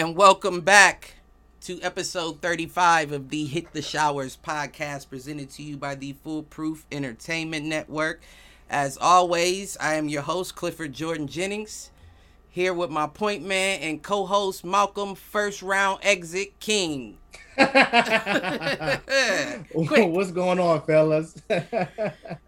And 0.00 0.16
welcome 0.16 0.62
back 0.62 1.16
to 1.60 1.78
episode 1.82 2.40
35 2.40 3.12
of 3.12 3.28
the 3.28 3.44
Hit 3.44 3.74
the 3.74 3.82
Showers 3.82 4.38
podcast 4.42 5.10
presented 5.10 5.50
to 5.50 5.62
you 5.62 5.76
by 5.76 5.94
the 5.94 6.14
Foolproof 6.24 6.86
Entertainment 6.90 7.66
Network. 7.66 8.22
As 8.70 8.96
always, 8.96 9.76
I 9.76 9.96
am 9.96 10.08
your 10.08 10.22
host, 10.22 10.56
Clifford 10.56 10.94
Jordan 10.94 11.26
Jennings, 11.26 11.90
here 12.48 12.72
with 12.72 12.88
my 12.88 13.08
point 13.08 13.44
man 13.44 13.80
and 13.80 14.02
co 14.02 14.24
host, 14.24 14.64
Malcolm 14.64 15.14
First 15.14 15.60
Round 15.60 16.00
Exit 16.02 16.58
King. 16.60 17.18
What's 17.56 17.70
going 20.30 20.60
on, 20.60 20.80
fellas? 20.80 21.42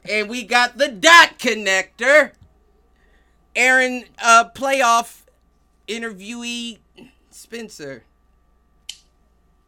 and 0.09 0.31
we 0.31 0.45
got 0.45 0.79
the 0.79 0.89
dot 0.89 1.39
connector, 1.39 2.33
Aaron, 3.55 4.05
uh, 4.23 4.49
playoff 4.55 5.25
interviewee 5.87 6.79
Spencer. 7.53 8.03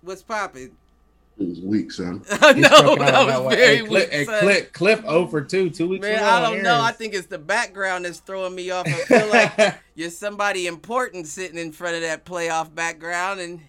What's 0.01 0.23
popping? 0.23 0.75
It 1.39 1.49
was 1.49 1.61
weak, 1.61 1.93
son. 1.93 2.25
no, 2.41 2.97
that 2.97 3.43
was 3.45 3.55
very 3.55 3.77
hey, 3.77 3.83
weak. 3.83 4.09
Hey, 4.11 4.25
son. 4.25 4.41
Cliff, 4.41 4.73
Cliff 4.73 5.05
over 5.05 5.43
two, 5.43 5.69
two 5.69 5.89
weeks. 5.89 6.07
Man, 6.07 6.23
I 6.23 6.41
don't 6.41 6.63
know. 6.63 6.81
I 6.81 6.93
think 6.93 7.13
it's 7.13 7.27
the 7.27 7.39
background 7.39 8.07
that's 8.07 8.21
throwing 8.21 8.55
me 8.55 8.71
off. 8.71 8.87
I 8.87 8.93
feel 8.93 9.29
like 9.29 9.75
you're 9.95 10.09
somebody 10.09 10.67
important 10.67 11.27
sitting 11.27 11.59
in 11.59 11.73
front 11.73 11.97
of 11.97 12.01
that 12.03 12.25
playoff 12.25 12.75
background, 12.75 13.41
and 13.41 13.61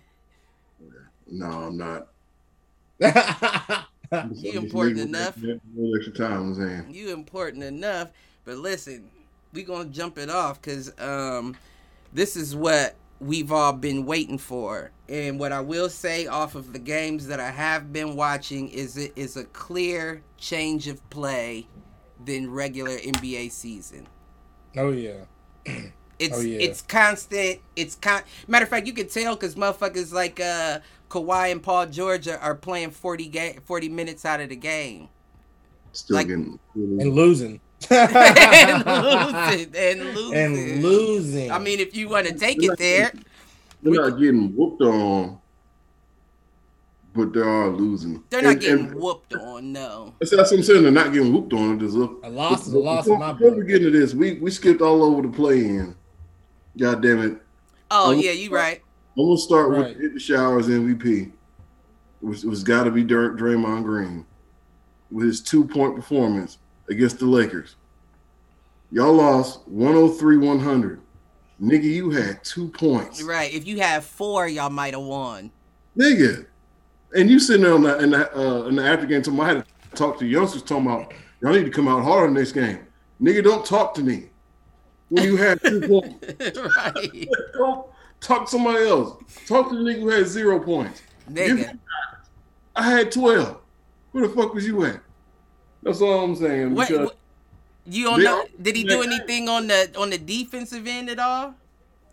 No, 1.27 1.47
I'm 1.47 1.77
not. 1.77 2.07
You 4.31 4.59
important 4.59 4.99
enough. 4.99 5.35
Extra 5.97 6.13
time, 6.13 6.31
I'm 6.31 6.55
saying. 6.55 6.85
you 6.89 7.11
important 7.11 7.63
enough. 7.63 8.11
But 8.45 8.59
listen, 8.59 9.09
we 9.51 9.63
gonna 9.63 9.89
jump 9.89 10.17
it 10.17 10.29
off 10.29 10.61
because 10.61 10.97
um, 11.01 11.57
this 12.13 12.37
is 12.37 12.55
what 12.55 12.95
we've 13.25 13.51
all 13.51 13.73
been 13.73 14.05
waiting 14.05 14.37
for. 14.37 14.91
And 15.09 15.39
what 15.39 15.51
I 15.51 15.61
will 15.61 15.89
say 15.89 16.27
off 16.27 16.55
of 16.55 16.73
the 16.73 16.79
games 16.79 17.27
that 17.27 17.39
I 17.39 17.51
have 17.51 17.91
been 17.93 18.15
watching 18.15 18.69
is 18.69 18.97
it 18.97 19.13
is 19.15 19.35
a 19.37 19.43
clear 19.45 20.21
change 20.37 20.87
of 20.87 21.07
play 21.09 21.67
than 22.23 22.49
regular 22.51 22.97
NBA 22.97 23.51
season. 23.51 24.07
oh 24.77 24.91
yeah. 24.91 25.25
It's 26.17 26.37
Oh, 26.37 26.39
yeah. 26.39 26.59
it's 26.59 26.81
constant. 26.81 27.59
It's 27.75 27.95
con. 27.95 28.21
Matter 28.47 28.63
of 28.63 28.69
fact, 28.69 28.87
you 28.87 28.93
can 28.93 29.09
tell 29.09 29.35
because 29.35 29.55
motherfuckers 29.55 30.13
like 30.13 30.39
uh 30.39 30.79
Kawhi 31.09 31.51
and 31.51 31.61
Paul 31.61 31.87
George 31.87 32.29
are, 32.29 32.37
are 32.37 32.55
playing 32.55 32.91
40 32.91 33.27
ga- 33.27 33.57
40 33.65 33.89
minutes 33.89 34.23
out 34.23 34.39
of 34.39 34.47
the 34.47 34.55
game 34.55 35.09
Still 35.91 36.15
Like- 36.15 36.27
getting. 36.27 36.57
And 36.73 37.13
losing. 37.13 37.59
And 37.91 38.85
losing 38.85 39.75
and 39.75 40.15
losing 40.15 40.33
and 40.73 40.83
losing. 40.83 41.51
I 41.51 41.59
mean, 41.59 41.79
if 41.79 41.95
you 41.95 42.09
want 42.09 42.27
to 42.27 42.33
take 42.33 42.61
it 42.63 42.77
there, 42.77 43.11
They're 43.81 43.93
not 43.93 44.19
getting 44.19 44.55
whooped 44.55 44.81
on, 44.81 45.39
but 47.13 47.33
they 47.33 47.41
are 47.41 47.69
losing. 47.69 48.23
they're 48.29 48.41
not 48.41 48.53
And- 48.53 48.61
getting 48.61 48.85
and 48.87 48.95
whooped 48.95 49.33
on. 49.35 49.71
No, 49.71 50.13
That's 50.19 50.31
that's 50.31 50.51
what 50.51 50.57
I'm 50.57 50.63
saying. 50.63 50.83
They're 50.83 50.91
not 50.91 51.13
getting 51.13 51.33
whooped 51.33 51.53
on. 51.53 51.79
Just 51.79 51.95
look. 51.95 52.19
a 52.23 52.29
loss 52.29 52.67
is 52.67 52.73
a 52.73 52.79
loss 52.79 53.05
in 53.07 53.13
Before, 53.13 53.19
my 53.27 53.33
before 53.33 53.55
we 53.55 53.65
get 53.65 53.83
into 53.85 53.91
this, 53.97 54.13
we 54.13 54.33
we 54.39 54.51
skipped 54.51 54.81
all 54.81 55.03
over 55.03 55.21
the 55.21 55.29
play 55.29 55.59
in. 55.65 55.95
God 56.77 57.01
damn 57.01 57.19
it! 57.21 57.37
oh 57.91 58.11
Um, 58.13 58.19
yeah, 58.19 58.31
you're 58.31 58.51
right. 58.51 58.81
I'm 59.17 59.25
gonna 59.25 59.37
start 59.37 59.69
Right. 59.69 59.79
with 59.93 59.99
hit 60.01 60.13
the 60.13 60.19
showers 60.19 60.67
MVP. 60.67 61.31
It 62.21 62.25
was, 62.27 62.43
was 62.45 62.63
got 62.63 62.83
to 62.85 62.91
be 62.91 63.03
Dr- 63.03 63.37
Draymond 63.37 63.83
Green 63.83 64.25
with 65.11 65.25
his 65.27 65.39
two 65.41 65.63
point 65.63 65.95
performance 65.95 66.57
against 66.89 67.19
the 67.19 67.25
Lakers. 67.25 67.75
Y'all 68.91 69.13
lost 69.13 69.67
103 69.67 70.37
100. 70.37 71.01
Nigga, 71.61 71.83
you 71.83 72.09
had 72.11 72.43
two 72.43 72.67
points. 72.69 73.21
Right. 73.23 73.53
If 73.53 73.65
you 73.65 73.79
had 73.79 74.03
four, 74.03 74.47
y'all 74.47 74.69
might 74.69 74.93
have 74.93 75.03
won. 75.03 75.51
Nigga. 75.97 76.45
And 77.15 77.29
you 77.29 77.39
sitting 77.39 77.63
there 77.63 77.73
on 77.73 77.83
the, 77.83 77.97
in, 77.99 78.11
the, 78.11 78.37
uh, 78.37 78.67
in 78.67 78.75
the 78.75 78.83
after 78.83 79.05
game, 79.05 79.21
talking, 79.21 79.39
I 79.39 79.47
had 79.47 79.65
to 79.65 79.95
talk 79.95 80.19
to 80.19 80.25
youngsters 80.25 80.63
talking 80.63 80.85
about, 80.85 81.13
y'all 81.41 81.53
need 81.53 81.63
to 81.63 81.71
come 81.71 81.87
out 81.87 82.03
harder 82.03 82.31
next 82.31 82.51
game. 82.51 82.79
Nigga, 83.21 83.43
don't 83.43 83.65
talk 83.65 83.93
to 83.95 84.01
me 84.01 84.25
when 85.09 85.23
you 85.23 85.37
have 85.37 85.61
two 85.61 85.79
points. 85.87 86.59
right, 86.77 87.29
Don't 87.53 87.87
talk 88.19 88.45
to 88.45 88.51
somebody 88.51 88.85
else. 88.85 89.17
Talk 89.47 89.69
to 89.69 89.75
the 89.75 89.81
nigga 89.81 89.99
who 90.01 90.09
had 90.09 90.27
zero 90.27 90.59
points. 90.59 91.01
nigga. 91.31 91.79
I 92.75 92.83
had 92.91 93.11
12. 93.13 93.57
Where 94.11 94.27
the 94.27 94.33
fuck 94.33 94.53
was 94.53 94.65
you 94.67 94.83
at? 94.83 94.99
That's 95.85 96.01
all 96.01 96.23
I'm 96.25 96.35
saying. 96.35 96.73
What, 96.75 96.89
what- 96.91 97.15
you 97.87 98.03
don't 98.05 98.23
know? 98.23 98.45
Did 98.61 98.75
he 98.75 98.83
do 98.83 99.03
anything 99.03 99.47
on 99.47 99.67
the 99.67 99.91
on 99.97 100.09
the 100.09 100.17
defensive 100.17 100.87
end 100.87 101.07
at 101.09 101.19
all? 101.19 101.53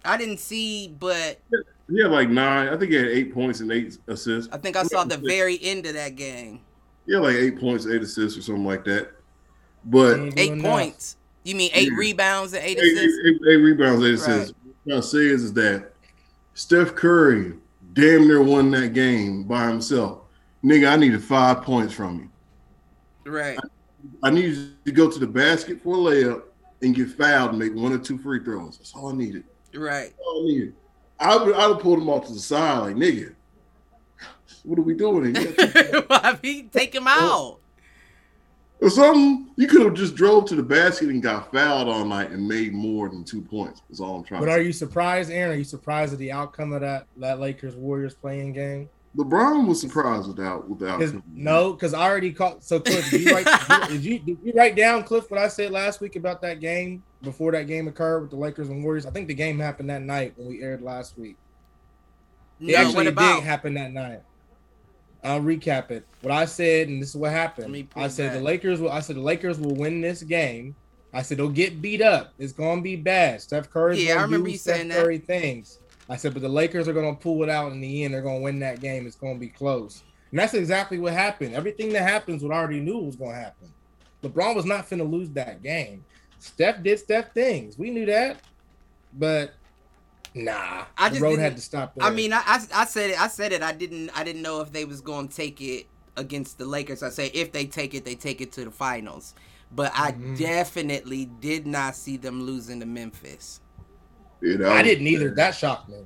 I 0.04 0.19
didn't 0.19 0.38
see, 0.38 0.88
but 1.00 1.40
he 1.88 2.02
had 2.02 2.10
like 2.10 2.28
nine. 2.28 2.69
I 2.69 2.76
think 2.76 2.90
he 2.90 2.96
had 2.98 3.06
eight 3.06 3.32
points 3.32 3.60
and 3.60 3.72
eight 3.72 3.96
assists. 4.06 4.52
I 4.52 4.58
think 4.58 4.76
I 4.76 4.82
saw 4.82 5.04
the 5.04 5.16
very 5.16 5.58
end 5.62 5.86
of 5.86 5.94
that 5.94 6.14
game. 6.16 6.60
Yeah, 7.06 7.20
like 7.20 7.36
eight 7.36 7.58
points, 7.58 7.86
eight 7.86 8.02
assists, 8.02 8.38
or 8.38 8.42
something 8.42 8.66
like 8.66 8.84
that. 8.84 9.12
But 9.86 10.20
Eight 10.20 10.34
doing 10.36 10.52
enough. 10.60 10.72
points. 10.72 11.16
You 11.44 11.54
mean 11.54 11.70
eight 11.72 11.88
Yeah. 11.90 11.96
rebounds 11.98 12.52
and 12.52 12.62
eight 12.62 12.78
eight, 12.78 12.92
assists? 12.92 13.18
eight- 13.26 13.40
eight 13.50 13.56
rebounds, 13.56 14.04
eight 14.04 14.14
assists. 14.14 14.52
What 14.62 14.75
I'm 14.75 14.90
trying 14.90 15.00
to 15.00 15.06
say 15.08 15.26
is, 15.26 15.42
is 15.44 15.52
that 15.54 15.92
Steph 16.54 16.94
Curry 16.94 17.54
damn 17.94 18.28
near 18.28 18.42
won 18.42 18.70
that 18.72 18.92
game 18.92 19.44
by 19.44 19.66
himself. 19.68 20.18
Nigga, 20.62 20.92
I 20.92 20.96
needed 20.96 21.22
five 21.25 21.62
points 21.62 21.94
from 21.94 22.18
you. 22.18 22.28
Right. 23.24 23.58
I 24.22 24.30
need 24.30 24.54
you 24.56 24.70
to 24.84 24.92
go 24.92 25.10
to 25.10 25.19
the 25.19 25.26
basket 25.26 25.80
for 25.82 25.94
a 25.94 25.98
layup 25.98 26.42
and 26.82 26.94
get 26.94 27.10
fouled 27.10 27.50
and 27.50 27.58
make 27.58 27.74
one 27.74 27.92
or 27.92 27.98
two 27.98 28.19
free 28.19 28.42
throws. 28.42 28.78
That's 28.78 28.92
all 28.94 29.08
I 29.12 29.16
needed. 29.16 29.44
Right. 29.74 30.10
That's 30.10 30.14
all 30.26 30.42
I 30.42 30.46
needed. 30.46 30.74
I 31.20 31.36
would 31.36 31.54
I'd 31.54 31.60
have 31.69 31.78
pulled 31.78 31.98
him 32.00 32.08
off 32.08 32.26
to 32.26 32.32
the 32.32 32.40
side 32.40 32.78
like, 32.78 32.96
nigga, 32.96 33.34
what 34.64 34.78
are 34.78 34.82
we 34.82 34.94
doing? 34.94 35.34
here? 35.34 35.54
I 36.10 36.36
mean, 36.42 36.69
take 36.70 36.92
him 36.94 37.06
out. 37.06 37.58
or 38.80 38.90
something. 38.90 39.50
You 39.56 39.68
could 39.68 39.82
have 39.82 39.94
just 39.94 40.16
drove 40.16 40.46
to 40.46 40.56
the 40.56 40.62
basket 40.64 41.08
and 41.10 41.22
got 41.22 41.52
fouled 41.52 41.88
all 41.88 42.04
night 42.04 42.30
and 42.30 42.46
made 42.46 42.72
more 42.72 43.08
than 43.08 43.22
two 43.22 43.40
points. 43.40 43.82
That's 43.88 44.00
all 44.00 44.16
I'm 44.16 44.25
trying 44.25 44.40
But 44.40 44.46
to 44.46 44.52
are 44.52 44.58
say. 44.58 44.64
you 44.64 44.72
surprised, 44.72 45.30
Aaron? 45.30 45.52
Are 45.52 45.58
you 45.58 45.64
surprised 45.64 46.12
at 46.12 46.18
the 46.18 46.32
outcome 46.32 46.72
of 46.72 46.80
that 46.80 47.06
that 47.18 47.38
Lakers 47.38 47.76
Warriors 47.76 48.14
playing 48.14 48.52
game? 48.54 48.88
LeBron 49.17 49.67
was 49.67 49.79
surprised 49.81 50.26
without 50.26 50.69
without. 50.70 50.99
'Cause- 50.99 51.14
no, 51.35 51.73
because 51.75 51.93
I 51.93 52.09
already 52.09 52.32
caught. 52.32 52.64
So 52.64 52.81
Cliff, 52.81 53.11
did 53.11 53.20
you, 53.20 53.35
write, 53.35 53.88
did 53.88 54.03
you 54.03 54.19
did 54.19 54.38
you 54.43 54.53
write 54.56 54.75
down 54.75 55.05
Cliff 55.05 55.31
what 55.31 55.38
I 55.38 55.49
said 55.49 55.70
last 55.70 56.00
week 56.00 56.17
about 56.17 56.41
that 56.43 56.61
game 56.61 57.03
before 57.23 57.53
that 57.53 57.67
game 57.67 57.88
occurred 57.88 58.20
with 58.23 58.31
the 58.31 58.37
Lakers 58.37 58.70
and 58.70 58.82
Warriors? 58.82 59.05
I 59.05 59.11
think 59.11 59.29
the 59.29 59.35
game 59.35 59.59
happened 59.59 59.91
that 59.91 60.00
night 60.03 60.32
when 60.37 60.49
we 60.49 60.62
aired 60.62 60.81
last 60.81 61.19
week. 61.19 61.37
It 62.61 62.69
No, 62.73 62.79
actually 62.79 62.94
what 62.94 63.03
did 63.05 63.12
about? 63.12 63.43
happen 63.43 63.75
that 63.75 63.93
night. 63.93 64.23
I'll 65.25 65.41
recap 65.41 65.91
it. 65.91 66.05
What 66.23 66.32
I 66.32 66.47
said, 66.47 66.88
and 66.88 67.00
this 67.00 67.11
is 67.11 67.17
what 67.17 67.31
happened. 67.32 67.87
I 67.94 68.09
said 68.09 68.31
back. 68.31 68.38
the 68.38 68.43
Lakers 68.44 68.81
will. 68.81 68.91
I 68.91 69.00
said 69.00 69.17
the 69.17 69.20
Lakers 69.20 69.61
will 69.61 69.75
win 69.76 70.00
this 70.00 70.23
game. 70.23 70.75
I 71.12 71.20
said 71.20 71.37
they'll 71.38 71.50
get 71.50 71.82
beat 71.82 72.00
up. 72.00 72.32
It's 72.38 72.53
gonna 72.55 72.81
be 72.81 72.97
bad. 72.97 73.43
Steph 73.43 73.69
Curry's 73.70 74.03
Yeah, 74.03 74.12
I 74.12 74.14
gonna 74.14 74.25
remember 74.25 74.47
do 74.47 74.53
you 74.53 74.59
Steph 74.59 74.76
saying 74.76 74.88
that. 74.88 75.03
Curry 75.05 75.19
things. 75.19 75.79
I 76.08 76.16
said, 76.16 76.34
but 76.34 76.43
the 76.43 76.49
Lakers 76.49 76.88
are 76.88 76.93
gonna 76.93 77.14
pull 77.14 77.43
it 77.43 77.49
out 77.49 77.72
in 77.72 77.81
the 77.81 78.04
end. 78.04 78.14
They're 78.14 78.22
gonna 78.22 78.40
win 78.40 78.58
that 78.60 78.81
game. 78.81 79.06
It's 79.06 79.16
gonna 79.16 79.38
be 79.38 79.49
close. 79.49 80.02
And 80.31 80.38
that's 80.38 80.54
exactly 80.54 80.99
what 80.99 81.12
happened. 81.12 81.54
Everything 81.54 81.90
that 81.93 82.02
happens, 82.02 82.43
what 82.43 82.52
I 82.52 82.56
already 82.56 82.81
knew 82.81 82.99
was 82.99 83.16
gonna 83.16 83.34
happen. 83.34 83.72
LeBron 84.22 84.54
was 84.54 84.64
not 84.64 84.88
going 84.88 84.99
to 84.99 85.04
lose 85.04 85.31
that 85.31 85.62
game. 85.62 86.04
Steph 86.38 86.82
did 86.82 86.99
Steph 86.99 87.32
things. 87.34 87.76
We 87.78 87.90
knew 87.90 88.06
that, 88.06 88.40
but 89.12 89.54
nah, 90.34 90.84
I 90.96 91.08
the 91.08 91.14
just 91.14 91.22
road 91.22 91.38
had 91.38 91.56
to 91.56 91.62
stop. 91.62 91.94
There. 91.94 92.06
I 92.06 92.10
mean, 92.10 92.32
I, 92.32 92.43
I 92.46 92.64
I 92.75 92.84
said 92.84 93.10
it. 93.10 93.20
I 93.20 93.28
said 93.28 93.52
it. 93.52 93.62
I 93.62 93.72
didn't. 93.72 94.10
I 94.16 94.25
didn't 94.25 94.43
know 94.43 94.60
if 94.60 94.72
they 94.72 94.84
was 94.84 95.00
going 95.00 95.28
to 95.28 95.37
take 95.37 95.60
it 95.60 95.87
against 96.16 96.58
the 96.58 96.66
Lakers. 96.66 97.02
I 97.02 97.10
say 97.10 97.28
if 97.28 97.52
they 97.52 97.66
take 97.66 97.94
it, 97.94 98.04
they 98.04 98.14
take 98.14 98.40
it 98.40 98.52
to 98.52 98.64
the 98.64 98.70
finals. 98.70 99.34
But 99.70 99.93
I 99.94 100.12
Mhm. 100.12 100.37
definitely 100.38 101.25
did 101.25 101.66
not 101.66 101.96
see 101.96 102.16
them 102.16 102.43
losing 102.43 102.81
to 102.81 102.87
Memphis. 102.87 103.60
Yeah, 104.42 104.56
that 104.58 104.72
I 104.72 104.82
didn't 104.82 105.06
either. 105.06 105.30
That 105.30 105.54
shocked 105.54 105.88
me. 105.88 105.98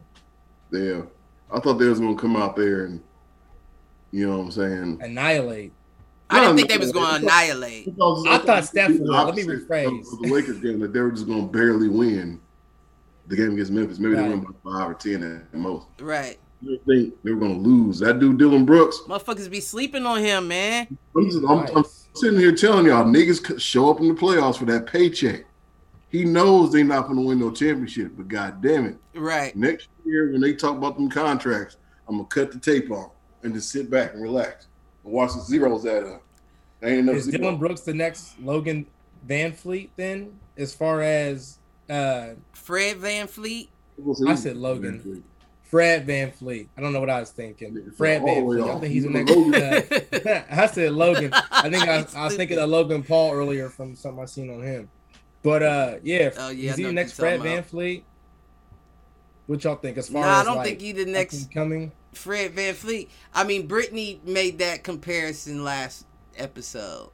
Yeah, 0.72 1.02
I 1.50 1.58
thought 1.60 1.74
they 1.74 1.86
was 1.88 1.98
gonna 2.00 2.16
come 2.16 2.36
out 2.36 2.54
there 2.56 2.84
and, 2.84 3.02
you 4.12 4.28
know 4.28 4.36
what 4.38 4.44
I'm 4.44 4.50
saying. 4.50 4.98
Annihilate. 5.02 5.72
I 6.28 6.40
didn't 6.40 6.56
think 6.56 6.68
they 6.68 6.78
was 6.78 6.90
going 6.92 7.06
to 7.20 7.26
it's- 7.26 7.32
annihilate. 7.50 7.88
I 8.28 8.38
thought 8.38 8.64
Steph 8.64 8.88
the 8.92 8.98
would. 9.00 9.08
Let 9.10 9.34
me 9.36 9.44
rephrase. 9.44 10.04
The 10.22 10.28
Lakers 10.28 10.58
game 10.58 10.80
that 10.80 10.92
they 10.92 11.00
were 11.00 11.12
just 11.12 11.26
gonna 11.26 11.46
barely 11.46 11.88
win 11.88 12.40
the 13.28 13.36
game 13.36 13.52
against 13.52 13.70
Memphis. 13.72 13.98
Maybe 13.98 14.16
they 14.16 14.22
Right. 14.22 14.30
win 14.30 14.40
by 14.40 14.50
five 14.72 14.90
or 14.90 14.94
ten 14.94 15.22
at 15.22 15.54
most. 15.58 15.86
Right. 16.00 16.36
I 16.62 16.64
didn't 16.66 16.84
think 16.86 17.14
they 17.22 17.30
were 17.32 17.40
gonna 17.40 17.58
lose. 17.58 18.00
That 18.00 18.18
dude 18.18 18.38
Dillon 18.38 18.64
Brooks. 18.64 19.00
Motherfuckers 19.06 19.48
be 19.50 19.60
sleeping 19.60 20.04
on 20.04 20.18
him, 20.18 20.48
man. 20.48 20.98
I'm, 21.16 21.24
just, 21.30 21.38
I'm, 21.48 21.76
I'm 21.76 21.84
sitting 22.14 22.40
here 22.40 22.52
telling 22.54 22.86
y'all 22.86 23.04
niggas 23.04 23.60
show 23.60 23.88
up 23.90 24.00
in 24.00 24.08
the 24.08 24.14
playoffs 24.14 24.56
for 24.58 24.64
that 24.66 24.86
paycheck. 24.86 25.44
He 26.08 26.24
knows 26.24 26.72
they're 26.72 26.84
not 26.84 27.08
gonna 27.08 27.22
win 27.22 27.38
no 27.40 27.50
championship, 27.50 28.12
but 28.16 28.28
god 28.28 28.62
damn 28.62 28.86
it, 28.86 28.96
Right. 29.14 29.54
next 29.56 29.88
year 30.04 30.30
when 30.32 30.40
they 30.40 30.54
talk 30.54 30.76
about 30.76 30.96
them 30.96 31.10
contracts, 31.10 31.76
I'm 32.08 32.16
gonna 32.16 32.28
cut 32.28 32.52
the 32.52 32.58
tape 32.58 32.90
off 32.90 33.10
and 33.42 33.52
just 33.54 33.70
sit 33.70 33.90
back 33.90 34.14
and 34.14 34.22
relax 34.22 34.68
and 35.04 35.12
watch 35.12 35.32
the 35.34 35.40
zeros 35.40 35.84
add 35.84 36.04
up. 36.04 36.22
I 36.82 36.86
ain't 36.88 36.98
enough 37.00 37.16
Is 37.16 37.24
zeros. 37.24 37.40
Dillon 37.40 37.58
Brooks 37.58 37.80
the 37.82 37.94
next 37.94 38.38
Logan 38.40 38.86
VanVleet 39.28 39.90
then? 39.96 40.38
As 40.56 40.72
far 40.74 41.02
as 41.02 41.58
uh 41.90 42.30
Fred 42.52 42.96
VanVleet. 42.98 43.68
I 44.28 44.34
said 44.36 44.56
Logan. 44.56 45.24
Fred 45.64 46.06
VanVleet. 46.06 46.68
I 46.76 46.80
don't 46.80 46.92
know 46.92 47.00
what 47.00 47.10
I 47.10 47.18
was 47.20 47.30
thinking. 47.30 47.90
Fred 47.96 48.22
VanVleet. 48.22 48.76
I 48.76 48.78
think 48.80 48.92
he's 48.92 49.02
the 49.04 49.10
Logan. 49.10 49.50
next. 49.50 50.26
Uh, 50.26 50.42
I 50.50 50.66
said 50.66 50.92
Logan. 50.92 51.30
I 51.50 51.68
think 51.68 51.88
I, 51.88 52.06
I 52.16 52.24
was 52.26 52.36
thinking 52.36 52.58
of 52.58 52.68
Logan 52.70 53.02
Paul 53.02 53.32
earlier 53.34 53.68
from 53.68 53.96
something 53.96 54.22
I 54.22 54.26
seen 54.26 54.50
on 54.54 54.62
him. 54.62 54.88
But 55.42 55.62
uh, 55.62 55.94
yeah, 56.02 56.30
Oh, 56.36 56.48
yeah, 56.50 56.70
is 56.72 56.76
he 56.76 56.84
the 56.84 56.92
next 56.92 57.12
Fred 57.12 57.40
Van 57.42 57.58
about. 57.58 57.66
Fleet? 57.66 58.04
What 59.46 59.62
y'all 59.62 59.76
think 59.76 59.96
as 59.96 60.08
far 60.08 60.22
Nah, 60.22 60.40
I 60.40 60.44
don't 60.44 60.56
like, 60.56 60.66
think 60.66 60.80
he 60.80 60.92
the 60.92 61.06
next 61.06 61.52
coming? 61.52 61.92
Fred 62.12 62.54
VanVleet. 62.56 63.08
I 63.34 63.44
mean, 63.44 63.66
Brittany 63.66 64.20
made 64.24 64.58
that 64.58 64.82
comparison 64.82 65.62
last 65.62 66.06
episode. 66.36 67.10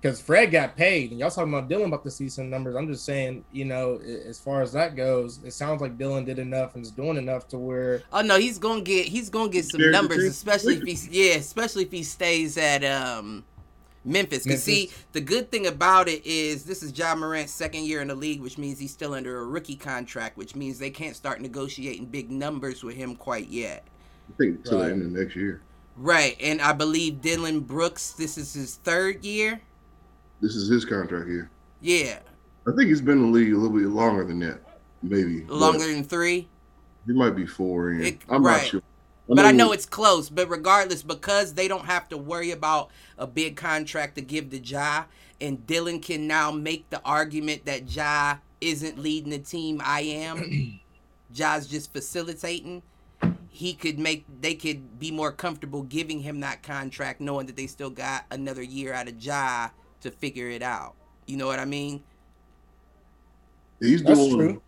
Because 0.00 0.20
Fred 0.20 0.50
got 0.50 0.76
paid, 0.76 1.12
and 1.12 1.20
y'all 1.20 1.30
talking 1.30 1.54
about 1.54 1.68
Dillon 1.68 1.86
about 1.86 2.02
to 2.02 2.10
see 2.10 2.28
some 2.28 2.50
numbers. 2.50 2.74
I'm 2.74 2.88
just 2.88 3.04
saying, 3.04 3.44
you 3.52 3.64
know, 3.64 4.00
as 4.26 4.40
far 4.40 4.60
as 4.60 4.72
that 4.72 4.96
goes, 4.96 5.38
it 5.44 5.52
sounds 5.52 5.80
like 5.80 5.96
Dillon 5.96 6.24
did 6.24 6.40
enough 6.40 6.74
and 6.74 6.84
is 6.84 6.90
doing 6.90 7.16
enough 7.16 7.46
to 7.48 7.58
where 7.58 8.02
Oh 8.12 8.20
no, 8.20 8.36
he's 8.36 8.58
gonna 8.58 8.80
get 8.82 9.06
he's 9.06 9.30
gonna 9.30 9.48
get 9.48 9.64
some 9.64 9.92
numbers, 9.92 10.24
especially 10.24 10.78
if 10.78 10.82
he 10.82 11.28
yeah, 11.28 11.36
especially 11.36 11.84
if 11.84 11.92
he 11.92 12.02
stays 12.02 12.58
at 12.58 12.82
um 12.84 13.44
Memphis. 14.04 14.44
Cause 14.44 14.62
see, 14.62 14.90
the 15.12 15.20
good 15.20 15.50
thing 15.50 15.66
about 15.66 16.08
it 16.08 16.24
is 16.26 16.64
this 16.64 16.82
is 16.82 16.96
Ja 16.96 17.14
Morant's 17.14 17.52
second 17.52 17.84
year 17.84 18.00
in 18.00 18.08
the 18.08 18.14
league, 18.14 18.40
which 18.40 18.58
means 18.58 18.78
he's 18.78 18.92
still 18.92 19.14
under 19.14 19.38
a 19.40 19.44
rookie 19.46 19.76
contract, 19.76 20.36
which 20.36 20.56
means 20.56 20.78
they 20.78 20.90
can't 20.90 21.14
start 21.16 21.40
negotiating 21.40 22.06
big 22.06 22.30
numbers 22.30 22.82
with 22.82 22.96
him 22.96 23.14
quite 23.14 23.48
yet. 23.48 23.84
I 24.28 24.36
think 24.38 24.64
till 24.64 24.78
Right. 24.78 24.86
the 24.88 24.92
end 24.92 25.02
of 25.02 25.12
next 25.12 25.36
year. 25.36 25.60
Right, 25.96 26.36
and 26.40 26.60
I 26.62 26.72
believe 26.72 27.20
Dillon 27.20 27.60
Brooks, 27.60 28.12
this 28.12 28.38
is 28.38 28.54
his 28.54 28.76
third 28.76 29.24
year. 29.24 29.60
This 30.40 30.56
is 30.56 30.68
his 30.68 30.84
contract 30.84 31.28
here. 31.28 31.50
Yeah, 31.80 32.18
I 32.66 32.70
think 32.76 32.88
he's 32.88 33.00
been 33.02 33.18
in 33.18 33.26
the 33.32 33.38
league 33.38 33.52
a 33.52 33.56
little 33.56 33.76
bit 33.76 33.88
longer 33.88 34.24
than 34.24 34.38
that, 34.40 34.60
maybe. 35.02 35.44
longer 35.44 35.86
than 35.86 36.02
three. 36.02 36.48
He 37.06 37.12
might 37.12 37.36
be 37.36 37.46
four 37.46 37.90
in. 37.90 38.02
It- 38.04 38.22
I'm 38.28 38.44
right. 38.44 38.58
not 38.62 38.66
sure. 38.66 38.82
But 39.28 39.44
I 39.44 39.52
know 39.52 39.72
it's 39.72 39.86
close. 39.86 40.28
But 40.28 40.50
regardless, 40.50 41.02
because 41.02 41.54
they 41.54 41.68
don't 41.68 41.86
have 41.86 42.08
to 42.10 42.18
worry 42.18 42.50
about 42.50 42.90
a 43.18 43.26
big 43.26 43.56
contract 43.56 44.16
to 44.16 44.22
give 44.22 44.50
to 44.50 44.58
Ja, 44.58 45.04
and 45.40 45.66
Dillon 45.66 46.00
can 46.00 46.26
now 46.26 46.50
make 46.50 46.90
the 46.90 47.00
argument 47.04 47.64
that 47.66 47.94
Ja 47.94 48.38
isn't 48.60 48.98
leading 48.98 49.30
the 49.30 49.38
team. 49.38 49.80
I 49.84 50.00
am. 50.00 50.80
Ja's 51.32 51.66
just 51.66 51.92
facilitating. 51.92 52.82
He 53.48 53.74
could 53.74 53.98
make. 53.98 54.24
They 54.40 54.54
could 54.54 54.98
be 54.98 55.10
more 55.10 55.32
comfortable 55.32 55.82
giving 55.82 56.20
him 56.20 56.40
that 56.40 56.62
contract, 56.62 57.20
knowing 57.20 57.46
that 57.46 57.56
they 57.56 57.66
still 57.66 57.90
got 57.90 58.24
another 58.30 58.62
year 58.62 58.92
out 58.92 59.08
of 59.08 59.22
Ja 59.22 59.70
to 60.00 60.10
figure 60.10 60.48
it 60.48 60.62
out. 60.62 60.94
You 61.26 61.36
know 61.36 61.46
what 61.46 61.58
I 61.58 61.64
mean? 61.64 62.02
he's 63.80 64.02
That's 64.02 64.18
doing. 64.18 64.36
true. 64.36 64.62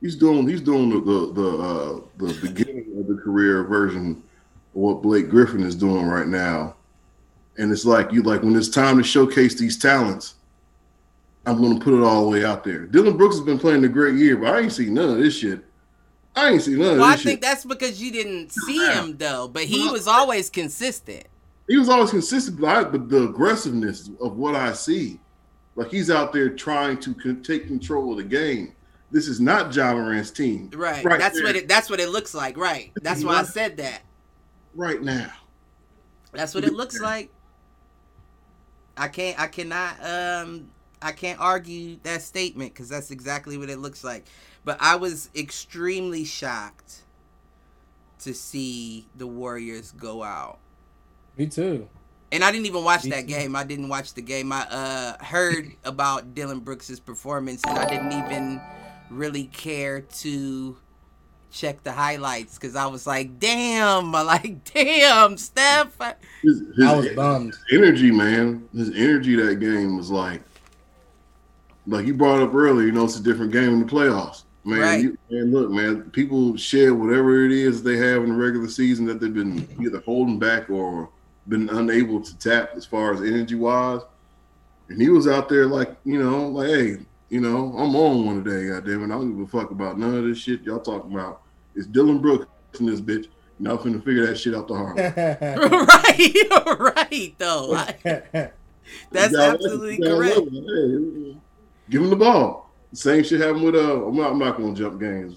He's 0.00 0.16
doing. 0.16 0.48
He's 0.48 0.60
doing 0.60 0.90
the 0.90 1.00
the 1.00 1.32
the, 1.32 1.58
uh, 1.58 2.00
the 2.18 2.48
beginning 2.48 2.98
of 2.98 3.06
the 3.06 3.20
career 3.22 3.64
version 3.64 4.12
of 4.12 4.22
what 4.72 5.02
Blake 5.02 5.28
Griffin 5.28 5.62
is 5.62 5.74
doing 5.74 6.06
right 6.06 6.26
now, 6.26 6.76
and 7.58 7.70
it's 7.70 7.84
like 7.84 8.12
you 8.12 8.22
like 8.22 8.42
when 8.42 8.56
it's 8.56 8.68
time 8.68 8.96
to 8.98 9.04
showcase 9.04 9.54
these 9.54 9.78
talents. 9.78 10.34
I'm 11.46 11.58
going 11.58 11.78
to 11.78 11.82
put 11.82 11.94
it 11.94 12.02
all 12.02 12.24
the 12.24 12.28
way 12.28 12.44
out 12.44 12.64
there. 12.64 12.86
Dillon 12.86 13.16
Brooks 13.16 13.36
has 13.36 13.44
been 13.44 13.58
playing 13.58 13.82
a 13.84 13.88
great 13.88 14.16
year, 14.16 14.36
but 14.36 14.54
I 14.54 14.60
ain't 14.60 14.72
seen 14.72 14.92
none 14.92 15.08
of 15.08 15.18
this 15.18 15.38
shit. 15.38 15.64
I 16.36 16.50
ain't 16.50 16.62
seen 16.62 16.78
none 16.78 16.82
of 16.82 16.86
this 16.86 16.92
shit. 16.92 17.00
Well, 17.00 17.08
I 17.08 17.12
this 17.14 17.22
think 17.24 17.36
shit. 17.36 17.40
that's 17.40 17.64
because 17.64 18.02
you 18.02 18.12
didn't 18.12 18.52
see 18.52 18.86
him 18.86 19.16
though. 19.16 19.48
But 19.48 19.64
he 19.64 19.88
was 19.88 20.06
always 20.06 20.50
consistent. 20.50 21.26
He 21.66 21.78
was 21.78 21.88
always 21.88 22.10
consistent, 22.10 22.60
but, 22.60 22.68
I, 22.68 22.84
but 22.84 23.08
the 23.08 23.28
aggressiveness 23.28 24.10
of 24.20 24.36
what 24.36 24.54
I 24.54 24.72
see, 24.72 25.18
like 25.76 25.90
he's 25.90 26.10
out 26.10 26.32
there 26.32 26.50
trying 26.50 26.98
to 26.98 27.34
take 27.42 27.66
control 27.66 28.10
of 28.12 28.18
the 28.18 28.24
game. 28.24 28.74
This 29.10 29.26
is 29.28 29.40
not 29.40 29.74
Ja 29.74 29.92
Morant's 29.94 30.30
team 30.30 30.70
Right. 30.74 31.04
Right 31.04 31.18
that's 31.18 31.36
there. 31.36 31.44
what 31.44 31.56
it. 31.56 31.68
That's 31.68 31.90
what 31.90 31.98
it 32.00 32.10
looks 32.10 32.34
like. 32.34 32.56
Right. 32.56 32.92
That's 33.02 33.24
why 33.24 33.40
I 33.40 33.42
said 33.42 33.76
that. 33.78 34.02
right 34.74 35.02
now. 35.02 35.32
That's 36.32 36.54
what 36.54 36.64
it 36.64 36.72
looks 36.74 37.00
like. 37.00 37.30
I 38.96 39.08
can't. 39.08 39.38
I 39.40 39.46
cannot. 39.46 39.96
Um. 40.04 40.70
I 41.02 41.12
can't 41.12 41.40
argue 41.40 41.96
that 42.02 42.20
statement 42.20 42.74
because 42.74 42.90
that's 42.90 43.10
exactly 43.10 43.56
what 43.56 43.70
it 43.70 43.78
looks 43.78 44.04
like. 44.04 44.26
But 44.66 44.76
I 44.80 44.96
was 44.96 45.30
extremely 45.34 46.24
shocked 46.26 47.04
to 48.18 48.34
see 48.34 49.08
the 49.16 49.26
Warriors 49.26 49.92
go 49.92 50.22
out. 50.22 50.58
me 51.38 51.46
too. 51.46 51.88
And 52.32 52.44
I 52.44 52.52
didn't 52.52 52.66
even 52.66 52.84
watch 52.84 53.04
Me 53.04 53.10
that 53.12 53.22
too. 53.22 53.28
game. 53.28 53.56
I 53.56 53.64
didn't 53.64 53.88
watch 53.88 54.12
the 54.12 54.20
game. 54.20 54.52
I 54.52 54.60
uh, 54.68 55.24
heard 55.24 55.72
about 55.84 56.34
Dillon 56.34 56.60
Brooks's 56.60 57.00
performance, 57.00 57.62
and 57.66 57.78
I 57.78 57.88
didn't 57.88 58.12
even 58.12 58.60
really 59.10 59.44
care 59.44 60.00
to 60.00 60.76
check 61.50 61.82
the 61.82 61.92
highlights 61.92 62.54
because 62.54 62.76
I 62.76 62.86
was 62.86 63.06
like, 63.06 63.38
"Damn!" 63.38 64.14
I'm 64.14 64.26
like, 64.26 64.64
"Damn, 64.72 65.36
Steph." 65.36 65.96
His, 66.42 66.62
his 66.76 66.86
I 66.86 66.96
was 66.96 67.08
bummed. 67.10 67.56
energy, 67.72 68.10
man. 68.10 68.68
His 68.74 68.90
energy 68.90 69.36
that 69.36 69.60
game 69.60 69.96
was 69.96 70.10
like, 70.10 70.42
like 71.86 72.06
you 72.06 72.14
brought 72.14 72.40
up 72.40 72.54
earlier. 72.54 72.86
You 72.86 72.92
know, 72.92 73.04
it's 73.04 73.18
a 73.18 73.22
different 73.22 73.52
game 73.52 73.70
in 73.70 73.80
the 73.80 73.86
playoffs, 73.86 74.44
man. 74.64 74.80
Right. 74.80 75.02
You, 75.02 75.18
man, 75.30 75.50
look, 75.50 75.70
man. 75.70 76.10
People 76.10 76.56
share 76.56 76.94
whatever 76.94 77.44
it 77.44 77.52
is 77.52 77.82
they 77.82 77.96
have 77.96 78.22
in 78.22 78.30
the 78.30 78.36
regular 78.36 78.68
season 78.68 79.04
that 79.06 79.20
they've 79.20 79.34
been 79.34 79.68
either 79.80 80.00
holding 80.00 80.38
back 80.38 80.70
or 80.70 81.08
been 81.48 81.68
unable 81.70 82.20
to 82.20 82.38
tap 82.38 82.70
as 82.76 82.86
far 82.86 83.12
as 83.12 83.20
energy 83.22 83.56
wise. 83.56 84.02
And 84.88 85.00
he 85.00 85.08
was 85.08 85.28
out 85.28 85.48
there 85.48 85.66
like, 85.66 85.94
you 86.04 86.22
know, 86.22 86.48
like, 86.48 86.68
hey, 86.68 86.96
you 87.30 87.40
know, 87.40 87.72
I'm 87.76 87.94
on 87.96 88.26
one 88.26 88.44
today, 88.44 88.68
goddamn 88.68 89.02
it. 89.02 89.06
I 89.06 89.18
don't 89.18 89.30
give 89.36 89.40
a 89.46 89.46
fuck 89.60 89.70
about 89.70 89.98
none 89.98 90.14
of 90.14 90.24
this 90.24 90.38
shit 90.38 90.62
y'all 90.62 90.80
talking 90.80 91.12
about. 91.12 91.42
It's 91.74 91.86
Dillon 91.86 92.18
Brooks 92.18 92.46
in 92.80 92.86
this 92.86 93.00
bitch. 93.00 93.28
And 93.58 93.68
I'm 93.68 93.78
finna 93.78 94.02
figure 94.04 94.26
that 94.26 94.36
shit 94.38 94.54
out 94.54 94.68
the 94.68 94.74
hard. 94.74 94.96
right, 95.78 96.96
right. 96.96 97.34
Though 97.38 97.74
I- 97.74 98.50
that's 99.12 99.32
You 99.32 99.36
gotta- 99.38 99.52
absolutely 99.52 99.98
correct. 99.98 100.36
Hey, 100.36 101.36
give 101.90 102.02
him 102.02 102.10
the 102.10 102.16
ball. 102.16 102.70
Same 102.92 103.22
shit 103.22 103.40
happened 103.40 103.62
with 103.64 103.76
uh. 103.76 104.04
I'm 104.06 104.16
not, 104.16 104.32
I'm 104.32 104.38
not 104.38 104.56
gonna 104.56 104.74
jump 104.74 104.98
games, 105.00 105.36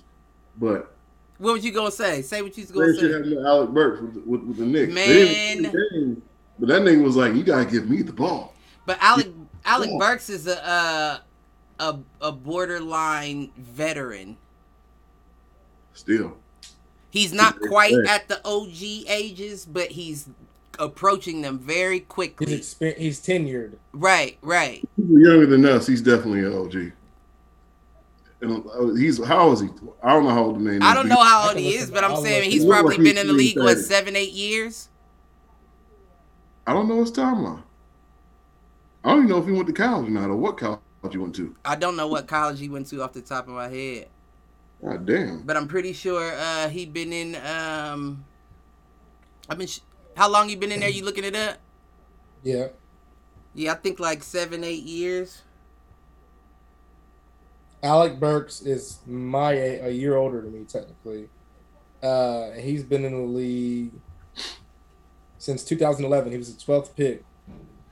but 0.58 0.96
What 1.38 1.54
was 1.54 1.66
you 1.66 1.72
gonna 1.72 1.92
say? 1.92 2.22
Say 2.24 2.42
what 2.42 2.58
you 2.58 2.64
was 2.64 2.72
gonna 2.72 2.94
shit 2.94 3.02
say. 3.02 3.12
happened 3.12 3.36
with 3.36 3.46
Alec 3.46 3.70
Burks 3.72 4.02
with, 4.02 4.14
the- 4.16 4.20
with, 4.22 4.42
with 4.44 4.58
the 4.58 4.66
Knicks. 4.66 4.94
They 4.96 5.08
didn't 5.08 5.64
win 5.64 5.72
the 5.72 5.90
game, 5.92 6.22
but 6.58 6.70
that 6.70 6.82
nigga 6.82 7.04
was 7.04 7.16
like, 7.16 7.36
"You 7.36 7.44
gotta 7.44 7.70
give 7.70 7.88
me 7.90 8.02
the 8.02 8.14
ball." 8.14 8.56
But 8.88 8.98
Alec 9.02 9.28
Alec 9.66 9.90
Yeah. 9.92 9.98
Burks 10.00 10.30
is 10.32 10.48
a 10.48 10.66
uh, 10.68 11.18
a 11.84 12.00
a 12.22 12.32
borderline 12.32 13.52
veteran. 13.58 14.38
Still, 15.94 16.38
He's 17.12 17.32
not 17.34 17.58
He's 17.60 17.70
quite 17.70 17.94
very- 17.94 18.08
at 18.08 18.28
the 18.28 18.42
OG 18.44 19.06
ages, 19.08 19.66
but 19.66 19.92
he's 19.92 20.28
approaching 20.80 21.42
them 21.44 21.60
very 21.60 22.00
he's, 22.00 22.08
quickly. 22.08 22.58
exper- 22.58 22.98
he's 22.98 23.20
tenured. 23.20 23.74
Right, 23.92 24.38
right. 24.42 24.82
people 24.96 25.20
younger 25.20 25.46
than 25.46 25.66
us. 25.66 25.86
He's 25.86 26.02
definitely 26.02 26.40
an 26.40 26.54
OG. 26.54 26.92
And 28.42 28.66
uh, 28.68 28.96
he's 28.96 29.24
how 29.24 29.48
old 29.50 29.54
is 29.54 29.62
he? 29.62 29.70
I 30.02 30.14
don't 30.14 30.24
know 30.24 30.32
how 30.32 30.44
old 30.46 30.56
the 30.56 30.60
man 30.60 30.76
is. 30.76 30.82
I 30.82 30.94
don't 30.96 31.08
know 31.08 31.24
how 31.24 31.50
old 31.50 31.58
he 31.58 31.76
is, 31.76 31.92
but 31.92 32.04
I'm 32.04 32.18
saying 32.24 32.50
he's 32.50 32.66
probably 32.66 32.98
been 32.98 33.18
in 33.18 33.28
the 33.28 33.34
league 33.34 33.58
what 33.58 33.78
seven, 33.78 34.16
eight 34.16 34.34
years. 34.34 34.90
I 36.66 36.74
don't 36.74 36.88
know 36.88 37.00
his 37.02 37.12
timeline. 37.12 37.62
I 39.04 39.10
don't 39.10 39.20
even 39.20 39.30
know 39.30 39.38
if 39.38 39.46
he 39.46 39.52
went 39.52 39.68
to 39.68 39.74
college 39.74 40.08
or 40.08 40.12
not, 40.12 40.30
or 40.30 40.36
what 40.36 40.58
college 40.58 40.80
he 41.12 41.18
went 41.18 41.36
to. 41.36 41.56
I 41.66 41.76
don't 41.76 41.96
know 41.96 42.08
what 42.08 42.28
college 42.28 42.60
he 42.60 42.70
went 42.70 42.88
to 42.88 43.02
off 43.04 43.14
the 43.14 43.22
top 43.22 43.48
of 43.48 43.54
my 43.54 43.68
head, 43.68 44.08
God 44.84 45.06
damn. 45.06 45.42
but 45.44 45.58
I'm 45.58 45.68
pretty 45.68 45.94
sure 45.94 46.34
uh, 46.36 46.70
he 46.70 46.86
been 46.86 47.12
in. 47.12 47.36
Um, 47.36 48.24
I've 49.50 49.58
been. 49.58 49.68
Sh- 49.68 49.80
how 50.16 50.30
long 50.30 50.50
you 50.50 50.58
been 50.58 50.72
in 50.72 50.80
there? 50.80 50.90
You 50.90 51.04
looking 51.04 51.24
it 51.24 51.36
up? 51.36 51.58
Yeah. 52.44 52.68
Yeah, 53.56 53.74
I 53.74 53.76
think 53.76 54.00
like 54.00 54.24
seven, 54.24 54.64
eight 54.64 54.84
years. 54.84 55.42
Alec 57.82 58.20
Burks 58.20 58.62
is 58.62 59.00
my 59.06 59.54
a 59.54 59.90
year 59.90 60.16
older 60.16 60.42
than 60.42 60.54
me 60.54 60.64
technically. 60.64 61.30
Uh, 62.02 62.52
he's 62.52 62.84
been 62.84 63.06
in 63.06 63.14
the 63.14 63.28
league 63.28 63.92
since 65.38 65.64
2011. 65.64 66.32
He 66.32 66.38
was 66.38 66.54
the 66.54 66.62
12th 66.62 66.96
pick. 66.96 67.24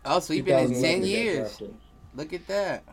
Oh, 0.04 0.20
so 0.20 0.34
he 0.34 0.42
been 0.42 0.74
in 0.74 0.82
ten 0.82 1.04
years. 1.04 1.62
Look 2.16 2.34
at 2.34 2.48
that. 2.48 2.84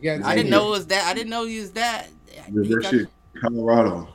He 0.00 0.10
I 0.10 0.34
didn't 0.34 0.50
know 0.50 0.68
it 0.68 0.70
was 0.70 0.86
that. 0.88 1.06
I 1.06 1.14
didn't 1.14 1.30
know 1.30 1.46
he 1.46 1.60
was 1.60 1.72
that. 1.72 2.08
He 2.30 2.52
University 2.52 3.02
of 3.02 3.08
Colorado. 3.40 4.08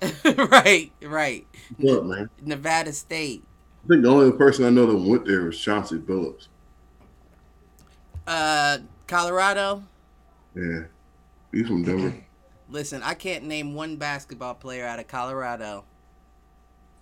right, 0.24 0.90
right. 1.02 1.46
What's 1.78 1.98
up, 1.98 2.04
man? 2.04 2.30
Nevada 2.42 2.92
State. 2.92 3.42
I 3.84 3.88
think 3.88 4.02
the 4.02 4.08
only 4.08 4.32
person 4.32 4.64
I 4.64 4.70
know 4.70 4.86
that 4.86 4.96
went 4.96 5.26
there 5.26 5.42
was 5.42 5.58
Chauncey 5.58 5.98
Billups. 5.98 6.48
Uh, 8.26 8.78
Colorado. 9.06 9.84
Yeah, 10.54 10.84
he's 11.52 11.66
from 11.66 11.84
Denver. 11.84 12.14
Listen, 12.70 13.02
I 13.02 13.14
can't 13.14 13.44
name 13.44 13.74
one 13.74 13.96
basketball 13.96 14.54
player 14.54 14.86
out 14.86 14.98
of 14.98 15.06
Colorado. 15.06 15.84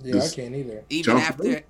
Yeah, 0.00 0.22
I 0.22 0.28
can't 0.28 0.54
either. 0.54 0.84
Even 0.90 1.04
Johnson 1.04 1.32
after, 1.32 1.42
Billups? 1.44 1.62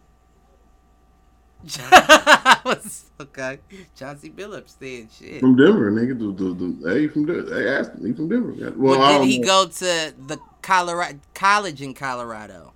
Was- 2.64 3.10
okay, 3.20 3.58
Chauncey 3.96 4.30
Billups 4.30 4.76
then 4.78 5.08
shit. 5.16 5.40
From 5.40 5.56
Denver, 5.56 5.90
nigga. 5.92 6.18
The, 6.18 6.44
the, 6.44 6.54
the, 6.54 6.94
hey, 6.94 7.08
from 7.08 7.26
Denver. 7.26 7.42
They 7.42 7.68
asked 7.68 7.98
me 7.98 8.12
from 8.12 8.28
Denver. 8.28 8.52
Well, 8.76 8.98
Well, 8.98 9.02
I 9.02 9.12
did 9.12 9.18
don't 9.18 9.26
he 9.28 9.38
know. 9.38 9.46
go 9.46 9.66
to 9.68 10.14
the 10.26 10.38
Colorado 10.62 11.18
college 11.34 11.80
in 11.82 11.94
Colorado? 11.94 12.72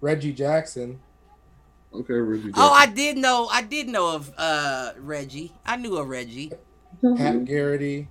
Reggie 0.00 0.32
Jackson. 0.32 1.00
Okay, 1.92 2.14
Reggie. 2.14 2.52
Oh, 2.54 2.70
I 2.72 2.86
did 2.86 3.16
know. 3.18 3.48
I 3.50 3.62
did 3.62 3.88
know 3.88 4.14
of 4.14 4.32
uh 4.38 4.92
Reggie. 4.98 5.52
I 5.66 5.76
knew 5.76 5.96
of 5.96 6.08
Reggie, 6.08 6.52
Pat 7.16 7.44
Garrity. 7.44 8.08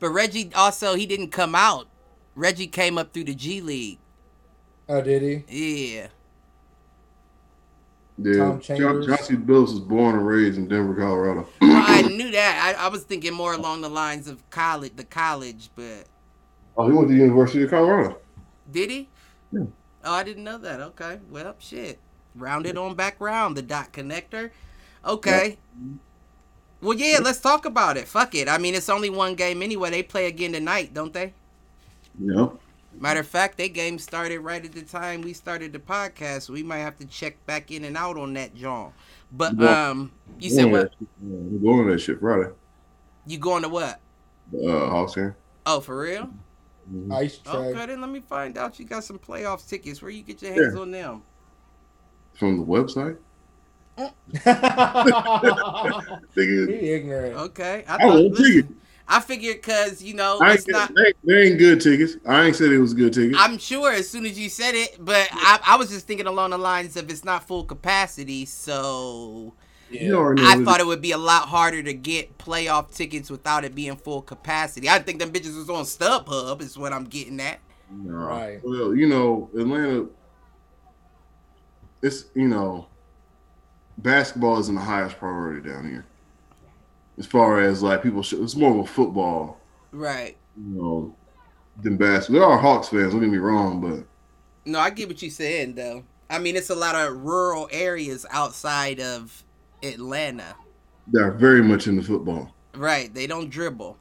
but 0.00 0.10
Reggie 0.10 0.50
also 0.54 0.94
he 0.96 1.06
didn't 1.06 1.30
come 1.30 1.54
out. 1.54 1.88
Reggie 2.34 2.66
came 2.66 2.98
up 2.98 3.12
through 3.14 3.24
the 3.24 3.34
G 3.34 3.60
League. 3.62 3.98
Oh, 4.88 5.00
did 5.00 5.22
he? 5.48 5.94
Yeah. 5.96 6.08
Yeah, 8.24 8.36
Tom 8.38 8.60
John, 8.60 8.60
Chambers. 8.60 9.06
Chauncey 9.06 9.36
Billups 9.36 9.70
was 9.70 9.80
born 9.80 10.14
and 10.16 10.26
raised 10.26 10.58
in 10.58 10.68
Denver, 10.68 10.94
Colorado. 10.94 11.46
Well, 11.60 11.84
I 11.86 12.02
knew 12.02 12.30
that. 12.32 12.76
I, 12.78 12.84
I 12.84 12.88
was 12.88 13.02
thinking 13.04 13.34
more 13.34 13.54
along 13.54 13.80
the 13.80 13.88
lines 13.88 14.28
of 14.28 14.48
college, 14.50 14.92
the 14.96 15.04
college, 15.04 15.70
but 15.74 16.04
Oh, 16.76 16.86
he 16.88 16.92
went 16.94 17.08
to 17.08 17.14
the 17.14 17.20
University 17.20 17.62
of 17.64 17.70
Colorado. 17.70 18.18
did 18.70 18.90
he? 18.90 19.08
Yeah. 19.52 19.64
Oh, 20.04 20.12
I 20.14 20.22
didn't 20.22 20.44
know 20.44 20.58
that. 20.58 20.80
Okay. 20.80 21.20
Well, 21.30 21.54
shit. 21.58 21.98
Rounded 22.34 22.76
on 22.78 22.94
back 22.94 23.16
round, 23.20 23.56
the 23.56 23.62
dot 23.62 23.92
connector. 23.92 24.50
Okay. 25.04 25.58
Well, 26.80 26.96
yeah, 26.98 27.18
let's 27.22 27.40
talk 27.40 27.64
about 27.64 27.96
it. 27.96 28.08
Fuck 28.08 28.34
it. 28.34 28.48
I 28.48 28.58
mean, 28.58 28.74
it's 28.74 28.88
only 28.88 29.10
one 29.10 29.34
game 29.34 29.62
anyway. 29.62 29.90
They 29.90 30.02
play 30.02 30.26
again 30.26 30.52
tonight, 30.52 30.92
don't 30.94 31.12
they? 31.12 31.34
Yeah. 32.18 32.48
Matter 33.02 33.18
of 33.18 33.26
fact, 33.26 33.58
they 33.58 33.68
game 33.68 33.98
started 33.98 34.38
right 34.38 34.64
at 34.64 34.70
the 34.70 34.82
time 34.82 35.22
we 35.22 35.32
started 35.32 35.72
the 35.72 35.80
podcast. 35.80 36.42
So 36.42 36.52
we 36.52 36.62
might 36.62 36.78
have 36.78 36.96
to 36.98 37.04
check 37.04 37.44
back 37.46 37.72
in 37.72 37.82
and 37.84 37.96
out 37.96 38.16
on 38.16 38.32
that, 38.34 38.54
John. 38.54 38.92
But 39.32 39.58
Yeah. 39.58 39.88
um, 39.90 40.12
you 40.38 40.48
said 40.50 40.70
what? 40.70 40.94
We're 41.20 41.58
going 41.58 41.88
to 41.88 41.92
that 41.94 41.98
shit 41.98 42.20
Friday. 42.20 42.50
You 43.26 43.38
going 43.38 43.64
to 43.64 43.68
what? 43.68 43.98
Uh, 44.54 44.88
Hawks 44.88 45.16
game. 45.16 45.34
Oh, 45.66 45.80
for 45.80 45.98
real? 45.98 46.30
Mhm. 46.92 47.12
Ice 47.12 47.38
tray. 47.38 47.52
Okay, 47.54 47.86
then 47.86 48.00
let 48.02 48.10
me 48.10 48.20
find 48.20 48.56
out. 48.56 48.78
You 48.78 48.84
got 48.84 49.02
some 49.02 49.18
playoffs 49.18 49.68
tickets. 49.68 50.00
Where 50.00 50.10
you 50.12 50.22
get 50.22 50.40
your 50.40 50.52
hands 50.52 50.76
on 50.76 50.92
them? 50.92 51.22
From 52.34 52.58
the 52.58 52.64
website. 52.64 53.16
he 53.96 54.04
Nigga, 56.40 56.82
ignorant. 56.82 57.36
Okay, 57.36 57.84
I 57.88 57.94
I 57.94 57.98
thought. 57.98 58.06
want 58.06 58.30
listen, 58.38 58.44
tickets. 58.62 58.74
I 59.08 59.20
figured 59.20 59.56
because 59.56 60.02
you 60.02 60.14
know 60.14 60.38
I 60.40 60.54
it's 60.54 60.62
ain't, 60.62 60.72
not. 60.72 60.94
they, 60.94 61.12
they 61.24 61.42
ain't 61.48 61.58
good 61.58 61.80
tickets. 61.80 62.16
I 62.26 62.44
ain't 62.44 62.56
said 62.56 62.72
it 62.72 62.78
was 62.78 62.94
good 62.94 63.12
tickets. 63.12 63.38
I'm 63.38 63.58
sure 63.58 63.92
as 63.92 64.08
soon 64.08 64.24
as 64.26 64.38
you 64.38 64.48
said 64.48 64.74
it, 64.74 64.96
but 64.98 65.28
I, 65.32 65.60
I 65.66 65.76
was 65.76 65.90
just 65.90 66.06
thinking 66.06 66.26
along 66.26 66.50
the 66.50 66.58
lines 66.58 66.96
of 66.96 67.10
it's 67.10 67.24
not 67.24 67.46
full 67.46 67.64
capacity, 67.64 68.46
so 68.46 69.54
Yeah. 69.90 70.02
You 70.02 70.16
already 70.16 70.42
know 70.42 70.48
I 70.48 70.64
thought 70.64 70.80
it 70.80 70.86
would 70.86 71.02
be 71.02 71.12
a 71.12 71.18
lot 71.18 71.48
harder 71.48 71.82
to 71.82 71.92
get 71.92 72.38
playoff 72.38 72.94
tickets 72.94 73.30
without 73.30 73.64
it 73.64 73.74
being 73.74 73.96
full 73.96 74.22
capacity. 74.22 74.88
I 74.88 74.98
think 75.00 75.18
them 75.18 75.30
bitches 75.32 75.56
was 75.56 75.68
on 75.68 75.84
StubHub, 75.84 76.60
is 76.62 76.78
what 76.78 76.92
I'm 76.92 77.04
getting 77.04 77.40
at. 77.40 77.60
No. 77.90 78.14
Right. 78.14 78.60
Well, 78.64 78.94
you 78.94 79.06
know, 79.08 79.50
Atlanta. 79.58 80.06
It's 82.02 82.26
you 82.34 82.48
know, 82.48 82.88
basketball 83.98 84.58
isn't 84.60 84.74
the 84.74 84.80
highest 84.80 85.18
priority 85.18 85.68
down 85.68 85.88
here. 85.88 86.06
As 87.18 87.26
far 87.26 87.60
as 87.60 87.82
like 87.82 88.02
people, 88.02 88.22
should, 88.22 88.40
it's 88.42 88.56
more 88.56 88.70
of 88.72 88.78
a 88.78 88.86
football, 88.86 89.60
Right. 89.92 90.36
you 90.56 90.74
know, 90.82 91.16
than 91.82 91.96
basketball. 91.96 92.40
There 92.40 92.48
are 92.50 92.58
Hawks 92.58 92.88
fans. 92.88 93.12
Don't 93.12 93.20
get 93.20 93.30
me 93.30 93.38
wrong, 93.38 93.80
but 93.80 94.04
No, 94.70 94.78
I 94.78 94.90
get 94.90 95.08
what 95.08 95.20
you're 95.22 95.30
saying 95.30 95.74
though. 95.74 96.04
I 96.30 96.38
mean, 96.38 96.56
it's 96.56 96.70
a 96.70 96.74
lot 96.74 96.94
of 96.94 97.18
rural 97.22 97.68
areas 97.70 98.24
outside 98.30 99.00
of 99.00 99.44
Atlanta. 99.82 100.54
they're 101.08 101.32
very 101.32 101.62
much 101.62 101.86
into 101.86 102.02
football. 102.02 102.54
Right. 102.74 103.12
They 103.12 103.26
don't 103.26 103.50
dribble. 103.50 103.98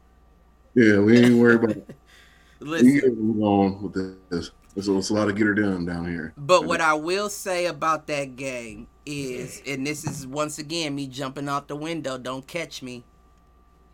Yeah, 0.75 0.99
we 0.99 1.17
ain't 1.17 1.37
worried 1.37 1.63
about. 1.63 1.75
we 2.61 2.67
Listen. 2.67 2.99
get 2.99 3.17
move 3.17 3.41
on 3.43 3.81
with 3.83 4.29
this. 4.29 4.51
It's, 4.75 4.87
it's 4.87 5.09
a 5.09 5.13
lot 5.13 5.27
of 5.27 5.35
get 5.35 5.47
her 5.47 5.53
done 5.53 5.85
down 5.85 6.09
here. 6.09 6.33
But 6.37 6.65
what 6.65 6.81
I 6.81 6.93
will 6.93 7.29
say 7.29 7.65
about 7.65 8.07
that 8.07 8.35
game 8.35 8.87
is, 9.05 9.61
and 9.67 9.85
this 9.85 10.05
is 10.05 10.25
once 10.25 10.59
again 10.59 10.95
me 10.95 11.07
jumping 11.07 11.49
out 11.49 11.67
the 11.67 11.75
window, 11.75 12.17
don't 12.17 12.47
catch 12.47 12.81
me. 12.81 13.03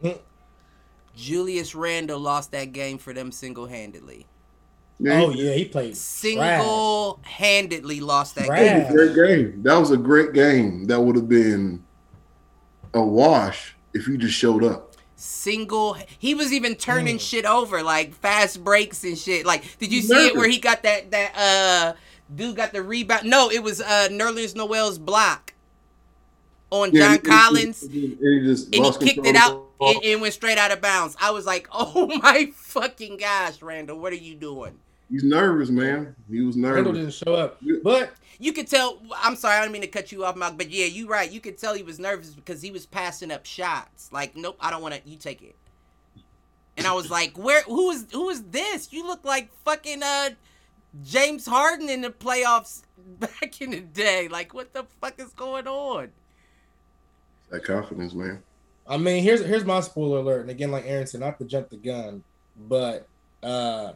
Hmm. 0.01 0.11
Julius 1.15 1.73
Randle 1.73 2.19
lost 2.19 2.51
that 2.51 2.73
game 2.73 2.99
for 2.99 3.11
them 3.11 3.31
single 3.31 3.65
handedly. 3.65 4.27
Yeah, 4.99 5.21
Oh 5.21 5.29
yeah, 5.31 5.53
he 5.53 5.65
played. 5.65 5.95
Single 5.97 7.19
handedly 7.23 7.99
lost 7.99 8.35
that 8.35 8.45
Trash. 8.45 8.59
game. 8.59 8.83
That 8.83 8.93
was 8.93 9.09
a 9.09 9.13
great 9.13 9.27
game. 9.27 9.63
That 9.63 9.77
was 9.77 9.91
a 9.91 9.97
great 9.97 10.33
game. 10.33 10.85
That 10.85 11.01
would 11.01 11.15
have 11.15 11.29
been 11.29 11.83
a 12.93 13.01
wash 13.01 13.75
if 13.93 14.07
you 14.07 14.17
just 14.17 14.35
showed 14.35 14.63
up. 14.63 14.86
Single 15.19 15.97
he 16.19 16.35
was 16.35 16.53
even 16.53 16.75
turning 16.75 17.17
Mm. 17.17 17.21
shit 17.21 17.43
over, 17.45 17.81
like 17.81 18.13
fast 18.13 18.63
breaks 18.63 19.03
and 19.03 19.17
shit. 19.17 19.45
Like, 19.47 19.63
did 19.79 19.91
you 19.91 20.01
He's 20.01 20.07
see 20.09 20.27
it 20.27 20.35
where 20.35 20.47
he 20.47 20.59
got 20.59 20.83
that 20.83 21.09
that 21.09 21.35
uh 21.35 21.93
dude 22.35 22.55
got 22.55 22.71
the 22.71 22.83
rebound? 22.83 23.27
No, 23.27 23.49
it 23.49 23.63
was 23.63 23.81
uh 23.81 24.09
Nerlens 24.11 24.55
Noel's 24.55 24.99
block 24.99 25.53
on 26.69 26.91
Yeah, 26.91 27.01
John 27.01 27.11
he- 27.13 27.19
Collins. 27.31 27.81
And 27.83 27.91
he, 27.91 28.01
he 28.21 28.39
just 28.45 28.65
and 28.75 28.85
he 28.85 28.91
kicked 28.99 29.25
it 29.25 29.35
out 29.35 29.65
and, 29.81 30.03
and 30.03 30.21
went 30.21 30.35
straight 30.35 30.59
out 30.59 30.71
of 30.71 30.81
bounds. 30.81 31.15
I 31.19 31.31
was 31.31 31.45
like, 31.47 31.67
"Oh 31.73 32.05
my 32.21 32.51
fucking 32.53 33.17
gosh, 33.17 33.61
Randle, 33.63 33.97
what 33.99 34.13
are 34.13 34.17
you 34.17 34.35
doing?" 34.35 34.77
He's 35.09 35.23
nervous, 35.23 35.69
man. 35.69 36.15
He 36.29 36.41
was 36.41 36.55
nervous. 36.57 36.75
Randle 36.75 36.93
nervous. 36.93 37.19
didn't 37.19 37.27
show 37.27 37.41
up, 37.41 37.57
but 37.83 38.11
You 38.39 38.53
could 38.53 38.67
tell. 38.67 39.01
I'm 39.15 39.35
sorry, 39.35 39.57
I 39.57 39.63
don't 39.63 39.71
mean 39.71 39.81
to 39.81 39.87
cut 39.87 40.11
you 40.11 40.23
off, 40.23 40.35
Mark, 40.35 40.57
but 40.57 40.69
yeah, 40.69 40.85
you're 40.85 41.07
right. 41.07 41.31
You 41.31 41.39
could 41.39 41.57
tell 41.57 41.73
he 41.73 41.83
was 41.83 41.99
nervous 41.99 42.29
because 42.29 42.61
he 42.61 42.71
was 42.71 42.85
passing 42.85 43.31
up 43.31 43.45
shots. 43.45 44.11
Like, 44.11 44.35
nope, 44.35 44.57
I 44.59 44.69
don't 44.69 44.81
want 44.81 44.93
to. 44.93 45.01
You 45.09 45.17
take 45.17 45.41
it. 45.41 45.55
And 46.77 46.85
I 46.85 46.93
was 46.93 47.09
like, 47.09 47.37
"Where? 47.37 47.63
Who 47.63 47.89
is? 47.89 48.05
Who 48.11 48.29
is 48.29 48.43
this? 48.43 48.93
You 48.93 49.07
look 49.07 49.25
like 49.25 49.49
fucking 49.65 50.03
uh 50.03 50.29
James 51.03 51.45
Harden 51.47 51.89
in 51.89 52.01
the 52.01 52.11
playoffs 52.11 52.83
back 53.19 53.61
in 53.61 53.71
the 53.71 53.79
day. 53.79 54.27
Like, 54.27 54.53
what 54.53 54.73
the 54.73 54.85
fuck 55.01 55.19
is 55.19 55.33
going 55.33 55.67
on?" 55.67 56.09
That 57.49 57.63
confidence, 57.63 58.13
man. 58.13 58.43
I 58.87 58.97
mean, 58.97 59.23
here's 59.23 59.43
here's 59.43 59.65
my 59.65 59.79
spoiler 59.79 60.19
alert. 60.19 60.41
And 60.41 60.49
again, 60.51 60.71
like 60.71 60.85
Aaron 60.85 61.07
said, 61.07 61.21
not 61.21 61.39
to 61.39 61.45
jump 61.45 61.69
the 61.69 61.77
gun, 61.77 62.23
but 62.67 63.07
uh 63.41 63.93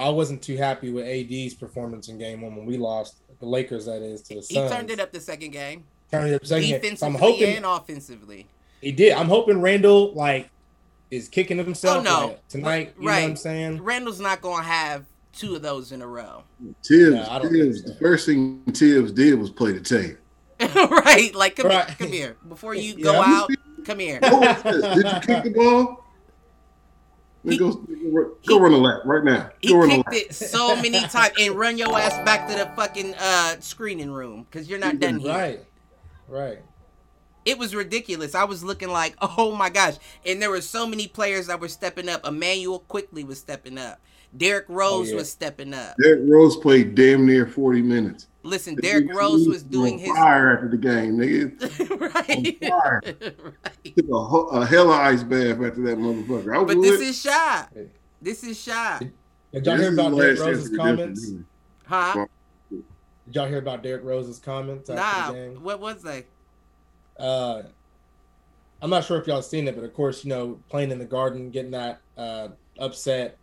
I 0.00 0.08
wasn't 0.08 0.42
too 0.42 0.56
happy 0.56 0.90
with 0.90 1.04
AD's 1.06 1.54
performance 1.54 2.08
in 2.08 2.18
game 2.18 2.40
one 2.40 2.56
when 2.56 2.66
we 2.66 2.76
lost 2.78 3.20
the 3.38 3.46
Lakers. 3.46 3.84
That 3.86 4.02
is 4.02 4.22
to 4.22 4.36
the 4.36 4.40
He 4.48 4.54
turned 4.68 4.90
it 4.90 4.98
up 5.00 5.12
the 5.12 5.20
second 5.20 5.50
game, 5.50 5.84
Turned 6.10 6.30
it 6.30 6.34
up 6.34 6.46
second 6.46 6.80
game. 6.82 6.96
So 6.96 7.06
I'm 7.06 7.14
hoping 7.14 7.56
and 7.56 7.64
offensively. 7.66 8.46
he 8.80 8.92
did. 8.92 9.12
I'm 9.12 9.28
hoping 9.28 9.60
Randle 9.60 10.12
like 10.14 10.48
is 11.10 11.28
kicking 11.28 11.58
himself 11.58 11.98
Oh, 11.98 12.02
no. 12.02 12.26
like, 12.28 12.48
tonight. 12.48 12.94
You 12.98 13.04
know 13.04 13.10
Right. 13.10 13.22
what 13.22 13.30
I'm 13.30 13.36
saying? 13.36 13.82
Randle's 13.82 14.20
not 14.20 14.40
gonna 14.40 14.62
have 14.62 15.04
two 15.32 15.54
of 15.54 15.62
those 15.62 15.92
in 15.92 16.02
a 16.02 16.06
row. 16.06 16.44
Thibs, 16.84 17.14
Yeah, 17.16 17.26
I 17.30 17.38
don't 17.38 17.52
Thibs, 17.52 17.82
think 17.82 17.94
the 17.94 18.00
first 18.00 18.26
thing 18.26 18.62
Thibs 18.72 19.12
did 19.12 19.38
was 19.38 19.50
play 19.50 19.72
the 19.72 19.80
tape. 19.80 20.16
right? 20.60 21.34
Like, 21.34 21.56
come 21.56 21.66
Right. 21.66 21.86
here, 21.88 21.96
come 21.98 22.08
here. 22.12 22.36
Before 22.48 22.74
you 22.74 22.94
Yeah. 22.96 23.02
go 23.04 23.14
out, 23.22 23.50
come 23.84 23.98
here. 23.98 24.18
What 24.22 24.40
was 24.40 24.62
this? 24.62 24.94
Did 24.96 25.04
you 25.12 25.20
kick 25.20 25.44
the 25.44 25.50
ball? 25.54 26.04
He- 27.44 27.56
go, 27.56 27.72
go, 28.46 28.60
run 28.60 28.72
a 28.72 28.76
lap 28.76 29.00
right 29.04 29.24
now. 29.24 29.50
He 29.60 29.68
Go 29.68 29.78
lap. 29.78 30.06
kicked 30.10 30.14
it 30.14 30.34
so 30.34 30.76
many 30.76 31.00
times 31.00 31.32
and 31.40 31.54
run 31.54 31.78
your 31.78 31.96
ass 31.98 32.12
back 32.24 32.48
to 32.48 32.54
the 32.54 32.66
fucking 32.76 33.14
uh 33.14 33.56
screening 33.60 34.10
room 34.10 34.42
because 34.50 34.68
you're 34.68 34.78
not 34.78 35.00
done 35.00 35.18
here. 35.18 35.32
Right. 35.32 35.60
Right. 36.28 36.58
It 37.46 37.58
was 37.58 37.74
ridiculous. 37.74 38.34
I 38.34 38.44
was 38.44 38.62
looking 38.62 38.90
like, 38.90 39.16
oh 39.38 39.54
my 39.56 39.70
gosh. 39.70 39.94
And 40.26 40.40
there 40.42 40.50
were 40.50 40.60
so 40.60 40.86
many 40.86 41.06
players 41.06 41.46
that 41.46 41.60
were 41.60 41.68
stepping 41.68 42.08
up. 42.08 42.26
Immanuel 42.26 42.80
Quickley 42.80 43.24
was 43.24 43.38
stepping 43.38 43.78
up. 43.78 44.00
Derrick 44.36 44.66
Rose 44.68 45.08
Oh, 45.08 45.10
yeah. 45.10 45.16
was 45.16 45.30
stepping 45.30 45.74
up. 45.74 45.96
Derrick 46.00 46.20
Rose 46.24 46.56
played 46.56 46.94
damn 46.94 47.26
near 47.26 47.46
40 47.46 47.82
minutes. 47.82 48.28
Listen, 48.42 48.74
Derrick 48.76 49.12
Rose 49.12 49.46
was 49.46 49.62
doing 49.62 49.98
his 49.98 50.10
fire 50.16 50.54
after 50.54 50.68
the 50.68 50.76
game, 50.78 51.16
nigga. 51.18 51.60
right. 52.14 52.62
On 52.64 52.70
fire. 52.70 53.02
right. 53.64 53.96
Took 53.96 54.08
a, 54.08 54.18
ho- 54.18 54.46
a 54.48 54.64
hella 54.64 54.94
ice 54.94 55.22
bath 55.22 55.60
after 55.60 55.82
that 55.82 55.98
motherfucker. 55.98 56.54
I 56.54 56.58
was 56.60 56.74
But 56.74 56.80
this 56.80 57.00
lit. 57.00 57.08
is 57.08 57.20
shy. 57.20 57.66
This 58.22 58.42
is 58.44 58.58
shy. 58.58 59.10
Did 59.52 59.66
y'all 59.66 59.76
This 59.76 59.84
hear 59.88 59.92
about 59.92 60.10
the 60.12 60.16
Derrick 60.22 60.40
Rose's 60.40 60.70
of 60.70 60.76
comments? 60.78 61.28
really. 61.28 61.44
Huh? 61.86 62.26
Did 62.70 63.34
y'all 63.34 63.48
hear 63.48 63.58
about 63.58 63.82
Derrick 63.82 64.04
Rose's 64.04 64.38
comments 64.38 64.88
after 64.88 65.02
Nah. 65.02 65.32
the 65.32 65.38
game? 65.50 65.62
What 65.62 65.80
was 65.80 66.02
they? 66.02 66.24
uh 67.18 67.62
I'm 68.82 68.88
not 68.88 69.04
sure 69.04 69.20
if 69.20 69.26
y'all 69.26 69.42
seen 69.42 69.68
it, 69.68 69.74
but 69.74 69.84
of 69.84 69.92
course, 69.92 70.24
you 70.24 70.30
know, 70.30 70.58
playing 70.70 70.90
in 70.90 70.98
the 70.98 71.04
garden, 71.04 71.50
getting 71.50 71.72
that 71.72 72.00
uh 72.16 72.48
upset. 72.78 73.36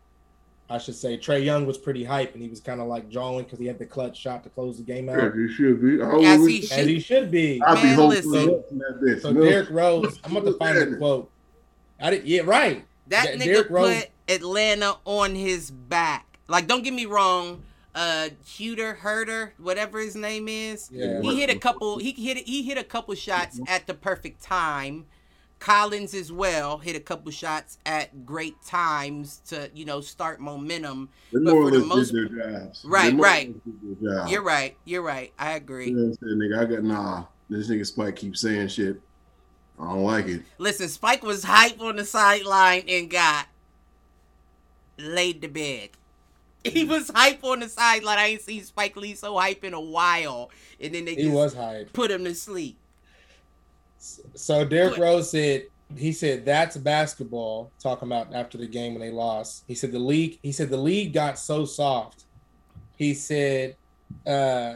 I 0.70 0.78
should 0.78 0.96
say 0.96 1.18
Trae 1.18 1.44
Young 1.44 1.66
was 1.66 1.78
pretty 1.78 2.04
hype 2.04 2.34
and 2.34 2.44
he 2.44 2.50
was 2.50 2.60
kind 2.60 2.82
of 2.82 2.88
like 2.88 3.10
drawing 3.10 3.46
because 3.46 3.58
he 3.60 3.66
had 3.68 3.80
the 3.80 3.86
clutch 3.86 4.18
shot 4.18 4.44
to 4.44 4.50
close 4.50 4.78
the 4.78 4.84
game 4.84 5.06
Yeah, 5.08 5.28
out. 5.28 5.34
he 5.36 5.48
should 5.54 5.82
be. 5.82 6.02
As 6.02 6.40
would- 6.42 6.52
he 6.52 6.60
As 6.64 6.68
should. 6.70 6.88
he 6.88 7.00
should 7.00 7.32
be. 7.32 7.62
I'd 7.66 7.76
be 7.82 7.84
Man, 7.84 7.96
hoping 7.96 8.10
listen. 8.32 8.64
from 8.68 8.78
that 8.80 9.00
bitch. 9.02 9.22
So 9.22 9.32
No. 9.32 9.44
Derrick 9.46 9.70
Rose, 9.70 10.20
I'm 10.26 10.36
about 10.36 10.46
to 10.52 10.58
find 10.60 10.78
the 10.78 10.98
quote. 10.98 11.30
I 12.02 12.10
did 12.10 12.26
yeah, 12.28 12.42
right. 12.44 12.86
That 13.08 13.26
De- 13.28 13.38
nigga 13.38 13.44
Derrick 13.46 13.68
put 13.70 13.74
Rose- 13.74 14.04
Atlanta 14.28 14.96
on 15.06 15.36
his 15.36 15.72
back. 15.72 16.38
Like, 16.50 16.68
don't 16.68 16.84
get 16.84 16.94
me 16.94 17.06
wrong. 17.06 17.64
uh 17.96 18.30
Huter 18.46 18.98
Herder, 18.98 19.54
whatever 19.58 20.00
his 20.00 20.16
name 20.16 20.48
is. 20.50 20.90
Yeah. 20.92 21.22
He 21.22 21.40
hit 21.40 21.50
a 21.50 21.58
couple. 21.58 21.98
He 21.98 22.12
hit 22.12 22.38
he 22.46 22.62
hit 22.64 22.78
a 22.78 22.84
couple 22.84 23.16
shots 23.16 23.60
at 23.68 23.88
the 23.88 23.94
perfect 23.94 24.44
time. 24.44 25.06
Collins 25.60 26.14
as 26.14 26.32
well 26.32 26.78
hit 26.78 26.96
a 26.96 27.00
couple 27.00 27.32
shots 27.32 27.80
at 27.86 28.26
great 28.26 28.62
times 28.64 29.42
to 29.48 29.70
you 29.74 29.86
know 29.86 30.02
start 30.02 30.40
momentum. 30.40 31.10
They 31.34 31.40
But 31.44 31.54
more 31.54 31.72
for 31.72 31.78
the 31.80 31.86
most- 31.86 32.12
did 32.14 32.32
their 32.32 32.60
jobs. 32.60 32.84
Right, 32.86 33.14
more 33.14 33.26
right. 33.26 33.56
less 33.66 34.16
job. 34.20 34.30
You're 34.30 34.44
right. 34.44 34.78
You're 34.86 35.02
right. 35.02 35.34
I 35.40 35.52
agree. 35.54 35.88
You 35.90 35.96
know 35.96 36.04
what 36.10 36.18
I'm 36.22 36.28
saying, 36.28 36.52
nigga? 36.52 36.60
I 36.60 36.66
got 36.76 36.84
nah. 36.84 37.26
This 37.50 37.70
nigga 37.70 37.86
Spike 37.86 38.16
keeps 38.16 38.42
saying 38.42 38.68
shit. 38.68 39.02
I 39.80 39.86
don't 39.86 40.04
like 40.04 40.28
it. 40.28 40.42
Listen, 40.58 40.90
Spike 40.90 41.24
was 41.24 41.44
hype 41.44 41.80
on 41.82 41.96
the 41.96 42.06
sideline 42.06 42.84
and 42.88 43.10
got 43.10 43.48
laid 44.98 45.42
to 45.42 45.48
bed. 45.48 45.90
He 46.64 46.84
was 46.84 47.10
hype 47.16 47.42
on 47.46 47.62
the 47.62 47.70
sideline. 47.70 48.18
I 48.18 48.28
ain't 48.28 48.42
seen 48.42 48.62
Spike 48.62 48.98
Lee 48.98 49.16
so 49.16 49.38
hype 49.38 49.64
in 49.64 49.74
a 49.74 49.80
while. 49.80 50.50
And 50.82 50.94
then 50.94 51.06
they 51.06 51.16
He 51.16 51.24
just 51.24 51.34
was 51.34 51.56
hyped. 51.56 51.94
put 51.94 52.12
him 52.12 52.26
to 52.26 52.36
sleep. 52.36 52.78
So 54.36 54.66
Derrick 54.66 54.98
Rose 54.98 55.32
said 55.32 55.68
he 55.96 56.12
said 56.12 56.46
that's 56.46 56.76
basketball. 56.78 57.72
Talking 57.80 58.10
about 58.10 58.34
after 58.34 58.58
the 58.58 58.68
game 58.68 58.94
when 58.94 59.02
they 59.02 59.12
lost, 59.12 59.64
he 59.68 59.76
said 59.76 59.92
the 59.92 60.00
league. 60.00 60.40
He 60.44 60.52
said 60.52 60.70
the 60.70 60.78
league 60.78 61.14
got 61.14 61.40
so 61.40 61.66
soft. 61.66 62.26
He 62.98 63.14
said, 63.14 63.76
uh, 64.26 64.76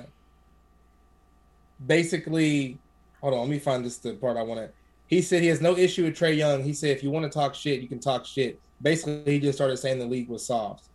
basically, 1.86 2.78
hold 3.20 3.34
on, 3.34 3.42
let 3.42 3.50
me 3.50 3.60
find 3.60 3.84
this 3.84 3.98
the 3.98 4.14
part 4.14 4.38
I 4.38 4.44
want 4.44 4.60
to. 4.60 4.70
He 5.08 5.22
said 5.22 5.42
he 5.42 5.48
has 5.48 5.60
no 5.60 5.76
issue 5.76 6.06
with 6.06 6.18
Trae 6.18 6.38
Young. 6.38 6.64
He 6.64 6.74
said 6.74 6.92
if 6.92 7.04
you 7.04 7.10
want 7.10 7.26
to 7.26 7.30
talk 7.30 7.56
shit, 7.56 7.82
you 7.82 7.88
can 7.88 8.00
talk 8.00 8.26
shit. 8.26 8.60
Basically, 8.82 9.34
he 9.34 9.40
just 9.40 9.58
started 9.58 9.78
saying 9.78 10.00
the 10.00 10.06
league 10.06 10.30
was 10.30 10.46
soft. 10.46 10.86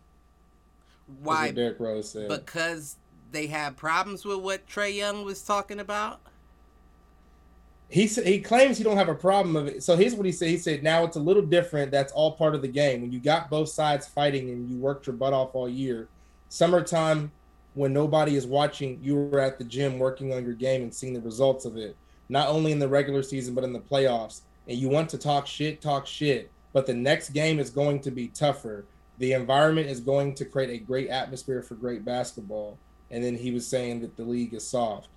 Why? 1.21 1.51
Derrick 1.51 1.79
Rose 1.79 2.09
said. 2.11 2.27
Because 2.27 2.97
they 3.31 3.47
had 3.47 3.77
problems 3.77 4.25
with 4.25 4.39
what 4.39 4.67
Trae 4.67 4.95
Young 4.95 5.23
was 5.23 5.43
talking 5.43 5.79
about. 5.79 6.21
He 7.89 8.05
he 8.05 8.39
claims 8.41 8.77
he 8.77 8.83
don't 8.83 8.97
have 8.97 9.09
a 9.09 9.15
problem 9.15 9.55
of 9.55 9.67
it. 9.67 9.83
So 9.83 9.95
here's 9.95 10.13
what 10.13 10.25
he 10.25 10.31
said. 10.31 10.49
He 10.49 10.57
said 10.57 10.83
now 10.83 11.03
it's 11.05 11.15
a 11.15 11.21
little 11.21 11.41
different. 11.41 11.91
That's 11.91 12.11
all 12.11 12.33
part 12.33 12.53
of 12.53 12.61
the 12.61 12.67
game. 12.67 13.01
When 13.01 13.11
you 13.11 13.19
got 13.19 13.49
both 13.49 13.69
sides 13.69 14.07
fighting 14.07 14.49
and 14.49 14.69
you 14.69 14.77
worked 14.77 15.07
your 15.07 15.15
butt 15.15 15.33
off 15.33 15.55
all 15.55 15.69
year, 15.69 16.07
summertime 16.49 17.31
when 17.75 17.93
nobody 17.93 18.35
is 18.35 18.47
watching, 18.47 18.99
you 19.03 19.15
were 19.15 19.39
at 19.39 19.57
the 19.57 19.63
gym 19.63 19.99
working 19.99 20.33
on 20.33 20.43
your 20.43 20.55
game 20.55 20.81
and 20.81 20.93
seeing 20.93 21.13
the 21.13 21.21
results 21.21 21.63
of 21.63 21.77
it. 21.77 21.95
Not 22.27 22.49
only 22.49 22.71
in 22.71 22.79
the 22.79 22.87
regular 22.87 23.23
season 23.23 23.53
but 23.53 23.63
in 23.63 23.71
the 23.71 23.79
playoffs. 23.79 24.41
And 24.67 24.77
you 24.77 24.89
want 24.89 25.09
to 25.11 25.17
talk 25.17 25.47
shit, 25.47 25.79
talk 25.79 26.05
shit. 26.05 26.51
But 26.73 26.85
the 26.85 26.93
next 26.93 27.29
game 27.29 27.59
is 27.59 27.69
going 27.69 28.01
to 28.01 28.11
be 28.11 28.27
tougher. 28.27 28.83
The 29.19 29.31
environment 29.31 29.87
is 29.87 30.01
going 30.01 30.35
to 30.35 30.45
create 30.45 30.69
a 30.69 30.83
great 30.83 31.09
atmosphere 31.09 31.61
for 31.61 31.75
great 31.75 32.03
basketball. 32.03 32.77
And 33.11 33.23
then 33.23 33.37
he 33.37 33.51
was 33.51 33.65
saying 33.65 34.01
that 34.01 34.17
the 34.17 34.23
league 34.23 34.53
is 34.53 34.67
soft. 34.67 35.07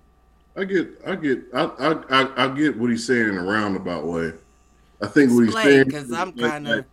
I 0.55 0.65
get, 0.65 1.01
I 1.05 1.15
get, 1.15 1.43
I, 1.53 1.63
I, 1.63 2.21
I, 2.21 2.45
I 2.45 2.55
get 2.55 2.77
what 2.77 2.89
he's 2.89 3.05
saying 3.07 3.29
in 3.29 3.37
a 3.37 3.43
roundabout 3.43 4.05
way. 4.05 4.33
I 5.01 5.07
think 5.07 5.31
what 5.31 5.45
he's 5.45 5.53
saying 5.53 5.85
because 5.85 6.11
I'm 6.11 6.35
like- 6.35 6.51
kind 6.51 6.67
of. 6.67 6.85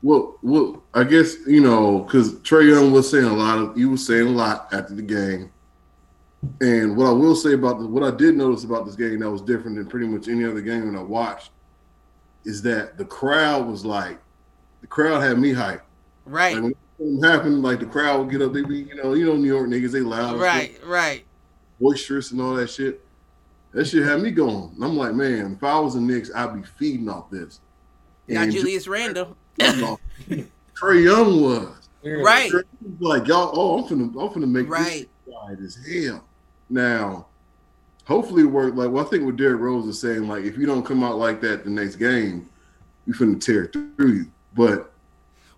Well, 0.00 0.38
well, 0.42 0.84
I 0.94 1.02
guess 1.02 1.34
you 1.46 1.60
know 1.60 2.00
because 2.00 2.34
Trae 2.34 2.68
Young 2.72 2.92
was 2.92 3.10
saying 3.10 3.24
a 3.24 3.34
lot 3.34 3.58
of, 3.58 3.74
he 3.74 3.84
was 3.84 4.06
saying 4.06 4.28
a 4.28 4.30
lot 4.30 4.72
after 4.72 4.94
the 4.94 5.02
game. 5.02 5.50
And 6.60 6.96
what 6.96 7.06
I 7.08 7.10
will 7.10 7.34
say 7.34 7.54
about 7.54 7.80
the, 7.80 7.86
what 7.88 8.04
I 8.04 8.16
did 8.16 8.36
notice 8.36 8.62
about 8.62 8.86
this 8.86 8.94
game 8.94 9.18
that 9.18 9.30
was 9.30 9.42
different 9.42 9.76
than 9.76 9.86
pretty 9.86 10.06
much 10.06 10.28
any 10.28 10.44
other 10.44 10.60
game 10.60 10.92
that 10.92 10.96
I 10.96 11.02
watched, 11.02 11.50
is 12.44 12.62
that 12.62 12.96
the 12.96 13.04
crowd 13.04 13.66
was 13.66 13.84
like, 13.84 14.20
the 14.82 14.86
crowd 14.86 15.20
had 15.20 15.36
me 15.36 15.52
hyped. 15.52 15.80
Right, 16.26 16.56
Like 16.56 16.76
when 16.98 17.20
happened, 17.24 17.62
like 17.62 17.80
the 17.80 17.86
crowd 17.86 18.20
would 18.20 18.30
get 18.30 18.40
up, 18.40 18.52
they 18.52 18.62
be, 18.62 18.78
you 18.82 18.94
know, 18.94 19.14
you 19.14 19.26
know, 19.26 19.34
New 19.34 19.48
York 19.48 19.68
niggas, 19.68 19.90
they 19.90 20.00
loud, 20.00 20.38
right, 20.38 20.78
right. 20.86 21.24
Boisterous 21.80 22.32
and 22.32 22.40
all 22.40 22.54
that 22.54 22.70
shit. 22.70 23.04
That 23.72 23.86
shit 23.86 24.04
had 24.04 24.20
me 24.20 24.30
going. 24.30 24.72
And 24.74 24.84
I'm 24.84 24.96
like, 24.96 25.14
man, 25.14 25.54
if 25.56 25.62
I 25.64 25.78
was 25.78 25.94
a 25.94 26.00
Knicks, 26.00 26.30
I'd 26.34 26.54
be 26.54 26.62
feeding 26.78 27.08
off 27.08 27.30
this. 27.30 27.60
Got 28.28 28.44
And 28.44 28.52
Julius 28.52 28.88
Randle. 28.88 29.36
Trae 29.58 31.04
Young 31.04 31.42
was. 31.42 31.88
Right. 32.04 32.50
Trae 32.50 32.64
was 32.82 33.00
like, 33.00 33.28
y'all, 33.28 33.50
oh, 33.52 33.78
I'm 33.78 33.84
finna, 33.84 34.04
I'm 34.04 34.28
finna 34.42 34.48
make 34.48 34.68
Right. 34.68 34.84
this 34.84 34.98
shit 34.98 35.10
wide 35.26 35.58
as 35.60 35.78
hell. 35.86 36.24
Now, 36.70 37.26
hopefully 38.04 38.42
it 38.42 38.46
worked. 38.46 38.76
Like, 38.76 38.90
well, 38.90 39.04
I 39.04 39.08
think 39.08 39.24
what 39.24 39.36
Derrick 39.36 39.60
Rose 39.60 39.86
is 39.86 40.00
saying, 40.00 40.28
like, 40.28 40.44
if 40.44 40.56
you 40.56 40.64
don't 40.66 40.84
come 40.84 41.02
out 41.02 41.18
like 41.18 41.40
that 41.42 41.64
the 41.64 41.70
next 41.70 41.96
game, 41.96 42.48
we 43.06 43.12
finna 43.12 43.40
tear 43.40 43.66
through 43.66 43.92
you. 44.12 44.26
But 44.54 44.92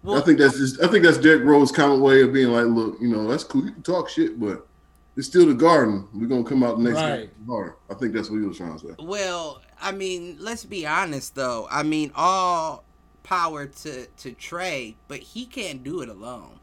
I 0.08 0.20
think 0.20 0.38
that's 0.38 0.56
just, 0.58 0.82
I 0.82 0.88
think 0.88 1.04
that's 1.04 1.18
Derrick 1.18 1.44
Rose's 1.44 1.74
common 1.74 2.00
way 2.00 2.22
of 2.22 2.32
being 2.32 2.48
like, 2.48 2.66
look, 2.66 2.96
you 3.00 3.08
know, 3.08 3.28
that's 3.28 3.44
cool. 3.44 3.64
You 3.64 3.72
can 3.72 3.82
talk 3.82 4.08
shit, 4.08 4.40
but 4.40 4.66
it's 5.20 5.28
still 5.28 5.44
the 5.44 5.52
garden. 5.52 6.08
We're 6.14 6.28
gonna 6.28 6.44
come 6.44 6.62
out 6.62 6.78
the 6.78 6.84
next 6.84 6.96
Right. 6.96 7.30
game. 7.46 7.72
I 7.90 7.94
think 7.94 8.14
that's 8.14 8.30
what 8.30 8.38
he 8.40 8.46
was 8.46 8.56
trying 8.56 8.78
to 8.78 8.88
say. 8.88 8.94
well, 8.98 9.60
I 9.78 9.92
mean, 9.92 10.38
let's 10.40 10.64
be 10.64 10.86
honest 10.86 11.34
though. 11.34 11.68
I 11.70 11.82
mean, 11.82 12.10
all 12.16 12.84
power 13.22 13.66
to 13.66 14.06
to 14.06 14.32
Trae, 14.32 14.94
but 15.08 15.18
he 15.18 15.44
can't 15.44 15.84
do 15.84 16.00
it 16.00 16.08
alone. 16.08 16.58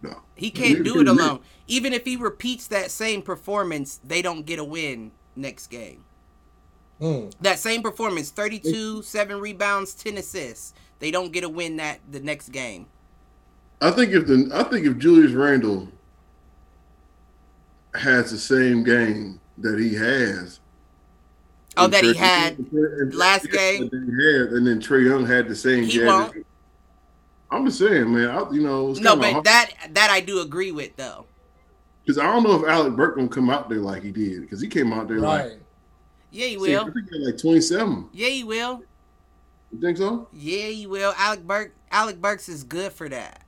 No. 0.00 0.22
He 0.36 0.52
can't 0.52 0.78
Neither 0.78 0.84
do 0.84 0.92
can 0.92 1.00
it 1.02 1.04
the 1.06 1.10
alone. 1.10 1.40
Even 1.66 1.92
if 1.92 2.04
he 2.04 2.14
repeats 2.14 2.68
that 2.68 2.92
same 2.92 3.20
performance, 3.20 3.98
they 4.04 4.22
don't 4.22 4.46
get 4.46 4.60
a 4.60 4.64
win 4.64 5.10
next 5.34 5.66
game. 5.66 6.04
Mm. 7.00 7.32
That 7.40 7.58
same 7.58 7.82
performance, 7.82 8.30
32, 8.30 9.02
7 9.02 9.40
rebounds, 9.40 9.92
10 9.94 10.18
assists. 10.18 10.72
They 11.00 11.10
don't 11.10 11.32
get 11.32 11.42
a 11.42 11.48
win 11.48 11.78
that 11.78 11.98
the 12.08 12.20
next 12.20 12.50
game. 12.50 12.86
I 13.80 13.90
think 13.90 14.12
if 14.12 14.28
the 14.28 14.48
I 14.54 14.62
think 14.62 14.86
if 14.86 14.98
Julius 14.98 15.32
Randle 15.32 15.88
has 17.94 18.30
the 18.30 18.38
same 18.38 18.82
game 18.84 19.40
that 19.58 19.78
he 19.78 19.94
has. 19.94 20.60
Oh, 21.76 21.84
and 21.84 21.92
that 21.92 22.04
he 22.04 22.14
had 22.14 22.58
and- 22.58 23.14
last 23.14 23.44
and- 23.44 23.52
game? 23.52 23.82
had, 23.90 24.52
and 24.52 24.66
then 24.66 24.80
Trae 24.80 25.04
Young 25.06 25.24
had 25.26 25.48
the 25.48 25.54
same 25.56 25.84
He 25.84 25.98
game. 25.98 26.06
won't. 26.06 26.46
I'm 27.50 27.64
just 27.66 27.78
saying, 27.78 28.12
man. 28.12 28.28
I, 28.30 28.50
you 28.52 28.60
know, 28.62 28.92
No, 28.94 29.16
but 29.16 29.32
hard- 29.32 29.44
that 29.44 29.70
that 29.94 30.10
I 30.10 30.20
do 30.20 30.40
agree 30.40 30.70
with 30.72 30.96
though. 30.96 31.26
Because 32.04 32.18
I 32.18 32.24
don't 32.24 32.42
know 32.42 32.54
if 32.62 32.68
Alec 32.68 32.96
Burke 32.96 33.16
gonna 33.16 33.28
come 33.28 33.50
out 33.50 33.68
there 33.68 33.78
like 33.78 34.02
he 34.02 34.10
did. 34.10 34.40
Because 34.42 34.60
he 34.60 34.68
came 34.68 34.92
out 34.92 35.08
there 35.08 35.18
like, 35.20 35.60
Yeah, 36.30 36.46
he 36.46 36.56
will. 36.56 36.84
think 36.84 37.08
he 37.10 37.18
like 37.24 37.38
27. 37.38 38.08
Yeah, 38.12 38.28
he 38.28 38.44
will. 38.44 38.82
You 39.72 39.80
think 39.80 39.98
so? 39.98 40.28
Yeah, 40.32 40.66
he 40.68 40.86
will. 40.86 41.12
Alec 41.16 41.46
Burke 41.46 41.72
Alec 41.90 42.20
Burks 42.20 42.48
is 42.48 42.62
good 42.64 42.92
for 42.92 43.08
that. 43.08 43.42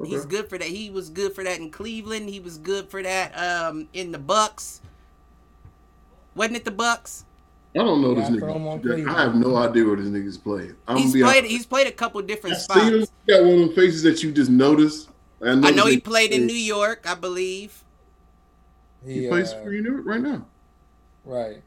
Okay. 0.00 0.10
He's 0.10 0.26
good 0.26 0.48
for 0.48 0.58
that. 0.58 0.68
He 0.68 0.90
was 0.90 1.10
good 1.10 1.34
for 1.34 1.42
that 1.44 1.58
in 1.58 1.70
Cleveland. 1.70 2.28
He 2.28 2.38
was 2.40 2.56
good 2.58 2.88
for 2.88 3.02
that 3.02 3.32
um 3.36 3.88
in 3.92 4.12
the 4.12 4.18
Bucks. 4.18 4.80
Wasn't 6.34 6.56
it 6.56 6.64
the 6.64 6.70
Bucks? 6.70 7.24
I 7.74 7.80
don't 7.80 8.00
know 8.00 8.16
Yeah, 8.16 8.30
this 8.30 8.38
throw 8.38 8.54
him 8.54 8.66
on 8.66 8.80
nigga. 8.80 9.08
I 9.08 9.22
have 9.22 9.34
no 9.34 9.56
idea 9.56 9.84
where 9.84 9.96
this 9.96 10.06
nigga's 10.06 10.38
playing. 10.38 10.74
I'm 10.86 10.96
He's 10.96 11.12
played 11.12 11.22
honest. 11.24 11.46
he's 11.46 11.66
played 11.66 11.86
a 11.86 11.92
couple 11.92 12.20
different 12.22 12.56
I 12.56 12.58
see 12.58 12.80
him. 12.80 13.04
spots. 13.04 13.12
He 13.26 13.32
got 13.32 13.42
one 13.44 13.54
of 13.54 13.58
them 13.60 13.74
faces 13.74 14.02
that 14.04 14.22
you 14.22 14.32
just 14.32 14.50
notice. 14.50 15.08
I 15.42 15.54
know 15.54 15.60
noticed 15.70 15.88
he 15.88 16.00
played 16.00 16.32
in 16.32 16.46
New 16.46 16.54
York, 16.54 17.04
I 17.08 17.14
believe. 17.14 17.84
He, 19.04 19.22
He, 19.22 19.28
plays 19.28 19.52
uh, 19.52 19.60
for 19.62 19.70
New 19.70 19.82
York 19.92 20.06
right 20.06 20.20
now. 20.20 20.46
Right. 21.24 21.62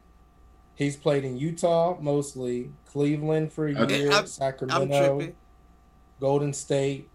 He's 0.74 0.96
played 0.96 1.24
in 1.24 1.36
Utah 1.38 1.96
mostly, 2.00 2.72
Cleveland 2.86 3.52
for 3.52 3.68
a 3.68 3.72
year, 3.72 4.10
I'm- 4.10 4.12
I'm 4.12 4.26
Sacramento. 4.26 5.32
Golden 6.20 6.52
State, 6.52 7.08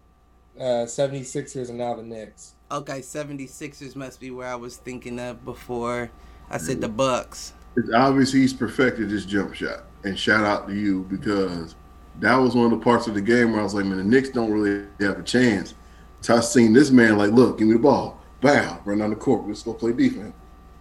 uh, 0.58 0.86
76ers, 0.86 1.68
and 1.68 1.78
now 1.78 1.94
the 1.94 2.02
Knicks. 2.02 2.54
Okay, 2.70 3.00
76ers 3.00 3.96
must 3.96 4.20
be 4.20 4.30
where 4.30 4.48
I 4.48 4.54
was 4.54 4.76
thinking 4.76 5.18
of 5.18 5.44
before. 5.44 6.10
I 6.50 6.58
said 6.58 6.80
the 6.80 6.88
Bucks. 6.88 7.52
It's 7.76 7.92
obvious 7.92 8.32
he's 8.32 8.52
perfected 8.52 9.10
his 9.10 9.24
jump 9.24 9.54
shot. 9.54 9.84
And 10.04 10.18
shout 10.18 10.44
out 10.44 10.68
to 10.68 10.74
you 10.74 11.04
because 11.04 11.74
that 12.20 12.36
was 12.36 12.54
one 12.54 12.66
of 12.66 12.70
the 12.78 12.84
parts 12.84 13.06
of 13.06 13.14
the 13.14 13.20
game 13.20 13.52
where 13.52 13.60
I 13.60 13.64
was 13.64 13.74
like, 13.74 13.84
man, 13.84 13.98
the 13.98 14.04
Knicks 14.04 14.30
don't 14.30 14.50
really 14.50 14.86
have 15.00 15.18
a 15.18 15.22
chance. 15.22 15.74
So 16.20 16.36
I 16.36 16.40
seen 16.40 16.72
this 16.72 16.90
man 16.90 17.16
like, 17.16 17.30
look, 17.30 17.58
give 17.58 17.68
me 17.68 17.74
the 17.74 17.78
ball. 17.78 18.20
Bow, 18.40 18.80
run 18.84 18.98
down 18.98 19.10
the 19.10 19.16
court. 19.16 19.46
Let's 19.46 19.62
go 19.62 19.74
play 19.74 19.92
defense. 19.92 20.34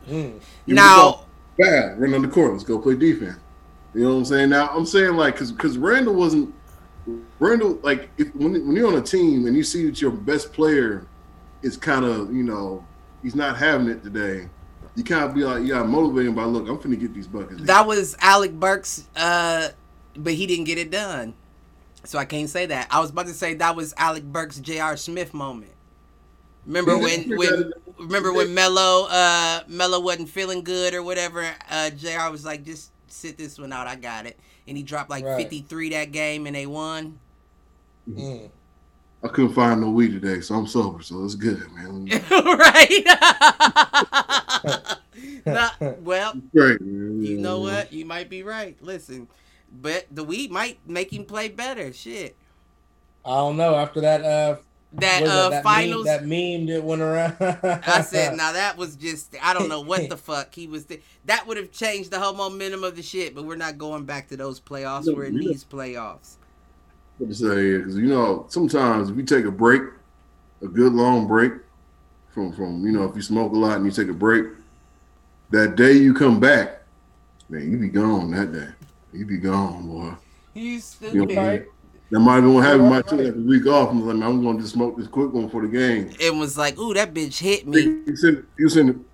Mm. 0.08 0.10
Give 0.10 0.34
me 0.68 0.74
Now, 0.74 1.12
ball. 1.12 1.28
Bow, 1.60 1.96
run 1.98 2.12
down 2.12 2.22
the 2.22 2.28
court. 2.28 2.54
Let's 2.54 2.64
go 2.64 2.80
play 2.80 2.96
defense. 2.96 3.38
You 3.94 4.04
know 4.04 4.14
what 4.14 4.18
I'm 4.18 4.26
saying? 4.26 4.50
Now 4.50 4.68
I'm 4.70 4.86
saying 4.86 5.16
like, 5.16 5.36
cause 5.38 5.52
cause 5.52 5.78
Randle 5.78 6.14
wasn't 6.14 6.54
Randle 7.40 7.80
like 7.84 8.10
if 8.18 8.34
when 8.36 8.54
when 8.66 8.76
you're 8.76 8.88
on 8.88 8.96
a 8.96 9.02
team 9.02 9.46
and 9.46 9.56
you 9.56 9.64
see 9.64 9.86
that 9.86 10.02
your 10.02 10.12
best 10.12 10.52
player 10.54 11.06
is 11.62 11.78
kind 11.78 12.04
of 12.06 12.34
you 12.34 12.44
know 12.44 12.86
he's 13.22 13.36
not 13.36 13.58
having 13.58 13.88
it 13.88 14.04
today. 14.04 14.50
You 14.96 15.04
kind 15.04 15.24
of 15.24 15.36
be 15.36 15.44
like, 15.44 15.62
yeah, 15.62 15.76
got 15.76 15.82
to 15.84 15.88
motivate 15.88 16.26
him 16.26 16.34
by 16.34 16.46
look. 16.46 16.68
I'm 16.68 16.78
finna 16.80 17.00
get 17.00 17.14
these 17.14 17.28
buckets. 17.28 17.62
that 17.64 17.86
was 17.86 18.16
Alec 18.20 18.54
Burks, 18.54 19.08
uh, 19.16 19.70
but 20.16 20.34
he 20.34 20.48
didn't 20.48 20.66
get 20.66 20.80
it 20.80 20.90
done. 20.90 21.36
So 22.04 22.18
I 22.18 22.26
can't 22.26 22.50
say 22.50 22.66
that. 22.66 22.88
I 22.90 23.00
was 23.00 23.12
about 23.12 23.28
to 23.28 23.34
say 23.34 23.54
that 23.56 23.76
was 23.76 23.94
Alec 23.98 24.24
Burks' 24.24 24.60
J.R. 24.60 24.98
Smith 24.98 25.36
moment. 25.36 25.72
Remember 26.66 26.98
when 26.98 27.30
when 27.38 27.72
remember 28.00 28.34
when 28.34 28.54
Melo 28.54 29.06
uh 29.10 29.62
Melo 29.68 30.00
wasn't 30.00 30.30
feeling 30.30 30.64
good 30.64 30.94
or 30.96 31.04
whatever, 31.04 31.48
uh 31.70 31.90
JR 31.92 32.32
was 32.32 32.44
like, 32.46 32.66
just 32.66 32.92
sit 33.08 33.38
this 33.38 33.60
one 33.60 33.72
out, 33.72 33.86
I 33.88 33.96
got 33.96 34.26
it. 34.26 34.40
And 34.68 34.76
he 34.76 34.84
dropped 34.84 35.10
like 35.10 35.24
Right. 35.24 35.38
fifty 35.38 35.62
three 35.62 35.90
that 35.90 36.12
game 36.12 36.46
and 36.48 36.56
they 36.56 36.66
won. 36.66 37.20
Mm. 38.10 38.50
I 39.24 39.28
couldn't 39.30 39.54
find 39.54 39.82
no 39.82 39.90
weed 39.90 40.12
today, 40.22 40.42
so 40.42 40.56
I'm 40.56 40.68
sober, 40.68 41.02
so 41.02 41.24
it's 41.26 41.36
good, 41.36 41.64
man. 41.74 42.08
right. 42.32 43.04
Nah, 45.46 45.70
well, 46.02 46.34
Great. 46.54 46.82
you 46.82 47.38
know 47.40 47.62
what? 47.62 47.94
You 47.94 48.04
might 48.06 48.30
be 48.30 48.44
right. 48.44 48.76
Listen, 48.82 49.28
but 49.72 50.06
the 50.12 50.24
weed 50.24 50.52
might 50.52 50.78
make 50.86 51.12
him 51.12 51.24
play 51.24 51.48
better. 51.48 51.94
Shit. 51.94 52.36
I 53.26 53.36
don't 53.38 53.56
know. 53.56 53.76
After 53.76 54.02
that, 54.02 54.22
uh, 54.24 54.58
That 54.94 55.24
uh 55.24 55.50
that 55.50 55.64
finals. 55.64 56.06
Meme, 56.06 56.14
that 56.14 56.26
meme 56.26 56.66
that 56.68 56.84
went 56.84 57.02
around. 57.02 57.38
I 57.88 58.02
said, 58.02 58.36
now 58.36 58.52
that 58.52 58.76
was 58.78 58.98
just, 58.98 59.36
I 59.42 59.54
don't 59.54 59.70
know 59.70 59.82
what 59.82 60.10
the 60.10 60.18
fuck 60.18 60.54
he 60.54 60.68
was. 60.68 60.84
Th- 60.86 61.02
that 61.26 61.48
would 61.48 61.56
have 61.58 61.72
changed 61.72 62.12
the 62.12 62.20
whole 62.20 62.34
momentum 62.34 62.84
of 62.84 62.96
the 62.98 63.02
shit, 63.02 63.34
but 63.34 63.46
we're 63.46 63.56
not 63.56 63.78
going 63.78 64.04
back 64.04 64.28
to 64.30 64.38
those 64.38 64.60
playoffs. 64.60 65.06
No, 65.08 65.14
We're 65.14 65.26
in 65.26 65.36
we 65.36 65.48
these 65.48 65.64
playoffs. 65.64 66.36
What 67.18 67.30
to 67.30 67.36
say? 67.36 67.78
Because 67.78 67.96
you 67.96 68.08
know, 68.08 68.46
sometimes 68.50 69.10
if 69.10 69.18
you 69.18 69.24
take 69.24 69.46
a 69.46 69.52
break, 69.52 69.82
a 70.62 70.68
good 70.68 70.94
long 70.94 71.28
break 71.28 71.54
from 72.34 72.54
from 72.54 72.86
you 72.86 72.92
know, 72.92 73.04
if 73.06 73.16
you 73.16 73.22
smoke 73.22 73.52
a 73.54 73.56
lot 73.56 73.78
and 73.78 73.86
you 73.86 73.92
take 73.92 74.10
a 74.10 74.14
break, 74.14 74.46
that 75.52 75.76
day 75.76 75.94
you 75.94 76.14
come 76.14 76.40
back, 76.40 76.84
man, 77.50 77.72
you 77.72 77.78
be 77.78 77.90
gone 77.90 78.32
that 78.32 78.52
day. 78.54 78.68
You 79.14 79.26
be 79.26 79.38
gone, 79.38 79.88
boy. 79.88 80.14
You 80.54 80.64
You 80.64 80.80
stupid. 80.80 81.30
know, 81.30 81.42
Right. 81.42 81.66
That 82.10 82.22
might 82.22 82.36
have 82.36 82.44
been 82.46 82.54
what 82.54 82.64
happened. 82.64 82.90
Might 82.90 83.08
took 83.08 83.20
like 83.20 83.36
a 83.36 83.38
week 83.38 83.68
off 83.68 83.90
and 83.92 84.00
was 84.00 84.08
like, 84.08 84.18
man, 84.18 84.30
I'm 84.30 84.42
gonna 84.44 84.60
just 84.62 84.74
smoke 84.74 84.98
this 84.98 85.08
quick 85.08 85.34
one 85.34 85.50
for 85.50 85.62
the 85.62 85.68
game. 85.68 86.10
It 86.20 86.34
was 86.34 86.58
like, 86.58 86.78
ooh, 86.78 86.94
that 86.94 87.14
bitch 87.14 87.40
hit 87.40 87.68
me. 87.68 87.82
You 87.82 88.16
send, 88.16 88.46
you 88.58 88.70
send 88.70 89.06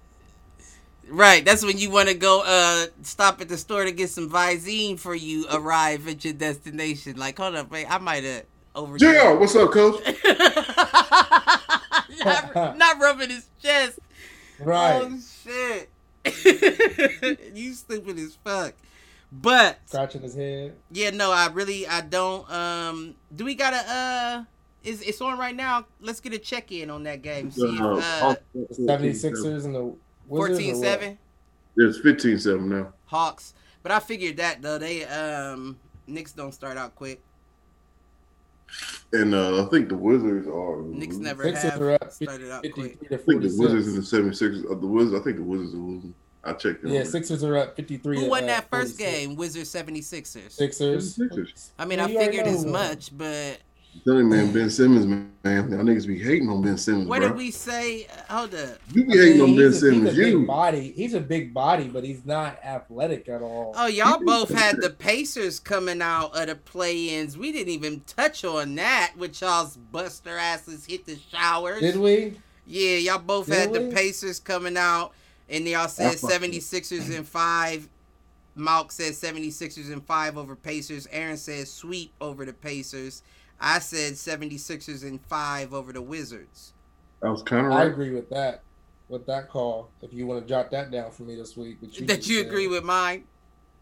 Right, 1.13 1.45
that's 1.45 1.63
when 1.63 1.77
you 1.77 1.91
want 1.91 2.09
to 2.09 2.15
go 2.15 2.41
uh 2.43 2.87
stop 3.03 3.39
at 3.39 3.47
the 3.47 3.55
store 3.55 3.85
to 3.85 3.91
get 3.91 4.09
some 4.09 4.31
Visine 4.31 4.97
for 4.97 5.13
you 5.13 5.45
arrive 5.51 6.07
at 6.07 6.25
your 6.25 6.33
destination. 6.33 7.17
Like, 7.17 7.37
hold 7.37 7.53
up, 7.53 7.69
wait, 7.69 7.85
I 7.87 7.99
might 7.99 8.23
have 8.23 8.45
over. 8.73 8.97
JR, 8.97 9.35
what's 9.35 9.55
up, 9.55 9.71
coach? 9.71 10.03
not, 12.25 12.55
not 12.77 12.99
rubbing 12.99 13.29
his 13.29 13.47
chest. 13.61 13.99
right. 14.59 15.03
Oh 15.03 15.19
shit. 15.43 15.91
you 17.55 17.73
stupid 17.75 18.17
as 18.17 18.35
fuck. 18.43 18.73
But 19.31 19.81
Scratching 19.85 20.23
his 20.23 20.33
head. 20.33 20.73
yeah, 20.91 21.11
no, 21.11 21.31
I 21.31 21.49
really 21.53 21.85
I 21.85 22.01
don't 22.01 22.49
um 22.51 23.13
do 23.35 23.45
we 23.45 23.53
gotta 23.53 23.77
uh 23.87 24.43
is 24.83 25.03
it's 25.03 25.21
on 25.21 25.37
right 25.37 25.55
now? 25.55 25.85
Let's 26.01 26.19
get 26.21 26.33
a 26.33 26.39
check 26.39 26.71
in 26.71 26.89
on 26.89 27.03
that 27.03 27.21
game. 27.21 27.51
See 27.51 27.61
if, 27.67 27.79
uh, 27.79 28.35
76ers 28.55 29.65
and 29.65 29.75
the 29.75 29.83
Wizards. 29.83 29.99
14 30.37 30.75
or 30.75 30.77
what? 30.77 30.85
7 30.85 31.17
It's 31.77 31.99
15-7 31.99 32.61
now. 32.65 32.93
Hawks. 33.05 33.53
But 33.81 33.91
I 33.91 33.99
figured 33.99 34.37
that 34.37 34.61
though 34.61 34.77
they 34.77 35.03
um 35.05 35.77
Knicks 36.07 36.31
don't 36.33 36.53
start 36.53 36.77
out 36.77 36.95
quick. 36.95 37.21
And 39.11 39.35
uh, 39.35 39.63
I 39.63 39.69
think 39.69 39.89
the 39.89 39.95
Wizards 39.95 40.47
are. 40.47 40.81
Knicks 40.81 41.17
never 41.17 41.43
Sixers 41.43 41.63
have 41.71 41.81
are 41.81 41.93
up 41.93 42.11
started 42.11 42.51
out 42.51 42.65
quick. 42.73 42.97
I 43.11 43.17
think 43.17 43.41
the 43.43 43.55
Wizards 43.57 43.87
and 43.87 43.97
the 43.97 44.01
76ers. 44.01 44.65
Uh, 44.65 44.75
the 44.79 44.87
Wizards. 44.87 45.21
I 45.21 45.23
think 45.23 45.37
the 45.37 45.43
Wizards 45.43 45.73
are 45.75 45.77
losing. 45.77 46.15
I 46.43 46.53
checked 46.53 46.81
them. 46.81 46.91
Yeah, 46.91 47.03
Sixers 47.03 47.43
are 47.43 47.55
up 47.55 47.75
53 47.75 48.17
Who 48.19 48.29
won 48.29 48.43
uh, 48.45 48.47
that 48.47 48.69
first 48.69 48.97
46. 48.97 48.97
game? 48.97 49.35
Wizards 49.35 49.71
76ers. 49.73 50.51
Sixers. 50.51 51.15
Sixers. 51.15 51.71
I 51.77 51.85
mean, 51.85 51.99
Yeah, 51.99 52.05
I 52.05 52.07
you 52.09 52.19
figured 52.19 52.47
as 52.47 52.65
much, 52.65 53.15
but 53.17 53.59
I'm 53.95 54.01
telling 54.01 54.19
you, 54.19 54.25
man, 54.25 54.51
Ben 54.53 54.69
Simmons, 54.69 55.05
man, 55.05 55.31
y'all 55.43 55.63
niggas 55.83 56.07
be 56.07 56.17
hating 56.17 56.49
on 56.49 56.61
Ben 56.63 56.77
Simmons, 56.77 57.07
what 57.07 57.19
bro. 57.19 57.29
did 57.29 57.37
we 57.37 57.51
say? 57.51 58.07
Hold 58.29 58.55
up. 58.55 58.79
You 58.91 59.05
be 59.05 59.13
I 59.13 59.23
hating 59.23 59.33
mean, 59.33 59.41
on 59.41 59.55
Ben 59.55 59.65
he's 59.71 59.83
a, 59.83 59.91
he's 59.91 59.93
Simmons. 59.95 60.13
a 60.13 60.21
big 60.21 60.33
You. 60.33 60.45
body. 60.47 60.91
He's 60.95 61.13
a 61.13 61.19
big 61.19 61.53
body, 61.53 61.87
but 61.89 62.03
he's 62.03 62.25
not 62.25 62.63
athletic 62.63 63.29
at 63.29 63.41
all. 63.41 63.73
Oh, 63.77 63.85
y'all 63.87 64.23
both 64.23 64.49
had 64.49 64.81
the 64.81 64.89
Pacers 64.99 65.59
coming 65.59 66.01
out 66.01 66.35
of 66.35 66.47
the 66.47 66.55
play-ins. 66.55 67.37
We 67.37 67.51
didn't 67.51 67.73
even 67.73 68.01
touch 68.01 68.43
on 68.43 68.75
that, 68.75 69.13
with 69.17 69.39
y'all's 69.41 69.77
buster 69.77 70.37
asses 70.37 70.85
hit 70.85 71.05
the 71.05 71.17
showers. 71.31 71.81
Did 71.81 71.97
we? 71.97 72.37
Yeah, 72.65 72.97
y'all 72.97 73.19
both 73.19 73.45
Did 73.47 73.55
had 73.55 73.73
the? 73.73 73.91
Pacers 73.93 74.39
coming 74.39 74.77
out, 74.77 75.11
and 75.49 75.67
y'all 75.67 75.87
said 75.87 76.13
I 76.13 76.15
76ers 76.15 77.15
and 77.15 77.27
five. 77.27 77.89
Malk 78.57 78.91
said 78.91 79.13
76ers 79.13 79.91
and 79.91 80.05
five 80.05 80.37
over 80.37 80.55
Pacers. 80.55 81.07
Aaron 81.11 81.37
said 81.37 81.67
sweep 81.67 82.13
over 82.21 82.45
the 82.45 82.53
Pacers. 82.53 83.23
I 83.63 83.79
said 83.79 84.13
76ers 84.13 85.03
and 85.03 85.21
five 85.25 85.73
over 85.73 85.93
the 85.93 86.01
Wizards. 86.01 86.73
I 87.23 87.29
was 87.29 87.41
kind 87.41 87.65
of 87.65 87.71
I 87.71 87.85
agree 87.85 88.11
with 88.11 88.29
that. 88.29 88.61
With 89.07 89.25
that 89.27 89.49
call, 89.49 89.89
if 90.01 90.13
you 90.13 90.25
want 90.27 90.41
to 90.41 90.47
jot 90.47 90.71
that 90.71 90.91
down 90.91 91.11
for 91.11 91.23
me 91.23 91.35
this 91.35 91.55
week, 91.55 91.77
what 91.81 91.91
that 92.07 92.27
you 92.27 92.37
said. 92.39 92.47
agree 92.47 92.67
with 92.67 92.83
mine? 92.83 93.23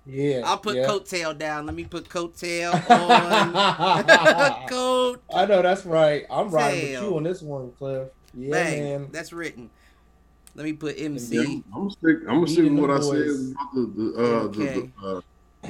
Yeah, 0.05 0.41
I'll 0.45 0.57
put 0.57 0.75
yeah. 0.75 0.87
coattail 0.87 1.37
down. 1.37 1.65
Let 1.65 1.75
me 1.75 1.85
put 1.85 2.09
coattail 2.09 2.73
on. 2.89 4.67
Coat. 4.67 5.21
I 5.33 5.45
know 5.45 5.61
that's 5.61 5.85
right. 5.85 6.25
I'm 6.29 6.49
riding 6.49 6.81
with 6.81 6.89
Tail. 6.91 7.09
you 7.09 7.17
on 7.17 7.23
this 7.23 7.41
one, 7.41 7.71
Cliff. 7.73 8.09
Yeah, 8.33 8.51
Bang. 8.51 8.83
man. 8.83 9.07
That's 9.11 9.31
written. 9.31 9.69
Let 10.55 10.65
me 10.65 10.73
put 10.73 10.97
Yeah, 10.97 11.05
MC. 11.05 11.37
I'm 11.37 11.63
gonna 11.73 11.91
stick. 11.91 12.17
I'm 12.21 12.35
gonna 12.35 12.47
stick 12.47 12.63
with 12.63 12.73
Beating 12.73 12.81
what 12.81 12.91
I 12.91 12.93
them 12.95 13.03
said 13.03 13.51
about 13.51 13.73
the 13.73 13.81
the, 13.95 14.13
uh, 14.17 14.41
Okay. 14.43 14.65
the, 14.73 14.91
the 15.01 15.07
uh, 15.07 15.21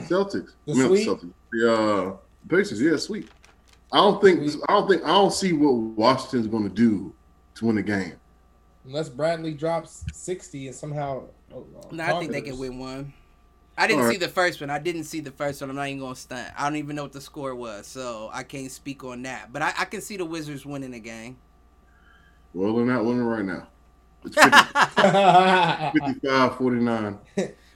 Celtics. 0.07 0.51
The 0.65 0.71
I 0.71 0.75
mean, 0.75 0.87
sweep? 0.87 1.05
the 1.05 1.11
Celtics. 1.11 1.33
The 1.51 1.73
uh, 1.73 2.17
Pacers. 2.49 2.81
Yeah, 2.81 2.97
sweet. 2.97 3.29
I 3.91 3.97
don't 3.97 4.21
think. 4.21 4.49
Sweep. 4.49 4.63
I 4.69 4.73
don't 4.73 4.87
think. 4.89 5.03
I 5.03 5.07
don't 5.07 5.33
see 5.33 5.53
what 5.53 5.73
Washington's 5.73 6.47
going 6.47 6.63
to 6.63 6.69
do 6.69 7.13
to 7.55 7.65
win 7.65 7.75
the 7.75 7.83
game. 7.83 8.13
Unless 8.85 9.09
Bradley 9.09 9.53
drops 9.53 10.03
60 10.13 10.67
and 10.67 10.75
somehow. 10.75 11.23
oh, 11.53 11.65
uh, 11.77 11.87
No, 11.91 12.03
I 12.03 12.19
think 12.19 12.31
they 12.31 12.41
can 12.41 12.57
win 12.57 12.79
one. 12.79 13.13
I 13.77 13.87
didn't 13.87 14.01
Alright. 14.01 14.15
see 14.15 14.19
the 14.19 14.31
first 14.31 14.59
one. 14.59 14.69
I 14.69 14.79
didn't 14.79 15.05
see 15.05 15.21
the 15.21 15.31
first 15.31 15.61
one. 15.61 15.69
I'm 15.69 15.75
not 15.75 15.87
even 15.87 15.99
gonna 15.99 16.15
stunt. 16.15 16.51
I 16.57 16.63
don't 16.63 16.77
even 16.77 16.95
know 16.95 17.03
what 17.03 17.13
the 17.13 17.21
score 17.21 17.55
was, 17.55 17.87
so 17.87 18.29
I 18.33 18.43
can't 18.43 18.71
speak 18.71 19.03
on 19.03 19.21
that. 19.23 19.53
But 19.53 19.61
I, 19.61 19.73
I 19.79 19.85
can 19.85 20.01
see 20.01 20.17
the 20.17 20.25
Wizards 20.25 20.65
winning 20.65 20.91
the 20.91 20.99
game. 20.99 21.37
Well, 22.53 22.75
they're 22.75 22.85
not 22.85 23.05
winning 23.05 23.23
right 23.23 23.45
now. 23.45 23.67
It's 24.25 24.35
50, 24.35 24.49
well, 24.97 25.91
55 25.91 26.57
49. 26.57 27.19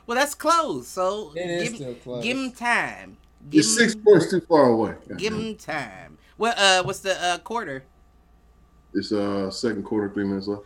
that's 0.08 0.36
close. 0.36 0.88
So 0.88 1.32
It 1.36 1.50
is 1.50 1.70
give, 1.70 1.76
still 1.76 1.94
close. 1.96 2.24
give 2.24 2.38
him 2.38 2.52
time. 2.52 3.18
Give 3.50 3.60
It's 3.60 3.76
six 3.76 3.96
points 3.96 4.30
too 4.30 4.42
far 4.42 4.70
away. 4.70 4.96
give 5.18 5.34
him 5.34 5.56
time. 5.56 6.18
Well, 6.38 6.54
uh, 6.58 6.84
what's 6.84 7.00
the 7.00 7.22
uh 7.24 7.38
quarter? 7.40 7.84
It's 8.94 9.12
uh 9.12 9.52
second 9.52 9.84
quarter, 9.84 10.10
three 10.10 10.26
minutes 10.26 10.48
left. 10.48 10.64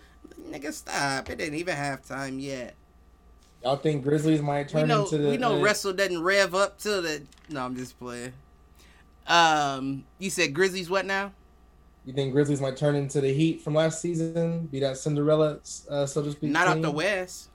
Nigga, 0.50 0.74
stop! 0.74 1.30
It 1.30 1.38
didn't 1.38 1.56
even 1.56 1.76
have 1.76 2.04
time 2.04 2.40
yet. 2.40 2.76
Y'all 3.64 3.76
think 3.76 4.04
Grizzlies 4.04 4.42
might 4.42 4.68
We 4.68 4.80
turn 4.80 4.88
know 4.88 5.04
into 5.04 5.18
the. 5.18 5.30
we 5.30 5.38
know 5.38 5.58
uh, 5.58 5.62
wrestle 5.62 5.94
doesn't 5.94 6.22
rev 6.22 6.56
up 6.56 6.78
till 6.80 7.02
the. 7.02 7.22
No, 7.50 7.66
I'm 7.66 7.76
just 7.76 8.00
playing. 8.00 8.34
Um, 9.28 10.06
you 10.18 10.30
said 10.30 10.54
Grizzlies 10.54 10.90
what 10.90 11.06
now? 11.06 11.34
You 12.06 12.14
think 12.14 12.32
Grizzlies 12.34 12.62
might 12.62 12.78
turn 12.78 12.96
into 12.96 13.22
the 13.22 13.32
Heat 13.34 13.62
from 13.62 13.76
last 13.76 14.02
season? 14.02 14.68
Be 14.68 14.80
that 14.80 14.98
Cinderella, 14.98 15.60
uh, 15.90 16.06
so 16.06 16.24
to 16.24 16.32
speak? 16.32 16.50
Not 16.50 16.68
out 16.68 16.74
team? 16.76 16.82
the 16.84 16.92
West. 16.92 17.49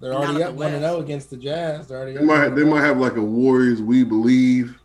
They're 0.00 0.12
not 0.12 0.24
already 0.26 0.42
up 0.44 0.54
one 0.54 0.72
and 0.74 0.82
zero 0.82 1.00
against 1.00 1.30
the 1.30 1.36
Jazz. 1.36 1.88
They're 1.88 1.98
already. 1.98 2.16
They 2.18 2.24
might 2.24 2.50
they 2.50 2.64
might 2.64 2.82
have 2.82 2.98
like 2.98 3.16
a 3.16 3.22
Warriors 3.22 3.82
we 3.82 4.04
believe. 4.04 4.78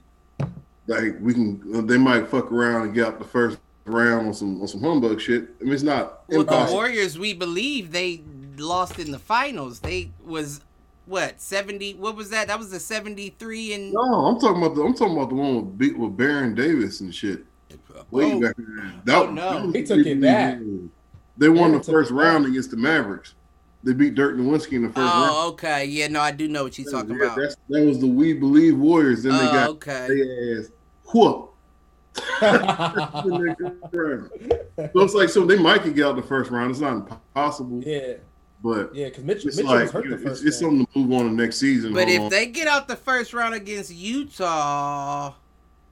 Like 0.87 1.15
we 1.21 1.33
can 1.33 1.85
they 1.87 1.97
might 1.97 2.27
fuck 2.27 2.51
around 2.51 2.83
and 2.83 2.93
get 2.93 3.07
out 3.07 3.19
the 3.19 3.25
first 3.25 3.57
round 3.85 4.27
on 4.27 4.33
some 4.33 4.61
on 4.61 4.67
some 4.67 4.81
humbug 4.81 5.21
shit. 5.21 5.49
I 5.61 5.63
mean 5.65 5.73
it's 5.73 5.83
not 5.83 6.23
Well, 6.27 6.39
the 6.43 6.51
impossible. 6.51 6.73
Warriors, 6.77 7.17
we 7.19 7.33
believe 7.33 7.91
they 7.91 8.21
lost 8.57 8.99
in 8.99 9.11
the 9.11 9.19
finals. 9.19 9.79
They 9.79 10.11
was 10.25 10.61
what 11.05 11.39
seventy? 11.39 11.93
What 11.93 12.15
was 12.15 12.29
that? 12.31 12.47
That 12.47 12.57
was 12.57 12.71
the 12.71 12.79
seventy-three 12.79 13.73
and 13.73 13.93
No, 13.93 14.01
I'm 14.25 14.39
talking 14.39 14.61
about 14.63 14.75
the 14.75 14.81
I'm 14.81 14.93
talking 14.93 15.15
about 15.15 15.29
the 15.29 15.35
one 15.35 15.55
with 15.57 15.77
beat 15.77 15.97
with 15.97 16.17
Baron 16.17 16.55
Davis 16.55 17.01
and 17.01 17.13
shit. 17.13 17.45
Oh, 17.95 18.03
Way 18.11 18.33
Oh, 18.33 18.41
back 18.41 18.55
then. 18.57 19.01
Oh, 19.09 19.29
no. 19.31 19.65
was 19.67 19.75
He 19.75 19.83
took 19.83 20.05
it 20.05 20.19
back. 20.21 20.59
They 21.37 21.49
won 21.49 21.71
Yeah, 21.71 21.77
the 21.79 21.83
first 21.83 22.11
it 22.11 22.13
back. 22.13 22.23
round 22.23 22.45
against 22.45 22.71
the 22.71 22.77
Mavericks. 22.77 23.35
They 23.83 23.93
beat 23.93 24.15
Dirk 24.15 24.35
Nowitzki 24.35 24.73
in 24.73 24.83
the 24.83 24.87
first 24.89 24.97
oh, 24.99 25.21
round. 25.21 25.31
Oh, 25.33 25.47
okay. 25.49 25.85
Yeah, 25.85 26.07
no, 26.07 26.21
I 26.21 26.31
do 26.31 26.47
know 26.47 26.63
what 26.63 26.77
you're 26.79 26.89
talking 26.89 27.17
Yeah, 27.17 27.25
about. 27.25 27.37
that's, 27.37 27.57
that 27.69 27.85
was 27.85 27.99
the 27.99 28.07
We 28.07 28.33
Believe 28.33 28.77
Warriors. 28.77 29.23
Then 29.23 29.33
they 29.33 29.39
Oh, 29.47 29.51
got 29.51 29.69
okay. 29.71 30.07
their 30.07 30.59
ass 30.59 30.71
whooped. 31.13 31.49
in 32.15 32.21
the 32.51 33.77
first 33.91 34.31
round. 34.31 34.91
So 34.93 35.01
it's 35.01 35.13
like 35.13 35.29
so 35.29 35.45
they 35.45 35.57
might 35.57 35.83
get 35.83 36.05
out 36.05 36.15
the 36.15 36.21
first 36.21 36.51
round. 36.51 36.71
It's 36.71 36.79
not 36.79 36.93
impossible, 36.93 37.83
yeah, 37.83 38.13
but 38.63 38.93
yeah, 38.95 39.09
because 39.09 39.23
Mitch, 39.23 39.45
it's 39.45 39.57
Mitchell 39.57 39.71
was 39.73 39.81
like 39.85 39.91
hurt 39.91 40.05
you 40.05 40.11
the 40.11 40.17
first. 40.17 40.43
it's, 40.43 40.49
it's 40.49 40.59
something 40.59 40.85
to 40.85 40.99
move 40.99 41.11
on 41.19 41.25
to 41.25 41.31
next 41.33 41.57
season. 41.57 41.91
But 41.93 42.09
if 42.09 42.21
on. 42.21 42.29
they 42.29 42.45
get 42.45 42.67
out 42.67 42.87
the 42.87 42.95
first 42.95 43.33
round 43.33 43.55
against 43.55 43.91
Utah, 43.91 45.33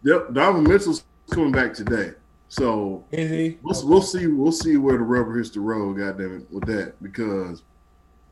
yep, 0.04 0.32
Donovan 0.32 0.64
Mitchell's 0.64 1.04
coming 1.32 1.52
back 1.52 1.74
today, 1.74 2.12
so 2.50 3.04
Is 3.12 3.32
he? 3.32 3.58
we'll, 3.64 3.88
we'll 3.88 4.02
see. 4.02 4.28
We'll 4.28 4.52
see 4.52 4.78
where 4.78 4.98
the 4.98 5.04
rubber 5.04 5.38
hits 5.38 5.50
the 5.50 5.60
road. 5.60 5.98
Goddamn 5.98 6.38
it, 6.38 6.54
with 6.54 6.66
that 6.68 7.02
because 7.02 7.64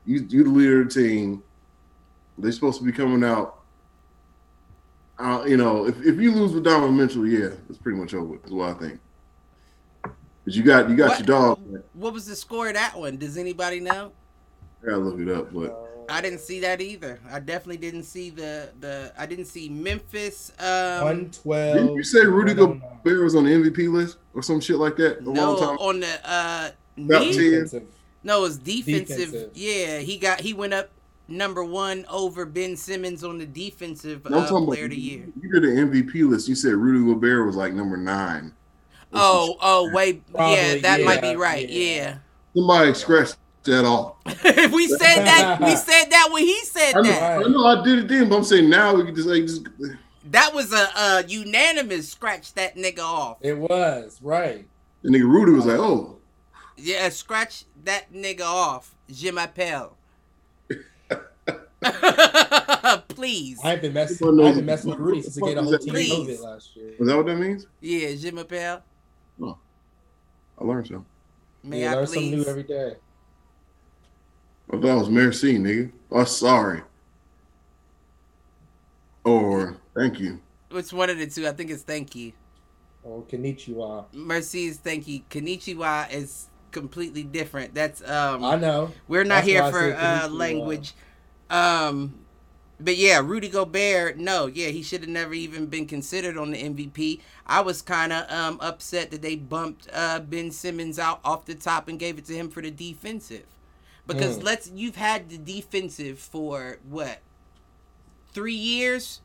you 0.10 0.26
you 0.28 0.44
the 0.44 0.50
leader 0.50 0.82
of 0.82 0.92
the 0.92 1.02
team. 1.04 1.44
They're 2.38 2.52
supposed 2.52 2.80
to 2.80 2.86
be 2.86 2.92
coming 2.92 3.24
out. 3.24 3.60
Uh, 5.20 5.44
you 5.46 5.58
know, 5.58 5.86
if, 5.86 6.00
if 6.04 6.16
you 6.20 6.32
lose 6.32 6.54
with 6.54 6.64
Donovan 6.64 6.96
Mitchell, 6.98 7.28
yeah, 7.28 7.50
it's 7.70 7.78
pretty 7.78 7.98
much 8.00 8.14
over. 8.14 8.40
Is 8.44 8.52
what 8.52 8.70
I 8.70 8.74
think. 8.80 9.00
But 10.02 10.14
you 10.56 10.64
got 10.64 10.90
you 10.90 10.96
got 10.96 11.10
What? 11.10 11.20
your 11.20 11.28
dog. 11.28 11.60
what 11.94 12.14
was 12.14 12.26
the 12.26 12.36
score 12.36 12.70
of 12.70 12.74
that 12.74 12.98
one? 12.98 13.18
Does 13.18 13.38
anybody 13.38 13.80
know? 13.82 14.12
I 14.82 14.86
gotta 14.88 14.98
look 14.98 15.20
it 15.20 15.30
up, 15.30 15.54
but 15.54 16.06
I 16.10 16.22
didn't 16.22 16.40
see 16.40 16.60
that 16.62 16.82
either. 16.82 17.20
I 17.30 17.40
definitely 17.40 17.78
didn't 17.78 18.04
see 18.04 18.30
the 18.32 18.72
the. 18.80 19.14
I 19.18 19.26
didn't 19.28 19.46
see 19.46 19.70
Memphis. 19.70 20.54
Um, 20.58 21.04
One 21.04 21.32
twelve. 21.32 21.76
Didn't 21.76 21.96
you 21.96 22.04
say 22.04 22.26
Rudy 22.26 22.54
I 22.54 22.56
don't. 22.56 22.80
Gobert 23.04 23.22
was 23.24 23.36
on 23.36 23.44
the 23.44 23.52
MVP 23.52 23.92
list 23.92 24.18
or 24.34 24.42
some 24.42 24.60
shit 24.60 24.78
like 24.78 24.96
that 24.96 25.20
a 25.20 25.24
no, 25.24 25.54
long 25.54 25.60
time? 25.60 25.78
on 25.78 26.00
the 26.00 26.20
uh, 26.32 26.70
About 26.98 27.22
me? 27.28 27.68
10. 28.24 28.26
Defensive. 28.26 28.26
No, 28.26 28.46
it's 28.46 28.58
defensive. 28.58 29.32
Defensive. 29.32 29.52
Yeah, 29.56 30.00
he 30.00 30.18
got 30.18 30.42
he 30.42 30.54
went 30.54 30.74
up 30.74 30.90
number 31.30 31.64
one 31.64 32.06
over 32.10 32.46
Ben 32.46 32.76
Simmons 32.76 33.24
on 33.24 33.38
the 33.38 33.46
defensive 33.46 34.26
I'm 34.26 34.34
uh, 34.34 34.48
talking 34.48 34.66
player 34.66 34.86
about 34.86 34.86
of 34.86 34.90
the 34.92 35.02
year. 35.02 35.26
You 35.42 35.52
did 35.52 35.64
the 35.64 35.68
MVP 35.68 36.30
list. 36.30 36.48
You 36.48 36.56
said 36.56 36.74
Rudy 36.74 37.06
Gobert 37.06 37.46
was 37.46 37.56
like 37.56 37.74
number 37.74 37.98
nine. 37.98 38.54
Oh, 39.12 39.58
oh, 39.60 39.90
wait, 39.92 40.24
yeah, 40.28 40.36
Probably, 40.36 40.80
that 40.82 41.04
might 41.04 41.22
be 41.22 41.36
right. 41.36 41.68
yeah. 41.68 41.96
Yeah. 41.96 42.18
Somebody 42.56 42.94
scratched 42.94 43.38
that 43.64 43.86
off. 43.86 44.18
if 44.26 44.72
we 44.72 44.88
said 44.88 45.00
that. 45.26 45.60
We 45.62 45.76
said 45.76 46.06
that 46.06 46.30
when 46.32 46.44
he 46.44 46.64
said 46.66 46.96
I 46.96 47.02
know, 47.02 47.04
that. 47.04 47.40
I 47.40 47.50
know 47.50 47.66
I 47.66 47.84
did 47.84 48.00
it 48.00 48.08
then, 48.08 48.30
but 48.30 48.38
I'm 48.38 48.44
saying 48.44 48.70
now 48.70 48.96
we 48.96 49.06
can 49.06 49.16
just 49.16 49.28
like 49.28 49.44
just 49.44 49.68
That 50.30 50.54
was 50.54 50.74
a, 50.74 50.90
a 50.96 51.24
unanimous 51.28 52.10
scratch 52.10 52.54
that 52.54 52.76
nigga 52.76 53.00
off. 53.00 53.38
It 53.42 53.58
was 53.58 54.20
right. 54.22 54.68
the 55.02 55.10
nigga 55.10 55.24
Rudy 55.24 55.54
was 55.54 55.66
like, 55.66 55.80
oh, 55.80 56.20
Yeah, 56.78 57.10
scratch 57.10 57.66
that 57.86 58.12
nigga 58.14 58.42
off. 58.42 58.96
Je 59.10 59.32
m'appelle. 59.32 59.92
Please. 63.10 63.60
I've 63.64 63.82
been 63.82 63.94
messing. 63.94 64.28
I 64.28 64.48
ain't 64.48 64.56
been 64.58 64.66
messing 64.66 64.90
with 64.90 65.00
what 65.00 65.06
Rudy 65.06 65.22
the 65.22 65.24
since 65.24 65.36
he 65.36 65.42
fuck 65.42 65.48
gave 65.50 65.56
the 65.56 65.64
whole 65.64 65.72
that 65.72 65.82
team 65.82 65.94
mean? 65.94 66.28
COVID 66.28 66.42
last 66.42 66.76
year. 66.76 66.94
is 67.00 67.08
that 67.08 67.16
what 67.16 67.26
that 67.26 67.38
means? 67.38 67.68
Yeah, 67.82 68.16
je 68.16 68.32
m'appelle. 68.32 68.82
Oh. 69.42 69.58
I 70.60 70.64
learned 70.64 70.88
something. 70.88 71.06
May 71.64 71.82
yeah, 71.82 71.94
I 71.94 71.96
learn 71.96 72.08
something 72.08 72.32
new 72.32 72.46
every 72.46 72.64
day. 72.64 72.96
I 74.72 74.76
thought 74.78 74.84
it 74.84 74.96
was 74.96 75.10
merci, 75.10 75.58
nigga. 75.58 75.92
Oh, 76.12 76.24
sorry. 76.26 76.82
Or 79.24 79.78
thank 79.96 80.20
you. 80.20 80.40
Which 80.70 80.94
one 80.94 81.10
of 81.10 81.18
the 81.18 81.28
two? 81.28 81.48
I 81.48 81.52
think 81.52 81.72
it's 81.72 81.84
thank 81.84 82.14
you. 82.16 82.34
Oh, 83.06 83.26
Konnichiwa. 83.30 84.06
Mercy 84.14 84.66
is 84.66 84.78
thank 84.78 85.08
you. 85.08 85.22
Konnichiwa 85.30 86.12
is 86.12 86.49
completely 86.72 87.24
different. 87.24 87.74
That's 87.74 88.08
um 88.08 88.44
I 88.44 88.56
know. 88.56 88.94
we're 89.08 89.24
not 89.24 89.44
That's 89.44 89.46
here 89.46 89.64
for 89.64 89.96
uh 89.96 90.28
language. 90.30 90.96
Um 91.50 92.26
but 92.82 92.98
yeah, 92.98 93.22
Rudy 93.24 93.50
Gobert, 93.50 94.18
no, 94.18 94.48
yeah, 94.48 94.70
he 94.70 94.84
should 94.84 95.02
have 95.02 95.10
never 95.10 95.34
even 95.34 95.68
been 95.68 95.86
considered 95.86 96.38
on 96.38 96.52
the 96.52 96.58
MVP. 96.58 97.22
I 97.46 97.62
was 97.62 97.82
kind 97.82 98.14
of 98.14 98.30
um 98.32 98.60
upset 98.62 99.12
that 99.12 99.22
they 99.22 99.36
bumped 99.36 99.88
uh 99.94 100.20
Ben 100.20 100.52
Simmons 100.52 101.00
out 101.00 101.20
off 101.26 101.46
the 101.46 101.56
top 101.56 101.88
and 101.88 102.00
gave 102.00 102.18
it 102.18 102.26
to 102.26 102.36
him 102.36 102.50
for 102.50 102.62
the 102.62 102.72
defensive. 102.72 103.46
Because 104.08 104.40
Mm. 104.40 104.44
let's 104.44 104.70
you've 104.74 104.96
had 104.98 105.30
the 105.30 105.38
defensive 105.38 106.20
for 106.20 106.80
what? 106.88 107.20
3 108.34 108.54
years? 108.56 109.22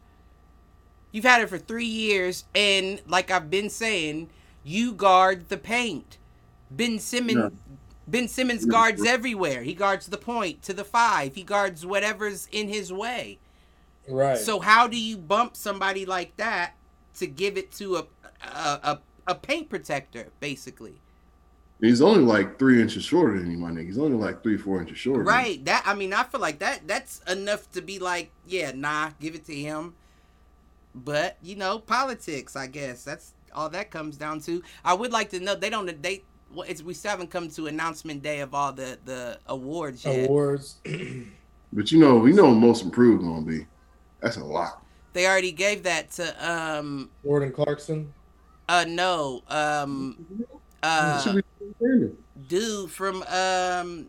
You've 1.12 1.24
had 1.24 1.40
it 1.42 1.48
for 1.48 1.58
3 1.58 1.86
years 1.86 2.44
and 2.54 3.00
like 3.06 3.30
I've 3.30 3.50
been 3.50 3.70
saying, 3.70 4.30
you 4.62 4.92
guard 4.92 5.48
the 5.48 5.56
paint. 5.56 6.18
Ben 6.76 6.98
Simmons 6.98 7.36
Yeah. 7.36 7.76
Ben 8.06 8.28
Simmons 8.28 8.64
Yeah. 8.64 8.70
guards 8.70 9.04
everywhere. 9.06 9.62
He 9.62 9.74
guards 9.74 10.06
the 10.06 10.18
point 10.18 10.62
to 10.62 10.72
the 10.74 10.84
5. 10.84 11.34
He 11.34 11.42
guards 11.42 11.86
whatever's 11.86 12.48
in 12.52 12.68
his 12.68 12.92
way. 12.92 13.38
Right. 14.08 14.36
So 14.36 14.60
how 14.60 14.86
do 14.86 14.98
you 15.00 15.16
bump 15.16 15.56
somebody 15.56 16.04
like 16.04 16.36
that 16.36 16.74
to 17.16 17.26
give 17.26 17.56
it 17.56 17.72
to 17.72 17.96
a 17.96 18.06
a, 18.42 18.80
a, 18.82 19.00
a 19.28 19.34
paint 19.34 19.70
protector, 19.70 20.28
basically? 20.40 21.00
He's 21.80 22.02
only 22.02 22.20
like 22.22 22.58
three 22.58 22.80
inches 22.80 23.04
shorter 23.04 23.38
than 23.38 23.50
you, 23.50 23.56
my 23.58 23.70
nigga. 23.70 23.86
He's 23.86 23.98
only 23.98 24.16
like 24.16 24.42
three, 24.42 24.56
four 24.58 24.80
inches 24.80 24.98
shorter. 24.98 25.22
Right. 25.22 25.64
That 25.64 25.82
I 25.86 25.94
mean, 25.94 26.12
I 26.12 26.24
feel 26.24 26.40
like 26.40 26.58
that 26.58 26.86
that's 26.86 27.20
enough 27.26 27.70
to 27.72 27.80
be 27.82 27.98
like, 27.98 28.30
yeah, 28.46 28.72
nah, 28.74 29.10
give 29.20 29.34
it 29.34 29.44
to 29.46 29.54
him. 29.54 29.94
But 30.94 31.38
you 31.42 31.56
know, 31.56 31.78
politics. 31.78 32.54
I 32.56 32.66
guess 32.66 33.02
that's 33.04 33.32
all 33.54 33.70
that 33.70 33.90
comes 33.90 34.16
down 34.16 34.40
to. 34.42 34.62
I 34.84 34.94
would 34.94 35.12
like 35.12 35.30
to 35.30 35.40
know 35.40 35.54
they 35.54 35.70
don't 35.70 36.02
they. 36.02 36.22
Well, 36.52 36.66
it's, 36.68 36.82
we 36.82 36.94
still 36.94 37.10
haven't 37.10 37.30
come 37.30 37.48
to 37.50 37.66
announcement 37.66 38.22
day 38.22 38.40
of 38.40 38.54
all 38.54 38.72
the 38.72 38.98
the 39.04 39.38
awards 39.46 40.04
yet. 40.04 40.28
awards. 40.28 40.76
But 41.72 41.90
you 41.90 41.98
know, 41.98 42.16
we 42.18 42.32
know 42.32 42.54
most 42.54 42.84
improved 42.84 43.22
gonna 43.24 43.42
be. 43.42 43.66
That's 44.20 44.36
a 44.36 44.44
lot. 44.44 44.84
They 45.12 45.26
already 45.26 45.50
gave 45.50 45.82
that 45.82 46.12
to 46.12 46.48
um 46.52 47.10
Jordan 47.24 47.50
Clarkson. 47.52 48.12
uh 48.68 48.84
no 48.88 49.42
um 49.48 50.24
uh 50.84 51.20
should 51.20 51.34
be 51.36 51.42
Brandon. 51.80 52.16
dude 52.48 52.90
from 52.92 53.24
um 53.24 54.06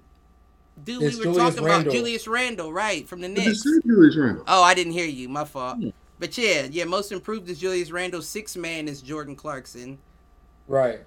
dude 0.84 1.02
It's 1.02 1.16
we 1.18 1.26
were 1.26 1.34
Julius 1.34 1.38
talking 1.56 1.64
Randle. 1.66 1.82
about 1.82 1.92
Julius 1.92 2.28
Randle 2.28 2.72
right 2.72 3.08
from 3.10 3.22
the 3.22 3.30
But 3.30 3.38
Knicks. 3.46 3.64
Julius 3.64 4.16
Randle. 4.16 4.44
Oh, 4.48 4.62
I 4.62 4.76
didn't 4.76 4.94
hear 4.94 5.08
you. 5.08 5.28
My 5.28 5.44
fault. 5.46 5.80
Yeah. 5.80 5.90
But 6.20 6.38
yeah, 6.38 6.68
yeah, 6.70 6.84
most 6.84 7.12
improved 7.12 7.50
is 7.50 7.60
Julius 7.60 7.90
Randle. 7.90 8.22
Six 8.22 8.56
man 8.56 8.88
is 8.88 9.02
Jordan 9.02 9.36
Clarkson. 9.36 9.98
Right. 10.68 11.00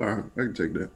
All 0.00 0.06
right, 0.06 0.24
I 0.36 0.40
can 0.40 0.54
take 0.54 0.72
that. 0.74 0.90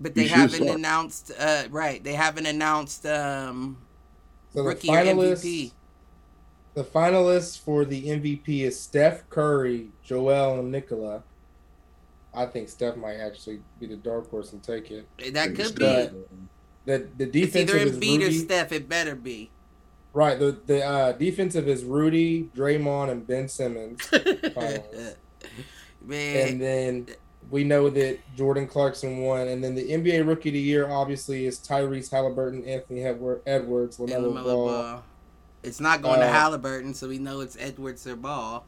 But 0.00 0.14
they 0.14 0.26
haven't 0.26 0.64
start. 0.64 0.78
announced 0.78 1.30
uh 1.38 1.64
right, 1.70 2.02
they 2.02 2.14
haven't 2.14 2.46
announced 2.46 3.06
um 3.06 3.78
So 4.52 4.62
the 4.62 4.68
rookie 4.68 4.88
or 4.88 4.92
finalists. 4.92 5.44
MVP. 5.44 5.72
The 6.74 6.84
finalists 6.84 7.58
for 7.58 7.84
the 7.86 8.04
MVP 8.08 8.60
is 8.60 8.78
Steph 8.78 9.28
Curry, 9.30 9.92
Joel, 10.02 10.58
and 10.60 10.70
Nikola. 10.70 11.22
I 12.34 12.44
think 12.46 12.68
Steph 12.68 12.96
might 12.96 13.16
actually 13.16 13.60
be 13.80 13.86
the 13.86 13.96
dark 13.96 14.28
horse 14.28 14.52
and 14.52 14.62
take 14.62 14.90
it. 14.90 15.08
That 15.32 15.54
could 15.54 15.60
it's 15.60 15.70
be. 15.70 15.84
But 15.84 16.12
the 16.84 17.08
the 17.16 17.26
It's 17.40 17.56
either 17.56 17.78
defensive 17.78 17.82
is 17.82 17.96
Embiid 17.96 18.22
or 18.22 18.30
Rudy. 18.30 18.38
Steph. 18.38 18.72
It 18.72 18.88
better 18.88 19.14
be. 19.14 19.50
Right. 20.12 20.38
The 20.38 20.60
the 20.66 20.84
uh, 20.84 21.12
defensive 21.12 21.68
is 21.68 21.84
Rudy, 21.84 22.50
Draymond, 22.54 23.10
and 23.10 23.26
Ben 23.26 23.48
Simmons. 23.48 24.10
Man, 26.00 26.48
and 26.48 26.60
then 26.60 27.08
we 27.50 27.64
know 27.64 27.88
that 27.90 28.18
Jordan 28.36 28.66
Clarkson 28.66 29.18
won. 29.18 29.48
And 29.48 29.62
then 29.62 29.74
the 29.74 29.88
NBA 29.90 30.26
Rookie 30.26 30.48
of 30.50 30.54
the 30.54 30.60
Year 30.60 30.88
obviously 30.88 31.46
is 31.46 31.58
Tyrese 31.58 32.10
Halliburton, 32.10 32.64
Anthony 32.64 33.04
Edwards, 33.04 33.98
LaMelo 33.98 34.32
LaMelo 34.32 34.44
Ball. 34.44 34.66
Ball. 34.68 35.02
It's 35.62 35.80
not 35.80 36.02
going 36.02 36.20
to 36.20 36.26
Uh, 36.26 36.32
Halliburton, 36.32 36.94
so 36.94 37.08
we 37.08 37.18
know 37.18 37.40
it's 37.40 37.56
Edwards 37.58 38.06
or 38.06 38.16
Ball. 38.16 38.64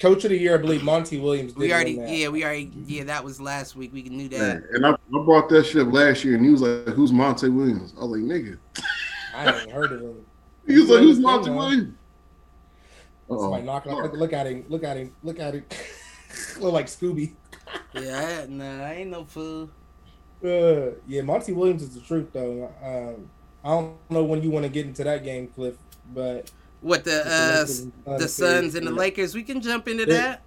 Coach 0.00 0.24
of 0.24 0.30
the 0.30 0.36
Year, 0.36 0.54
I 0.54 0.58
believe 0.60 0.82
Monty 0.82 1.18
Williams. 1.20 1.52
Did 1.52 1.60
We 1.60 1.72
already, 1.72 1.96
that. 1.98 2.08
yeah, 2.10 2.28
we 2.28 2.44
already, 2.44 2.70
yeah, 2.86 3.04
that 3.04 3.22
was 3.22 3.40
last 3.40 3.76
week. 3.76 3.92
We 3.92 4.02
knew 4.02 4.28
Hey, 4.28 4.38
that. 4.38 4.62
and 4.72 4.84
I, 4.84 4.90
I 4.90 5.24
brought 5.24 5.48
that 5.50 5.64
shit 5.64 5.86
up 5.86 5.92
last 5.92 6.24
year, 6.24 6.34
and 6.34 6.44
he 6.44 6.50
was 6.50 6.62
like, 6.62 6.88
"Who's 6.96 7.12
Monty 7.12 7.48
Williams?" 7.48 7.94
I 7.96 8.00
was 8.04 8.10
like, 8.10 8.20
"Nigga." 8.22 8.58
I 9.36 9.60
ain't 9.60 9.70
heard 9.70 9.92
of 9.92 10.00
him. 10.00 10.26
He 10.66 10.78
was 10.80 10.88
like, 10.90 11.00
He's 11.00 11.16
"Who's 11.16 11.20
Monty 11.20 11.50
man. 11.50 11.56
Williams?" 11.58 11.94
Somebody 13.28 13.62
Uh-oh. 13.62 13.64
knocking. 13.66 13.92
Look, 13.94 14.12
look 14.14 14.32
at 14.32 14.46
him. 14.46 14.64
Look 14.68 14.82
at 14.84 14.96
him. 14.96 15.14
Look 15.22 15.38
at 15.38 15.54
him. 15.54 15.64
look 16.60 16.72
like 16.72 16.86
Scooby. 16.86 17.34
Yeah, 17.92 18.44
I, 18.44 18.46
nah, 18.50 18.84
I 18.84 18.92
ain't 18.94 19.10
no 19.10 19.24
fool. 19.24 19.70
Uh, 20.44 20.90
yeah, 21.06 21.22
Monty 21.22 21.52
Williams 21.52 21.82
is 21.82 21.94
the 21.94 22.00
truth 22.00 22.28
though. 22.32 22.70
Um, 22.82 23.30
I 23.64 23.68
don't 23.70 23.96
know 24.10 24.24
when 24.24 24.42
you 24.42 24.50
want 24.50 24.64
to 24.64 24.68
get 24.68 24.84
into 24.86 25.04
that 25.04 25.24
game, 25.24 25.46
Cliff, 25.48 25.76
but 26.12 26.50
What 26.80 27.04
the 27.04 27.22
uh, 27.26 27.64
the 28.18 28.28
Suns 28.28 28.32
Suns 28.34 28.74
and 28.74 28.86
the 28.86 28.90
Lakers? 28.90 29.34
We 29.34 29.42
can 29.42 29.60
jump 29.60 29.88
into 29.88 30.02
Yeah. 30.04 30.14
that. 30.14 30.42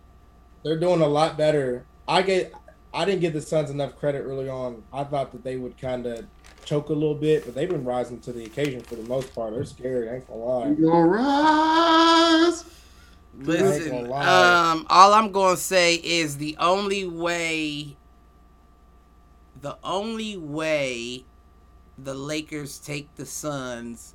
they're 0.63 0.79
doing 0.79 1.01
a 1.01 1.07
lot 1.07 1.37
better. 1.37 1.85
I 2.07 2.21
get. 2.21 2.53
I 2.93 3.05
didn't 3.05 3.21
give 3.21 3.33
the 3.33 3.41
Suns 3.41 3.69
enough 3.69 3.95
credit 3.97 4.19
early 4.19 4.49
on. 4.49 4.83
I 4.93 5.03
thought 5.03 5.31
that 5.31 5.43
they 5.43 5.57
would 5.57 5.77
kind 5.79 6.05
of 6.05 6.25
choke 6.65 6.89
a 6.89 6.93
little 6.93 7.15
bit, 7.15 7.45
but 7.45 7.53
they've 7.55 7.69
been 7.69 7.83
rising 7.83 8.19
to 8.21 8.31
the 8.31 8.45
occasion 8.45 8.81
for 8.81 8.95
the 8.95 9.03
most 9.03 9.33
part. 9.35 9.53
They're 9.53 9.65
scary. 9.65 10.09
I 10.09 10.15
ain't 10.15 10.27
gonna 10.27 10.39
lie. 10.39 10.67
You 10.69 10.89
gonna 10.89 11.07
rise? 11.07 12.63
Listen, 13.45 14.13
um, 14.21 14.85
all 14.89 15.13
I'm 15.13 15.31
gonna 15.31 15.57
say 15.57 15.95
is 15.95 16.37
the 16.37 16.55
only 16.59 17.05
way, 17.07 17.97
the 19.59 19.77
only 19.83 20.37
way 20.37 21.25
the 21.97 22.13
Lakers 22.13 22.79
take 22.79 23.15
the 23.15 23.25
Suns 23.25 24.13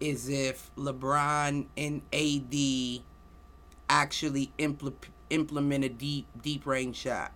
is 0.00 0.28
if 0.28 0.70
LeBron 0.76 1.66
and 1.76 2.02
AD 2.12 3.04
actually 3.90 4.52
impl- 4.58 4.94
implement 5.30 5.84
a 5.84 5.88
deep, 5.88 6.26
deep 6.42 6.66
range 6.66 6.96
shot. 6.96 7.32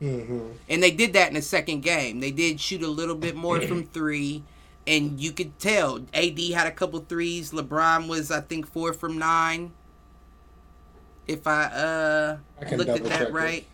hmm 0.00 0.52
And 0.68 0.82
they 0.82 0.90
did 0.90 1.12
that 1.14 1.28
in 1.28 1.34
the 1.34 1.42
second 1.42 1.80
game. 1.82 2.20
They 2.20 2.30
did 2.30 2.60
shoot 2.60 2.82
a 2.82 2.88
little 2.88 3.14
bit 3.14 3.36
more 3.36 3.60
from 3.60 3.84
three. 3.84 4.44
And 4.86 5.20
you 5.20 5.32
could 5.32 5.58
tell 5.58 6.00
AD 6.12 6.38
had 6.38 6.66
a 6.66 6.70
couple 6.72 7.00
threes. 7.00 7.52
LeBron 7.52 8.06
was, 8.08 8.30
I 8.30 8.40
think, 8.40 8.66
four 8.66 8.92
from 8.92 9.18
nine. 9.18 9.72
If 11.26 11.46
I 11.46 11.64
uh 11.64 12.36
I 12.60 12.64
can 12.64 12.78
looked 12.78 12.90
at 12.90 13.04
that 13.04 13.18
check 13.18 13.32
right. 13.32 13.66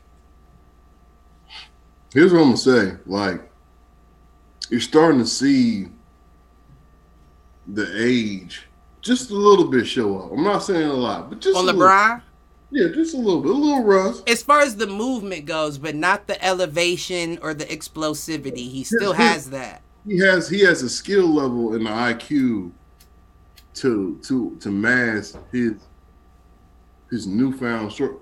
Here's 2.13 2.33
what 2.33 2.41
I'm 2.41 2.45
gonna 2.47 2.57
say. 2.57 2.93
Like, 3.07 3.41
you're 4.69 4.81
starting 4.81 5.21
to 5.21 5.27
see 5.27 5.87
the 7.69 7.87
age 8.05 8.67
just 9.01 9.31
a 9.31 9.35
little 9.35 9.69
bit 9.69 9.87
show 9.87 10.19
up. 10.19 10.33
I'm 10.33 10.43
not 10.45 10.63
saying 10.63 10.89
a 10.89 10.93
lot, 10.93 11.31
but 11.31 11.41
just 11.41 11.57
On 11.57 11.63
a 11.65 11.67
little- 11.67 11.83
LeBron, 11.83 12.23
yeah, 12.71 12.89
just 12.89 13.15
a 13.15 13.17
little 13.17 13.41
bit, 13.41 13.51
a 13.51 13.55
little 13.55 13.85
rust. 13.85 14.29
as 14.29 14.43
far 14.43 14.61
as 14.61 14.77
the 14.77 14.87
movement 14.87 15.47
goes, 15.47 15.79
but 15.79 15.95
not 15.95 16.27
the 16.27 16.43
elevation 16.45 17.39
or 17.43 17.55
the 17.55 17.65
explosivity. 17.67 18.71
He 18.71 18.85
still 18.85 19.13
Here's- 19.13 19.33
has 19.35 19.51
that. 19.51 19.83
he 20.07 20.19
has 20.19 20.49
he 20.49 20.61
has 20.61 20.83
a 20.83 20.89
skill 20.91 21.29
level 21.29 21.75
and 21.75 21.87
the 21.87 21.91
IQ 21.91 22.73
to 23.75 24.19
to 24.23 24.57
to 24.61 24.69
mask 24.71 25.37
his 25.53 25.75
his 27.11 27.27
newfound 27.27 27.93
short. 27.93 28.19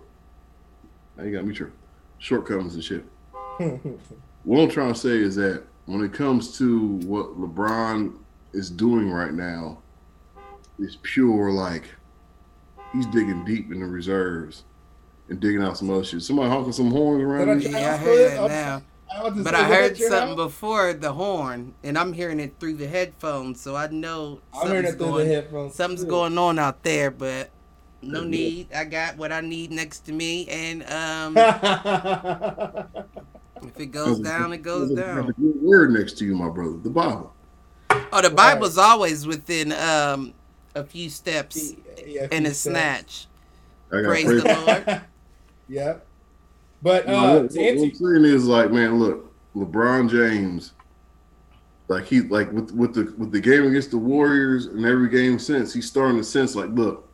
Now 1.16 1.24
you 1.24 1.33
got 1.33 1.44
me 1.46 1.55
sure 1.55 1.72
shortcomings 2.18 2.74
and 2.74 2.83
shit. 2.85 3.05
what 4.44 4.61
I'm 4.61 4.68
trying 4.70 4.92
to 4.92 4.98
say 4.98 5.16
is 5.18 5.37
that 5.37 5.62
when 5.87 6.03
it 6.03 6.12
comes 6.12 6.57
to 6.59 6.81
what 7.07 7.38
LeBron 7.38 8.16
is 8.53 8.70
doing 8.70 9.11
right 9.11 9.33
now, 9.33 9.79
it's 10.79 10.98
pure 11.03 11.51
like 11.51 11.85
he's 12.92 13.07
digging 13.07 13.44
deep 13.44 13.70
in 13.72 13.81
the 13.81 13.87
reserves 13.87 14.64
and 15.29 15.40
digging 15.40 15.62
out 15.62 15.77
some 15.79 15.90
other 15.90 16.05
shit. 16.05 16.22
Somebody 16.22 16.48
honking 16.51 16.72
some 16.72 16.90
horns 16.90 17.22
around. 17.22 17.59
Did 17.59 17.66
I 17.66 17.70
me? 17.72 17.81
Yeah, 17.81 17.88
I 17.88 17.90
I'll 17.92 17.98
heard 17.98 18.31
that 18.33 18.48
now. 18.48 18.83
I'll 19.11 19.31
But 19.31 19.55
I 19.55 19.64
heard 19.64 19.96
something 19.96 20.31
out. 20.33 20.37
before 20.37 20.92
the 20.92 21.12
horn, 21.12 21.74
and 21.83 21.98
I'm 21.98 22.12
hearing 22.12 22.40
it 22.40 22.55
through 22.61 22.74
the 22.74 22.87
headphones, 22.87 23.61
so 23.61 23.74
I 23.74 23.88
know 23.88 24.40
I'm 24.53 24.68
hearing 24.68 24.85
something's 24.85 24.94
it 24.94 24.98
through 24.98 25.07
the 25.07 25.12
going, 25.12 25.27
headphones. 25.29 25.74
something's 25.74 26.05
going 26.05 26.38
on 26.38 26.59
out 26.59 26.83
there. 26.83 27.11
But 27.11 27.51
no 28.03 28.23
Yeah. 28.23 28.29
need. 28.29 28.73
I 28.75 28.85
got 28.85 29.17
what 29.17 29.33
I 29.33 29.41
need 29.41 29.71
next 29.71 30.01
to 30.07 30.13
me, 30.13 30.47
and 30.49 30.83
um, 30.91 31.37
if 33.63 33.79
it 33.81 33.87
goes 33.87 34.19
down, 34.21 34.53
it 34.53 34.63
goes 34.63 34.89
There's 34.89 35.01
a- 35.01 35.15
there's 35.15 35.27
down. 35.27 35.35
a 35.63 35.67
word 35.67 35.93
next 35.93 36.19
to 36.19 36.25
you, 36.25 36.35
my 36.35 36.49
brother. 36.49 36.77
The 36.77 36.91
Bible. 36.91 37.35
Oh, 38.13 38.23
the 38.23 38.31
Bible's 38.31 38.79
always 38.79 39.27
within 39.27 39.73
um 39.73 40.33
a 40.75 40.85
few 40.85 41.11
steps 41.11 41.75
Yeah, 42.07 42.23
and 42.31 42.45
few 42.45 42.53
a 42.53 42.55
steps. 42.55 42.59
snatch. 42.59 43.27
I 43.93 44.03
got 44.03 44.09
Praise 44.09 44.25
praise. 44.27 44.43
the 44.43 44.65
Lord. 44.67 45.01
yeah. 45.69 45.95
But 46.83 47.09
No, 47.09 47.15
uh, 47.17 47.41
what, 47.43 47.51
to 47.51 47.59
what 47.59 47.69
I'm 47.71 47.95
saying 47.95 48.25
is 48.25 48.47
like, 48.47 48.71
man, 48.71 48.99
look, 49.01 49.33
LeBron 49.57 50.09
James, 50.11 50.75
like 51.89 52.05
he 52.05 52.21
like 52.21 52.53
with 52.53 52.71
with 52.73 52.95
the 52.95 53.13
with 53.19 53.33
the 53.33 53.41
game 53.41 53.67
against 53.67 53.91
the 53.91 53.99
Warriors 53.99 54.67
and 54.67 54.85
every 54.87 55.09
game 55.09 55.39
since, 55.39 55.73
he's 55.75 55.89
starting 55.89 56.19
to 56.19 56.25
sense 56.25 56.55
like, 56.55 56.71
look, 56.71 57.08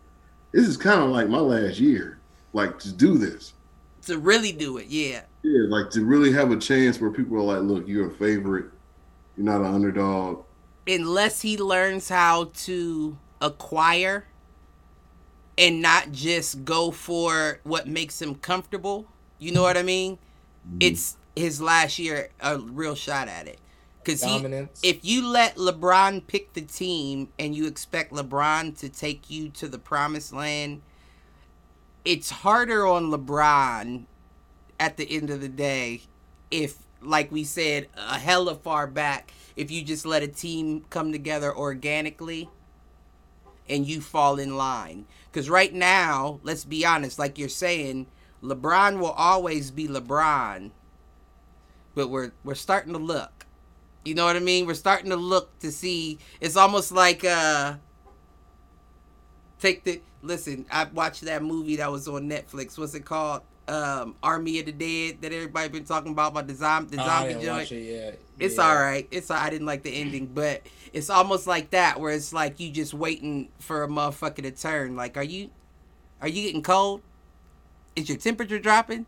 this 0.54 0.68
is 0.68 0.76
kind 0.76 1.00
of 1.00 1.10
like 1.10 1.28
my 1.28 1.40
last 1.40 1.80
year, 1.80 2.20
like 2.52 2.78
to 2.78 2.92
do 2.92 3.18
this. 3.18 3.54
To 4.02 4.18
really 4.18 4.52
do 4.52 4.78
it, 4.78 4.86
yeah. 4.86 5.22
Yeah, 5.42 5.62
like 5.68 5.90
to 5.90 6.04
really 6.04 6.32
have 6.32 6.52
a 6.52 6.56
chance 6.56 7.00
where 7.00 7.10
people 7.10 7.36
are 7.38 7.58
like, 7.58 7.62
look, 7.62 7.88
you're 7.88 8.06
a 8.06 8.14
favorite, 8.14 8.66
you're 9.36 9.44
not 9.44 9.62
an 9.62 9.74
underdog. 9.74 10.44
Unless 10.86 11.40
he 11.40 11.58
learns 11.58 12.08
how 12.08 12.52
to 12.54 13.18
acquire 13.40 14.26
and 15.58 15.82
not 15.82 16.12
just 16.12 16.64
go 16.64 16.92
for 16.92 17.58
what 17.64 17.88
makes 17.88 18.22
him 18.22 18.36
comfortable. 18.36 19.06
You 19.40 19.50
know 19.50 19.62
what 19.62 19.76
I 19.76 19.82
mean? 19.82 20.18
Mm-hmm. 20.68 20.78
It's 20.80 21.16
his 21.34 21.60
last 21.60 21.98
year 21.98 22.28
a 22.38 22.58
real 22.60 22.94
shot 22.94 23.26
at 23.26 23.48
it. 23.48 23.58
Cuz 24.04 24.22
if 24.82 25.04
you 25.04 25.26
let 25.26 25.56
LeBron 25.56 26.26
pick 26.26 26.52
the 26.52 26.60
team 26.60 27.28
and 27.38 27.54
you 27.54 27.66
expect 27.66 28.12
LeBron 28.12 28.78
to 28.78 28.88
take 28.88 29.30
you 29.30 29.48
to 29.50 29.68
the 29.68 29.78
promised 29.78 30.32
land, 30.32 30.82
it's 32.04 32.30
harder 32.30 32.86
on 32.86 33.10
LeBron 33.10 34.04
at 34.78 34.96
the 34.96 35.10
end 35.10 35.30
of 35.30 35.40
the 35.40 35.48
day 35.48 36.02
if 36.50 36.78
like 37.00 37.30
we 37.32 37.44
said 37.44 37.88
a 37.96 38.18
hella 38.18 38.54
far 38.54 38.86
back 38.86 39.32
if 39.56 39.70
you 39.70 39.82
just 39.82 40.04
let 40.06 40.22
a 40.22 40.28
team 40.28 40.84
come 40.90 41.12
together 41.12 41.54
organically 41.54 42.48
and 43.68 43.86
you 43.86 44.00
fall 44.00 44.38
in 44.38 44.56
line. 44.56 45.06
Cuz 45.32 45.48
right 45.48 45.72
now 45.72 46.40
let's 46.42 46.64
be 46.64 46.84
honest 46.84 47.18
like 47.18 47.38
you're 47.38 47.48
saying 47.48 48.06
LeBron 48.42 48.98
will 48.98 49.12
always 49.12 49.70
be 49.70 49.88
LeBron 49.88 50.70
but 51.94 52.08
we're 52.08 52.32
we're 52.44 52.54
starting 52.54 52.92
to 52.92 52.98
look 52.98 53.33
you 54.04 54.14
know 54.14 54.24
what 54.24 54.36
I 54.36 54.40
mean? 54.40 54.66
We're 54.66 54.74
starting 54.74 55.10
to 55.10 55.16
look 55.16 55.58
to 55.60 55.70
see. 55.72 56.18
It's 56.40 56.56
almost 56.56 56.92
like 56.92 57.24
uh 57.24 57.74
take 59.58 59.84
the 59.84 60.00
listen. 60.22 60.66
I 60.70 60.84
watched 60.84 61.22
that 61.22 61.42
movie 61.42 61.76
that 61.76 61.90
was 61.90 62.06
on 62.08 62.28
Netflix. 62.28 62.78
What's 62.78 62.94
it 62.94 63.04
called? 63.04 63.42
Um, 63.66 64.14
Army 64.22 64.60
of 64.60 64.66
the 64.66 64.72
Dead 64.72 65.22
that 65.22 65.32
everybody 65.32 65.70
been 65.70 65.86
talking 65.86 66.12
about 66.12 66.32
about 66.32 66.46
the 66.46 66.54
zombie 66.54 66.96
the 66.96 67.02
Oh, 67.02 67.06
zombie 67.06 67.42
joint. 67.42 67.72
it. 67.72 68.20
It's 68.38 68.58
all 68.58 68.74
right. 68.74 69.08
It's 69.10 69.30
I 69.30 69.48
didn't 69.48 69.66
like 69.66 69.82
the 69.82 69.90
ending, 69.90 70.26
but 70.26 70.60
it's 70.92 71.08
almost 71.08 71.46
like 71.46 71.70
that 71.70 71.98
where 71.98 72.12
it's 72.12 72.34
like 72.34 72.60
you 72.60 72.70
just 72.70 72.92
waiting 72.92 73.48
for 73.60 73.82
a 73.82 73.88
motherfucker 73.88 74.42
to 74.42 74.50
turn. 74.50 74.96
Like, 74.96 75.16
are 75.16 75.22
you 75.22 75.48
are 76.20 76.28
you 76.28 76.42
getting 76.42 76.60
cold? 76.62 77.00
Is 77.96 78.08
your 78.08 78.18
temperature 78.18 78.58
dropping? 78.58 79.06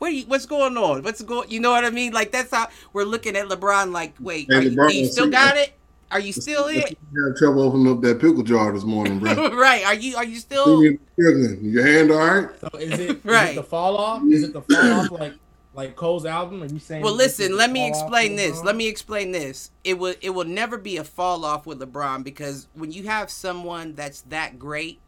What 0.00 0.08
are 0.12 0.14
you, 0.14 0.24
what's 0.24 0.46
going 0.46 0.78
on? 0.78 1.02
What's 1.02 1.20
going? 1.20 1.50
You 1.50 1.60
know 1.60 1.70
what 1.72 1.84
I 1.84 1.90
mean? 1.90 2.14
Like 2.14 2.32
that's 2.32 2.50
how 2.50 2.68
we're 2.94 3.04
looking 3.04 3.36
at 3.36 3.46
LeBron. 3.48 3.92
Like, 3.92 4.14
wait, 4.18 4.46
Hey, 4.50 4.56
are 4.56 4.62
you, 4.62 4.70
LeBron, 4.70 4.88
do 4.90 4.96
you 4.96 5.04
still 5.04 5.24
see- 5.26 5.30
got 5.30 5.56
it? 5.58 5.74
Are 6.10 6.18
you 6.18 6.32
still 6.32 6.66
in? 6.68 6.82
You 7.12 7.26
had 7.26 7.36
trouble 7.36 7.62
opening 7.62 7.92
up 7.92 8.00
that 8.00 8.18
pickle 8.18 8.42
jar 8.42 8.72
this 8.72 8.82
morning, 8.82 9.18
bro. 9.18 9.50
right? 9.56 9.84
Are 9.84 9.94
you 9.94 10.16
are 10.16 10.24
you 10.24 10.36
still? 10.38 10.82
Your 11.18 11.86
hand 11.86 12.10
all 12.10 12.18
right? 12.18 12.48
So 12.60 12.68
is 12.78 12.98
it, 12.98 13.10
is 13.18 13.24
Right. 13.24 13.50
it 13.50 13.56
the 13.56 13.62
fall 13.62 13.96
off? 13.98 14.22
Is 14.24 14.42
it 14.44 14.52
the 14.54 14.62
fall 14.62 14.92
off 14.92 15.10
like 15.10 15.34
like 15.74 15.96
Cole's 15.96 16.24
album? 16.24 16.62
Are 16.62 16.66
you 16.66 16.78
saying? 16.78 17.02
Well, 17.04 17.14
listen. 17.14 17.54
Let 17.56 17.70
me 17.70 17.86
explain 17.86 18.36
this. 18.36 18.58
LeBron? 18.58 18.64
Let 18.64 18.76
me 18.76 18.88
explain 18.88 19.32
this. 19.32 19.70
It 19.84 19.98
will 19.98 20.14
it 20.22 20.30
will 20.30 20.46
never 20.46 20.78
be 20.78 20.96
a 20.96 21.04
fall 21.04 21.44
off 21.44 21.66
with 21.66 21.78
LeBron 21.78 22.24
because 22.24 22.68
when 22.72 22.90
you 22.90 23.02
have 23.04 23.30
someone 23.30 23.94
that's 23.94 24.22
that 24.22 24.58
great, 24.58 24.98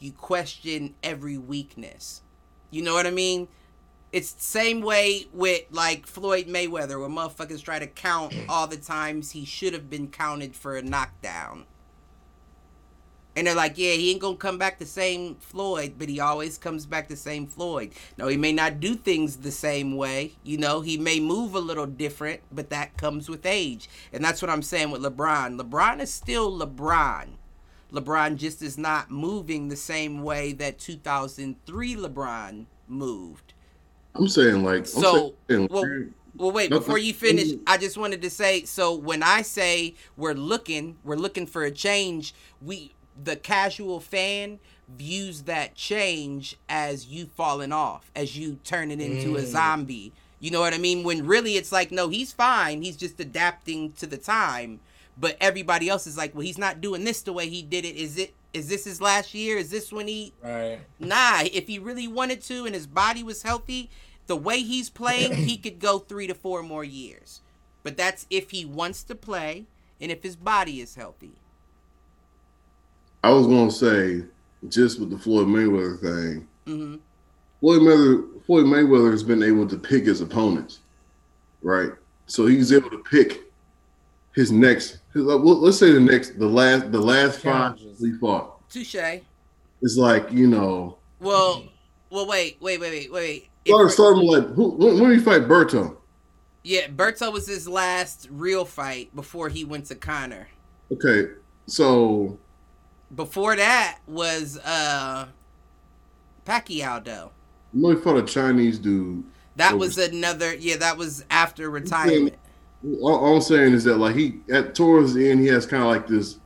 you 0.00 0.10
question 0.10 0.94
every 1.04 1.38
weakness. 1.38 2.20
You 2.72 2.82
know 2.82 2.94
what 2.94 3.06
I 3.06 3.12
mean? 3.12 3.46
It's 4.14 4.30
the 4.30 4.42
same 4.44 4.80
way 4.80 5.26
with 5.32 5.64
like 5.72 6.06
Floyd 6.06 6.46
Mayweather, 6.46 7.00
where 7.00 7.08
motherfuckers 7.08 7.64
try 7.64 7.80
to 7.80 7.88
count 7.88 8.32
all 8.48 8.68
the 8.68 8.76
times 8.76 9.32
he 9.32 9.44
should 9.44 9.72
have 9.72 9.90
been 9.90 10.06
counted 10.06 10.54
for 10.54 10.76
a 10.76 10.82
knockdown. 10.82 11.64
And 13.34 13.48
they're 13.48 13.56
like, 13.56 13.76
yeah, 13.76 13.94
he 13.94 14.12
ain't 14.12 14.20
gonna 14.20 14.36
come 14.36 14.56
back 14.56 14.78
the 14.78 14.86
same 14.86 15.34
Floyd, 15.40 15.94
but 15.98 16.08
he 16.08 16.20
always 16.20 16.58
comes 16.58 16.86
back 16.86 17.08
the 17.08 17.16
same 17.16 17.48
Floyd. 17.48 17.90
No, 18.16 18.28
he 18.28 18.36
may 18.36 18.52
not 18.52 18.78
do 18.78 18.94
things 18.94 19.38
the 19.38 19.50
same 19.50 19.96
way. 19.96 20.34
You 20.44 20.58
know, 20.58 20.80
he 20.80 20.96
may 20.96 21.18
move 21.18 21.56
a 21.56 21.58
little 21.58 21.86
different, 21.86 22.42
but 22.52 22.70
that 22.70 22.96
comes 22.96 23.28
with 23.28 23.44
age. 23.44 23.90
And 24.12 24.24
that's 24.24 24.40
what 24.40 24.48
I'm 24.48 24.62
saying 24.62 24.92
with 24.92 25.02
LeBron. 25.02 25.60
LeBron 25.60 26.00
is 26.00 26.14
still 26.14 26.56
LeBron. 26.56 27.30
LeBron 27.92 28.36
just 28.36 28.62
is 28.62 28.78
not 28.78 29.10
moving 29.10 29.66
the 29.66 29.76
same 29.76 30.22
way 30.22 30.52
that 30.52 30.78
2003 30.78 31.96
LeBron 31.96 32.66
moved. 32.86 33.53
I'm 34.14 34.28
saying 34.28 34.62
like 34.64 34.78
I'm 34.80 34.84
So, 34.86 35.34
saying, 35.48 35.68
well, 35.70 35.84
Well, 36.36 36.52
wait, 36.52 36.70
No, 36.70 36.78
before 36.78 36.98
you 36.98 37.14
finish. 37.14 37.52
I 37.66 37.76
just 37.78 37.96
wanted 37.96 38.22
to 38.22 38.30
say 38.30 38.64
so 38.64 38.94
when 38.94 39.22
I 39.22 39.42
say 39.42 39.94
we're 40.16 40.34
looking, 40.34 40.96
we're 41.04 41.16
looking 41.16 41.46
for 41.46 41.64
a 41.64 41.70
change, 41.70 42.34
we 42.60 42.92
the 43.22 43.36
casual 43.36 44.00
fan 44.00 44.58
views 44.88 45.42
that 45.42 45.74
change 45.76 46.56
as 46.68 47.06
you 47.06 47.26
falling 47.26 47.70
off, 47.72 48.10
as 48.16 48.36
you 48.36 48.58
turning 48.64 49.00
into 49.00 49.36
a 49.36 49.40
Mm. 49.42 49.46
zombie. 49.46 50.12
You 50.40 50.50
know 50.50 50.60
what 50.60 50.74
I 50.74 50.78
mean? 50.78 51.04
When 51.04 51.24
really 51.24 51.56
it's 51.56 51.70
like, 51.72 51.90
no, 51.92 52.08
he's 52.08 52.32
fine. 52.32 52.82
He's 52.82 52.96
just 52.96 53.18
adapting 53.20 53.92
to 53.92 54.06
the 54.06 54.18
time. 54.18 54.80
But 55.16 55.36
everybody 55.40 55.88
else 55.88 56.06
is 56.08 56.16
like, 56.16 56.34
well, 56.34 56.42
he's 56.42 56.58
not 56.58 56.80
doing 56.80 57.04
this 57.04 57.22
the 57.22 57.32
way 57.32 57.48
he 57.48 57.62
did 57.62 57.84
it. 57.84 57.94
Is 57.96 58.18
it? 58.18 58.34
Is 58.52 58.68
this 58.68 58.84
his 58.84 59.00
last 59.00 59.32
year? 59.34 59.56
Is 59.56 59.70
this 59.70 59.92
when 59.92 60.06
he? 60.08 60.32
Right. 60.42 60.78
Nah, 60.98 61.42
if 61.52 61.66
he 61.68 61.78
really 61.78 62.06
wanted 62.08 62.40
to 62.42 62.66
and 62.66 62.74
his 62.74 62.86
body 62.86 63.22
was 63.22 63.42
healthy, 63.42 63.90
the 64.26 64.36
way 64.36 64.60
he's 64.60 64.90
playing, 64.90 65.34
he 65.34 65.56
could 65.56 65.78
go 65.78 65.98
three 65.98 66.26
to 66.26 66.34
four 66.34 66.62
more 66.62 66.84
years. 66.84 67.40
But 67.82 67.96
that's 67.96 68.26
if 68.30 68.50
he 68.50 68.64
wants 68.64 69.02
to 69.04 69.14
play 69.14 69.66
and 70.00 70.10
if 70.10 70.22
his 70.22 70.36
body 70.36 70.80
is 70.80 70.94
healthy. 70.94 71.32
I 73.22 73.30
was 73.30 73.46
gonna 73.46 73.70
say 73.70 74.24
just 74.68 75.00
with 75.00 75.10
the 75.10 75.18
Floyd 75.18 75.46
Mayweather 75.48 76.00
thing, 76.00 76.48
hmm 76.66 76.96
Floyd 77.60 77.80
Mayweather 77.82 78.44
Floyd 78.44 78.66
Mayweather 78.66 79.10
has 79.10 79.22
been 79.22 79.42
able 79.42 79.66
to 79.68 79.78
pick 79.78 80.04
his 80.04 80.20
opponents, 80.20 80.80
right? 81.62 81.90
So 82.26 82.46
he's 82.46 82.72
able 82.72 82.90
to 82.90 83.02
pick 83.10 83.42
his 84.34 84.50
next. 84.52 84.98
His, 85.12 85.22
uh, 85.26 85.36
let's 85.36 85.78
say 85.78 85.92
the 85.92 86.00
next, 86.00 86.38
the 86.38 86.46
last, 86.46 86.90
the 86.90 87.00
last 87.00 87.40
five 87.40 87.76
Challenges. 87.78 88.00
he 88.00 88.12
fought. 88.18 88.68
Touche. 88.70 89.20
It's 89.82 89.96
like 89.96 90.30
you 90.32 90.46
know, 90.46 90.98
Well, 91.20 91.64
well, 92.10 92.26
wait, 92.26 92.56
wait, 92.60 92.80
wait, 92.80 92.90
wait, 92.90 93.12
wait. 93.12 93.48
We're- 93.68 93.90
start 93.90 94.16
like 94.18 94.48
who, 94.54 94.70
when, 94.70 95.00
when 95.00 95.10
did 95.10 95.18
he 95.18 95.24
fight 95.24 95.42
Berto? 95.42 95.96
yeah, 96.62 96.86
Berto 96.88 97.32
was 97.32 97.46
his 97.46 97.68
last 97.68 98.28
real 98.30 98.64
fight 98.64 99.14
before 99.14 99.48
he 99.48 99.64
went 99.64 99.86
to 99.86 99.94
Conor. 99.94 100.48
Okay, 100.92 101.32
so 101.66 102.38
Before 103.14 103.54
that 103.56 103.98
was 104.06 104.58
uh 104.64 105.26
Pacquiao 106.46 107.02
though. 107.04 107.30
you 107.72 107.82
know 107.82 107.90
he 107.90 107.96
fought 107.96 108.16
a 108.18 108.22
Chinese 108.22 108.78
dude. 108.78 109.24
That 109.56 109.74
Oh, 109.74 109.76
was 109.76 109.96
another 109.98 110.54
yeah, 110.54 110.76
that 110.76 110.96
was 110.96 111.24
after 111.30 111.70
retirement. 111.70 112.34
All, 113.00 113.16
all 113.16 113.36
I'm 113.36 113.40
saying 113.42 113.72
is 113.72 113.84
that 113.84 113.96
like 113.96 114.14
he 114.16 114.40
at 114.52 114.74
towards 114.74 115.14
the 115.14 115.30
end 115.30 115.40
he 115.40 115.46
has 115.46 115.64
kind 115.64 115.82
of 115.82 115.88
like 115.88 116.06
this 116.06 116.38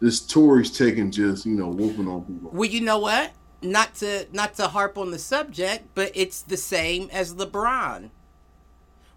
this 0.00 0.20
tour 0.20 0.58
he's 0.58 0.76
taking 0.76 1.10
just 1.10 1.44
you 1.46 1.54
know 1.54 1.68
whooping 1.68 2.08
on 2.08 2.22
people. 2.22 2.50
Well, 2.52 2.68
you 2.70 2.80
know 2.80 2.98
what? 2.98 3.32
Not 3.62 3.94
to 3.96 4.26
not 4.32 4.54
to 4.54 4.68
harp 4.68 4.98
on 4.98 5.10
the 5.10 5.18
subject, 5.18 5.86
but 5.94 6.10
it's 6.14 6.42
the 6.42 6.56
same 6.56 7.08
as 7.12 7.34
LeBron. 7.34 8.10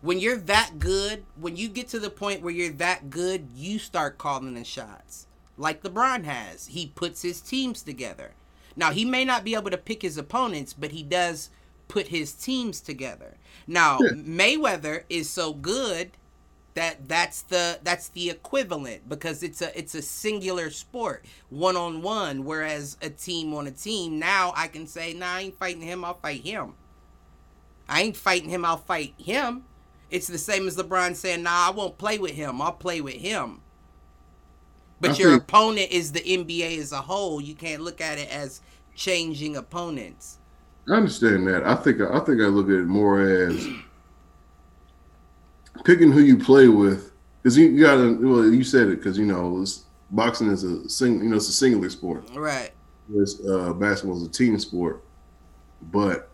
When 0.02 0.20
you're 0.20 0.38
that 0.38 0.78
good, 0.78 1.26
when 1.36 1.56
you 1.56 1.68
get 1.68 1.88
to 1.90 2.00
the 2.00 2.12
point 2.12 2.42
where 2.44 2.54
you're 2.54 2.72
that 2.74 3.10
good, 3.10 3.48
you 3.56 3.80
start 3.80 4.20
calling 4.20 4.54
the 4.54 4.64
shots. 4.64 5.26
Like 5.58 5.82
LeBron 5.82 6.26
has. 6.26 6.68
He 6.68 6.88
puts 6.88 7.24
his 7.24 7.42
teams 7.42 7.82
together. 7.82 8.34
Now, 8.76 8.92
he 8.92 9.06
may 9.06 9.26
not 9.26 9.44
be 9.44 9.56
able 9.56 9.72
to 9.72 9.78
pick 9.78 10.02
his 10.02 10.18
opponents, 10.18 10.74
but 10.74 10.92
he 10.92 11.02
does 11.02 11.50
put 11.88 12.10
his 12.10 12.34
teams 12.34 12.82
together. 12.82 13.38
Now, 13.66 14.00
Yeah. 14.02 14.10
Mayweather 14.12 15.04
is 15.10 15.30
so 15.30 15.54
good 15.54 16.12
that 16.76 17.08
that's 17.08 17.42
the 17.44 17.80
that's 17.84 18.10
the 18.10 18.30
equivalent 18.30 19.10
because 19.10 19.44
it's 19.44 19.62
a 19.62 19.78
it's 19.78 19.96
a 19.96 20.02
singular 20.02 20.70
sport, 20.70 21.26
one 21.50 21.76
on 21.76 22.02
one, 22.02 22.44
whereas 22.46 22.98
a 23.02 23.10
team 23.10 23.54
on 23.54 23.66
a 23.68 23.72
team, 23.72 24.20
now 24.20 24.54
I 24.56 24.68
can 24.68 24.86
say, 24.86 25.14
"Nah, 25.14 25.36
I 25.36 25.42
ain't 25.42 25.58
fighting 25.58 25.82
him, 25.82 26.06
I'll 26.06 26.14
fight 26.20 26.42
him." 26.42 26.74
I 27.88 28.02
ain't 28.02 28.18
fighting 28.18 28.50
him, 28.50 28.66
I'll 28.66 28.78
fight 28.78 29.14
him. 29.18 29.64
It's 30.10 30.28
the 30.28 30.38
same 30.38 30.68
as 30.68 30.76
LeBron 30.76 31.16
saying, 31.16 31.44
"Nah, 31.44 31.68
I 31.68 31.72
won't 31.72 31.98
play 31.98 32.18
with 32.18 32.32
him. 32.32 32.62
I'll 32.62 32.72
play 32.74 33.00
with 33.02 33.16
him." 33.16 33.62
But 35.00 35.12
I 35.12 35.16
your 35.16 35.32
think- 35.32 35.44
opponent 35.44 35.92
is 35.92 36.12
the 36.12 36.22
NBA 36.22 36.78
as 36.80 36.92
a 36.92 37.02
whole. 37.02 37.40
You 37.42 37.56
can't 37.56 37.82
look 37.82 38.02
at 38.02 38.18
it 38.18 38.30
as 38.30 38.62
changing 38.96 39.56
opponents. 39.56 40.40
I 40.90 40.94
understand 40.94 41.48
that. 41.48 41.64
I 41.66 41.76
think 41.76 42.02
I 42.02 42.20
think 42.20 42.42
I 42.42 42.46
look 42.46 42.68
at 42.68 42.76
it 42.76 42.86
more 42.86 43.22
as 43.22 43.68
picking 45.84 46.12
who 46.12 46.22
you 46.22 46.38
play 46.38 46.68
with 46.68 47.12
because 47.42 47.58
you, 47.58 47.80
got 47.80 47.96
to. 47.96 48.16
Well, 48.16 48.46
you 48.52 48.64
said 48.64 48.88
it 48.88 48.98
because 48.98 49.18
you 49.18 49.26
know 49.26 49.62
it's, 49.62 49.84
boxing 50.12 50.50
is 50.50 50.64
a 50.64 50.88
sing. 50.90 51.20
You 51.20 51.30
know, 51.30 51.36
it's 51.36 51.50
a 51.50 51.54
singular 51.54 51.90
sport. 51.90 52.30
Right. 52.34 52.72
Whereas 53.08 53.42
uh, 53.48 53.74
basketball 53.74 54.18
is 54.18 54.28
a 54.28 54.32
team 54.32 54.58
sport. 54.60 55.04
But 55.92 56.30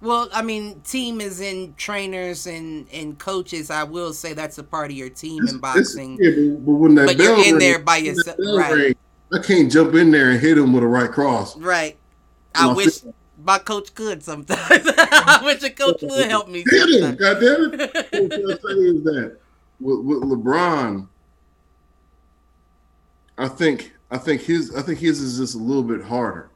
Well, 0.00 0.28
I 0.32 0.42
mean, 0.42 0.80
team 0.80 1.20
is 1.20 1.40
in 1.40 1.74
trainers 1.76 2.46
and 2.46 2.86
and 2.92 3.18
coaches. 3.18 3.70
I 3.70 3.82
will 3.82 4.12
say 4.12 4.32
that's 4.32 4.58
a 4.58 4.64
part 4.64 4.90
of 4.90 4.96
your 4.96 5.10
team 5.10 5.46
in 5.48 5.58
boxing. 5.58 6.16
yeah, 6.20 6.30
but, 6.54 6.66
but 6.66 6.72
when 6.72 6.94
that 6.94 7.06
But 7.06 7.16
you're 7.18 7.36
bell 7.36 7.44
in 7.44 7.50
ring- 7.52 7.58
there 7.58 7.78
by 7.80 7.98
yourself, 7.98 8.36
right? 8.38 8.72
ring, 8.72 8.94
I 9.32 9.38
can't 9.42 9.70
jump 9.70 9.94
in 9.94 10.10
there 10.10 10.30
and 10.30 10.40
hit 10.40 10.56
him 10.56 10.72
with 10.72 10.84
a 10.84 10.86
right 10.86 11.10
cross. 11.10 11.56
Right. 11.56 11.98
I 12.54 12.72
wish 12.72 13.00
my 13.42 13.58
coach 13.58 13.94
could 13.94 14.22
sometimes. 14.22 14.60
I 14.70 15.40
wish 15.44 15.62
a 15.62 15.70
coach 15.70 16.02
would 16.02 16.26
help 16.26 16.48
me. 16.48 16.64
Hit 16.68 16.88
him, 16.88 17.16
sometimes. 17.16 17.18
goddamn 17.18 17.80
it! 17.80 17.94
What 17.94 18.06
I'm 18.14 18.28
trying 18.28 18.40
to 18.40 18.56
say 18.56 18.72
is 18.72 19.04
that 19.04 19.38
with, 19.80 20.00
with 20.00 20.22
LeBron, 20.22 21.08
I 23.38 23.48
think 23.48 23.92
I 24.10 24.18
think 24.18 24.42
his 24.42 24.74
I 24.74 24.82
think 24.82 24.98
his 24.98 25.20
is 25.20 25.38
just 25.38 25.54
a 25.54 25.58
little 25.58 25.82
bit 25.82 26.02
harder 26.02 26.50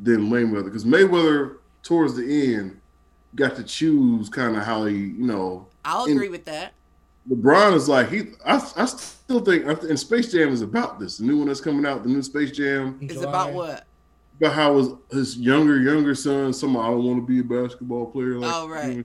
than 0.00 0.28
Mayweather 0.28 0.64
because 0.64 0.84
Mayweather 0.84 1.58
towards 1.82 2.16
the 2.16 2.54
end 2.54 2.80
got 3.34 3.54
to 3.56 3.62
choose 3.62 4.28
kind 4.28 4.56
of 4.56 4.64
how 4.64 4.86
he 4.86 4.94
you 4.94 5.26
know 5.26 5.68
I'll 5.84 6.04
agree 6.04 6.28
with 6.28 6.44
that. 6.46 6.72
LeBron 7.30 7.74
is 7.74 7.88
like 7.88 8.08
he 8.08 8.22
I, 8.44 8.56
I 8.76 8.86
still 8.86 9.40
think 9.40 9.64
and 9.66 9.98
Space 9.98 10.32
Jam 10.32 10.50
is 10.50 10.62
about 10.62 10.98
this 10.98 11.18
the 11.18 11.24
new 11.24 11.38
one 11.38 11.48
that's 11.48 11.60
coming 11.60 11.86
out 11.86 12.02
the 12.02 12.08
new 12.08 12.22
Space 12.22 12.50
Jam 12.50 12.98
It's 13.00 13.22
about 13.22 13.52
what? 13.52 13.85
About 14.40 14.52
how 14.52 14.76
his 14.78 14.88
his 15.10 15.38
younger 15.38 15.78
younger 15.80 16.14
son 16.14 16.52
some 16.52 16.76
I 16.76 16.86
don't 16.88 17.04
want 17.04 17.20
to 17.20 17.26
be 17.26 17.40
a 17.40 17.44
basketball 17.62 18.06
player 18.06 18.38
like 18.38 18.50
Oh, 18.54 18.68
right. 18.68 19.04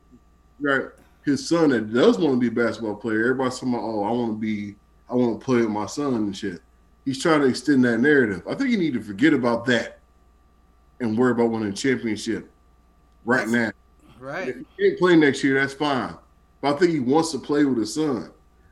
right 0.59 0.85
his 1.23 1.47
son 1.47 1.69
that 1.69 1.93
does 1.93 2.17
want 2.19 2.35
to 2.35 2.39
be 2.39 2.47
a 2.47 2.65
basketball 2.65 2.95
player 2.95 3.21
everybody's 3.21 3.55
talking 3.55 3.73
about 3.73 3.83
oh 3.83 4.03
I 4.03 4.11
want 4.11 4.33
to 4.33 4.37
be 4.39 4.75
I 5.09 5.15
want 5.15 5.39
to 5.39 5.45
play 5.45 5.57
with 5.61 5.69
my 5.69 5.85
son 5.85 6.13
and 6.15 6.35
shit. 6.37 6.61
He's 7.03 7.21
trying 7.21 7.41
to 7.41 7.47
extend 7.47 7.83
that 7.83 7.97
narrative. 7.99 8.43
I 8.49 8.53
think 8.55 8.69
you 8.69 8.77
need 8.77 8.93
to 8.93 9.01
forget 9.01 9.33
about 9.33 9.65
that 9.65 9.99
and 11.01 11.17
worry 11.17 11.31
about 11.31 11.49
winning 11.51 11.69
a 11.69 11.73
championship 11.73 12.49
right 13.25 13.45
That's- 13.47 13.51
now. 13.51 13.71
Right. 14.19 14.49
if 14.49 14.55
he 14.77 14.87
can't 14.89 14.99
play 14.99 15.15
next 15.15 15.43
year 15.43 15.59
that's 15.59 15.73
fine. 15.73 16.15
But 16.61 16.75
I 16.75 16.77
think 16.79 16.91
he 16.91 16.99
wants 16.99 17.31
to 17.31 17.39
play 17.39 17.65
with 17.65 17.79
his 17.79 17.93
son. 17.95 18.29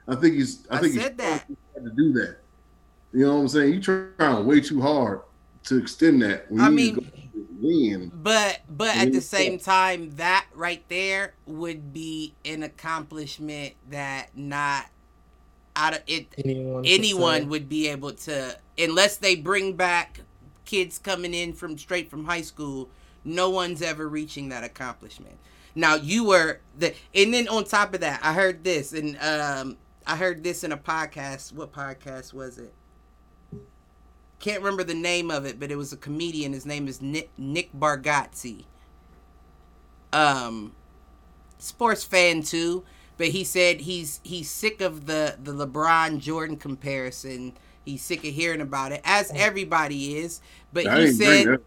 I 0.07 0.15
think 0.15 0.35
he's 0.35 0.67
I 0.69 0.77
I 0.77 0.79
think 0.81 0.93
said 0.93 1.11
he's 1.11 1.17
that. 1.17 1.45
to 1.83 1.89
do 1.95 2.13
that. 2.13 2.37
You 3.13 3.25
know 3.25 3.35
what 3.35 3.41
I'm 3.41 3.47
saying? 3.47 3.73
You 3.73 3.81
trying 3.81 4.45
way 4.45 4.61
too 4.61 4.79
hard 4.79 5.21
to 5.65 5.77
extend 5.77 6.21
that 6.21 6.49
when 6.51 6.61
I 6.61 6.69
you 6.69 6.75
mean- 6.75 6.95
need 6.95 7.03
to 7.33 7.39
go 7.39 7.45
win. 7.61 8.11
But 8.13 8.61
but 8.69 8.95
at 8.95 9.07
the 9.09 9.15
Yeah. 9.15 9.19
same 9.19 9.59
time, 9.59 10.11
that 10.15 10.45
right 10.53 10.83
there 10.89 11.33
would 11.45 11.93
be 11.93 12.33
an 12.45 12.63
accomplishment 12.63 13.73
that 13.89 14.29
not 14.35 14.85
out 15.75 15.93
of 15.93 16.01
it 16.07 16.27
Anyone, 16.37 16.83
anyone 16.85 17.49
would 17.49 17.69
be 17.69 17.87
able 17.87 18.11
to 18.11 18.57
unless 18.77 19.17
they 19.17 19.35
bring 19.35 19.73
back 19.73 20.21
kids 20.65 20.97
coming 20.97 21.33
in 21.33 21.53
from 21.53 21.77
straight 21.77 22.09
from 22.09 22.25
high 22.25 22.41
school 22.41 22.89
no 23.23 23.49
one's 23.49 23.81
ever 23.81 24.07
reaching 24.07 24.49
that 24.49 24.63
accomplishment. 24.63 25.37
Now 25.75 25.95
you 25.95 26.25
were 26.25 26.59
the 26.77 26.93
and 27.13 27.33
then 27.33 27.47
on 27.47 27.63
top 27.65 27.93
of 27.93 28.01
that 28.01 28.19
i 28.23 28.33
heard 28.33 28.63
this 28.63 28.91
and 28.93 29.17
um 29.21 29.77
i 30.07 30.15
heard 30.15 30.43
this 30.43 30.63
in 30.63 30.71
a 30.71 30.77
podcast 30.77 31.53
what 31.53 31.71
podcast 31.71 32.33
was 32.33 32.57
it 32.57 32.73
can't 34.39 34.61
remember 34.61 34.83
the 34.83 34.93
name 34.93 35.29
of 35.29 35.45
it 35.45 35.59
but 35.59 35.71
it 35.71 35.75
was 35.75 35.93
a 35.93 35.97
comedian 35.97 36.53
his 36.53 36.65
name 36.65 36.87
is 36.87 37.01
nick 37.01 37.29
nick 37.37 37.71
bargatze 37.73 38.65
um 40.13 40.73
sports 41.59 42.03
fan 42.03 42.41
too 42.41 42.83
but 43.19 43.27
he 43.27 43.43
said 43.43 43.81
he's 43.81 44.21
he's 44.23 44.49
sick 44.49 44.79
of 44.79 45.05
the 45.05 45.35
the 45.43 45.51
LeBron 45.53 46.19
Jordan 46.19 46.55
comparison. 46.55 47.51
He's 47.83 48.01
sick 48.01 48.19
of 48.19 48.33
hearing 48.33 48.61
about 48.61 48.93
it, 48.93 49.01
as 49.03 49.29
everybody 49.35 50.17
is. 50.19 50.39
But 50.71 50.87
I 50.87 51.01
he 51.01 51.11
said, 51.11 51.59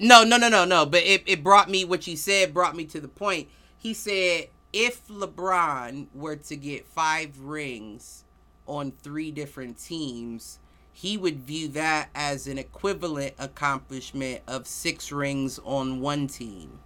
no, 0.00 0.24
no, 0.24 0.38
no, 0.38 0.48
no, 0.48 0.64
no. 0.64 0.86
But 0.86 1.02
it, 1.02 1.22
it 1.26 1.44
brought 1.44 1.68
me 1.68 1.84
what 1.84 2.06
you 2.06 2.16
said 2.16 2.54
brought 2.54 2.74
me 2.74 2.86
to 2.86 3.00
the 3.00 3.08
point. 3.08 3.48
He 3.76 3.92
said 3.92 4.48
if 4.72 5.06
LeBron 5.08 6.06
were 6.14 6.36
to 6.36 6.56
get 6.56 6.86
five 6.86 7.38
rings 7.40 8.24
on 8.66 8.92
three 9.02 9.30
different 9.30 9.78
teams, 9.78 10.60
he 10.96 11.18
would 11.18 11.40
view 11.40 11.68
that 11.68 12.08
as 12.14 12.46
an 12.46 12.56
equivalent 12.56 13.34
accomplishment 13.38 14.40
of 14.48 14.66
six 14.66 15.12
rings 15.12 15.60
on 15.62 16.00
one 16.00 16.26
team. 16.26 16.78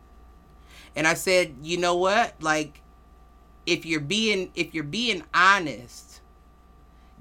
And 0.97 1.07
I 1.07 1.15
said, 1.15 1.55
you 1.63 1.77
know 1.77 1.95
what? 1.95 2.35
Like 2.43 2.83
if 3.67 3.87
you're 3.87 4.01
being 4.01 4.51
if 4.57 4.75
you're 4.75 4.83
being 4.83 5.23
honest, 5.33 6.23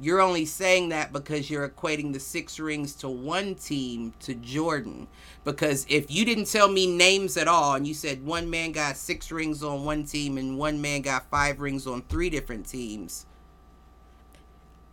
you're 0.02 0.20
only 0.20 0.46
saying 0.46 0.90
that 0.90 1.14
because 1.14 1.48
you're 1.48 1.70
equating 1.70 2.12
the 2.12 2.20
six 2.20 2.60
rings 2.60 2.96
to 2.96 3.08
one 3.08 3.54
team 3.54 4.16
to 4.22 4.34
Jordan. 4.34 5.08
Because 5.44 5.86
if 5.90 6.10
you 6.10 6.26
didn't 6.26 6.46
tell 6.46 6.70
me 6.70 6.88
names 6.88 7.38
at 7.38 7.48
all 7.48 7.76
and 7.76 7.86
you 7.86 7.94
said 7.94 8.26
one 8.26 8.50
man 8.50 8.72
got 8.72 8.98
six 8.98 9.32
rings 9.32 9.62
on 9.62 9.86
one 9.86 10.06
team 10.06 10.40
and 10.40 10.58
one 10.58 10.82
man 10.82 11.04
got 11.04 11.30
five 11.30 11.60
rings 11.60 11.86
on 11.86 12.02
three 12.10 12.32
different 12.32 12.66
teams, 12.68 13.28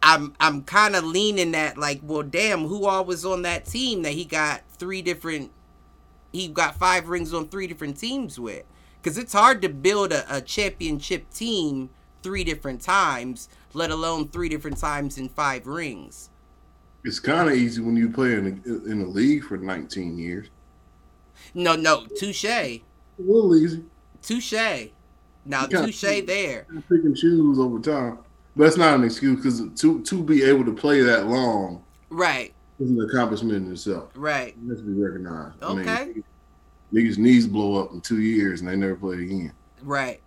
I'm 0.03 0.35
I'm 0.39 0.63
kind 0.63 0.95
of 0.95 1.05
leaning 1.05 1.53
that 1.53 1.79
like, 1.79 2.01
well, 2.03 2.23
damn, 2.23 2.67
who 2.67 2.87
all 2.87 3.05
was 3.05 3.25
on 3.25 3.43
that 3.43 3.65
team 3.65 4.03
that 4.03 4.13
he 4.13 4.25
got 4.25 4.63
three 4.71 5.03
different 5.03 5.53
he 6.33 6.49
got 6.49 6.77
five 6.77 7.09
rings 7.09 7.33
on 7.33 7.49
three 7.49 7.67
different 7.67 7.99
teams 7.99 8.39
with? 8.39 8.65
Because 9.03 9.19
it's 9.19 9.33
hard 9.33 9.63
to 9.63 9.69
build 9.69 10.13
a, 10.13 10.37
a 10.37 10.41
championship 10.41 11.31
team 11.31 11.91
three 12.23 12.45
different 12.45 12.81
times, 12.83 13.49
let 13.73 13.91
alone 13.91 14.29
three 14.29 14.49
different 14.49 14.79
times 14.79 15.17
in 15.19 15.29
five 15.29 15.67
rings. 15.67 16.31
It's 17.05 17.21
kind 17.21 17.49
of 17.49 17.55
easy 17.55 17.81
when 17.81 17.97
you 17.97 18.11
play 18.11 18.35
in 18.35 18.63
the, 18.65 18.91
in 18.91 18.99
the 18.99 19.07
league 19.07 19.45
for 19.45 19.57
19 19.57 20.19
years. 20.19 20.49
No, 21.55 21.77
no, 21.77 22.07
touche, 22.07 22.45
A 22.45 22.83
little 23.19 23.55
easy. 23.57 23.85
touche. 24.23 24.91
Now, 25.45 25.67
touche 25.67 26.01
there. 26.01 26.67
Pick 26.89 27.05
and 27.05 27.17
choose 27.17 27.59
over 27.59 27.79
time. 27.79 28.19
But 28.57 28.65
that's 28.65 28.77
not 28.79 28.95
an 28.95 29.05
excuse 29.05 29.37
because 29.37 29.81
to 29.83 30.01
to 30.03 30.23
be 30.23 30.43
able 30.43 30.65
to 30.65 30.73
play 30.73 31.03
that 31.03 31.27
long 31.27 31.85
Right, 32.09 32.55
is 32.81 32.89
an 32.91 33.01
accomplishment 33.01 33.55
in 33.67 33.71
itself. 33.73 34.11
right. 34.15 34.57
It 34.57 34.69
has 34.69 34.79
to 34.79 34.85
be 34.85 34.93
recognized. 35.03 35.63
I 35.63 35.75
mean, 35.75 35.81
Okay. 35.89 36.23
niggas' 36.93 37.19
knees 37.19 37.47
blow 37.47 37.83
up 37.83 37.93
in 37.93 38.01
two 38.01 38.21
years 38.21 38.61
and 38.61 38.69
they 38.71 38.77
never 38.77 38.97
play 38.97 39.17
again. 39.23 39.53
Right. 39.83 40.21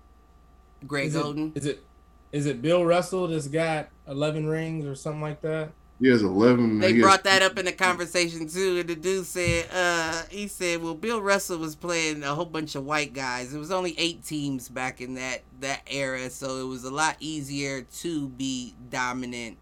Greg 0.86 1.07
Is 1.07 1.13
Golden. 1.15 1.51
is 1.55 1.65
it 1.65 1.84
is 2.32 2.45
it 2.45 2.61
Bill 2.61 2.86
Russell 2.86 3.27
that's 3.27 3.47
got 3.47 3.89
eleven 4.07 4.45
rings 4.47 4.86
or 4.86 4.93
something 4.95 5.21
like 5.21 5.41
that? 5.41 5.71
He 6.00 6.08
has 6.10 6.22
11. 6.24 6.80
They 6.80 6.93
he 6.93 6.93
has- 7.00 7.02
brought 7.04 7.24
that 7.26 7.41
up 7.41 7.58
in 7.60 7.66
the 7.66 7.72
conversation 7.88 8.47
too, 8.47 8.78
and 8.80 8.89
the 8.89 8.95
dude 8.95 9.26
said, 9.26 9.68
uh, 9.74 10.24
he 10.30 10.47
said, 10.47 10.82
well, 10.82 10.93
Bill 10.95 11.22
Russell 11.22 11.58
was 11.58 11.76
playing 11.76 12.24
a 12.24 12.34
whole 12.34 12.45
bunch 12.45 12.76
of 12.76 12.86
white 12.86 13.14
guys. 13.14 13.54
It 13.54 13.58
was 13.58 13.72
only 13.72 13.95
eight 13.97 14.24
teams 14.24 14.70
back 14.70 15.02
in 15.02 15.16
that 15.16 15.41
that 15.60 15.82
era, 15.88 16.30
so 16.30 16.58
it 16.58 16.68
was 16.68 16.86
a 16.86 16.91
lot 16.91 17.18
easier 17.20 17.82
to 17.82 18.30
be 18.30 18.76
dominant. 18.89 19.58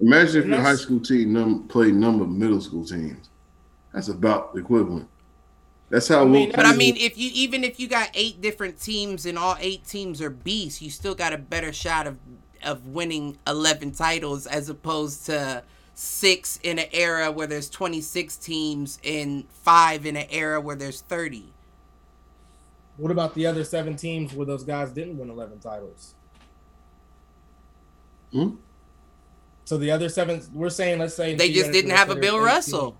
Imagine 0.00 0.36
if 0.38 0.44
And 0.44 0.52
your 0.54 0.62
high 0.62 0.76
school 0.76 1.00
team 1.00 1.32
num- 1.32 1.66
played 1.68 1.94
number 1.94 2.24
of 2.24 2.30
middle 2.30 2.60
school 2.60 2.84
teams. 2.84 3.28
That's 3.92 4.08
about 4.08 4.54
the 4.54 4.60
equivalent. 4.60 5.08
That's 5.90 6.06
how. 6.06 6.22
I 6.22 6.24
mean, 6.24 6.52
But 6.54 6.66
I 6.66 6.76
mean, 6.76 6.96
if 6.96 7.18
you 7.18 7.30
even 7.34 7.64
if 7.64 7.80
you 7.80 7.88
got 7.88 8.10
eight 8.14 8.40
different 8.40 8.80
teams 8.80 9.26
and 9.26 9.36
all 9.36 9.56
eight 9.58 9.84
teams 9.84 10.22
are 10.22 10.30
beasts, 10.30 10.80
you 10.80 10.88
still 10.88 11.16
got 11.16 11.32
a 11.32 11.38
better 11.38 11.72
shot 11.72 12.06
of 12.06 12.16
of 12.64 12.86
winning 12.86 13.38
eleven 13.46 13.90
titles 13.90 14.46
as 14.46 14.68
opposed 14.68 15.26
to 15.26 15.64
six 16.00 16.58
in 16.62 16.78
an 16.78 16.86
era 16.92 17.30
where 17.30 17.46
there's 17.46 17.68
twenty 17.68 18.00
six 18.00 18.36
teams 18.38 18.98
and 19.04 19.44
five 19.50 20.06
in 20.06 20.16
an 20.16 20.26
era 20.30 20.58
where 20.60 20.74
there's 20.76 21.02
thirty. 21.02 21.52
What 22.96 23.10
about 23.12 23.34
the 23.34 23.46
other 23.46 23.64
seven 23.64 23.96
teams 23.96 24.32
where 24.32 24.46
those 24.46 24.64
guys 24.64 24.90
didn't 24.92 25.18
win 25.18 25.28
eleven 25.28 25.58
titles? 25.58 26.14
Hmm? 28.32 28.50
So 29.64 29.76
the 29.78 29.90
other 29.90 30.08
seven, 30.08 30.42
we're 30.52 30.70
saying, 30.70 30.98
let's 30.98 31.14
say 31.14 31.34
They 31.34 31.52
just 31.52 31.70
didn't 31.70 31.90
have 31.92 32.10
a 32.10 32.16
Bill 32.16 32.34
18. 32.36 32.42
Russell. 32.44 32.96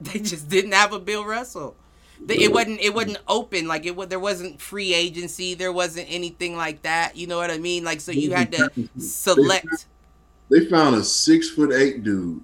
They 0.00 0.18
just 0.18 0.48
didn't 0.48 0.72
have 0.72 0.92
a 0.92 0.98
Bill 0.98 1.24
Russell. 1.24 1.76
It 2.28 2.52
wasn't. 2.52 2.80
It 2.80 2.92
wasn't 2.94 3.18
open. 3.28 3.68
Like 3.68 3.86
it. 3.86 3.94
wa- 3.96 4.06
There 4.06 4.18
wasn't 4.18 4.60
free 4.60 4.92
agency. 4.94 5.54
There 5.54 5.72
wasn't 5.72 6.06
anything 6.10 6.56
like 6.56 6.82
that. 6.82 7.16
You 7.16 7.26
know 7.28 7.36
what 7.36 7.50
I 7.52 7.58
mean? 7.58 7.84
Like 7.84 8.00
so, 8.00 8.10
you 8.12 8.32
had 8.32 8.50
to 8.52 8.70
select. 8.98 9.86
They 10.52 10.66
found 10.66 10.96
a 10.96 11.02
six 11.02 11.48
foot 11.48 11.72
eight 11.72 12.04
dude 12.04 12.42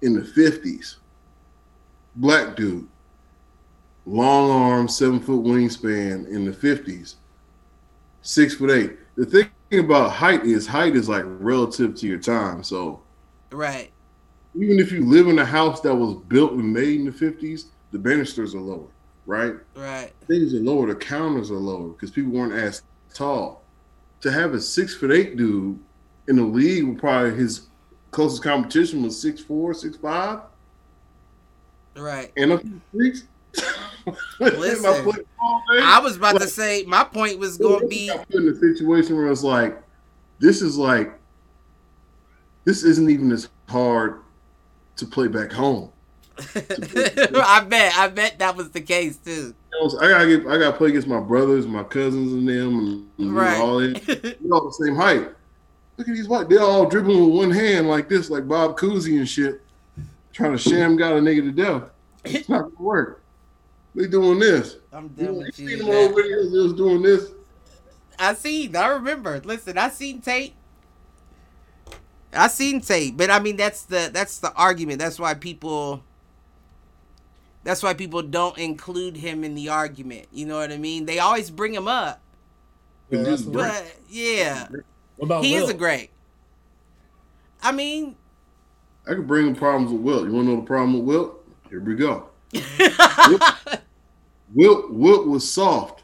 in 0.00 0.14
the 0.14 0.24
fifties, 0.24 0.96
black 2.16 2.56
dude, 2.56 2.88
long 4.06 4.50
arm, 4.50 4.88
seven 4.88 5.20
foot 5.20 5.44
wingspan 5.44 6.26
in 6.26 6.46
the 6.46 6.54
fifties, 6.54 7.16
six 8.22 8.54
foot 8.54 8.70
eight. 8.70 8.96
The 9.16 9.26
thing 9.26 9.50
about 9.78 10.12
height 10.12 10.44
is 10.46 10.66
height 10.66 10.96
is 10.96 11.06
like 11.06 11.24
relative 11.26 11.94
to 11.96 12.06
your 12.06 12.18
time. 12.18 12.64
So 12.64 13.02
Right. 13.52 13.92
even 14.54 14.78
if 14.78 14.90
you 14.90 15.04
live 15.04 15.28
in 15.28 15.38
a 15.38 15.44
house 15.44 15.82
that 15.82 15.94
was 15.94 16.14
built 16.28 16.52
and 16.52 16.72
made 16.72 17.00
in 17.00 17.04
the 17.04 17.12
fifties, 17.12 17.66
the 17.92 17.98
banisters 17.98 18.54
are 18.54 18.60
lower, 18.60 18.88
right? 19.26 19.56
Right. 19.76 20.12
things 20.28 20.54
are 20.54 20.60
lower, 20.60 20.86
the 20.86 20.94
counters 20.94 21.50
are 21.50 21.58
lower 21.58 21.88
because 21.90 22.10
people 22.10 22.32
weren't 22.32 22.54
as 22.54 22.80
tall. 23.12 23.64
To 24.22 24.32
have 24.32 24.54
a 24.54 24.60
six 24.62 24.94
foot 24.94 25.12
eight 25.12 25.36
dude 25.36 25.78
in 26.28 26.36
the 26.36 26.42
league, 26.42 26.84
with 26.84 26.98
probably 26.98 27.34
his 27.34 27.68
closest 28.10 28.42
competition 28.42 29.02
was 29.02 29.20
six 29.20 29.40
four, 29.40 29.74
six 29.74 29.96
five, 29.96 30.40
Right. 31.96 32.32
and 32.36 32.52
up 32.52 32.62
in. 32.62 32.82
Listen, 34.40 34.82
My 34.82 34.94
football 34.94 35.62
thing, 35.70 35.82
I 35.82 36.00
was 36.00 36.16
about 36.16 36.40
to 36.40 36.48
say 36.48 36.84
my 36.86 37.04
point 37.04 37.38
was 37.38 37.56
going 37.56 37.80
to 37.80 37.86
be 37.86 38.10
put 38.12 38.34
in 38.42 38.48
a 38.48 38.54
situation 38.54 39.16
where 39.16 39.30
it's 39.30 39.44
like, 39.44 39.80
this 40.40 40.60
is 40.60 40.76
like, 40.76 41.18
this 42.66 42.82
isn't 42.82 43.08
even 43.08 43.30
as 43.30 43.48
hard 43.68 44.22
to 44.96 45.06
play 45.06 45.28
back 45.28 45.52
home. 45.52 45.92
I 46.56 47.64
bet. 47.68 47.96
I 47.96 48.08
bet 48.08 48.40
that 48.40 48.56
was 48.56 48.70
the 48.72 48.80
case 48.80 49.18
too. 49.18 49.54
I 50.00 50.08
gotta 50.08 50.26
get, 50.26 50.46
I 50.46 50.58
gotta 50.58 50.76
play 50.76 50.88
against 50.90 51.06
my 51.08 51.20
brothers, 51.20 51.66
my 51.66 51.84
cousins, 51.84 52.32
and 52.32 52.48
them, 52.48 53.10
and 53.18 53.28
know, 53.34 53.40
Right. 53.40 53.60
all 53.60 53.78
that. 53.78 54.36
We're 54.40 54.54
all 54.56 54.64
the 54.64 54.84
same 54.84 54.96
height. 54.96 55.28
Look 55.96 56.08
at 56.08 56.14
these 56.14 56.28
white. 56.28 56.48
They're 56.48 56.60
all 56.60 56.88
dribbling 56.88 57.24
with 57.26 57.34
one 57.36 57.50
hand 57.50 57.88
like 57.88 58.08
this, 58.08 58.30
like 58.30 58.48
Bob 58.48 58.76
Cousy 58.76 59.18
and 59.18 59.28
shit, 59.28 59.62
trying 60.32 60.52
to 60.52 60.58
sham 60.58 60.96
got 60.96 61.12
a 61.12 61.16
nigga 61.16 61.42
to 61.42 61.52
death. 61.52 61.82
It's 62.24 62.48
not 62.48 62.62
gonna 62.62 62.74
work. 62.82 63.22
They 63.94 64.08
doing 64.08 64.38
this. 64.40 64.76
I'm 64.92 65.14
You, 65.16 65.26
done 65.26 65.26
know, 65.26 65.32
you 65.32 65.38
with 65.46 65.54
seen 65.54 65.68
you. 65.68 65.78
them 65.78 65.88
old 65.88 66.12
videos? 66.12 66.52
They 66.52 66.58
was 66.58 66.72
doing 66.72 67.02
this. 67.02 67.30
I 68.18 68.34
seen. 68.34 68.74
I 68.74 68.88
remember. 68.88 69.40
Listen, 69.44 69.78
I 69.78 69.88
seen 69.90 70.20
tape. 70.20 70.54
I 72.32 72.48
seen 72.48 72.80
tape, 72.80 73.16
but 73.16 73.30
I 73.30 73.38
mean 73.38 73.56
that's 73.56 73.82
the 73.84 74.10
that's 74.12 74.38
the 74.38 74.52
argument. 74.54 74.98
That's 74.98 75.18
why 75.20 75.34
people. 75.34 76.02
That's 77.62 77.82
why 77.82 77.94
people 77.94 78.20
don't 78.22 78.58
include 78.58 79.16
him 79.16 79.42
in 79.44 79.54
the 79.54 79.68
argument. 79.70 80.26
You 80.32 80.44
know 80.46 80.56
what 80.58 80.70
I 80.72 80.76
mean? 80.76 81.06
They 81.06 81.18
always 81.18 81.50
bring 81.50 81.72
him 81.72 81.88
up, 81.88 82.20
Bill 83.08 83.24
Russell. 83.24 83.52
Right. 83.52 83.82
but 83.84 83.96
yeah, 84.10 84.66
What 85.16 85.26
about 85.26 85.44
he 85.44 85.54
Will? 85.54 85.64
is 85.64 85.70
a 85.70 85.74
great. 85.74 86.10
I 87.62 87.72
mean, 87.72 88.16
I 89.06 89.14
could 89.14 89.26
bring 89.26 89.46
them 89.46 89.54
problems 89.54 89.90
with 89.92 90.00
Wilt. 90.02 90.26
You 90.26 90.32
want 90.32 90.46
to 90.46 90.54
know 90.54 90.60
the 90.60 90.66
problem 90.66 90.94
with 90.94 91.04
Wilt? 91.04 91.44
Here 91.70 91.80
we 91.80 91.94
go. 91.94 92.28
Wilt, 94.54 94.90
Wilt 94.92 95.26
was 95.26 95.50
soft. 95.50 96.02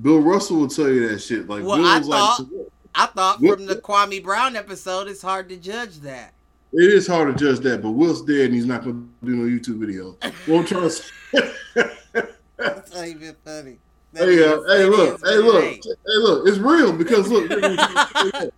Bill 0.00 0.20
Russell 0.20 0.56
will 0.58 0.68
tell 0.68 0.88
you 0.88 1.08
that 1.08 1.18
shit. 1.20 1.48
Like 1.48 1.64
Well, 1.64 1.76
Bill 1.76 1.86
I 1.86 1.98
was 1.98 2.08
thought- 2.08 2.40
like, 2.40 2.66
I 2.94 3.06
thought 3.06 3.40
Wilt- 3.40 3.56
from 3.58 3.66
the 3.66 3.76
Kwame 3.76 4.22
Brown 4.22 4.56
episode, 4.56 5.08
it's 5.08 5.22
hard 5.22 5.48
to 5.48 5.56
judge 5.56 5.96
that. 6.00 6.32
It 6.72 6.92
is 6.92 7.06
hard 7.06 7.36
to 7.36 7.44
judge 7.44 7.60
that, 7.60 7.82
but 7.82 7.92
Wilt's 7.92 8.22
dead 8.22 8.46
and 8.46 8.54
he's 8.54 8.66
not 8.66 8.82
going 8.82 9.08
to 9.22 9.26
do 9.26 9.36
no 9.36 9.44
YouTube 9.44 9.78
videos. 9.78 10.16
Well, 10.48 10.58
I'm 10.60 10.66
trying 10.66 10.82
to 10.82 10.90
say, 11.74 12.32
That's 12.56 12.94
not 12.94 13.06
even 13.06 13.36
funny. 13.44 13.78
That 14.14 14.28
hey, 14.28 14.44
uh, 14.44 14.62
hey, 14.68 14.84
look, 14.86 15.20
hey, 15.26 15.36
look, 15.38 15.64
hey, 15.64 15.92
look. 16.06 16.48
It's 16.48 16.58
real 16.58 16.92
because 16.92 17.28
look. 17.28 17.50
I 17.50 18.48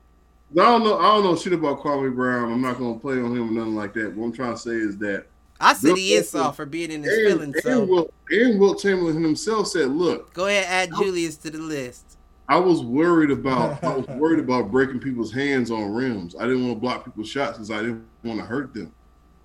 don't 0.54 0.84
know. 0.84 0.98
I 0.98 1.02
don't 1.02 1.24
know 1.24 1.34
shit 1.36 1.52
about 1.54 1.80
Kwame 1.80 2.14
Brown. 2.14 2.52
I'm 2.52 2.60
not 2.60 2.78
going 2.78 2.94
to 2.94 3.00
play 3.00 3.14
on 3.14 3.34
him 3.36 3.48
or 3.50 3.52
nothing 3.52 3.74
like 3.74 3.94
that. 3.94 4.14
What 4.14 4.26
I'm 4.26 4.32
trying 4.32 4.52
to 4.54 4.58
say 4.58 4.72
is 4.72 4.96
that 4.98 5.26
I 5.58 5.72
said 5.72 5.88
Bill 5.88 5.96
he 5.96 6.12
is 6.12 6.26
Russell- 6.26 6.40
soft 6.40 6.56
for 6.56 6.66
being 6.66 6.90
in 6.90 7.02
his 7.02 7.12
and, 7.18 7.26
feelings. 7.26 7.54
and, 7.56 7.64
So 7.64 7.84
Wilt, 7.84 8.14
and 8.30 8.60
Wilt 8.60 8.80
Chamberlain 8.80 9.22
himself 9.22 9.66
said, 9.68 9.88
"Look, 9.88 10.32
go 10.34 10.46
ahead, 10.46 10.66
add 10.68 10.90
Julius 10.98 11.36
to 11.38 11.50
the 11.50 11.58
list. 11.58 12.18
I 12.48 12.58
was 12.58 12.82
worried 12.84 13.30
about 13.30 13.82
I 13.82 13.96
was 13.96 14.06
worried 14.08 14.38
about 14.40 14.70
breaking 14.70 15.00
people's 15.00 15.32
hands 15.32 15.70
on 15.70 15.90
rims. 15.92 16.36
I 16.38 16.42
didn't 16.44 16.64
want 16.66 16.76
to 16.76 16.80
block 16.80 17.04
people's 17.06 17.28
shots 17.30 17.52
because 17.54 17.70
I 17.70 17.80
didn't 17.80 18.04
want 18.22 18.38
to 18.40 18.44
hurt 18.46 18.72
them. 18.74 18.92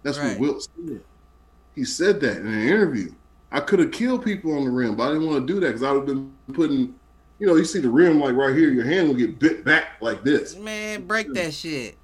That's 0.03 0.19
Right. 0.19 0.31
what 0.31 0.39
Wilt 0.39 0.67
said. 0.87 1.01
He 1.73 1.85
said 1.85 2.19
that 2.19 2.37
in 2.37 2.47
an 2.47 2.67
interview. 2.67 3.13
I 3.51 3.59
could 3.59 3.79
have 3.79 3.91
killed 3.91 4.23
people 4.23 4.55
on 4.57 4.63
the 4.63 4.69
rim, 4.69 4.95
but 4.95 5.09
I 5.09 5.13
didn't 5.13 5.27
want 5.27 5.45
to 5.45 5.53
do 5.53 5.59
that 5.59 5.67
because 5.67 5.83
I 5.83 5.91
would 5.91 6.07
have 6.07 6.07
been 6.07 6.31
putting, 6.53 6.95
you 7.39 7.47
know, 7.47 7.55
you 7.55 7.65
see 7.65 7.79
the 7.79 7.89
rim 7.89 8.19
like 8.19 8.33
right 8.35 8.55
here, 8.55 8.69
your 8.71 8.85
hand 8.85 9.09
will 9.09 9.15
get 9.15 9.39
bit 9.39 9.65
back 9.65 10.01
like 10.01 10.23
this. 10.23 10.55
Man, 10.55 11.05
break 11.05 11.33
that 11.33 11.53
shit. 11.53 11.97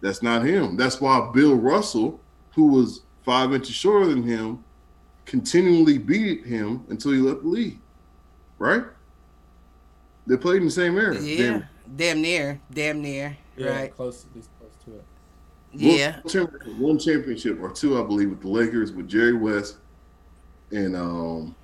That's 0.00 0.22
not 0.22 0.44
him. 0.44 0.76
That's 0.76 1.00
why 1.00 1.30
Bill 1.32 1.54
Russell, 1.54 2.18
who 2.54 2.66
was 2.68 3.02
five 3.22 3.52
inches 3.54 3.74
shorter 3.74 4.06
than 4.06 4.22
him, 4.22 4.64
continually 5.26 5.98
beat 5.98 6.44
him 6.44 6.84
until 6.88 7.12
he 7.12 7.18
left 7.18 7.42
the 7.42 7.48
league. 7.48 7.78
Right? 8.58 8.82
They 10.26 10.36
played 10.36 10.58
in 10.58 10.64
the 10.66 10.70
same 10.70 10.98
area. 10.98 11.20
Yeah, 11.20 11.36
Damn. 11.52 11.64
damn 11.96 12.22
near, 12.22 12.60
damn 12.72 13.00
near. 13.02 13.36
Yeah, 13.56 13.68
Right? 13.68 13.94
close, 13.94 14.24
at 14.28 14.34
least 14.34 14.48
close 14.58 14.72
to 14.86 14.94
it. 14.96 15.04
Yeah. 15.72 16.20
One 16.22 16.80
one 16.80 16.98
championship 16.98 17.60
or 17.60 17.70
two, 17.70 18.02
I 18.02 18.04
believe, 18.06 18.30
with 18.30 18.40
the 18.40 18.48
Lakers 18.48 18.90
with 18.92 19.08
Jerry 19.08 19.34
West 19.34 19.76
and 20.72 20.96
um 20.96 21.54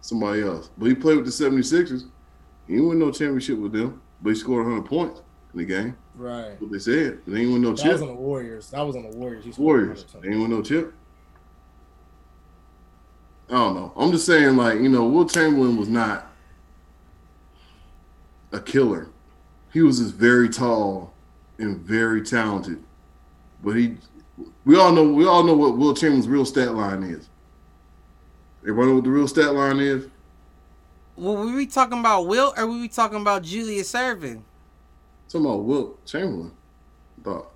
somebody 0.00 0.42
else. 0.42 0.70
But 0.78 0.86
he 0.86 0.94
played 0.94 1.16
with 1.16 1.26
the 1.26 1.30
76ers. 1.44 2.04
He 2.66 2.74
didn't 2.74 2.88
win 2.88 2.98
no 2.98 3.10
championship 3.10 3.58
with 3.58 3.72
them, 3.72 4.00
but 4.22 4.30
he 4.30 4.36
scored 4.36 4.64
100 4.66 4.86
points 4.88 5.20
in 5.52 5.58
the 5.58 5.64
game. 5.64 5.96
Right. 6.14 6.60
What 6.60 6.70
they 6.72 6.78
said. 6.78 7.20
They 7.26 7.38
didn't 7.38 7.52
win 7.54 7.62
no 7.62 7.70
That 7.70 7.78
chip. 7.82 7.92
was 7.92 8.02
on 8.02 8.08
the 8.08 8.14
Warriors. 8.14 8.70
That 8.70 8.82
was 8.82 8.96
on 8.96 9.10
the 9.10 9.16
Warriors. 9.16 9.44
He 9.44 9.52
Warriors. 9.60 10.04
100 10.12 10.22
They 10.22 10.28
didn't 10.28 10.42
win 10.42 10.50
no 10.50 10.62
chip. 10.62 10.92
I 13.50 13.54
don't 13.54 13.74
know. 13.74 13.92
I'm 13.96 14.12
just 14.12 14.26
saying, 14.26 14.56
like, 14.56 14.78
you 14.80 14.88
know, 14.90 15.06
Will 15.06 15.26
Chamberlain 15.26 15.76
was 15.78 15.88
not 15.88 16.26
a 18.52 18.60
killer. 18.60 19.08
He 19.72 19.80
was 19.82 19.98
just 20.00 20.14
very 20.14 20.48
tall 20.48 21.14
and 21.58 21.78
very 21.78 22.22
talented. 22.22 22.82
But 23.62 23.72
he 23.76 23.96
we 24.64 24.76
all 24.78 24.92
know 24.92 25.04
we 25.12 25.26
all 25.26 25.42
know 25.42 25.54
what 25.54 25.76
Will 25.78 25.94
Chamberlain's 25.94 26.28
real 26.28 26.44
stat 26.44 26.74
line 26.74 27.02
is. 27.02 27.28
Everybody 28.68 28.88
know 28.88 28.94
what 28.96 29.04
the 29.04 29.10
real 29.10 29.26
stat 29.26 29.54
line 29.54 29.80
is? 29.80 30.06
Well, 31.16 31.36
were 31.36 31.56
we 31.56 31.66
talking 31.66 32.00
about 32.00 32.26
Wilt 32.26 32.58
or 32.58 32.66
were 32.66 32.74
we 32.78 32.88
talking 32.88 33.18
about 33.22 33.42
Julius 33.42 33.90
Erving? 33.94 34.42
talking 35.26 35.46
about 35.46 35.64
Will 35.64 35.98
Chamberlain. 36.04 36.52
I 37.18 37.22
thought. 37.24 37.50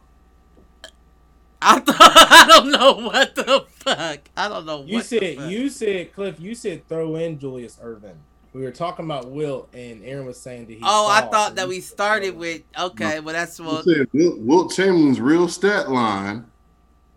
I 1.61 1.81
thought 1.81 1.97
I 1.99 2.47
don't 2.49 2.71
know 2.73 3.07
what 3.07 3.35
the 3.35 3.65
fuck. 3.69 4.21
I 4.39 4.49
don't 4.49 4.65
know. 4.65 4.85
You 4.85 4.97
what 4.97 5.05
the 5.05 5.19
said 5.19 5.37
fuck. 5.37 5.51
you 5.51 5.69
said 5.69 6.15
Cliff. 6.15 6.41
You 6.41 6.55
said 6.55 6.89
throw 6.89 7.15
in 7.17 7.39
Julius 7.39 7.79
Erving. 7.83 8.17
We 8.55 8.63
were 8.63 8.71
talking 8.71 9.05
about 9.05 9.31
Wilt, 9.31 9.69
and 9.75 10.03
Aaron 10.05 10.25
was 10.27 10.41
saying 10.41 10.67
that 10.67 10.73
he. 10.73 10.81
Oh, 10.83 11.09
I 11.11 11.23
thought 11.23 11.57
that 11.57 11.69
we 11.69 11.81
started 11.81 12.37
with 12.37 12.63
okay. 12.79 13.21
Well, 13.21 13.35
that's 13.35 13.61
I 13.61 13.65
what. 13.65 13.85
said 13.85 14.09
Wilt, 14.15 14.39
Wilt 14.41 14.73
Chamberlain's 14.73 15.21
real 15.21 15.47
stat 15.47 15.91
line. 15.91 16.47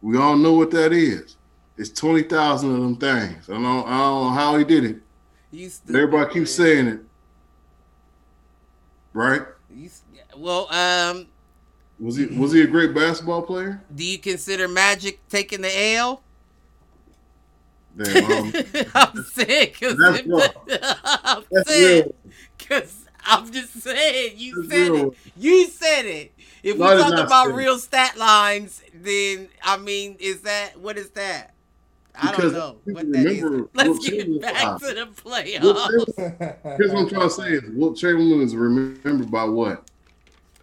We 0.02 0.18
all 0.18 0.36
know 0.36 0.54
what 0.54 0.72
that 0.72 0.92
is. 0.92 1.38
It's 1.78 1.90
twenty 1.90 2.24
thousand 2.24 2.74
of 2.76 2.82
them 2.82 2.96
things. 2.98 3.50
I 3.50 3.54
don't, 3.54 3.66
I 3.88 3.98
don't 3.98 4.24
know 4.26 4.30
how 4.32 4.58
he 4.58 4.64
did 4.64 4.86
it. 4.86 4.98
You 5.52 5.70
But 5.86 5.96
stupid, 5.96 5.96
everybody 5.96 6.34
keeps 6.34 6.52
man. 6.58 6.68
saying 6.68 6.88
it, 6.88 7.00
right? 9.14 9.42
You 9.70 9.90
well, 10.38 10.68
um, 10.74 11.28
Was 12.00 12.18
he 12.18 12.26
was 12.28 12.52
he 12.52 12.62
a 12.62 12.68
great 12.68 12.94
basketball 12.94 13.42
player? 13.44 13.82
do 13.94 14.04
you 14.04 14.20
consider 14.20 14.68
Magic 14.68 15.28
taking 15.30 15.62
the 15.62 15.94
L? 15.96 16.22
Damn, 17.98 18.54
I'm 18.94 19.24
saying 19.24 19.70
because. 19.80 19.98
I'm 21.24 21.46
that's 21.52 21.70
saying 21.70 22.14
because 22.58 23.06
I'm 23.26 23.52
just 23.52 23.82
saying 23.82 24.34
you 24.38 24.56
That's 24.56 24.68
said 24.70 24.94
real. 24.94 25.12
it. 25.12 25.18
You 25.38 25.68
said 25.68 26.06
it. 26.06 26.34
If 26.64 26.78
we 26.78 26.92
talk 26.92 27.18
about 27.18 27.54
real 27.56 27.80
stat 27.80 28.18
lines, 28.18 28.84
then 28.94 29.50
I 29.64 29.78
mean, 29.78 30.18
is 30.20 30.42
that 30.42 30.80
what 30.80 30.98
is 30.98 31.12
that? 31.12 31.55
I 32.22 32.32
don't 32.36 32.54
know 32.54 32.78
what 32.86 33.12
that 33.12 33.26
is. 33.26 33.42
remember 33.42 33.70
Let's 33.74 33.90
Wilt 33.90 34.02
get 34.04 34.26
Chamberlain 34.26 34.42
back 34.42 34.80
to 34.80 34.86
the 34.88 35.06
playoffs. 35.22 36.78
Here's 36.78 36.92
what 36.92 37.02
I'm 37.02 37.10
trying 37.10 37.22
to 37.22 37.30
say: 37.30 37.50
is 37.54 37.64
Wilt 37.74 37.98
Chamberlain 37.98 38.42
is 38.42 38.56
remembered 38.56 39.30
by 39.32 39.44
what? 39.44 39.90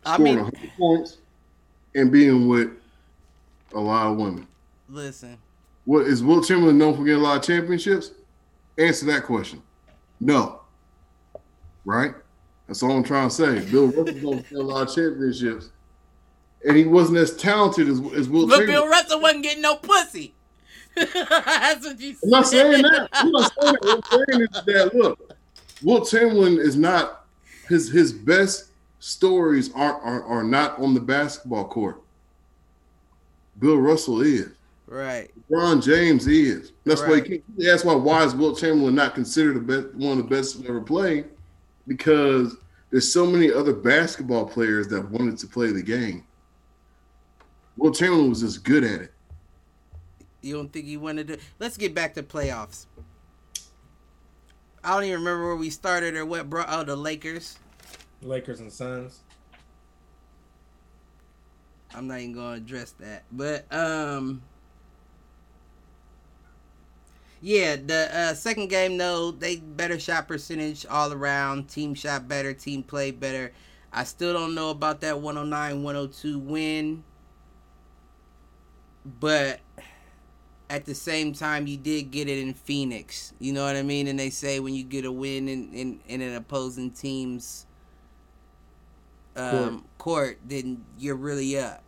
I 0.05 0.15
Scoring 0.15 0.35
mean, 0.37 0.45
100 0.45 0.71
points 0.77 1.19
and 1.95 2.11
being 2.11 2.49
with 2.49 2.71
a 3.75 3.81
lot 3.81 4.07
of 4.13 4.17
women. 4.19 4.47
listen. 4.89 5.39
What 5.85 6.07
is 6.07 6.23
Will 6.23 6.43
Chamberlain 6.43 6.79
known 6.79 6.97
for 6.97 7.05
getting 7.05 7.21
a 7.21 7.25
lot 7.25 7.39
of 7.39 7.43
championships? 7.43 8.13
Answer 8.79 9.07
that 9.07 9.25
question. 9.25 9.63
No. 10.21 10.61
Right? 11.85 12.15
That's 12.69 12.83
all 12.85 12.93
I'm 12.93 13.03
trying 13.03 13.29
to 13.29 13.35
say. 13.35 13.71
Bill 13.71 13.89
Russell's 13.89 14.23
known 14.23 14.37
for 14.39 14.43
getting 14.43 14.59
a 14.59 14.61
lot 14.63 14.89
of 14.89 14.95
championships. 14.95 15.71
and 16.65 16.77
he 16.77 16.85
wasn't 16.85 17.19
as 17.19 17.37
talented 17.37 17.89
as, 17.89 17.99
as 18.15 18.29
Will 18.29 18.47
But 18.47 18.59
Chamberlain. 18.59 18.67
Bill 18.67 18.89
Russell 18.89 19.21
wasn't 19.21 19.43
getting 19.43 19.63
no 19.63 19.77
pussy. 19.77 20.35
That's 20.97 21.87
what 21.87 22.01
you 22.01 22.15
said. 22.15 22.21
I'm 22.25 22.31
not 22.31 22.47
saying 22.47 22.83
that. 22.83 23.09
I'm 23.13 23.31
not 23.31 23.53
saying 23.61 23.73
that. 23.75 23.83
What 23.83 24.05
I'm 24.13 24.27
saying 24.29 24.49
is 24.53 24.65
that 24.65 24.95
look, 24.95 25.37
Will 25.83 26.05
Chamberlain 26.05 26.59
is 26.59 26.77
not 26.77 27.27
his 27.69 27.91
his 27.91 28.13
best 28.13 28.71
stories 28.99 29.73
are 29.75 30.01
are, 30.01 30.23
are 30.25 30.45
not 30.45 30.79
on 30.79 30.95
the 30.95 31.01
basketball 31.01 31.65
court. 31.67 32.03
Bill 33.59 33.77
Russell 33.79 34.21
is. 34.23 34.51
Right. 34.87 35.31
LeBron 35.51 35.83
James 35.83 36.27
is. 36.27 36.73
That's 36.85 37.01
why 37.01 37.07
Right. 37.15 37.23
he 37.25 37.29
can't, 37.39 37.59
that's 37.59 37.85
why 37.85 37.95
why 37.95 38.25
is 38.25 38.35
Will 38.35 38.55
Chamberlain 38.55 38.95
not 38.95 39.15
considered 39.15 39.55
the 39.57 39.61
best 39.61 39.95
one 39.95 40.19
of 40.19 40.29
the 40.29 40.35
best 40.35 40.61
to 40.61 40.69
ever 40.69 40.81
play? 40.81 41.25
Because 41.89 42.57
there's 42.91 43.11
so 43.11 43.25
many 43.27 43.51
other 43.51 43.73
basketball 43.73 44.45
players 44.45 44.89
that 44.89 45.11
wanted 45.11 45.39
to 45.39 45.47
play 45.47 45.73
the 45.73 45.83
game. 45.83 46.25
Will 47.79 47.93
Chamberlain 47.93 48.29
was 48.29 48.41
just 48.43 48.65
good 48.65 48.85
at 48.85 49.01
it. 49.01 49.13
You 50.43 50.57
don't 50.57 50.73
think 50.73 50.87
he 50.87 50.97
wanted 50.97 51.29
to? 51.29 51.39
Let's 51.59 51.77
get 51.77 51.95
back 51.95 52.15
to 52.15 52.23
playoffs. 52.23 52.87
I 54.85 54.95
don't 54.95 55.05
even 55.05 55.21
remember 55.21 55.47
where 55.47 55.57
we 55.57 55.71
started 55.71 56.17
or 56.17 56.27
what 56.27 56.51
brought 56.51 56.69
out 56.69 56.87
the 56.87 56.97
Lakers. 56.97 57.59
Lakers 58.21 58.61
and 58.61 58.73
Suns. 58.73 59.21
I'm 61.95 62.09
not 62.09 62.19
even 62.21 62.35
gonna 62.35 62.57
address 62.57 62.93
that. 62.99 63.25
But 63.31 63.73
um 63.73 64.43
Yeah, 67.45 67.75
the 67.75 68.09
uh, 68.17 68.35
second 68.35 68.69
game 68.69 68.97
though, 68.99 69.33
they 69.33 69.57
better 69.57 69.99
shot 69.99 70.29
percentage 70.29 70.87
all 70.87 71.13
around. 71.13 71.69
Team 71.69 71.93
shot 71.95 72.29
better, 72.29 72.55
team 72.55 72.85
played 72.85 73.19
better. 73.19 73.53
I 73.93 74.05
still 74.05 74.33
don't 74.33 74.55
know 74.55 74.71
about 74.71 75.01
that 75.01 75.17
109-102 75.17 76.41
win. 76.41 77.03
But 79.19 79.59
at 80.73 80.87
the 80.87 80.95
same 80.95 81.35
time 81.35 81.67
you 81.67 81.77
did 81.77 82.11
get 82.11 82.31
it 82.31 82.39
in 82.39 82.55
Phoenix. 82.55 83.35
You 83.39 83.53
know 83.53 83.63
what 83.63 83.77
I 83.77 83.83
mean? 83.83 84.07
And 84.09 84.19
they 84.19 84.31
say 84.31 84.59
when 84.59 84.73
you 84.73 84.83
get 84.83 85.05
a 85.05 85.13
win 85.13 85.47
in, 85.47 85.71
in, 85.75 86.01
in 86.09 86.23
an 86.23 86.35
opposing 86.35 86.91
team's 86.91 87.67
um, 89.37 89.85
court, 89.99 90.39
then 90.49 90.83
you're 90.99 91.15
really 91.15 91.59
up. 91.59 91.83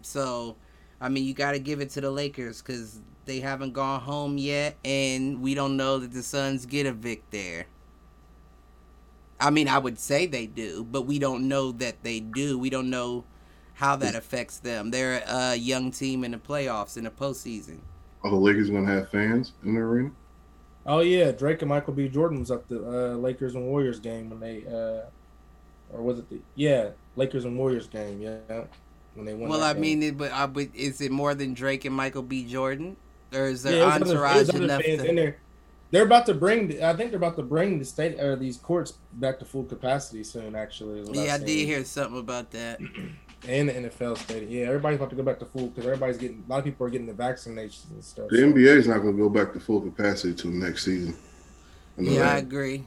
So, 0.00 0.56
I 1.02 1.10
mean, 1.10 1.24
you 1.24 1.34
got 1.34 1.52
to 1.52 1.58
give 1.58 1.82
it 1.82 1.90
to 1.90 2.00
the 2.00 2.10
Lakers 2.10 2.62
because 2.62 3.00
they 3.26 3.40
haven't 3.40 3.74
gone 3.74 4.00
home 4.00 4.38
yet, 4.38 4.76
and 4.86 5.42
we 5.42 5.54
don't 5.54 5.76
know 5.76 5.98
that 5.98 6.14
the 6.14 6.22
Suns 6.22 6.64
get 6.64 6.86
a 6.86 6.92
Vic 6.92 7.22
there. 7.30 7.66
I 9.38 9.50
mean, 9.50 9.68
I 9.68 9.76
would 9.76 9.98
say 9.98 10.24
they 10.24 10.46
do, 10.46 10.86
but 10.90 11.02
we 11.02 11.18
don't 11.18 11.46
know 11.46 11.72
that 11.72 12.02
they 12.02 12.20
do. 12.20 12.58
We 12.58 12.70
don't 12.70 12.88
know 12.88 13.24
how 13.74 13.96
that 13.96 14.14
affects 14.14 14.56
them. 14.58 14.92
They're 14.92 15.22
a 15.26 15.56
young 15.56 15.90
team 15.90 16.24
in 16.24 16.30
the 16.30 16.38
playoffs 16.38 16.96
in 16.96 17.04
the 17.04 17.10
postseason. 17.10 17.80
Are 18.22 18.30
the 18.30 18.36
Lakers 18.36 18.70
gonna 18.70 18.90
have 18.92 19.08
fans 19.10 19.52
in 19.64 19.74
the 19.74 19.80
arena? 19.80 20.10
Oh 20.86 21.00
yeah, 21.00 21.30
Drake 21.32 21.62
and 21.62 21.68
Michael 21.68 21.92
B. 21.94 22.08
Jordan 22.08 22.40
was 22.40 22.50
at 22.50 22.68
the 22.68 22.78
uh, 22.78 23.14
Lakers 23.16 23.54
and 23.54 23.66
Warriors 23.66 24.00
game 24.00 24.30
when 24.30 24.40
they, 24.40 24.64
uh, 24.66 25.06
or 25.96 26.02
was 26.02 26.18
it 26.18 26.28
the 26.30 26.40
yeah 26.54 26.90
Lakers 27.16 27.44
and 27.44 27.56
Warriors 27.58 27.86
game? 27.86 28.20
Yeah, 28.20 28.64
when 29.14 29.26
they 29.26 29.34
won. 29.34 29.48
Well, 29.50 29.60
that 29.60 29.70
I 29.70 29.72
game. 29.74 29.80
mean, 29.82 30.02
it, 30.02 30.18
but, 30.18 30.32
uh, 30.32 30.46
but 30.46 30.68
is 30.74 31.00
it 31.00 31.10
more 31.12 31.34
than 31.34 31.54
Drake 31.54 31.84
and 31.84 31.94
Michael 31.94 32.22
B. 32.22 32.44
Jordan, 32.44 32.96
or 33.32 33.46
is 33.46 33.62
there 33.62 33.74
Yeah, 33.74 33.82
it 33.82 33.86
was 33.86 33.94
other- 33.94 34.04
it 34.04 34.08
entourage 34.16 34.48
other 34.48 34.64
enough? 34.64 34.82
fans 34.82 35.02
To, 35.02 35.08
in 35.08 35.16
there. 35.16 35.36
They're 35.92 36.04
about 36.04 36.26
to 36.26 36.34
bring. 36.34 36.82
I 36.82 36.94
think 36.94 37.10
they're 37.10 37.18
about 37.18 37.36
to 37.36 37.42
bring 37.42 37.78
the 37.78 37.84
state 37.84 38.20
or 38.20 38.36
these 38.36 38.56
courts 38.58 38.98
back 39.14 39.38
to 39.40 39.44
full 39.44 39.64
capacity 39.64 40.22
soon. 40.24 40.54
Actually, 40.54 41.02
yeah, 41.12 41.32
I 41.32 41.34
I've 41.34 41.44
did 41.44 41.66
hear 41.66 41.84
something 41.84 42.20
about 42.20 42.50
that. 42.52 42.80
And 43.48 43.68
the 43.70 43.72
NFL 43.72 44.18
stadium. 44.18 44.50
Yeah, 44.50 44.66
everybody's 44.66 44.96
about 44.98 45.10
to 45.10 45.16
go 45.16 45.22
back 45.22 45.38
to 45.38 45.46
full 45.46 45.68
because 45.68 45.86
everybody's 45.86 46.18
getting. 46.18 46.44
A 46.46 46.50
lot 46.50 46.58
of 46.58 46.64
people 46.64 46.86
are 46.86 46.90
getting 46.90 47.06
the 47.06 47.14
vaccinations 47.14 47.90
and 47.90 48.04
stuff. 48.04 48.28
The 48.28 48.36
so- 48.38 48.42
NBA 48.52 48.76
is 48.76 48.86
not 48.86 48.98
gonna 48.98 49.12
go 49.14 49.30
back 49.30 49.52
to 49.54 49.60
full 49.60 49.80
capacity 49.80 50.34
till 50.34 50.50
next 50.50 50.84
season. 50.84 51.16
I 51.98 52.02
know 52.02 52.10
Yeah, 52.10 52.32
I 52.34 52.36
agree. 52.36 52.84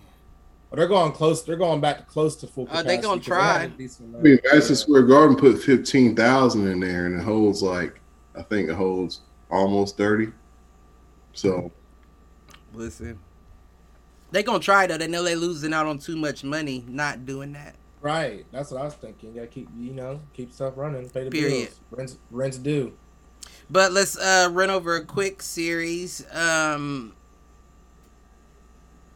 But 0.69 0.77
they're 0.77 0.87
going 0.87 1.11
close. 1.11 1.43
They're 1.43 1.55
going 1.55 1.81
back 1.81 1.99
to 1.99 2.03
close 2.05 2.35
to 2.37 2.47
full 2.47 2.63
Uh, 2.65 2.67
capacity. 2.67 2.87
they 2.95 3.01
going 3.01 3.19
to 3.19 3.25
try. 3.25 3.63
a 3.63 3.65
I 3.65 3.67
mean, 3.67 4.39
Madison 4.43 4.73
Yeah. 4.75 4.75
Square 4.75 5.03
Garden 5.03 5.35
put 5.37 5.61
fifteen 5.61 6.15
thousand 6.15 6.67
in 6.67 6.79
there, 6.79 7.05
and 7.07 7.19
it 7.19 7.23
holds 7.23 7.61
like 7.63 7.99
I 8.35 8.41
think 8.43 8.69
it 8.69 8.75
holds 8.75 9.21
almost 9.51 9.97
thirty. 9.97 10.27
So 11.33 11.71
Listen, 12.75 13.19
they're 14.31 14.41
gonna 14.43 14.59
try 14.59 14.87
though. 14.87 14.97
They 14.97 15.07
know 15.07 15.23
they're 15.23 15.35
losing 15.35 15.73
out 15.73 15.85
on 15.87 15.99
too 15.99 16.15
much 16.15 16.43
money 16.43 16.83
not 16.87 17.25
doing 17.25 17.53
that. 17.53 17.75
Right. 18.03 18.45
That's 18.51 18.69
what 18.69 18.81
I 18.81 18.83
was 18.83 18.95
thinking. 18.95 19.33
Gotta 19.33 19.47
keep, 19.47 19.69
you 19.79 19.93
know, 19.93 20.19
keep 20.33 20.51
stuff 20.51 20.73
running, 20.75 21.09
pay 21.09 21.23
the 21.23 21.31
Period. 21.31 21.69
bills. 21.69 21.79
Rents, 21.89 22.17
rents 22.29 22.57
due. 22.57 22.93
But 23.69 23.93
let's 23.93 24.17
uh, 24.17 24.49
run 24.51 24.69
over 24.69 24.97
a 24.97 25.05
quick 25.05 25.41
series. 25.41 26.25
Um, 26.35 27.13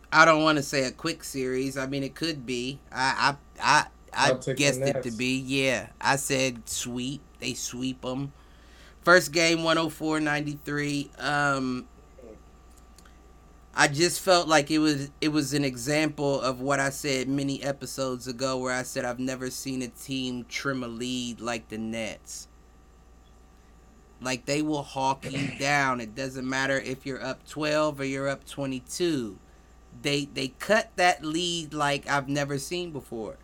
I 0.10 0.24
don't 0.24 0.42
want 0.42 0.56
to 0.56 0.64
say 0.64 0.86
a 0.86 0.92
quick 0.92 1.26
series. 1.26 1.78
I 1.78 1.86
mean, 1.86 2.02
it 2.02 2.16
could 2.16 2.46
be. 2.46 2.80
I 2.90 3.36
I 3.62 3.86
I, 4.14 4.32
I 4.32 4.54
guessed 4.54 4.80
it 4.80 5.04
to 5.04 5.12
be. 5.12 5.38
Yeah, 5.38 5.88
I 6.00 6.16
said 6.16 6.68
sweep. 6.70 7.20
They 7.42 7.56
sweep 7.56 8.02
them. 8.02 8.32
First 9.04 9.34
game 9.34 9.60
104-93. 9.60 11.24
Um, 11.24 11.88
I 13.80 13.88
just 13.88 14.22
felt 14.22 14.48
like 14.48 14.72
it 14.72 14.80
was 14.80 15.12
it 15.22 15.28
was 15.28 15.54
an 15.54 15.64
example 15.64 16.42
of 16.42 16.60
what 16.62 16.80
I 16.80 16.90
said 16.90 17.30
many 17.30 17.62
episodes 17.62 18.28
ago, 18.28 18.58
where 18.58 18.74
I 18.74 18.82
said 18.82 19.06
I've 19.06 19.20
never 19.20 19.52
seen 19.52 19.84
a 19.84 19.88
team 19.88 20.48
trim 20.50 20.84
a 20.84 20.88
lead 20.88 21.42
like 21.42 21.70
the 21.70 21.78
Nets. 21.78 22.48
Like 24.20 24.48
they 24.48 24.64
will 24.64 24.82
hawk 24.82 25.32
you 25.32 25.52
down. 25.60 26.02
It 26.02 26.16
doesn't 26.16 26.50
matter 26.50 26.80
if 26.80 27.06
you're 27.06 27.24
up 27.24 27.48
12 27.48 28.00
or 28.00 28.04
you're 28.04 28.28
up 28.28 28.48
22. 28.48 29.38
They 30.02 30.26
they 30.26 30.48
cut 30.48 30.90
that 30.96 31.24
lead 31.24 31.72
like 31.72 32.10
I've 32.10 32.28
never 32.28 32.58
seen 32.58 32.92
before. 32.92 33.38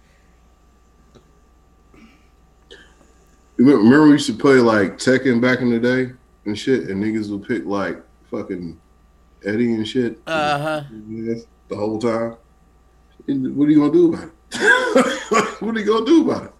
Remember 3.57 3.83
remember 3.83 4.05
we 4.07 4.13
used 4.13 4.25
to 4.25 4.33
play 4.33 4.55
like 4.55 4.97
Tekken 4.97 5.39
back 5.39 5.59
in 5.59 5.69
the 5.69 5.79
day 5.79 6.11
and 6.45 6.57
shit, 6.57 6.89
and 6.89 7.03
niggas 7.03 7.29
would 7.29 7.47
pick 7.47 7.65
like 7.65 8.01
fucking 8.31 8.79
Eddie 9.45 9.73
and 9.73 9.87
shit. 9.87 10.19
Uh 10.27 10.59
huh. 10.59 10.83
The 11.69 11.75
whole 11.75 11.99
time. 11.99 12.37
What 13.25 13.65
are 13.65 13.71
you 13.71 13.79
gonna 13.79 13.93
do 13.93 14.13
about 14.13 14.25
it? 14.25 15.61
what 15.61 15.75
are 15.75 15.79
you 15.79 15.85
gonna 15.85 16.05
do 16.05 16.29
about 16.29 16.45
it? 16.45 16.51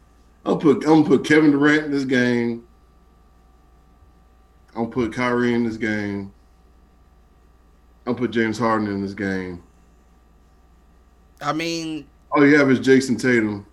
I'll 0.46 0.58
put 0.58 0.78
I'm 0.86 1.04
gonna 1.04 1.06
put 1.06 1.26
Kevin 1.26 1.52
Durant 1.52 1.86
in 1.86 1.92
this 1.92 2.06
game. 2.06 2.66
I'll 4.76 4.88
put 4.88 5.14
Kyrie 5.14 5.54
in 5.54 5.64
this 5.64 5.78
game. 5.78 6.34
I'll 8.08 8.16
put 8.16 8.32
James 8.32 8.58
Harden 8.58 8.88
in 8.88 9.02
this 9.02 9.14
game. 9.14 9.64
I 11.42 11.54
mean, 11.54 12.08
All 12.32 12.46
you 12.46 12.58
have 12.58 12.70
is 12.72 12.80
Jayson 12.80 13.18
Tatum. 13.18 13.66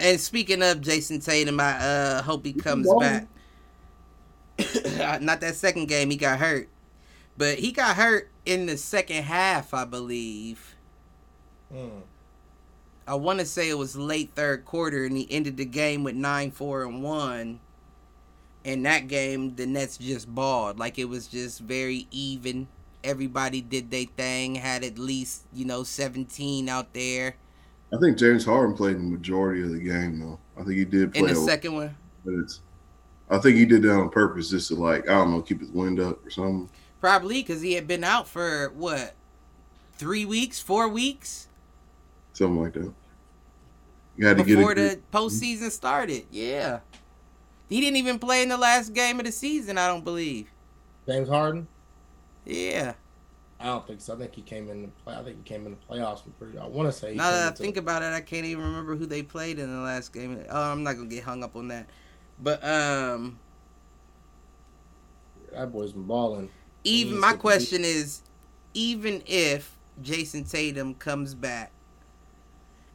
and 0.00 0.20
speaking 0.20 0.62
of 0.62 0.80
Jayson 0.80 1.20
Tatum, 1.20 1.58
I 1.60 1.72
uh, 1.78 2.22
hope 2.22 2.44
he 2.44 2.52
comes 2.52 2.88
back. 3.00 3.26
Not 5.20 5.40
that 5.40 5.54
second 5.54 5.86
game, 5.86 6.10
he 6.10 6.16
got 6.16 6.38
hurt, 6.38 6.68
but 7.38 7.58
he 7.58 7.72
got 7.72 7.96
hurt 7.96 8.30
in 8.44 8.66
the 8.66 8.76
second 8.76 9.22
half, 9.22 9.72
I 9.72 9.84
believe. 9.84 10.76
Mm. 11.72 12.02
I 13.06 13.14
want 13.14 13.38
to 13.38 13.46
say 13.46 13.70
it 13.70 13.78
was 13.78 13.96
late 13.96 14.32
third 14.34 14.66
quarter, 14.66 15.06
and 15.06 15.16
he 15.16 15.26
ended 15.30 15.56
the 15.56 15.64
game 15.64 16.04
with 16.04 16.14
nine, 16.14 16.50
four, 16.50 16.84
and 16.84 17.02
one. 17.02 17.60
In 18.64 18.82
that 18.82 19.08
game, 19.08 19.54
the 19.54 19.66
Nets 19.66 19.96
just 19.96 20.32
balled 20.34 20.78
like 20.78 20.98
it 20.98 21.06
was 21.06 21.26
just 21.26 21.60
very 21.60 22.06
even. 22.10 22.68
Everybody 23.02 23.62
did 23.62 23.90
their 23.90 24.04
thing, 24.04 24.56
had 24.56 24.84
at 24.84 24.98
least 24.98 25.44
you 25.54 25.64
know 25.64 25.84
seventeen 25.84 26.68
out 26.68 26.92
there 26.92 27.36
I 27.92 27.96
think 27.98 28.18
James 28.18 28.44
Harden 28.44 28.76
played 28.76 28.96
the 28.96 29.02
majority 29.02 29.62
of 29.62 29.70
the 29.70 29.78
game 29.78 30.20
though. 30.20 30.38
I 30.56 30.64
think 30.64 30.76
he 30.76 30.84
did 30.84 31.12
play 31.12 31.20
in 31.20 31.26
the 31.26 31.32
a- 31.32 31.44
second 31.44 31.74
one. 31.74 31.96
minutes. 32.24 32.60
I 33.30 33.38
think 33.38 33.56
he 33.56 33.66
did 33.66 33.82
that 33.82 33.92
on 33.92 34.08
purpose 34.08 34.50
just 34.50 34.68
to 34.68 34.74
like, 34.74 35.08
I 35.08 35.14
don't 35.14 35.32
know, 35.32 35.42
keep 35.42 35.60
his 35.60 35.70
wind 35.70 36.00
up 36.00 36.24
or 36.24 36.30
something. 36.30 36.68
Probably 37.00 37.42
because 37.42 37.62
he 37.62 37.74
had 37.74 37.86
been 37.86 38.02
out 38.04 38.26
for 38.28 38.70
what, 38.76 39.14
three 39.96 40.24
weeks, 40.24 40.60
four 40.60 40.88
weeks 40.88 41.46
Something 42.32 42.62
like 42.62 42.72
that. 42.74 42.92
You 44.16 44.26
had 44.26 44.36
to 44.38 44.44
get 44.44 44.56
before 44.56 44.72
it. 44.72 44.76
the 44.76 45.00
postseason 45.16 45.70
started. 45.70 46.26
Yeah, 46.30 46.80
he 47.68 47.80
didn't 47.80 47.96
even 47.96 48.18
play 48.18 48.42
in 48.42 48.48
the 48.48 48.56
last 48.58 48.92
game 48.94 49.18
of 49.20 49.26
the 49.26 49.32
season. 49.32 49.76
I 49.78 49.86
don't 49.88 50.04
believe. 50.04 50.48
James 51.06 51.28
Harden. 51.28 51.66
Yeah. 52.44 52.94
I 53.60 53.64
don't 53.66 53.84
think 53.86 54.00
so. 54.00 54.14
I 54.14 54.18
think 54.18 54.34
he 54.34 54.42
came 54.42 54.70
in. 54.70 54.82
The 54.82 54.88
play, 55.04 55.14
I 55.16 55.22
think 55.24 55.38
he 55.38 55.42
came 55.42 55.66
in 55.66 55.72
the 55.72 55.94
playoffs. 55.94 56.22
for 56.22 56.30
Pretty. 56.30 56.58
I 56.58 56.66
want 56.66 56.88
to 56.88 56.92
say. 56.96 57.10
he 57.12 57.16
Now 57.16 57.30
that 57.32 57.52
I 57.52 57.56
think 57.56 57.74
the- 57.74 57.80
about 57.80 58.02
it, 58.02 58.12
I 58.12 58.20
can't 58.20 58.46
even 58.46 58.62
remember 58.64 58.94
who 58.94 59.04
they 59.06 59.22
played 59.22 59.58
in 59.58 59.68
the 59.74 59.82
last 59.82 60.12
game. 60.12 60.44
Oh, 60.48 60.70
I'm 60.72 60.84
not 60.84 60.94
gonna 60.96 61.08
get 61.08 61.24
hung 61.24 61.42
up 61.42 61.56
on 61.56 61.68
that. 61.68 61.88
But 62.40 62.62
um, 62.64 63.38
that 65.52 65.72
boy's 65.72 65.92
been 65.92 66.04
balling. 66.04 66.50
Even 66.84 67.18
my 67.20 67.30
to 67.32 67.34
be- 67.36 67.40
question 67.40 67.84
is, 67.84 68.22
even 68.74 69.22
if 69.26 69.76
Jayson 70.02 70.48
Tatum 70.48 70.94
comes 70.94 71.34
back, 71.34 71.72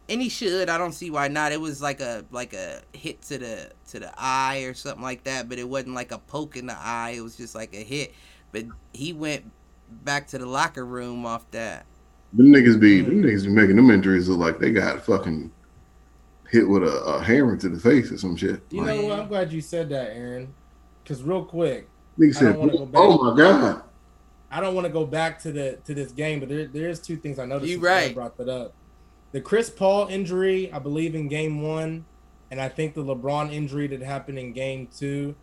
and 0.09 0.21
he 0.21 0.29
should. 0.29 0.69
I 0.69 0.77
don't 0.77 0.91
see 0.91 1.09
why 1.09 1.27
not. 1.29 1.51
It 1.51 1.61
was 1.61 1.81
like 1.81 2.01
a 2.01 2.25
like 2.31 2.53
a 2.53 2.81
hit 2.93 3.21
to 3.23 3.37
the 3.37 3.71
to 3.89 3.99
the 3.99 4.11
eye 4.17 4.63
or 4.63 4.73
something 4.73 5.01
like 5.03 5.23
that, 5.23 5.47
but 5.49 5.57
it 5.59 5.67
wasn't 5.67 5.95
like 5.95 6.11
a 6.11 6.17
poke 6.17 6.57
in 6.57 6.67
the 6.67 6.77
eye. 6.77 7.13
It 7.15 7.21
was 7.21 7.35
just 7.37 7.55
like 7.55 7.73
a 7.73 7.83
hit. 7.83 8.13
But 8.51 8.65
he 8.93 9.13
went 9.13 9.49
back 10.03 10.27
to 10.27 10.37
the 10.37 10.45
locker 10.45 10.85
room 10.85 11.25
off 11.25 11.49
that. 11.51 11.85
Them 12.33 12.47
niggas 12.47 12.79
be 12.79 13.01
them 13.01 13.23
niggas 13.23 13.43
be 13.45 13.49
making 13.51 13.75
them 13.77 13.89
injuries 13.91 14.27
look 14.27 14.39
like 14.39 14.59
they 14.59 14.71
got 14.71 15.05
fucking 15.05 15.51
hit 16.49 16.67
with 16.67 16.83
a, 16.83 16.97
a 17.05 17.23
hammer 17.23 17.55
to 17.57 17.69
the 17.69 17.79
face 17.79 18.11
or 18.11 18.17
some 18.17 18.35
shit. 18.35 18.61
You 18.71 18.81
Like, 18.83 18.97
know 18.99 19.07
what? 19.07 19.19
I'm 19.19 19.27
glad 19.27 19.51
you 19.53 19.61
said 19.61 19.89
that, 19.89 20.11
Aaron. 20.11 20.53
Because 21.03 21.23
real 21.23 21.43
quick, 21.45 21.87
nigga 22.19 22.29
I 22.29 22.39
said, 22.39 22.53
don't 22.53 22.59
wanna 22.59 22.77
go 22.77 22.85
back. 22.85 23.01
"Oh 23.01 23.31
my 23.31 23.37
god." 23.37 23.81
I 24.51 24.59
don't 24.61 24.75
want 24.75 24.85
to 24.85 24.93
go 24.93 25.03
back 25.05 25.41
to 25.41 25.51
the 25.51 25.79
to 25.83 25.95
this 25.95 26.11
game, 26.11 26.39
but 26.39 26.47
there 26.49 26.67
there 26.67 26.87
is 26.89 26.99
two 26.99 27.17
things 27.17 27.39
I 27.39 27.45
noticed. 27.45 27.69
You 27.71 27.77
since 27.77 27.85
Aaron 27.87 28.03
right. 28.05 28.15
Brought 28.15 28.37
that 28.37 28.49
up. 28.49 28.73
The 29.31 29.41
Chris 29.41 29.69
Paul 29.71 30.07
injury, 30.09 30.71
I 30.71 30.77
believe, 30.77 31.15
in 31.15 31.27
Game 31.27 31.63
One, 31.63 32.05
and 32.51 32.61
I 32.61 32.69
think 32.69 32.93
the 32.93 33.03
LeBron 33.03 33.51
injury 33.51 33.87
that 33.87 34.01
happened 34.03 34.37
in 34.37 34.53
Game 34.53 34.87
Two. 34.95 35.33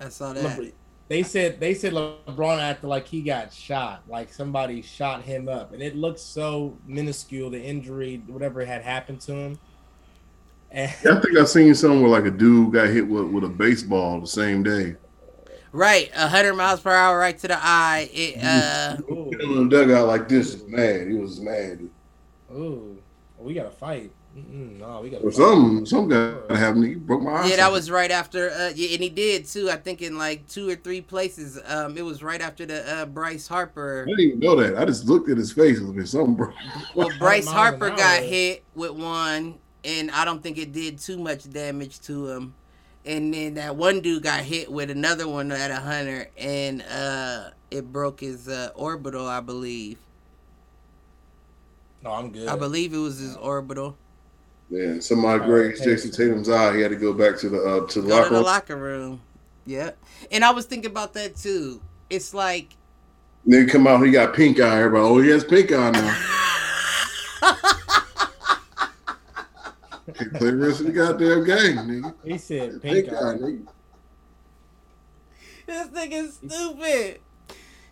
I 0.00 0.08
saw 0.08 0.32
that. 0.32 0.58
LeBron- 0.58 0.72
They 1.08 1.22
said 1.22 1.60
they 1.60 1.72
said 1.72 1.92
LeBron 1.92 2.58
acted 2.58 2.88
like 2.88 3.06
he 3.06 3.22
got 3.22 3.52
shot, 3.52 4.02
like 4.08 4.32
somebody 4.32 4.82
shot 4.82 5.22
him 5.22 5.48
up, 5.48 5.72
and 5.72 5.80
it 5.80 5.94
looked 5.94 6.18
so 6.18 6.76
minuscule. 6.84 7.48
The 7.48 7.62
injury, 7.62 8.20
whatever 8.26 8.64
had 8.64 8.82
happened 8.82 9.20
to 9.20 9.34
him, 9.34 9.58
and 10.72 10.90
I 10.90 11.20
think 11.20 11.38
I 11.38 11.44
seen 11.44 11.72
something 11.76 12.02
where 12.02 12.10
like 12.10 12.24
a 12.24 12.36
dude 12.36 12.72
got 12.72 12.88
hit 12.88 13.06
with, 13.06 13.26
with 13.26 13.44
a 13.44 13.48
baseball 13.48 14.20
the 14.20 14.26
same 14.26 14.64
day. 14.64 14.96
Right, 15.76 16.10
hundred 16.14 16.54
miles 16.54 16.80
per 16.80 16.90
hour, 16.90 17.18
right 17.18 17.36
to 17.36 17.48
the 17.48 17.58
eye. 17.60 18.08
It 18.10 18.42
uh, 18.42 18.96
ooh, 19.10 19.28
Hit 19.30 19.42
in 19.42 19.68
the 19.68 19.76
dugout 19.76 20.06
like 20.06 20.26
this 20.26 20.54
is 20.54 20.66
mad. 20.66 21.06
He 21.06 21.12
was 21.12 21.38
mad. 21.38 21.86
ooh, 22.50 22.96
we 23.38 23.52
gotta 23.52 23.68
fight. 23.68 24.10
Mm-mm, 24.34 24.78
no, 24.78 25.02
we 25.02 25.10
gotta. 25.10 25.26
Or 25.26 25.30
fight. 25.30 25.36
something, 25.36 25.84
something 25.84 26.08
got 26.08 26.50
happened. 26.50 26.86
He 26.86 26.94
broke 26.94 27.20
my 27.20 27.32
eye. 27.32 27.48
yeah, 27.48 27.56
that 27.56 27.70
was 27.70 27.90
right 27.90 28.10
after. 28.10 28.48
Uh, 28.52 28.72
yeah, 28.74 28.94
and 28.94 29.02
he 29.02 29.10
did 29.10 29.44
too. 29.44 29.68
I 29.70 29.76
think 29.76 30.00
in 30.00 30.16
like 30.16 30.48
two 30.48 30.66
or 30.66 30.76
three 30.76 31.02
places. 31.02 31.60
Um, 31.66 31.98
it 31.98 32.02
was 32.06 32.22
right 32.22 32.40
after 32.40 32.64
the 32.64 32.90
uh, 32.90 33.04
Bryce 33.04 33.46
Harper. 33.46 34.06
I 34.08 34.10
didn't 34.12 34.20
even 34.20 34.40
know 34.40 34.56
that. 34.56 34.78
I 34.78 34.86
just 34.86 35.04
looked 35.04 35.28
at 35.28 35.36
his 35.36 35.52
face. 35.52 35.78
It 35.78 35.94
was 35.94 36.10
something, 36.10 36.36
bro. 36.36 36.54
Well, 36.94 37.10
Bryce 37.18 37.46
Harper 37.46 37.90
got 37.90 38.22
hit 38.22 38.64
with 38.74 38.92
one, 38.92 39.58
and 39.84 40.10
I 40.10 40.24
don't 40.24 40.42
think 40.42 40.56
it 40.56 40.72
did 40.72 40.98
too 40.98 41.18
much 41.18 41.52
damage 41.52 42.00
to 42.02 42.30
him. 42.30 42.54
And 43.06 43.32
then 43.34 43.54
that 43.54 43.76
one 43.76 44.00
dude 44.02 44.24
got 44.24 44.40
hit 44.42 44.70
with 44.72 44.90
another 44.90 45.28
one 45.28 45.52
at 45.52 45.70
a 45.70 45.76
hundred, 45.76 46.30
and 46.36 46.82
uh, 46.82 47.50
it 47.70 47.92
broke 47.92 48.20
his 48.20 48.48
uh, 48.48 48.70
orbital, 48.74 49.26
I 49.26 49.40
believe. 49.40 49.98
No, 52.02 52.12
I'm 52.12 52.32
good. 52.32 52.48
I 52.48 52.56
believe 52.56 52.94
it 52.94 52.98
was 52.98 53.18
his 53.18 53.36
orbital. 53.36 53.96
Yeah, 54.70 55.00
somebody 55.00 55.40
All 55.40 55.46
grazed 55.46 55.80
right, 55.80 55.98
Jayson 55.98 56.12
Tatum's 56.12 56.48
eye. 56.50 56.76
He 56.76 56.82
had 56.82 56.90
to 56.90 56.96
go 56.96 57.12
back 57.14 57.38
to 57.38 57.48
the 57.48 57.62
uh, 57.62 57.86
to 57.88 58.02
the 58.02 58.08
Go 58.08 58.16
locker 58.16 58.28
to 58.28 58.34
the 58.34 58.40
room. 58.40 58.44
locker 58.44 58.76
room. 58.76 59.22
Yeah, 59.66 59.92
and 60.30 60.44
I 60.44 60.50
was 60.52 60.66
thinking 60.66 60.90
about 60.90 61.14
that 61.14 61.36
too. 61.36 61.82
It's 62.10 62.34
like 62.34 62.76
Nigga 63.48 63.70
come 63.70 63.86
out, 63.86 64.04
he 64.04 64.12
got 64.12 64.34
pink 64.34 64.60
eye. 64.60 64.78
Everybody, 64.82 65.04
oh, 65.04 65.18
he 65.20 65.30
has 65.30 65.44
pink 65.44 65.72
eye 65.72 65.90
now. 65.90 66.16
Okay, 70.08 70.26
play 70.38 70.50
the 70.50 70.56
rest 70.56 70.80
of 70.80 70.86
the 70.86 70.92
goddamn 70.92 71.44
game, 71.44 71.76
nigga. 71.76 72.14
He 72.24 72.38
said 72.38 72.80
Pink, 72.80 73.06
pink 73.06 73.12
eye, 73.12 73.16
eye. 73.16 73.34
nigga. 73.34 73.66
this 75.66 75.88
nigga's 75.88 76.34
stupid. 76.34 77.20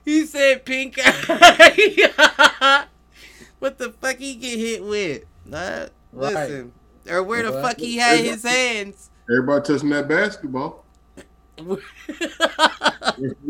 He 0.05 0.27
said 0.27 0.65
pink 0.65 0.97
eye. 0.99 2.87
what 3.59 3.79
the 3.79 3.91
fuck 3.93 4.17
he 4.17 4.35
get 4.37 4.59
hit 4.59 4.85
with? 4.85 5.25
Nah, 5.45 5.87
Right. 6.13 6.35
Listen, 6.35 6.73
or 7.11 7.23
where 7.25 7.43
the 7.43 7.61
fuck 7.61 7.79
he 7.79 7.97
had 7.97 8.21
his 8.21 8.45
hands? 8.45 9.11
Everybody 9.29 9.65
touching 9.65 9.91
that 9.91 10.09
basketball. 10.09 10.85
We 11.59 11.77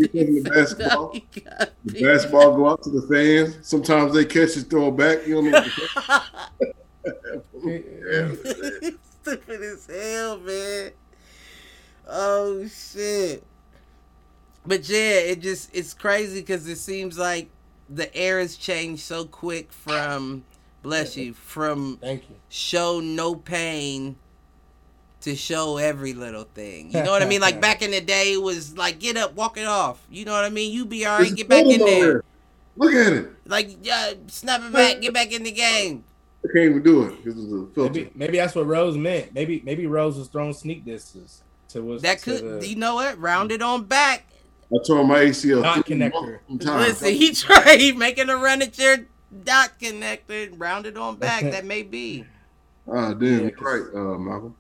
touching 0.09 0.43
the 0.43 0.51
basketball. 0.55 1.13
The 1.85 2.03
basketball 2.03 2.57
go 2.57 2.69
out 2.71 2.83
to 2.85 2.91
the 2.91 3.03
fans. 3.03 3.59
Sometimes 3.67 4.15
they 4.15 4.25
catch 4.25 4.57
it, 4.57 4.71
throw 4.71 4.89
it 4.89 4.97
back. 4.97 5.27
You 5.27 5.35
don't 5.35 5.51
know. 5.51 6.21
What 7.05 7.23
the 7.65 8.75
yeah. 8.83 8.91
Stupid 9.23 9.63
as 9.63 9.87
hell, 9.87 10.39
man. 10.39 10.93
Oh 12.09 12.67
shit. 12.67 13.43
But 14.67 14.89
yeah, 14.89 15.19
it 15.19 15.41
just 15.41 15.71
it's 15.75 15.95
crazy 15.95 16.41
because 16.41 16.67
it 16.69 16.77
seems 16.77 17.19
like 17.19 17.51
the 17.89 18.15
air 18.17 18.39
has 18.39 18.57
changed 18.57 19.03
so 19.03 19.25
quick 19.25 19.73
from 19.73 20.45
bless 20.83 21.17
you 21.17 21.35
from 21.35 21.99
Thank 22.01 22.29
you. 22.29 22.37
show 22.49 23.01
no 23.01 23.35
pain 23.35 24.17
to 25.23 25.35
show 25.35 25.79
every 25.79 26.13
little 26.13 26.45
thing. 26.45 26.91
You 26.91 27.03
know 27.03 27.11
what 27.11 27.23
I 27.23 27.27
mean? 27.27 27.41
Like 27.41 27.61
back 27.63 27.83
in 27.83 27.91
the 27.91 28.01
day, 28.01 28.35
it 28.35 28.43
was 28.43 28.77
like 28.77 28.99
get 28.99 29.17
up, 29.17 29.35
walk 29.35 29.57
it 29.57 29.67
off. 29.67 30.07
You 30.11 30.25
know 30.25 30.33
what 30.33 30.45
I 30.45 30.51
mean? 30.51 30.73
You 30.73 30.85
be 30.85 31.07
all 31.07 31.19
right, 31.19 31.35
get 31.35 31.49
back 31.49 31.65
in 31.65 31.81
on 31.81 31.87
there. 31.87 32.25
Look 32.77 32.93
at 32.93 33.13
it. 33.13 33.31
Like 33.47 33.79
yeah, 33.83 34.13
snap 34.27 34.63
it 34.63 34.73
back, 34.73 35.01
get 35.01 35.15
back 35.15 35.33
in 35.33 35.43
the 35.43 35.53
game. 35.53 36.05
I 36.45 36.53
can't 36.53 36.71
even 36.71 36.83
do 36.83 37.05
it 37.05 37.25
because 37.25 37.43
it's 37.43 37.53
a. 37.53 37.81
Maybe 37.81 38.11
maybe 38.15 38.37
that's 38.39 38.55
what 38.55 38.67
Rose 38.67 38.97
meant. 38.97 39.33
Maybe 39.35 39.63
maybe 39.65 39.87
Rose 39.87 40.19
was 40.19 40.29
throwing 40.29 40.53
sneak 40.53 40.85
disses 40.85 41.43
to 41.71 41.93
us. 41.95 42.03
That 42.03 42.19
to 42.21 42.25
could, 42.25 42.61
the- 42.61 42.69
you 42.69 42.77
know 42.77 42.97
what? 42.97 43.19
Rounded 43.21 43.63
on 43.63 43.85
back. 43.85 44.27
I 44.73 44.77
tore 44.87 45.05
my 45.05 45.21
ACL. 45.21 45.63
Dot 45.63 45.87
three 45.87 45.97
connector. 45.97 46.13
multiple 46.49 46.59
times. 46.59 46.89
Listen, 47.03 47.15
he 47.15 47.33
tried 47.35 47.81
he 47.81 47.93
making 47.93 48.29
a 48.31 48.37
run 48.37 48.63
at 48.63 48.79
your 48.79 48.97
dot 49.45 49.73
connector, 49.81 50.53
Rounded 50.59 50.97
on 50.97 51.17
back. 51.17 51.43
that 51.45 51.65
may 51.65 51.83
be. 51.83 52.25
Ah, 52.87 53.15
damn, 53.15 53.45
Yeah, 53.45 53.51
right, 53.63 53.83
uh, 53.95 54.19
Malcolm. 54.19 54.55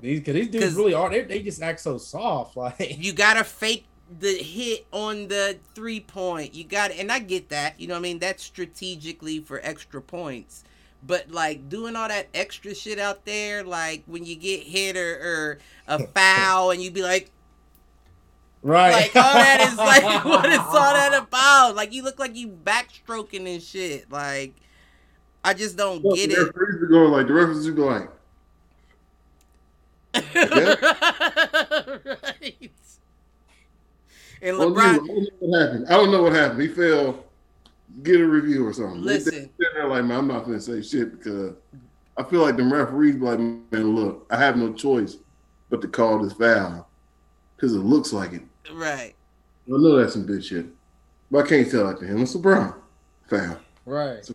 these 0.00 0.20
cause 0.24 0.32
these 0.32 0.46
'Cause- 0.46 0.60
dudes 0.62 0.74
really 0.76 0.94
are. 0.94 1.10
They, 1.10 1.20
they 1.24 1.42
just 1.42 1.60
act 1.60 1.80
so 1.80 1.98
soft. 1.98 2.56
Like 2.56 2.96
You 2.98 3.12
gotta 3.12 3.44
fake 3.44 3.84
the 4.18 4.32
hit 4.32 4.86
on 4.94 5.28
the 5.28 5.58
three 5.74 6.00
point. 6.00 6.54
You 6.54 6.64
got, 6.64 6.90
and 6.90 7.12
I 7.12 7.18
get 7.18 7.50
that. 7.50 7.78
You 7.78 7.86
know 7.86 7.94
what 7.94 7.98
I 7.98 8.02
mean? 8.04 8.18
That's 8.18 8.42
strategically 8.42 9.40
for 9.40 9.60
extra 9.62 10.00
points. 10.00 10.64
But 11.06 11.30
like 11.30 11.68
doing 11.68 11.96
all 11.96 12.08
that 12.08 12.28
extra 12.34 12.74
shit 12.74 12.98
out 12.98 13.24
there, 13.24 13.64
like 13.64 14.02
when 14.06 14.24
you 14.24 14.36
get 14.36 14.62
hit 14.62 14.96
or, 14.96 15.14
or 15.14 15.58
a 15.88 16.06
foul, 16.14 16.70
and 16.70 16.82
you 16.82 16.90
be 16.90 17.02
like, 17.02 17.30
right. 18.62 18.92
like 18.92 19.16
all 19.16 19.32
that 19.32 19.60
is 19.72 19.78
like, 19.78 20.24
what 20.24 20.46
is 20.46 20.58
all 20.58 20.94
that 20.94 21.14
about? 21.22 21.74
Like 21.74 21.92
you 21.92 22.02
look 22.02 22.18
like 22.18 22.36
you 22.36 22.48
backstroking 22.48 23.52
and 23.52 23.62
shit. 23.62 24.10
Like 24.10 24.54
I 25.42 25.54
just 25.54 25.76
don't 25.76 26.04
Look, 26.04 26.16
get 26.16 26.30
the 26.30 26.42
it. 26.42 26.46
referees 26.46 26.80
be 26.80 26.86
going 26.88 27.12
like 27.12 27.26
the 27.26 27.32
referees 27.32 27.66
be 27.66 27.72
going 27.72 28.08
like, 30.14 30.24
right. 32.04 32.70
And 34.42 34.56
LeBron, 34.56 34.78
I 34.78 34.96
don't 34.96 35.06
know 35.06 35.28
what 35.38 35.60
happened. 35.60 35.86
I 35.88 35.92
don't 35.92 36.10
know 36.10 36.22
what 36.22 36.32
happened. 36.32 36.62
He 36.62 36.68
fell. 36.68 37.24
Get 38.02 38.20
a 38.20 38.26
review 38.26 38.66
or 38.66 38.72
something. 38.72 39.02
They- 39.02 39.08
they 39.08 39.14
Listen. 39.24 39.32
sitting 39.32 39.50
there 39.74 39.88
like, 39.88 40.04
man, 40.04 40.18
I'm 40.18 40.26
not 40.28 40.44
gonna 40.44 40.60
say 40.60 40.80
shit 40.82 41.18
because 41.18 41.54
I 42.16 42.22
feel 42.24 42.40
like 42.42 42.56
the 42.56 42.64
referees 42.64 43.16
be 43.16 43.20
like, 43.22 43.38
man, 43.38 43.94
look, 43.94 44.26
I 44.30 44.36
have 44.36 44.56
no 44.56 44.72
choice 44.72 45.16
but 45.68 45.80
to 45.82 45.88
call 45.88 46.22
this 46.22 46.32
foul 46.32 46.88
because 47.56 47.74
it 47.74 47.78
looks 47.80 48.12
like 48.12 48.32
it. 48.32 48.42
right? 48.72 49.14
I 49.66 49.70
know 49.70 49.96
that's 49.96 50.14
some 50.14 50.26
bitch 50.26 50.44
shit, 50.44 50.66
but 51.30 51.44
I 51.44 51.48
can't 51.48 51.70
tell 51.70 51.86
that 51.88 51.98
to 52.00 52.06
him. 52.06 52.22
It's 52.22 52.34
LeBron 52.34 52.74
foul. 53.28 53.58
right. 53.84 54.28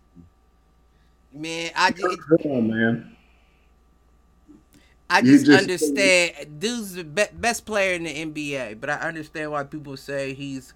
Man, 1.34 1.72
I 1.76 1.92
ju- 1.92 2.18
Come 2.42 2.52
on, 2.52 2.68
man. 2.70 3.12
I 5.10 5.22
just, 5.22 5.46
just- 5.46 5.62
understand. 5.62 6.60
Dude's 6.60 6.94
the 6.96 7.04
be- 7.04 7.24
best 7.34 7.66
player 7.66 7.94
in 7.96 8.04
the 8.04 8.10
NBA, 8.26 8.80
but 8.80 8.90
I 8.90 8.96
understand 8.96 9.52
why 9.52 9.64
people 9.64 9.98
say 9.98 10.34
he's 10.34 10.74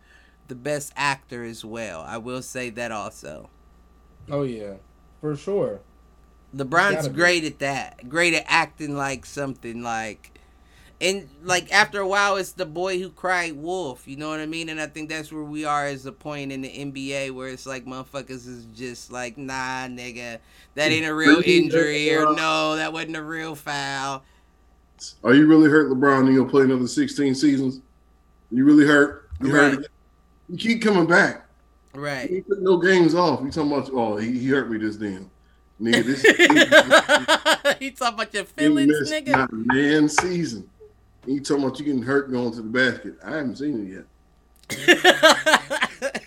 the 0.50 0.56
best 0.56 0.92
actor 0.96 1.44
as 1.44 1.64
well. 1.64 2.02
I 2.02 2.18
will 2.18 2.42
say 2.42 2.70
that 2.72 2.92
also. 2.92 3.50
Oh 4.30 4.44
yeah, 4.44 4.74
for 5.22 5.36
sure. 5.36 5.80
LeBron's 6.56 7.08
be. 7.08 7.14
great 7.14 7.44
at 7.44 7.60
that. 7.60 8.10
Great 8.10 8.34
at 8.34 8.44
acting 8.48 8.96
like 8.96 9.26
something 9.26 9.82
like 9.82 10.40
and 11.02 11.30
like 11.44 11.72
after 11.72 12.02
a 12.02 12.08
while 12.08 12.36
it's 12.36 12.52
the 12.52 12.66
boy 12.66 13.00
who 13.00 13.10
cried 13.10 13.54
wolf, 13.54 14.08
you 14.08 14.18
know 14.18 14.30
what 14.30 14.40
I 14.40 14.46
mean? 14.46 14.70
And 14.70 14.82
I 14.82 14.88
think 14.88 15.10
that's 15.10 15.32
where 15.32 15.44
we 15.44 15.64
are 15.64 15.86
as 15.86 16.06
a 16.06 16.12
point 16.12 16.52
in 16.52 16.62
the 16.62 16.70
NBA 16.70 17.32
where 17.32 17.48
it's 17.48 17.66
like 17.66 17.86
motherfuckers 17.86 18.48
is 18.48 18.66
just 18.76 19.12
like, 19.12 19.38
nah 19.38 19.88
nigga, 19.88 20.40
that 20.76 20.92
ain't 20.92 21.06
a 21.06 21.14
real 21.14 21.42
injury 21.46 22.14
uh, 22.16 22.24
or 22.24 22.36
no, 22.36 22.76
that 22.76 22.92
wasn't 22.92 23.16
a 23.16 23.24
real 23.24 23.56
foul. 23.56 24.24
Are 25.24 25.34
you 25.34 25.48
really 25.48 25.70
hurt, 25.70 25.90
LeBron? 25.90 26.26
And 26.26 26.34
you'll 26.34 26.50
play 26.50 26.64
another 26.64 26.88
16 26.88 27.34
seasons? 27.34 27.80
You 28.52 28.66
really 28.66 28.86
hurt? 28.86 29.30
You 29.42 29.50
hurt? 29.52 29.74
Again? 29.76 29.86
You 30.50 30.58
keep 30.58 30.82
coming 30.82 31.06
back. 31.06 31.46
Right. 31.94 32.30
He 32.30 32.42
took 32.42 32.60
no 32.62 32.78
games 32.78 33.16
off. 33.16 33.42
You 33.42 33.52
talking 33.52 33.72
about? 33.72 33.90
Oh, 33.94 34.18
he, 34.18 34.38
he 34.40 34.48
hurt 34.48 34.70
me 34.70 34.78
this 34.78 34.96
damn. 34.96 35.30
Nigga, 35.82 36.06
this 36.06 36.22
he 37.80 37.92
talking 37.92 38.16
about 38.16 38.34
your 38.34 38.44
he 38.44 38.50
feelings, 38.50 39.12
nigga. 39.12 39.30
not 39.30 39.50
man 39.52 40.10
season. 40.10 40.70
He 41.26 41.40
talking 41.40 41.64
about 41.64 41.80
you 41.80 41.86
getting 41.86 42.02
hurt 42.02 42.32
going 42.32 42.52
to 42.52 42.62
the 42.62 42.64
basket? 42.64 43.16
I 43.24 43.38
haven't 43.38 43.58
seen 43.58 43.88
it 43.88 44.06
yet. 44.70 45.90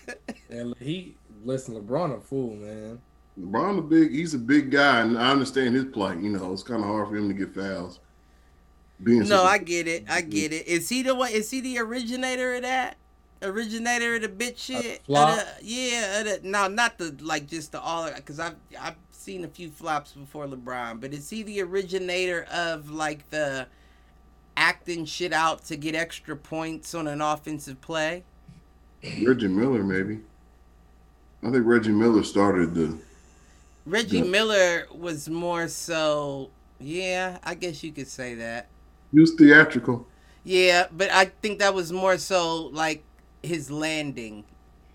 And 0.52 0.74
he 0.78 1.14
listen, 1.44 1.74
LeBron 1.74 2.16
a 2.16 2.20
fool, 2.20 2.54
man. 2.56 3.00
LeBron 3.40 3.78
a 3.78 3.82
big. 3.82 4.12
He's 4.12 4.34
a 4.34 4.38
big 4.38 4.70
guy, 4.70 5.00
and 5.00 5.18
I 5.18 5.30
understand 5.30 5.74
his 5.74 5.86
plight. 5.86 6.18
You 6.18 6.30
know, 6.30 6.52
it's 6.52 6.62
kind 6.62 6.82
of 6.82 6.86
hard 6.86 7.08
for 7.08 7.16
him 7.16 7.28
to 7.28 7.34
get 7.34 7.54
fouls. 7.54 8.00
Being 9.02 9.26
No, 9.28 9.42
I 9.42 9.58
get 9.58 9.88
it. 9.88 10.04
I 10.08 10.20
get 10.20 10.52
it. 10.52 10.66
Is 10.66 10.88
he 10.88 11.02
the 11.02 11.14
one? 11.14 11.32
Is 11.32 11.50
he 11.50 11.60
the 11.60 11.78
originator 11.78 12.54
of 12.54 12.62
that? 12.62 12.96
Originator 13.43 14.16
of 14.16 14.22
the 14.22 14.28
bitch 14.28 14.59
shit? 14.59 15.01
Of 15.01 15.07
flop? 15.07 15.38
the- 15.38 15.64
yeah. 15.64 16.20
of 16.20 16.43
the- 16.43 16.49
no, 16.49 16.68
not 16.68 16.99
the 16.99 17.16
like 17.20 17.47
just 17.49 17.72
the 17.72 17.80
all. 17.80 18.11
Because 18.12 18.38
I've 18.40 18.57
I've 18.80 18.97
seen 19.11 19.45
a 19.45 19.49
few 19.49 19.70
flops 19.70 20.12
before 20.12 20.47
LeBron, 20.47 21.01
but 21.01 21.12
is 21.12 21.30
he 21.30 21.43
the 21.43 21.61
originator 21.62 22.45
of 22.53 22.90
like 22.90 23.28
the 23.30 23.66
acting 24.57 25.05
shit 25.05 25.32
out 25.32 25.64
to 25.66 25.76
get 25.76 25.95
extra 25.95 26.36
points 26.36 26.95
on 26.95 27.07
an 27.07 27.20
offensive 27.20 27.80
play? 27.80 28.24
Reggie 29.24 29.49
Miller, 29.49 29.82
maybe. 29.82 30.20
I 31.43 31.51
think 31.51 31.66
Reggie 31.66 31.90
Miller 31.90 32.22
started 32.22 32.74
the. 32.74 32.99
Reggie 33.84 34.18
Yeah. 34.18 34.24
Miller 34.24 34.86
was 34.95 35.28
more 35.28 35.66
so. 35.68 36.51
Yeah, 36.78 37.38
I 37.43 37.55
guess 37.55 37.82
you 37.82 37.93
could 37.93 38.07
say 38.09 38.34
that. 38.36 38.68
He 39.12 39.20
was 39.20 39.34
theatrical. 39.34 40.07
Yeah, 40.45 40.86
but 40.93 41.11
I 41.11 41.26
think 41.26 41.59
that 41.61 41.74
was 41.74 41.93
more 41.93 42.18
so 42.18 42.66
like 42.66 43.05
his 43.43 43.70
landing, 43.70 44.45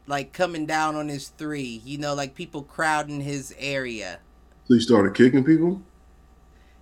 like 0.07 0.33
coming 0.33 0.65
down 0.65 0.95
on 0.95 1.07
his 1.09 1.29
three. 1.29 1.81
You 1.85 1.97
know, 1.97 2.13
like 2.13 2.35
people 2.35 2.63
crowding 2.63 3.21
his 3.21 3.53
area. 3.57 4.19
So 4.67 4.73
he 4.75 4.79
started 4.79 5.13
kicking 5.15 5.43
people. 5.43 5.81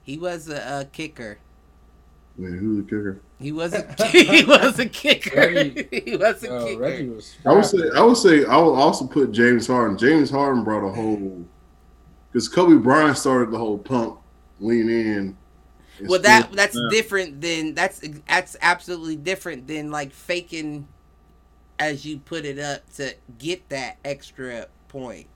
He 0.03 0.17
was 0.17 0.49
a, 0.49 0.81
a 0.81 0.85
kicker. 0.85 1.39
Man, 2.37 2.57
who's 2.57 2.77
the 2.77 2.83
kicker? 2.83 3.21
He 3.39 3.51
was 3.51 3.73
a 3.73 3.93
he 4.11 4.43
was 4.45 4.79
a 4.79 4.87
kicker. 4.87 5.35
Reggie- 5.35 5.87
he 6.05 6.15
was 6.17 6.43
a 6.43 6.53
Uh, 6.53 6.65
kicker. 6.65 7.13
Was. 7.13 7.35
I 7.45 7.53
would 7.53 7.65
say. 7.65 7.77
I 7.95 8.01
would 8.01 8.17
say. 8.17 8.45
I 8.45 8.57
would 8.57 8.73
also 8.73 9.07
put 9.07 9.31
James 9.31 9.67
Harden. 9.67 9.97
James 9.97 10.29
Harden 10.29 10.63
brought 10.63 10.87
a 10.87 10.91
whole. 10.91 11.45
Because 12.31 12.49
Kobe 12.49 12.75
Bryant 12.81 13.17
started 13.17 13.49
the 13.51 13.57
whole 13.57 13.77
pump, 13.77 14.19
lean 14.59 14.89
in. 14.89 15.37
well, 16.09 16.21
that 16.21 16.51
that's 16.51 16.75
Yeah. 16.75 16.87
different 16.91 17.39
than 17.39 17.73
that's 17.73 18.01
that's 18.27 18.57
absolutely 18.61 19.15
different 19.15 19.67
than 19.67 19.89
like 19.89 20.11
faking, 20.11 20.85
as 21.79 22.05
you 22.05 22.17
put 22.19 22.45
it 22.45 22.59
up 22.59 22.81
to 22.95 23.13
get 23.37 23.67
that 23.69 23.97
extra 24.05 24.67
point. 24.87 25.27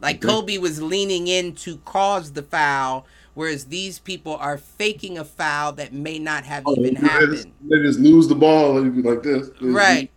Like 0.00 0.16
Okay. 0.16 0.28
Kobe 0.28 0.58
was 0.58 0.82
leaning 0.82 1.28
in 1.28 1.54
to 1.56 1.78
cause 1.78 2.32
the 2.32 2.42
foul, 2.42 3.06
whereas 3.34 3.66
these 3.66 3.98
people 3.98 4.34
are 4.36 4.58
faking 4.58 5.16
a 5.18 5.24
foul 5.24 5.72
that 5.74 5.92
may 5.92 6.18
not 6.18 6.44
have 6.44 6.64
Oh, 6.66 6.72
even 6.72 6.94
they, 6.94 7.00
just, 7.00 7.12
happened. 7.12 7.52
they 7.68 7.78
just 7.82 8.00
lose 8.00 8.28
the 8.28 8.34
ball 8.34 8.78
and 8.78 8.94
be 8.94 9.02
like 9.02 9.22
this. 9.22 9.50
Right. 9.60 10.10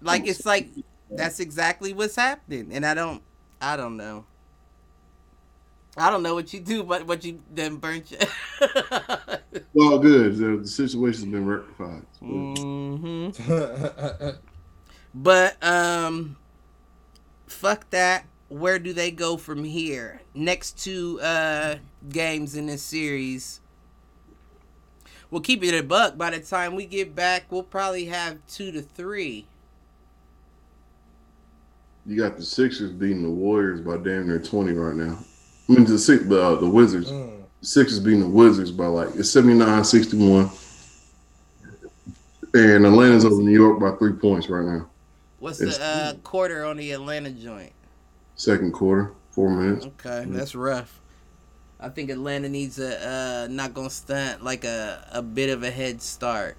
Like 0.00 0.26
it's 0.26 0.46
like 0.46 0.68
that's 1.10 1.40
exactly 1.40 1.92
what's 1.92 2.16
happening, 2.16 2.70
and 2.72 2.84
I 2.84 2.94
don't, 2.94 3.22
I 3.60 3.76
don't 3.76 3.96
know. 3.96 4.24
I 5.96 6.10
don't 6.10 6.22
know 6.22 6.34
what 6.34 6.52
you 6.52 6.60
do, 6.60 6.82
but 6.82 7.06
what 7.06 7.24
you 7.24 7.40
then 7.52 7.76
burnt 7.76 8.10
you. 8.10 8.18
It's 9.76 9.84
all 9.84 9.98
good. 9.98 10.36
The, 10.36 10.58
the 10.58 10.66
situation's 10.68 11.32
been 11.32 11.46
rectified. 11.46 12.02
hmm 12.20 12.54
Mm-hmm. 13.28 14.28
But 15.14 15.62
um, 15.62 16.36
fuck 17.46 17.88
that. 17.90 18.26
Where 18.48 18.78
do 18.78 18.92
they 18.92 19.10
go 19.10 19.36
from 19.36 19.64
here? 19.64 20.20
Next 20.34 20.78
two 20.78 21.20
uh 21.20 21.76
games 22.08 22.56
in 22.56 22.66
this 22.66 22.82
series. 22.82 23.60
We'll 25.30 25.40
keep 25.40 25.64
it 25.64 25.76
a 25.76 25.82
buck. 25.82 26.16
By 26.18 26.30
the 26.30 26.40
time 26.40 26.74
we 26.74 26.86
get 26.86 27.14
back, 27.14 27.50
we'll 27.50 27.62
probably 27.62 28.04
have 28.06 28.38
two 28.46 28.70
to 28.72 28.82
three. 28.82 29.46
You 32.06 32.16
got 32.20 32.36
the 32.36 32.44
Sixers 32.44 32.92
beating 32.92 33.22
the 33.22 33.30
Warriors 33.30 33.80
by 33.80 33.96
damn 33.96 34.28
near 34.28 34.38
twenty 34.38 34.72
right 34.72 34.94
now. 34.94 35.18
I 35.68 35.72
mean 35.72 35.84
the 35.84 35.98
six 35.98 36.24
the 36.24 36.42
uh, 36.42 36.54
the 36.56 36.68
Wizards. 36.68 37.10
Mm. 37.10 37.44
Sixers 37.62 37.98
beating 37.98 38.20
the 38.20 38.28
Wizards 38.28 38.70
by 38.70 38.86
like 38.86 39.08
it's 39.14 39.34
79-61. 39.34 40.60
And 42.52 42.86
Atlanta's 42.86 43.24
over 43.24 43.42
New 43.42 43.50
York 43.50 43.80
by 43.80 43.92
three 43.96 44.12
points 44.12 44.48
right 44.50 44.66
now. 44.66 44.88
What's 45.44 45.60
It's- 45.60 45.76
the 45.76 45.84
uh, 45.84 46.14
quarter 46.22 46.64
on 46.64 46.78
the 46.78 46.92
Atlanta 46.92 47.28
joint? 47.30 47.74
Second 48.34 48.72
quarter, 48.72 49.12
four 49.30 49.50
minutes. 49.50 49.84
Okay, 49.84 50.24
that's 50.26 50.54
rough. 50.54 51.02
I 51.78 51.90
think 51.90 52.08
Atlanta 52.08 52.48
needs 52.48 52.78
a 52.78 53.44
uh, 53.44 53.48
not 53.50 53.74
gonna 53.74 53.90
stunt 53.90 54.42
like 54.42 54.64
a 54.64 55.06
a 55.12 55.20
bit 55.20 55.50
of 55.50 55.62
a 55.62 55.70
head 55.70 56.00
start. 56.00 56.56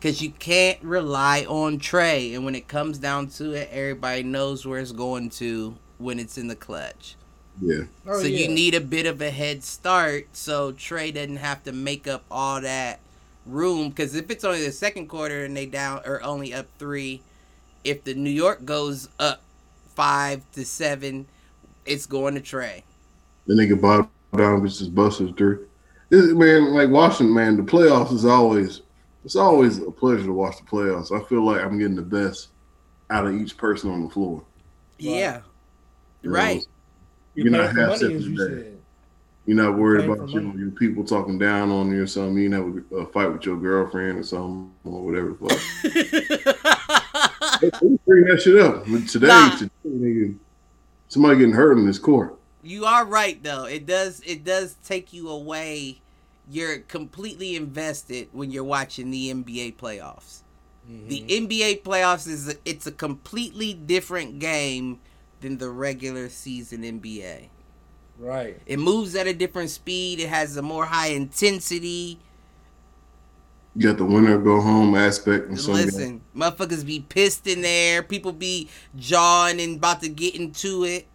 Cause 0.00 0.20
you 0.20 0.32
can't 0.32 0.82
rely 0.82 1.46
on 1.48 1.78
Trae, 1.78 2.34
and 2.34 2.44
when 2.44 2.56
it 2.56 2.66
comes 2.66 2.98
down 2.98 3.28
to 3.28 3.52
it, 3.52 3.68
everybody 3.70 4.24
knows 4.24 4.66
where 4.66 4.80
it's 4.80 4.90
going 4.90 5.30
to 5.30 5.76
when 5.98 6.18
it's 6.18 6.36
in 6.36 6.48
the 6.48 6.56
clutch. 6.56 7.14
Yeah. 7.60 7.82
Oh, 8.04 8.20
so 8.20 8.26
you 8.26 8.48
need 8.48 8.74
a 8.74 8.80
bit 8.80 9.06
of 9.06 9.22
a 9.22 9.30
head 9.30 9.62
start, 9.62 10.26
so 10.32 10.72
Trae 10.72 11.14
doesn't 11.14 11.36
have 11.36 11.62
to 11.62 11.72
make 11.72 12.08
up 12.08 12.24
all 12.32 12.60
that 12.62 12.98
room. 13.46 13.90
Because 13.90 14.14
if 14.14 14.30
it's 14.30 14.44
only 14.44 14.64
the 14.64 14.72
second 14.72 15.08
quarter 15.08 15.44
and 15.44 15.56
they 15.56 15.66
down 15.66 16.02
or 16.04 16.22
only 16.22 16.54
up 16.54 16.66
three, 16.78 17.22
if 17.84 18.04
the 18.04 18.14
New 18.14 18.30
York 18.30 18.64
goes 18.64 19.08
up 19.18 19.42
five 19.94 20.42
to 20.52 20.64
seven, 20.64 21.26
it's 21.84 22.06
going 22.06 22.34
to 22.34 22.40
Trae. 22.40 22.82
Then 23.46 23.56
they 23.56 23.66
can 23.66 23.80
Bob 23.80 24.08
down 24.36 24.62
with 24.62 24.78
just 24.78 24.94
busted 24.94 25.36
three. 25.36 25.58
This 26.10 26.32
man, 26.32 26.74
like 26.74 26.90
Washington, 26.90 27.34
man, 27.34 27.56
the 27.56 27.62
playoffs 27.62 28.12
is 28.12 28.24
always 28.24 28.82
it's 29.24 29.36
always 29.36 29.78
a 29.78 29.90
pleasure 29.90 30.24
to 30.24 30.32
watch 30.32 30.56
the 30.58 30.64
playoffs. 30.64 31.12
I 31.12 31.24
feel 31.28 31.44
like 31.44 31.62
I'm 31.62 31.78
getting 31.78 31.96
the 31.96 32.02
best 32.02 32.48
out 33.10 33.26
of 33.26 33.34
each 33.34 33.56
person 33.56 33.90
on 33.90 34.04
the 34.04 34.10
floor. 34.10 34.44
Yeah, 34.98 35.42
You 36.22 36.30
know, 36.36 36.36
right. 36.36 36.62
You're 37.34 37.48
You're 37.48 37.50
not 37.50 37.70
paying 37.72 37.74
for 37.74 37.80
half 37.80 37.88
money, 37.88 38.14
as 38.14 38.26
stepping 38.26 38.26
you 38.26 38.36
back. 38.36 38.71
Said. 39.46 39.48
You're 39.54 39.64
not 39.64 39.78
worried 39.78 40.04
about 40.08 40.28
you 40.30 40.40
know, 40.40 40.48
money. 40.48 40.60
your 40.60 40.70
people 40.70 41.04
talking 41.04 41.38
down 41.38 41.70
on 41.70 41.90
you 41.92 42.02
or 42.02 42.06
something. 42.06 42.36
You 42.42 42.48
didn't 42.48 42.84
have 42.90 42.92
a, 42.92 42.96
a 43.02 43.06
fight 43.12 43.32
with 43.32 43.44
your 43.44 43.56
girlfriend 43.56 44.18
or 44.18 44.22
something 44.22 44.70
or 44.84 45.02
whatever. 45.02 45.36
the 45.40 45.48
fuck. 45.48 46.62
They- 47.60 47.70
they 47.70 47.98
bring 48.06 48.24
that 48.24 48.40
shit 48.42 48.58
up 48.60 48.84
today. 49.08 49.26
Nah. 49.28 49.56
Today, 49.84 50.34
somebody 51.08 51.36
getting 51.38 51.54
hurt 51.54 51.78
in 51.78 51.86
this 51.86 51.98
court. 51.98 52.36
you 52.64 52.84
are 52.84 53.04
right 53.04 53.40
though. 53.42 53.64
It 53.66 53.86
does 53.86 54.20
it 54.26 54.42
does 54.44 54.76
take 54.84 55.12
you 55.12 55.28
away. 55.28 56.00
You're 56.50 56.78
completely 56.78 57.54
invested 57.54 58.28
when 58.32 58.50
you're 58.50 58.64
watching 58.64 59.10
the 59.12 59.32
NBA 59.32 59.76
playoffs. 59.76 60.40
The 60.88 61.20
Mhm. 61.20 61.48
NBA 61.48 61.82
playoffs 61.82 62.26
is 62.26 62.48
a, 62.48 62.54
it's 62.64 62.88
a 62.88 62.92
completely 62.92 63.72
different 63.74 64.40
game 64.40 64.98
than 65.40 65.58
the 65.58 65.70
regular 65.70 66.28
season 66.28 66.82
NBA. 66.82 67.48
Right. 68.22 68.56
It 68.66 68.78
moves 68.78 69.16
at 69.16 69.26
a 69.26 69.34
different 69.34 69.70
speed. 69.70 70.20
It 70.20 70.28
has 70.28 70.56
a 70.56 70.62
more 70.62 70.84
high 70.84 71.08
intensity. 71.08 72.20
You 73.74 73.88
got 73.88 73.96
the 73.96 74.04
winner 74.04 74.38
go 74.38 74.60
home 74.60 74.94
aspect 74.94 75.48
and 75.48 75.58
some 75.58 75.74
Listen, 75.74 76.20
motherfuckers 76.36 76.86
be 76.86 77.00
pissed 77.00 77.48
in 77.48 77.62
there. 77.62 78.02
People 78.04 78.30
be 78.30 78.68
jawing 78.96 79.60
and 79.60 79.78
about 79.78 80.02
to 80.02 80.08
get 80.08 80.36
into 80.36 80.84
it. 80.84 81.08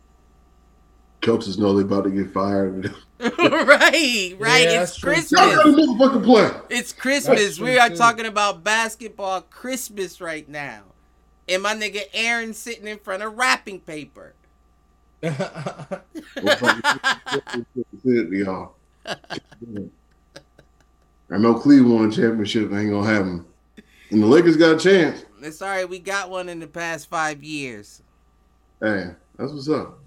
coaches 1.21 1.57
know 1.57 1.73
they 1.73 1.83
about 1.83 2.03
to 2.03 2.09
get 2.09 2.31
fired. 2.31 2.93
right, 3.19 4.35
right. 4.37 4.63
Yeah, 4.63 4.83
it's. 4.83 4.99
Christmas. 4.99 5.31
Y'all 5.31 5.55
got 5.55 5.63
to 5.63 5.71
motherfucking 5.71 6.23
play. 6.23 6.51
It's 6.69 6.91
Christmas. 6.93 7.59
We 7.59 7.79
are 7.79 7.89
too. 7.89 7.95
talking 7.95 8.25
about 8.25 8.63
basketball 8.63 9.41
Christmas 9.41 10.19
right 10.19 10.47
now. 10.47 10.83
And 11.47 11.63
my 11.63 11.73
nigga 11.73 12.01
Aaron 12.13 12.53
sitting 12.53 12.85
in 12.85 12.99
front 12.99 13.23
of 13.23 13.35
wrapping 13.35 13.79
paper. 13.79 14.35
Y'all. 15.23 16.01
I 21.29 21.37
know 21.37 21.55
Cleveland 21.55 21.93
won 21.93 22.09
a 22.09 22.11
championship. 22.11 22.71
Ain't 22.71 22.91
gonna 22.91 23.05
happen. 23.05 23.45
And 24.11 24.23
the 24.23 24.27
Lakers 24.27 24.55
got 24.57 24.75
a 24.75 24.79
chance. 24.79 25.25
It's 25.41 25.61
all 25.61 25.69
right. 25.69 25.89
We 25.89 25.99
got 25.99 26.29
one 26.29 26.49
in 26.49 26.59
the 26.59 26.67
past 26.67 27.09
five 27.09 27.43
years. 27.43 28.01
Hey, 28.79 29.07
that's 29.37 29.51
what's 29.51 29.69
up. 29.69 29.99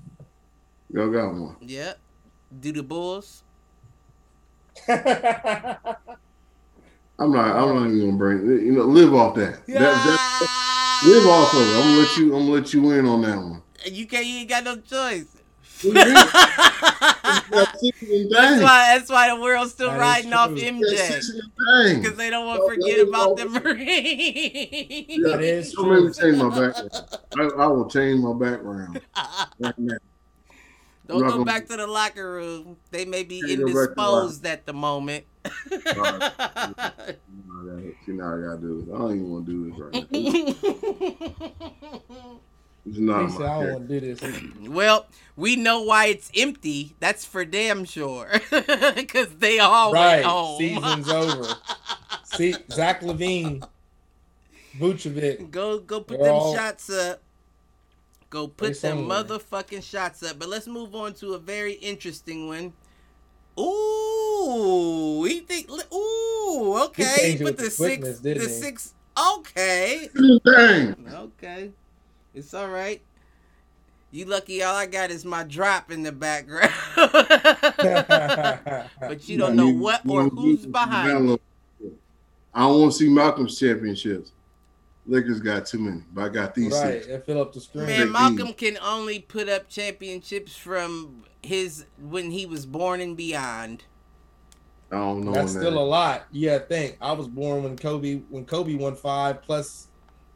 Y'all 0.92 1.10
got 1.10 1.32
one. 1.32 1.56
Yep. 1.60 1.98
Do 2.60 2.72
the 2.72 2.82
Bulls? 2.82 3.42
I'm 4.88 5.04
not. 7.32 7.38
I'm 7.56 7.74
not 7.74 7.86
even 7.86 8.00
gonna 8.00 8.16
bring. 8.16 8.46
You 8.46 8.72
know, 8.72 8.84
live 8.84 9.12
off 9.12 9.34
that. 9.34 9.66
that, 9.66 9.78
that 9.78 11.00
live 11.04 11.26
off 11.26 11.52
of 11.52 11.60
it. 11.60 11.76
I'm 11.76 11.82
gonna 11.82 11.98
let 11.98 12.16
you. 12.16 12.34
I'm 12.34 12.46
gonna 12.46 12.52
let 12.52 12.72
you 12.72 12.90
in 12.92 13.06
on 13.06 13.20
that 13.22 13.36
one. 13.36 13.62
You 13.86 14.06
can't. 14.06 14.26
You 14.26 14.38
ain't 14.38 14.48
got 14.48 14.64
no 14.64 14.76
choice. 14.76 15.26
What 15.82 15.94
do 15.94 16.00
you 16.00 16.04
mean? 16.06 16.14
that's 16.14 17.24
You 17.24 17.50
got 17.50 17.78
six 17.78 18.02
in 18.02 18.08
the 18.08 18.28
thing. 18.30 18.62
why. 18.62 18.96
That's 18.98 19.10
why 19.10 19.34
the 19.34 19.40
world's 19.40 19.72
still 19.72 19.90
That 19.90 19.98
riding 19.98 20.32
off 20.34 20.50
MJ 20.50 20.84
six 20.96 21.30
in 21.30 21.36
the 21.38 21.42
thing. 21.88 22.02
because 22.02 22.16
they 22.18 22.28
don't 22.30 22.46
want 22.46 22.60
Oh, 22.62 22.68
to 22.68 22.74
forget 22.74 23.00
about 23.08 23.36
the. 23.36 23.46
Marines. 23.46 25.06
Yeah, 25.08 25.28
That 25.36 25.40
is 25.42 25.72
Don't 25.72 25.88
make 25.90 26.04
me 26.04 26.12
true. 26.12 26.30
change 26.32 26.42
my 26.42 26.48
background. 26.50 26.90
I, 27.38 27.62
I 27.62 27.66
will 27.68 27.88
change 27.88 28.20
my 28.22 28.32
background 28.34 29.00
right 29.58 29.78
now. 29.78 29.96
Don't 31.06 31.26
go 31.26 31.44
back 31.44 31.66
to 31.68 31.76
the 31.76 31.86
locker 31.86 32.30
room. 32.34 32.76
They 32.90 33.04
may 33.04 33.24
be 33.24 33.40
Can't 33.40 33.60
go 33.60 33.66
back 33.66 33.74
to 33.74 33.74
the 33.74 33.80
indisposed 33.90 34.46
at 34.46 34.66
the 34.66 34.72
moment. 34.74 35.24
You 35.70 35.78
know, 35.78 36.02
I 36.04 36.18
gotta- 36.18 37.16
you 38.06 38.12
know, 38.14 38.24
I 38.24 38.36
gotta 38.46 38.58
do 38.60 38.82
this. 38.82 38.94
I 38.94 38.98
don't 38.98 39.14
even 39.16 39.30
want 39.30 39.46
to 39.46 39.52
do 39.52 39.58
this 39.70 39.78
right 39.80 39.94
now. 42.10 42.40
It's 42.86 42.98
not 42.98 43.20
He 43.20 43.26
my 43.28 43.30
said, 43.36 43.46
I 43.46 43.62
don't 43.62 43.72
want 43.72 43.88
to 43.88 44.00
do 44.00 44.14
this. 44.14 44.20
Well, 44.70 45.06
we 45.36 45.56
know 45.56 45.82
why 45.82 46.06
it's 46.06 46.30
empty. 46.36 46.94
That's 47.00 47.24
for 47.24 47.44
damn 47.44 47.84
sure. 47.84 48.30
Because 48.94 49.28
they 49.38 49.58
all 49.58 49.92
right. 49.92 50.16
went 50.16 50.26
home. 50.26 50.58
Season's 50.58 51.08
over. 51.08 51.54
See, 52.24 52.54
Zach 52.70 53.00
LaVine, 53.02 53.66
Vucevic. 54.78 55.50
Go 55.50 55.78
go 55.80 56.00
put 56.00 56.20
them 56.20 56.34
all- 56.34 56.54
shots 56.54 56.90
up. 56.90 57.20
Go 58.30 58.46
put 58.48 58.74
They 58.80 58.88
them 58.88 59.08
somewhere. 59.08 59.24
motherfucking 59.24 59.82
shots 59.82 60.22
up. 60.22 60.38
But 60.38 60.48
let's 60.48 60.66
move 60.68 60.94
on 60.94 61.14
to 61.14 61.34
a 61.34 61.38
very 61.38 61.72
interesting 61.74 62.46
one. 62.46 62.72
Ooh, 63.58 65.24
he 65.24 65.40
think. 65.40 65.68
Ooh, 65.92 66.78
okay. 66.84 67.16
changed 67.18 67.42
it 67.42 67.44
Put 67.44 67.56
with 67.56 67.56
the 67.56 67.64
the 67.64 67.70
six, 67.70 68.20
the 68.20 68.46
he? 68.46 68.48
six. 68.48 68.94
Okay, 69.18 70.08
okay, 71.12 71.72
it's 72.34 72.54
all 72.54 72.68
right. 72.68 73.02
You 74.12 74.24
lucky. 74.24 74.62
All 74.62 74.74
I 74.74 74.86
got 74.86 75.10
is 75.10 75.24
my 75.24 75.44
drop 75.44 75.90
in 75.90 76.02
the 76.02 76.12
background. 76.12 76.72
but 79.00 79.28
you 79.28 79.38
don't 79.38 79.54
know 79.56 79.68
You- 79.68 79.78
what 79.78 80.02
or 80.08 80.24
who's 80.24 80.66
behind. 80.66 81.38
I 82.52 82.62
don't 82.62 82.80
want 82.80 82.92
to 82.92 82.98
see 82.98 83.08
Malcolm's 83.08 83.58
championships. 83.58 84.32
Lakers 85.06 85.40
got 85.40 85.66
too 85.66 85.78
many, 85.78 86.02
but 86.12 86.24
I 86.24 86.28
got 86.28 86.54
these 86.54 86.72
right. 86.72 87.02
six. 87.02 87.06
And 87.06 87.24
fill 87.24 87.40
up 87.40 87.52
the 87.52 87.60
screen. 87.60 87.86
Man, 87.86 88.12
Malcolm 88.12 88.52
can 88.52 88.76
only 88.78 89.18
put 89.18 89.48
up 89.48 89.68
championships 89.68 90.56
from 90.56 91.24
his 91.42 91.86
when 91.98 92.30
he 92.30 92.46
was 92.46 92.66
born 92.66 93.00
and 93.00 93.16
beyond. 93.16 93.84
I 94.92 94.96
don't 94.96 95.24
know. 95.24 95.32
That's 95.32 95.54
that. 95.54 95.60
still 95.60 95.78
a 95.78 95.84
lot. 95.84 96.26
Yeah, 96.32 96.58
think 96.58 96.96
I 97.00 97.12
was 97.12 97.28
born 97.28 97.62
when 97.62 97.76
Kobe 97.76 98.22
when 98.28 98.44
Kobe 98.44 98.74
won 98.74 98.94
five 98.94 99.42
plus, 99.42 99.88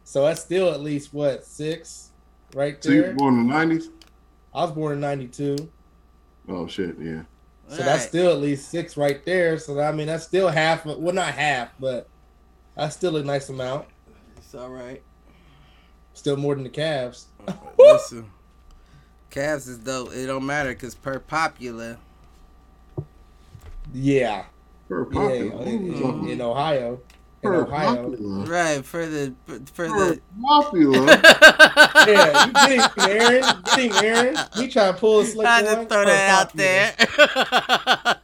so 0.05 0.23
that's 0.25 0.41
still 0.43 0.71
at 0.71 0.81
least 0.81 1.13
what 1.13 1.45
six, 1.45 2.11
right 2.55 2.81
there. 2.81 2.93
So 2.93 2.95
you 2.97 3.03
were 3.05 3.13
born 3.15 3.39
in 3.41 3.47
the 3.49 3.53
nineties? 3.55 3.89
I 4.55 4.63
was 4.63 4.73
born 4.73 4.93
in 4.93 5.01
'92, 5.01 5.57
Oh 6.49 6.67
shit, 6.69 6.97
yeah. 7.01 7.23
so 7.69 7.77
that's 7.79 8.03
Right. 8.03 8.09
still 8.09 8.31
at 8.31 8.39
least 8.41 8.69
six 8.71 8.97
right 8.97 9.25
there. 9.25 9.59
So 9.59 9.81
I 9.81 9.91
mean, 9.93 10.07
that's 10.07 10.25
still 10.25 10.49
half. 10.49 10.87
of- 10.87 10.99
Well, 10.99 11.15
not 11.15 11.33
half, 11.35 11.71
but 11.81 12.09
that's 12.77 12.95
still 12.95 13.17
a 13.17 13.25
nice 13.25 13.49
amount. 13.49 13.87
It's 14.37 14.55
all 14.55 14.69
right. 14.71 15.03
Still 16.13 16.37
more 16.37 16.55
than 16.55 16.63
the 16.65 16.71
Cavs. 16.71 17.25
Listen, 17.79 18.31
Cavs 19.31 19.69
is 19.69 19.79
dope. 19.79 20.13
It 20.15 20.27
don't 20.27 20.47
matter 20.47 20.71
because 20.71 20.95
per 20.95 21.19
popular. 21.19 21.97
Yeah, 23.93 24.45
Per 24.89 25.01
yeah. 25.01 25.05
popular. 25.13 25.35
In, 25.35 25.53
What 25.59 25.67
are 25.67 25.71
you 25.71 25.93
talking 26.01 26.25
in, 26.25 26.31
in? 26.31 26.41
Ohio, 26.41 27.01
in 27.45 27.55
Ohio. 27.55 28.11
popular. 28.11 28.45
Right 28.47 28.84
for 28.84 29.07
the 29.07 29.34
for 29.72 29.88
Per 29.88 29.88
the. 29.88 30.20
popular. 30.42 31.20
Yeah, 32.07 32.47
you 32.47 32.53
get 32.53 32.70
him, 32.70 33.11
Aaron. 33.11 33.62
Get 33.64 33.78
him, 33.78 33.92
Aaron. 34.05 34.36
He 34.57 34.68
try 34.68 34.88
to 34.88 34.95
pull 34.95 35.20
a 35.20 35.24
slick 35.24 35.47
I 35.47 35.62
just 35.62 35.88
throw 35.88 36.05
Per 36.05 36.05
that 36.05 36.30
out 36.30 36.57
popular. 36.57 38.07
there. 38.07 38.16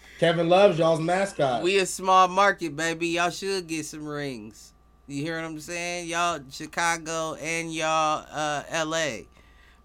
Kevin 0.18 0.48
Love's 0.48 0.78
y'all's 0.78 1.00
mascot. 1.00 1.62
we 1.62 1.78
a 1.78 1.86
small 1.86 2.26
market, 2.28 2.74
baby. 2.76 3.08
Y'all 3.08 3.30
should 3.30 3.66
get 3.68 3.86
some 3.86 4.06
rings. 4.06 4.72
You 5.06 5.22
hear 5.22 5.36
what 5.36 5.44
I'm 5.46 5.60
saying? 5.60 6.08
Y'all 6.08 6.40
Chicago 6.50 7.34
and 7.34 7.72
y'all 7.72 8.26
uh 8.30 8.62
LA. 8.84 9.18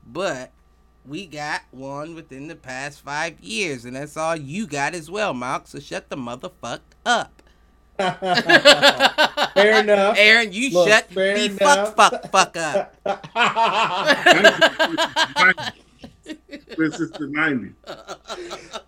But 0.05 0.51
we 1.05 1.27
got 1.27 1.61
one 1.71 2.15
within 2.15 2.47
the 2.47 2.55
past 2.55 3.01
five 3.01 3.39
years, 3.41 3.85
and 3.85 3.95
that's 3.95 4.17
all 4.17 4.35
you 4.35 4.65
got 4.67 4.95
as 4.95 5.09
well, 5.11 5.33
Mark. 5.33 5.67
So 5.67 5.79
shut 5.79 6.09
the 6.09 6.17
motherfuck 6.17 6.79
up. 7.05 7.42
Fair 9.53 9.79
enough. 9.81 10.17
Aaron, 10.17 10.51
you 10.51 10.71
Look, 10.71 10.87
shut 10.89 11.09
the 11.09 11.45
enough. 11.45 11.95
fuck 11.95 12.31
fuck 12.31 12.53
fuck 12.53 12.57
up. 12.57 12.95
This 16.77 16.99
is 16.99 17.11
the 17.11 17.27
nineties. 17.27 17.73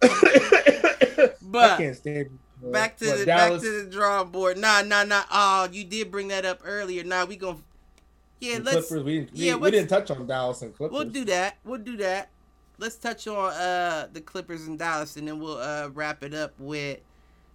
I 0.01 1.32
But 1.41 1.78
can't 1.78 1.95
stand 1.95 2.30
you. 2.64 2.72
back 2.72 2.97
to 2.97 3.06
What, 3.08 3.18
the 3.20 3.26
Dallas? 3.26 3.62
back 3.62 3.72
to 3.72 3.84
the 3.86 3.89
drawing 3.91 4.30
board. 4.30 4.58
Nah, 4.58 4.82
nah, 4.82 5.03
nah. 5.03 5.24
Oh, 5.32 5.68
you 5.72 5.84
did 5.84 6.12
bring 6.12 6.30
that 6.30 6.45
up 6.45 6.62
earlier. 6.64 7.03
Nah, 7.03 7.26
we 7.26 7.36
gonna 7.36 7.60
yeah, 8.39 8.58
The 8.60 8.64
let's 8.64 8.88
Clippers. 8.88 9.03
We, 9.06 9.20
we, 9.22 9.28
yeah, 9.34 9.53
we 9.56 9.62
what's- 9.62 9.72
didn't 9.74 9.89
touch 9.89 10.12
on 10.12 10.26
Dallas 10.28 10.62
and 10.62 10.76
Clippers. 10.76 10.93
we'll 10.93 11.10
do 11.10 11.26
that. 11.26 11.58
We'll 11.64 11.80
do 11.80 11.97
that. 11.97 12.30
Let's 12.78 12.97
touch 12.97 13.28
on 13.28 13.53
uh 13.53 14.08
the 14.12 14.20
Clippers 14.22 14.68
and 14.68 14.78
Dallas, 14.80 15.16
and 15.16 15.28
then 15.28 15.39
we'll 15.39 15.58
uh 15.58 15.89
wrap 15.93 16.24
it 16.24 16.34
up 16.34 16.53
with 16.60 16.99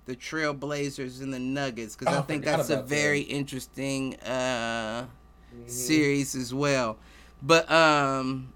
the 0.07 0.17
Trailblazers 0.17 1.23
and 1.23 1.33
the 1.33 1.39
Nuggets 1.39 1.95
because 1.97 2.15
Oh, 2.15 2.19
I 2.19 2.23
think 2.23 2.45
that's 2.45 2.71
a 2.71 2.83
very 2.83 3.21
interesting 3.21 4.17
uh 4.21 5.07
Mhm. 5.55 5.69
series 5.71 6.35
as 6.35 6.53
well. 6.55 6.97
But 7.43 7.71
um 7.71 8.53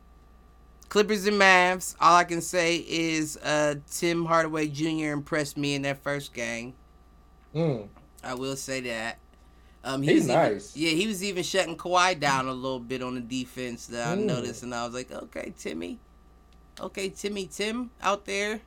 Clippers 0.89 1.27
and 1.27 1.41
Mavs, 1.41 1.97
all 2.01 2.15
I 2.17 2.25
can 2.25 2.41
say 2.41 2.77
is 2.89 3.37
uh 3.39 3.77
Tim 3.91 4.27
Hardaway 4.27 4.69
Jr. 4.69 5.11
impressed 5.13 5.57
me 5.57 5.75
in 5.75 5.83
that 5.83 6.03
first 6.03 6.33
game. 6.33 6.75
Mm. 7.55 7.89
I 8.23 8.35
will 8.35 8.57
say 8.57 8.81
that. 8.83 9.19
Um, 9.85 10.01
he 10.03 10.15
He's 10.15 10.25
even- 10.25 10.35
nice. 10.37 10.75
yeah, 10.77 10.91
he 10.91 11.07
was 11.07 11.23
even 11.23 11.43
shutting 11.43 11.77
Kawhi 11.77 12.19
down 12.19 12.47
a 12.49 12.53
little 12.55 12.81
bit 12.81 13.03
on 13.03 13.15
the 13.17 13.21
defense 13.21 13.87
that 13.89 14.09
I 14.09 14.17
Mm. 14.17 14.25
noticed, 14.25 14.63
and 14.63 14.75
I 14.75 14.87
was 14.87 14.95
like, 14.95 15.13
okay, 15.13 15.53
Timmy, 15.59 15.99
okay, 16.81 17.11
Timmy, 17.11 17.47
Tim 17.47 17.91
out 18.01 18.25
there, 18.25 18.63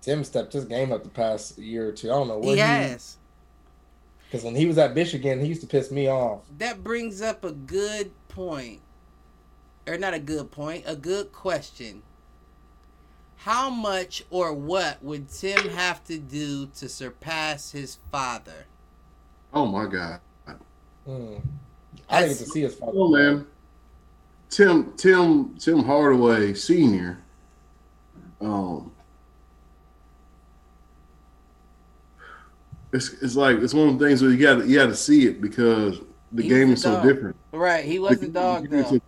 Tim 0.00 0.24
stepped 0.24 0.52
his 0.52 0.64
game 0.64 0.92
up 0.92 1.04
the 1.04 1.10
past 1.10 1.58
year 1.58 1.88
or 1.88 1.92
two. 1.92 2.10
I 2.10 2.14
don't 2.14 2.28
know 2.28 2.38
what 2.38 2.54
he 2.54 2.58
has. 2.58 3.16
Because 4.24 4.44
when 4.44 4.54
he 4.54 4.66
was 4.66 4.78
at 4.78 4.94
Michigan, 4.94 5.40
he 5.40 5.46
used 5.46 5.62
to 5.62 5.66
piss 5.66 5.90
me 5.90 6.08
off. 6.08 6.42
That 6.58 6.84
brings 6.84 7.22
up 7.22 7.44
a 7.44 7.52
good 7.52 8.10
point, 8.28 8.80
or 9.86 9.96
not 9.96 10.14
a 10.14 10.18
good 10.18 10.50
point, 10.50 10.84
a 10.86 10.94
good 10.94 11.32
question. 11.32 12.02
How 13.36 13.70
much 13.70 14.24
or 14.30 14.52
what 14.52 15.02
would 15.02 15.30
Tim 15.30 15.70
have 15.70 16.04
to 16.04 16.18
do 16.18 16.66
to 16.76 16.88
surpass 16.88 17.70
his 17.70 17.98
father? 18.10 18.66
Oh 19.54 19.66
my 19.66 19.86
god. 19.86 20.20
Mm. 21.06 21.40
I 22.10 22.20
didn't 22.20 22.38
get 22.38 22.44
to 22.44 22.50
see 22.50 22.62
his 22.62 22.74
father. 22.74 22.92
Oh 22.94 23.08
man. 23.08 23.46
Tim 24.50 24.92
Tim 24.96 25.54
Tim 25.56 25.84
Hardaway 25.84 26.54
Senior. 26.54 27.18
Um 28.40 28.92
it's, 32.92 33.12
it's 33.22 33.36
like 33.36 33.58
it's 33.58 33.74
one 33.74 33.88
of 33.88 33.98
the 33.98 34.06
things 34.06 34.22
where 34.22 34.30
you 34.30 34.38
got 34.38 34.66
you 34.66 34.76
got 34.78 34.86
to 34.86 34.96
see 34.96 35.26
it 35.26 35.40
because 35.40 36.00
the 36.32 36.42
He's 36.42 36.52
game 36.52 36.72
is 36.72 36.82
so 36.82 36.94
dog. 36.94 37.02
different. 37.04 37.36
Right, 37.52 37.84
he 37.84 37.98
wasn't 37.98 38.30
a 38.30 38.32
dog 38.32 38.68
though. 38.70 38.98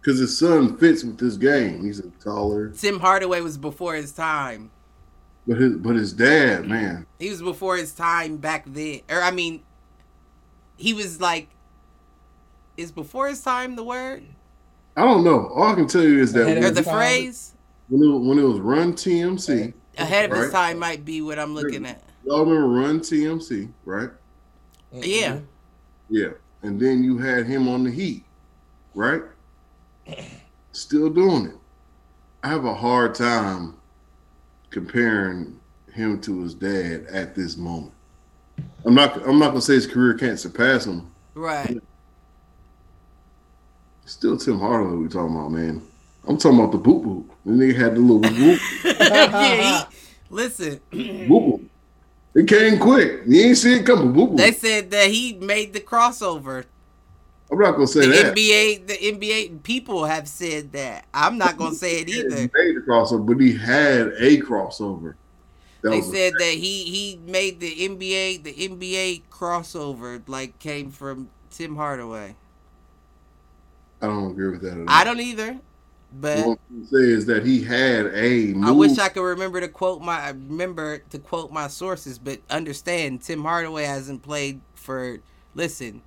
Because 0.00 0.18
his 0.18 0.36
son 0.36 0.76
fits 0.78 1.04
with 1.04 1.18
this 1.18 1.36
game. 1.36 1.84
He's 1.84 2.00
a 2.00 2.10
taller, 2.22 2.70
Tim 2.70 2.98
Hardaway 3.00 3.40
was 3.40 3.56
before 3.56 3.94
his 3.94 4.12
time. 4.12 4.70
but 5.46 5.56
his 5.58 5.76
but 5.76 5.94
his 5.96 6.12
dad, 6.12 6.66
man, 6.66 7.06
He 7.18 7.30
was 7.30 7.40
before 7.42 7.76
his 7.76 7.92
time 7.94 8.36
back 8.38 8.64
then. 8.66 9.00
Or 9.08 9.22
I 9.22 9.30
mean, 9.30 9.62
he 10.76 10.92
was 10.92 11.20
like, 11.20 11.48
is 12.76 12.90
before 12.90 13.28
his 13.28 13.42
time 13.42 13.76
the 13.76 13.84
word 13.84 14.24
I 14.96 15.02
don't 15.02 15.24
know. 15.24 15.46
All 15.48 15.64
I 15.64 15.74
can 15.74 15.86
tell 15.86 16.02
you 16.02 16.18
is 16.20 16.32
that 16.34 16.42
Ahead 16.46 16.62
when, 16.62 16.74
the 16.74 16.82
phrase? 16.82 17.54
when 17.88 18.02
it, 18.02 18.18
when 18.28 18.38
it 18.38 18.42
was 18.42 18.58
Run 18.58 18.92
TMC, 18.92 19.72
Ahead 19.98 20.30
of 20.30 20.36
his 20.36 20.50
time 20.52 20.78
might 20.78 21.04
be 21.04 21.22
what 21.22 21.38
I'm 21.38 21.54
looking 21.54 21.86
at. 21.86 22.02
Y'all 22.24 22.44
remember 22.44 22.68
Run 22.68 23.00
TMC, 23.00 23.70
right? 23.84 24.10
Mm-hmm. 24.92 25.02
Yeah. 25.02 25.40
Yeah. 26.08 26.30
And 26.62 26.78
then 26.80 27.02
you 27.02 27.18
had 27.18 27.46
him 27.46 27.68
on 27.68 27.84
the 27.84 27.90
Heat, 27.90 28.24
right? 28.94 29.22
Still 30.72 31.10
doing 31.10 31.46
it. 31.46 31.56
I 32.42 32.48
have 32.48 32.64
a 32.64 32.74
hard 32.74 33.14
time 33.14 33.76
comparing 34.70 35.60
him 35.92 36.20
to 36.22 36.42
his 36.42 36.54
dad 36.54 37.06
at 37.10 37.34
this 37.34 37.56
moment. 37.56 37.92
I'm 38.84 38.94
not 38.94 39.16
I'm 39.26 39.38
not 39.38 39.48
gonna 39.48 39.60
say 39.60 39.74
his 39.74 39.86
career 39.86 40.14
can't 40.14 40.38
surpass 40.38 40.86
him. 40.86 41.10
Right. 41.34 41.78
Still 44.06 44.36
Tim 44.36 44.58
Hardaway 44.58 44.96
we 44.96 45.08
talking 45.08 45.36
about, 45.36 45.52
man. 45.52 45.82
I'm 46.26 46.36
talking 46.36 46.58
about 46.58 46.72
the 46.72 46.78
boot 46.78 47.02
boot. 47.02 47.30
The 47.44 47.52
nigga 47.52 47.76
had 47.76 47.94
the 47.94 48.00
little 48.00 48.20
whoop 48.20 48.60
yeah, 48.84 49.84
he, 49.88 49.96
listen, 50.30 50.80
boop 50.90 51.28
boop. 51.28 51.68
It 52.34 52.48
came 52.48 52.78
quick. 52.78 53.22
You 53.26 53.40
ain't 53.42 53.58
see 53.58 53.74
it 53.74 53.86
coming. 53.86 54.12
Boop. 54.12 54.36
they 54.36 54.52
said 54.52 54.90
that 54.90 55.10
he 55.10 55.34
made 55.34 55.72
the 55.72 55.80
crossover. 55.80 56.64
I'm 57.50 57.58
not 57.58 57.72
gonna 57.72 57.86
say 57.86 58.00
The 58.06 58.06
that. 58.06 58.34
NBA, 58.34 58.86
the 58.86 58.94
NBA 58.94 59.62
people 59.62 60.06
have 60.06 60.26
said 60.26 60.72
that. 60.72 61.04
I'm 61.12 61.36
not 61.36 61.58
gonna 61.58 61.74
say 61.74 62.00
it 62.00 62.08
either. 62.08 62.36
He 62.36 62.42
made 62.54 62.76
the 62.76 62.84
crossover, 62.88 63.26
but 63.26 63.38
he 63.38 63.54
had 63.54 64.12
a 64.18 64.38
crossover. 64.40 65.14
That 65.82 65.90
They 65.90 66.00
said 66.00 66.32
that 66.38 66.44
he 66.54 66.84
he 66.84 67.20
made 67.26 67.60
the 67.60 67.70
NBA 67.88 68.44
the 68.44 68.54
NBA 68.54 69.22
crossover 69.30 70.22
like 70.26 70.58
came 70.58 70.90
from 70.90 71.28
Tim 71.50 71.76
Hardaway. 71.76 72.36
I 74.00 74.06
don't 74.06 74.30
agree 74.30 74.50
with 74.50 74.62
that 74.62 74.72
at 74.72 74.78
all. 74.78 74.84
I 74.88 75.04
don't 75.04 75.20
either, 75.20 75.58
but 76.12 76.46
What 76.46 76.58
I'm 76.70 76.86
saying 76.86 77.10
is 77.10 77.26
that 77.26 77.44
he 77.44 77.62
had 77.62 78.06
a 78.14 78.52
move. 78.54 78.68
I 78.68 78.70
wish 78.72 78.98
I 78.98 79.08
could 79.08 79.22
remember 79.22 79.60
to 79.60 79.68
quote 79.68 80.02
my 80.02 80.18
I 80.18 80.28
remember 80.30 80.98
to 80.98 81.18
quote 81.18 81.50
my 81.50 81.68
sources, 81.68 82.18
but 82.18 82.40
understand 82.50 83.22
Tim 83.22 83.42
Hardaway 83.42 83.84
hasn't 83.84 84.22
played 84.22 84.60
for 84.74 85.18
listen. 85.54 86.02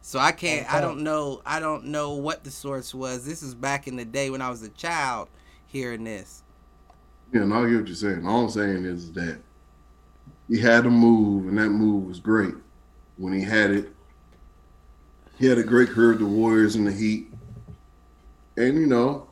So 0.00 0.18
I 0.18 0.32
can't. 0.32 0.66
Okay. 0.66 0.76
I 0.76 0.80
don't 0.80 1.02
know. 1.02 1.42
I 1.46 1.60
don't 1.60 1.86
know 1.86 2.14
what 2.14 2.44
the 2.44 2.50
source 2.50 2.94
was. 2.94 3.24
This 3.24 3.42
is 3.42 3.54
back 3.54 3.86
in 3.86 3.96
the 3.96 4.04
day 4.04 4.30
when 4.30 4.42
I 4.42 4.50
was 4.50 4.62
a 4.62 4.68
child 4.70 5.28
hearing 5.66 6.04
this. 6.04 6.42
Yeah, 7.32 7.42
and 7.42 7.54
I 7.54 7.68
get 7.68 7.78
what 7.78 7.86
you're 7.86 7.94
saying. 7.94 8.26
All 8.26 8.44
I'm 8.44 8.50
saying 8.50 8.84
is 8.84 9.12
that 9.12 9.38
he 10.48 10.58
had 10.58 10.86
a 10.86 10.90
move, 10.90 11.48
and 11.48 11.56
that 11.56 11.70
move 11.70 12.04
was 12.04 12.20
great 12.20 12.54
when 13.16 13.32
he 13.32 13.42
had 13.42 13.70
it. 13.70 13.92
He 15.38 15.46
had 15.46 15.58
a 15.58 15.62
great 15.62 15.88
career 15.88 16.10
with 16.10 16.18
the 16.18 16.26
Warriors 16.26 16.74
and 16.74 16.86
the 16.86 16.92
Heat, 16.92 17.31
and 18.56 18.74
you 18.78 18.86
know, 18.86 19.28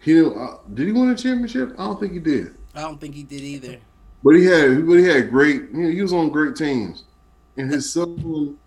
he 0.00 0.14
didn't, 0.14 0.36
uh, 0.38 0.58
did 0.74 0.86
he 0.86 0.92
win 0.92 1.10
a 1.10 1.14
championship? 1.16 1.72
I 1.78 1.84
don't 1.86 1.98
think 2.00 2.12
he 2.12 2.18
did, 2.18 2.54
I 2.74 2.82
don't 2.82 3.00
think 3.00 3.14
he 3.14 3.22
did 3.22 3.40
either. 3.42 3.78
but 4.22 4.34
he 4.36 4.44
had, 4.44 4.86
but 4.86 4.94
he 4.94 5.04
had 5.04 5.30
great. 5.30 5.62
You 5.72 5.78
know, 5.84 5.90
he 5.90 6.02
was 6.02 6.12
on 6.12 6.30
great 6.30 6.56
teams, 6.56 7.04
and 7.56 7.70
his 7.72 7.92
son. 7.92 8.58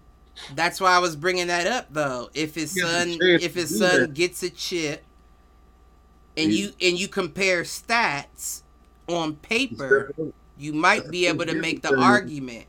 That's 0.56 0.80
why 0.82 0.92
I 0.92 1.00
was 1.00 1.16
bringing 1.16 1.48
that 1.48 1.68
up 1.68 1.88
though. 1.92 2.30
If 2.34 2.56
his 2.56 2.74
He 2.74 2.80
has 2.82 3.08
a 3.08 3.12
son, 3.12 3.20
if 3.22 3.54
his 3.54 3.78
son 3.78 4.02
that. 4.02 4.14
gets 4.14 4.42
a 4.44 4.50
chip, 4.50 5.04
and 6.38 6.52
He- 6.52 6.62
you 6.62 6.70
and 6.82 7.00
you 7.00 7.08
compare 7.08 7.64
stats 7.64 8.64
on 9.08 9.36
paper, 9.36 10.12
you 10.58 10.74
might 10.74 11.10
be 11.12 11.26
able 11.28 11.46
to 11.46 11.54
make 11.56 11.82
the 11.82 11.96
argument. 11.96 12.66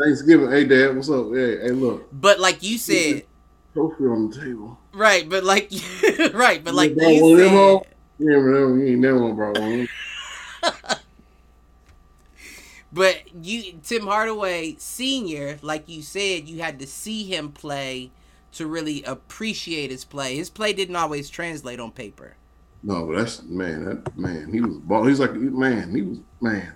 Thanksgiving, 0.00 0.50
hey 0.50 0.64
dad, 0.64 0.94
what's 0.94 1.10
up? 1.10 1.26
Hey, 1.34 1.58
hey, 1.58 1.70
look, 1.70 2.08
But 2.12 2.38
like 2.40 2.62
you 2.62 2.78
said, 2.78 3.24
trophy 3.74 4.04
on 4.04 4.30
the 4.30 4.40
table. 4.40 4.78
Right? 4.96 5.28
But 5.28 5.44
like, 5.44 5.70
right? 6.34 6.62
But 6.64 6.74
like 6.74 6.96
brought 6.96 7.14
you 7.14 7.24
one 7.24 7.32
of 7.34 7.38
them 7.38 7.50
said, 7.50 7.80
You 8.18 8.32
ain't 8.34 8.46
never, 8.46 8.78
you 8.78 8.86
ain't 8.92 9.00
never 9.00 9.22
one 9.22 9.36
brought 9.36 9.56
one. 9.60 9.88
But 12.92 13.22
you, 13.44 13.80
Tim 13.82 14.06
Hardaway 14.06 14.76
Senior, 14.78 15.58
like 15.62 15.88
you 15.88 16.02
said, 16.02 16.48
you 16.48 16.62
had 16.62 16.78
to 16.78 16.86
see 16.86 17.24
him 17.24 17.52
play 17.52 18.10
to 18.52 18.66
really 18.66 19.02
appreciate 19.04 19.90
his 19.90 20.04
play. 20.04 20.36
His 20.36 20.48
play 20.50 20.72
didn't 20.72 20.96
always 20.96 21.28
translate 21.28 21.78
on 21.78 21.90
paper. 21.92 22.36
No, 22.82 23.06
but 23.06 23.16
that's 23.16 23.42
man. 23.42 23.84
That 23.84 24.16
man, 24.16 24.52
he 24.52 24.60
was 24.60 24.78
ball. 24.78 25.04
He's 25.04 25.20
like 25.20 25.34
man. 25.34 25.94
He 25.94 26.02
was 26.02 26.18
man. 26.40 26.72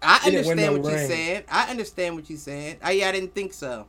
I 0.00 0.18
He 0.22 0.30
didn't 0.30 0.46
win 0.46 0.58
understand 0.58 0.74
no 0.74 0.80
what 0.80 0.90
you're 0.90 1.06
saying. 1.08 1.44
I 1.50 1.70
understand 1.70 2.14
what 2.14 2.30
you're 2.30 2.38
saying. 2.38 2.76
I, 2.82 2.92
yeah, 2.92 3.08
I 3.08 3.12
didn't 3.12 3.34
think 3.34 3.52
so. 3.52 3.86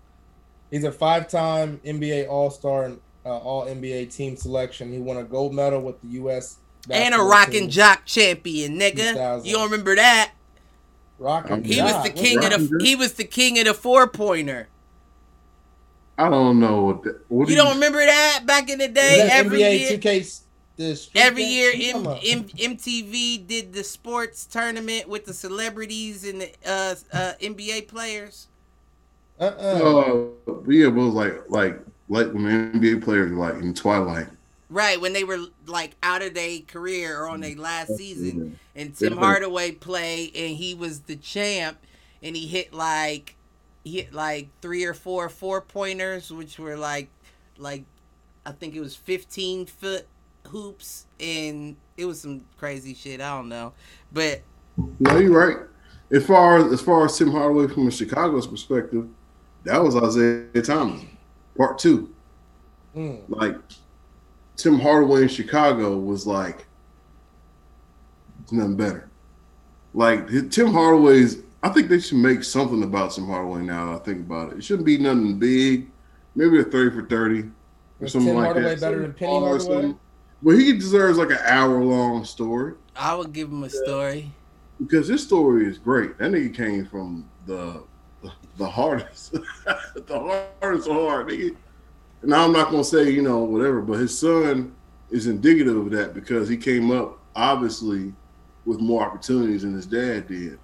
He's 0.71 0.83
a 0.83 0.91
five-time 0.91 1.79
NBA 1.85 2.27
All-Star 2.27 2.85
and 2.85 2.99
uh, 3.29 3.37
All 3.37 3.65
NBA 3.65 4.13
team 4.13 4.35
selection. 4.35 4.91
He 4.91 4.99
won 4.99 5.17
a 5.17 5.23
gold 5.23 5.53
medal 5.53 5.81
with 5.81 6.01
the 6.01 6.07
U.S. 6.19 6.57
And 6.89 7.13
a 7.13 7.17
basketball 7.17 7.29
Rock 7.29 7.53
N' 7.53 7.69
Jock 7.69 8.05
champion, 8.05 8.79
nigga. 8.79 9.45
You 9.45 9.53
don't 9.53 9.69
remember 9.69 9.95
that? 9.95 10.31
Rockin' 11.19 11.63
He 11.63 11.75
Yeah, 11.77 11.83
was 11.83 11.93
jock. 11.93 12.03
the 12.05 12.09
What- 12.11 12.17
king 12.17 12.37
of 12.37 12.43
the. 12.51 12.57
Rockin' 12.57 12.79
He 12.85 12.95
was 12.95 13.13
the 13.13 13.23
king 13.25 13.59
of 13.59 13.65
the 13.65 13.73
four 13.73 14.07
pointer. 14.07 14.67
I 16.17 16.29
don't 16.29 16.59
know 16.59 16.83
what. 16.83 17.03
That, 17.03 17.19
what 17.29 17.47
You 17.49 17.55
do 17.55 17.61
don't 17.61 17.73
remember 17.75 17.99
that 18.05 18.41
back 18.45 18.69
in 18.69 18.79
the 18.79 18.87
day? 18.87 19.27
Every 19.31 19.59
NBA 19.59 19.79
year, 19.79 19.97
2K. 19.97 20.41
The 20.77 20.95
street 20.95 21.21
every 21.21 21.43
game? 21.43 21.81
year, 21.81 21.93
M- 21.95 22.07
M- 22.07 22.47
MTV 22.77 23.45
did 23.45 23.73
the 23.73 23.83
sports 23.83 24.45
tournament 24.45 25.09
with 25.09 25.25
the 25.25 25.33
celebrities 25.33 26.25
and 26.25 26.39
the 26.41 26.51
uh, 26.65 26.95
uh, 27.11 27.33
NBA 27.41 27.89
players. 27.89 28.47
Uh-uh. 29.41 29.49
Uh, 29.51 30.51
yeah, 30.69 30.87
it 30.87 30.93
was 30.93 31.13
like 31.13 31.33
like 31.49 31.79
like 32.09 32.33
when 32.33 32.73
NBA 32.73 33.03
players 33.03 33.31
were 33.31 33.37
like 33.37 33.55
in 33.55 33.73
Twilight. 33.73 34.27
Right 34.71 34.99
when 34.99 35.13
they 35.13 35.23
were 35.23 35.39
like 35.65 35.95
out 36.03 36.21
of 36.21 36.33
their 36.33 36.59
career 36.59 37.21
or 37.21 37.29
on 37.29 37.39
their 37.39 37.51
mm-hmm. 37.51 37.61
last 37.61 37.95
season, 37.95 38.59
and 38.75 38.95
Tim 38.95 39.17
Hardaway 39.17 39.71
played, 39.71 40.35
and 40.35 40.55
he 40.55 40.75
was 40.75 41.01
the 41.01 41.15
champ, 41.15 41.79
and 42.21 42.35
he 42.35 42.45
hit 42.45 42.73
like 42.73 43.35
he 43.83 43.97
hit 43.97 44.13
like 44.13 44.49
three 44.61 44.83
or 44.83 44.93
four 44.93 45.29
four 45.29 45.61
pointers, 45.61 46.31
which 46.31 46.59
were 46.59 46.77
like 46.77 47.09
like 47.57 47.83
I 48.45 48.51
think 48.51 48.75
it 48.75 48.81
was 48.81 48.95
fifteen 48.95 49.65
foot 49.65 50.07
hoops, 50.47 51.07
and 51.19 51.75
it 51.97 52.05
was 52.05 52.21
some 52.21 52.45
crazy 52.57 52.93
shit. 52.93 53.21
I 53.21 53.35
don't 53.35 53.49
know, 53.49 53.73
but 54.11 54.41
No, 54.99 55.17
you're 55.17 55.47
right. 55.47 55.65
As 56.11 56.25
far 56.25 56.57
as 56.57 56.73
as 56.73 56.81
far 56.81 57.05
as 57.05 57.17
Tim 57.17 57.31
Hardaway 57.31 57.67
from 57.67 57.87
a 57.87 57.91
Chicago's 57.91 58.47
perspective, 58.47 59.07
that 59.63 59.81
was 59.83 59.95
Isiah 59.95 60.61
Thomas, 60.61 61.01
part 61.59 61.77
two. 61.77 62.09
Mm. 62.95 63.21
Like 63.27 63.55
Tim 64.55 64.79
Hardaway 64.79 65.23
in 65.23 65.27
Chicago 65.27 65.97
was 65.99 66.25
like 66.25 66.65
nothing 68.51 68.75
better. 68.77 69.09
Like 69.93 70.29
his- 70.29 70.49
Tim 70.55 70.71
Hardaway's, 70.73 71.43
I 71.61 71.69
think 71.69 71.89
they 71.89 71.99
should 71.99 72.17
make 72.17 72.43
something 72.43 72.83
about 72.83 73.11
Tim 73.11 73.27
Hardaway 73.27 73.61
now. 73.61 73.87
that 73.93 74.01
I 74.01 74.03
think 74.05 74.19
about 74.21 74.53
it. 74.53 74.57
It 74.59 74.63
shouldn't 74.63 74.85
be 74.85 74.97
nothing 74.97 75.37
big. 75.37 75.89
Maybe 76.35 76.59
a 76.59 76.63
thirty 76.63 76.95
for 76.95 77.05
thirty 77.05 77.41
or 77.41 77.51
Was 77.99 78.13
something 78.13 78.29
Tim 78.29 78.37
like 78.37 78.45
Hardaway 78.45 78.75
that. 78.75 78.81
better 78.81 79.01
than 79.01 79.13
Penny 79.13 79.31
Hardaway? 79.39 79.59
something. 79.59 79.99
But 80.41 80.51
he 80.51 80.71
deserves 80.73 81.17
like 81.17 81.31
an 81.31 81.39
hour 81.43 81.83
long 81.83 82.23
story 82.23 82.75
I 82.95 83.13
would 83.13 83.33
give 83.33 83.49
him 83.49 83.63
a 83.63 83.69
story. 83.69 84.31
because 84.79 85.07
his 85.09 85.21
story 85.23 85.67
is 85.67 85.77
great. 85.77 86.17
That 86.17 86.31
nigga 86.31 86.55
came 86.55 86.85
from 86.85 87.29
the 87.45 87.83
the 88.57 88.69
hardest, 88.69 89.31
the 89.95 90.47
hardest 90.61 90.87
hard. 90.87 91.27
Nigga. 91.27 91.55
Now 92.23 92.45
I'm 92.45 92.51
not 92.51 92.71
gonna 92.71 92.83
say 92.83 93.09
you 93.09 93.21
know 93.21 93.43
whatever, 93.43 93.81
but 93.81 93.99
his 93.99 94.17
son 94.17 94.75
is 95.09 95.27
indicative 95.27 95.75
of 95.75 95.89
that 95.91 96.13
because 96.13 96.47
he 96.47 96.57
came 96.57 96.91
up 96.91 97.19
obviously 97.35 98.13
with 98.65 98.79
more 98.79 99.03
opportunities 99.03 99.63
than 99.63 99.73
his 99.73 99.85
dad 99.85 100.27
did. 100.27 100.59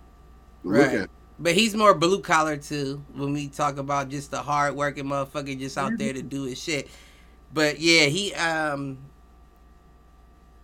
Right. 0.64 1.08
But 1.40 1.54
he's 1.54 1.76
more 1.76 1.94
blue 1.94 2.22
collar 2.22 2.58
too. 2.58 3.04
When 3.14 3.34
we 3.34 3.48
talk 3.48 3.78
about 3.78 4.10
just 4.10 4.32
the 4.32 4.42
hard 4.42 4.76
working 4.76 5.06
motherfucker 5.06 5.58
just 5.58 5.78
out 5.78 5.98
there 5.98 6.14
to 6.14 6.22
do 6.22 6.44
his 6.44 6.62
shit. 6.62 6.90
But 7.54 7.80
yeah, 7.80 8.06
he 8.06 8.34
um 8.36 8.98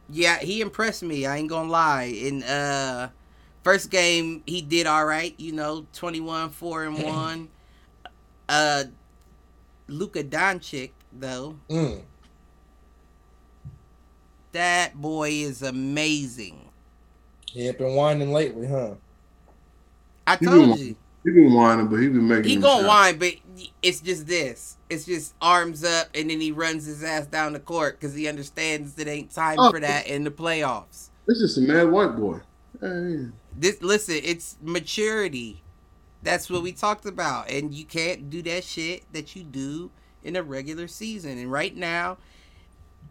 yeah, 0.09 0.39
he 0.39 0.61
impressed 0.61 1.03
me. 1.03 1.26
I 1.26 1.38
ain't 1.38 1.49
gonna 1.49 1.69
lie. 1.69 2.03
In 2.03 2.43
uh 2.43 3.09
first 3.63 3.89
game 3.89 4.43
he 4.45 4.61
did 4.61 4.88
all 4.88 5.05
right, 5.05 5.33
you 5.38 5.51
know, 5.51 5.85
21 5.93 6.49
4 6.49 6.83
and 6.85 7.03
1. 7.03 7.49
Uh 8.49 8.83
Luka 9.88 10.23
Doncic 10.23 10.91
though, 11.11 11.57
Mm. 11.69 12.01
that 14.53 14.95
boy 14.99 15.29
is 15.29 15.61
amazing. 15.61 16.69
He 17.47 17.67
ain't 17.67 17.77
been 17.77 17.95
whining 17.95 18.31
lately, 18.31 18.67
huh? 18.67 18.95
I 20.27 20.38
He 20.38 20.45
told 20.45 20.77
been- 20.77 20.88
you. 20.88 20.95
he 21.23 21.31
been 21.31 21.53
whining, 21.53 21.88
but 21.88 21.97
he 21.97 22.07
been 22.07 22.27
making. 22.27 22.45
He 22.45 22.55
gonna 22.57 22.88
whine, 22.88 23.17
but 23.19 23.33
it's 23.81 23.99
just 24.01 24.27
this. 24.27 24.77
It's 24.89 25.05
just 25.05 25.33
arms 25.41 25.83
up, 25.83 26.07
and 26.13 26.29
then 26.29 26.39
he 26.41 26.51
runs 26.51 26.85
his 26.85 27.03
ass 27.03 27.25
down 27.27 27.53
the 27.53 27.59
court 27.59 27.99
because 27.99 28.13
he 28.15 28.27
understands 28.27 28.97
it 28.97 29.07
ain't 29.07 29.31
time 29.31 29.57
Oh. 29.59 29.71
for 29.71 29.79
that 29.79 30.07
in 30.07 30.23
the 30.23 30.31
playoffs. 30.31 31.09
It's 31.27 31.39
just 31.39 31.57
a 31.57 31.61
mad 31.61 31.89
white 31.91 32.15
boy. 32.15 32.39
Hey, 32.79 33.27
This, 33.61 33.79
listen, 33.83 34.15
it's 34.23 34.57
maturity. 34.59 35.61
That's 36.23 36.49
what 36.49 36.63
we 36.63 36.71
talked 36.71 37.05
about, 37.05 37.47
and 37.51 37.71
you 37.71 37.85
can't 37.85 38.27
do 38.27 38.41
that 38.41 38.63
shit 38.63 39.03
that 39.13 39.35
you 39.35 39.43
do 39.43 39.91
in 40.23 40.35
a 40.35 40.41
regular 40.41 40.88
season. 40.88 41.38
And 41.38 41.51
right 41.51 41.75
now, 41.75 42.17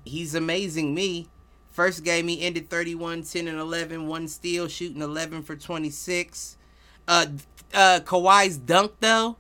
he's 0.05 0.35
amazing 0.35 0.93
me. 0.93 1.29
First 1.71 2.03
game, 2.03 2.27
he 2.27 2.43
ended 2.43 2.69
31, 2.69 3.23
10, 3.23 3.47
and 3.47 3.59
11, 3.61 4.09
one 4.09 4.27
steal, 4.27 4.67
shooting 4.67 5.03
11 5.03 5.45
for 5.45 5.55
26. 5.55 6.57
Uh, 7.07 7.27
uh, 7.73 8.01
Kawhi's 8.03 8.57
dunk, 8.59 8.95
though, 8.99 9.37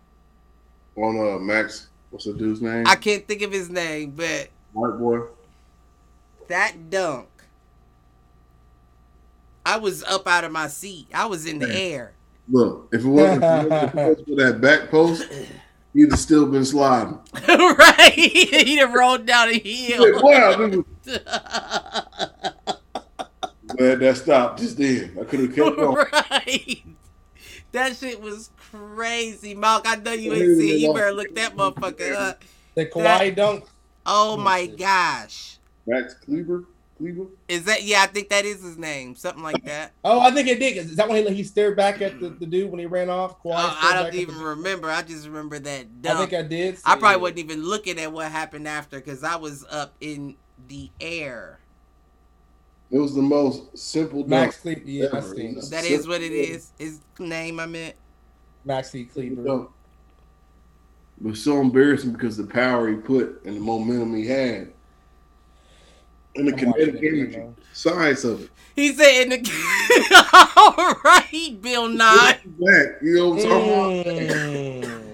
on 0.96 1.18
uh 1.18 1.40
Max, 1.40 1.88
what's 2.10 2.26
the 2.26 2.34
dude's 2.34 2.62
name? 2.62 2.84
I 2.86 2.94
can't 2.94 3.26
think 3.26 3.42
of 3.42 3.50
his 3.50 3.68
name, 3.68 4.12
but 4.12 4.48
white 4.72 4.96
boy. 4.96 5.22
that 6.46 6.88
dunk, 6.88 7.26
I 9.70 9.76
was 9.78 10.02
up 10.05 10.26
out 10.26 10.42
of 10.44 10.51
my 10.52 10.66
seat. 10.68 11.06
I 11.14 11.26
was 11.26 11.47
in 11.47 11.59
the 11.60 11.68
Man. 11.68 11.76
air. 11.76 12.12
Look, 12.48 12.88
if 12.92 13.05
it 13.05 13.06
wasn't, 13.09 13.44
if 13.44 13.64
it 13.64 13.94
wasn't 13.94 14.28
for 14.28 14.34
that 14.44 14.60
back 14.60 14.90
post, 14.90 15.24
he'd 15.94 16.10
have 16.10 16.18
still 16.18 16.47
been 16.47 16.64
sliding. 16.64 17.18
right? 17.48 18.12
He'd 18.14 18.78
have 18.78 18.92
rolled 18.92 19.26
down 19.26 19.48
a 19.48 19.59
hill. 19.59 20.12
Like, 20.14 20.22
wow, 20.22 20.55
nigga, 20.56 20.84
glad 23.68 24.01
that 24.01 24.16
stopped 24.16 24.59
just 24.60 24.76
then. 24.78 25.16
I 25.20 25.24
could 25.24 25.40
have 25.40 25.55
kept 25.55 25.76
going. 25.76 25.94
right. 26.12 26.82
That 27.72 27.94
shit 27.97 28.20
was 28.20 28.51
crazy, 28.56 29.55
Malk. 29.55 29.82
I 29.84 29.94
know 29.97 30.12
you 30.12 30.32
ain't 30.32 30.59
seen. 30.59 30.80
You 30.80 30.92
better 30.92 31.12
look 31.12 31.32
that 31.36 31.56
motherfucker 31.56 32.12
up. 32.16 32.42
The 32.74 32.86
Kawhi 32.86 33.36
dunk. 33.36 33.64
Oh 34.06 34.32
Oh, 34.32 34.36
my 34.36 34.66
gosh. 34.66 35.59
Max 35.86 36.14
Kleber, 36.14 36.64
Kleber. 37.01 37.27
Is 37.48 37.64
that 37.64 37.82
yeah? 37.82 38.02
I 38.02 38.06
think 38.06 38.28
that 38.28 38.44
is 38.44 38.62
his 38.62 38.77
name. 38.77 39.14
Something 39.14 39.43
like 39.43 39.64
that. 39.64 39.93
Oh, 40.05 40.20
I 40.20 40.31
think 40.31 40.48
it 40.48 40.60
did. 40.60 40.77
Is 40.77 40.97
that 40.97 41.09
when 41.09 41.27
he, 41.27 41.35
he 41.35 41.44
stared 41.44 41.77
back 41.77 42.02
at 42.02 42.20
the, 42.20 42.28
the 42.31 42.47
dude 42.47 42.70
when 42.70 42.78
he 42.78 42.86
ran 42.86 43.09
off? 43.09 43.43
Kawhi 43.43 43.55
Uh, 43.55 43.77
I 43.81 43.93
back 43.94 44.12
don't 44.12 44.20
even 44.20 44.39
remember. 44.39 44.90
I 44.90 45.02
just 45.02 45.27
remember 45.27 45.59
that 45.59 45.86
I 46.05 46.14
think 46.14 46.35
I 46.35 46.43
did. 46.43 46.78
I 46.85 46.97
probably 46.97 47.14
it. 47.14 47.20
wasn't 47.20 47.39
even 47.40 47.64
looking 47.64 47.98
at 47.98 48.12
what 48.12 48.31
happened 48.31 48.68
after 48.68 49.01
because 49.01 49.24
I 49.24 49.36
was 49.36 49.64
up 49.70 49.94
in 50.01 50.36
the 50.68 50.90
air. 51.01 51.59
It 52.90 52.98
was 52.98 53.14
the 53.14 53.22
most 53.22 53.78
simple 53.78 54.27
Max 54.27 54.62
dunk. 54.62 54.78
Kleber. 54.78 54.90
Yeah, 54.90 55.09
I 55.12 55.18
ever. 55.18 55.35
seen 55.35 55.55
He's 55.55 55.68
it. 55.68 55.70
That 55.70 55.85
is 55.85 56.06
what 56.06 56.20
it 56.20 56.32
is. 56.32 56.72
His 56.78 57.01
name 57.18 57.60
I 57.60 57.66
meant. 57.66 57.94
Maxi 58.66 59.10
Kleber. 59.10 59.44
Dunk. 59.44 59.70
It 61.20 61.27
was 61.27 61.43
so 61.43 61.60
embarrassing 61.60 62.12
because 62.12 62.36
the 62.36 62.47
power 62.47 62.89
he 62.89 62.97
put 62.97 63.43
and 63.44 63.56
the 63.56 63.60
momentum 63.60 64.14
he 64.14 64.27
had. 64.27 64.72
And 66.36 66.48
the 66.48 66.52
I'm 66.52 66.59
kinetic 66.59 66.94
it, 66.97 67.02
you 67.02 67.23
energy, 67.23 67.36
know. 67.39 67.55
size 67.73 68.24
of 68.24 68.43
it. 68.43 68.51
He 68.77 68.93
said 68.94 69.23
in 69.24 69.28
the 69.31 69.39
All 70.57 70.94
right, 71.05 71.59
Bill 71.61 71.89
Nye. 71.89 72.39
Back, 72.44 72.86
you 73.02 73.15
know 73.15 73.31
what 73.31 73.43
I'm 73.44 73.48
talking 73.48 74.31
about? 74.31 74.85
Mm. 74.85 75.07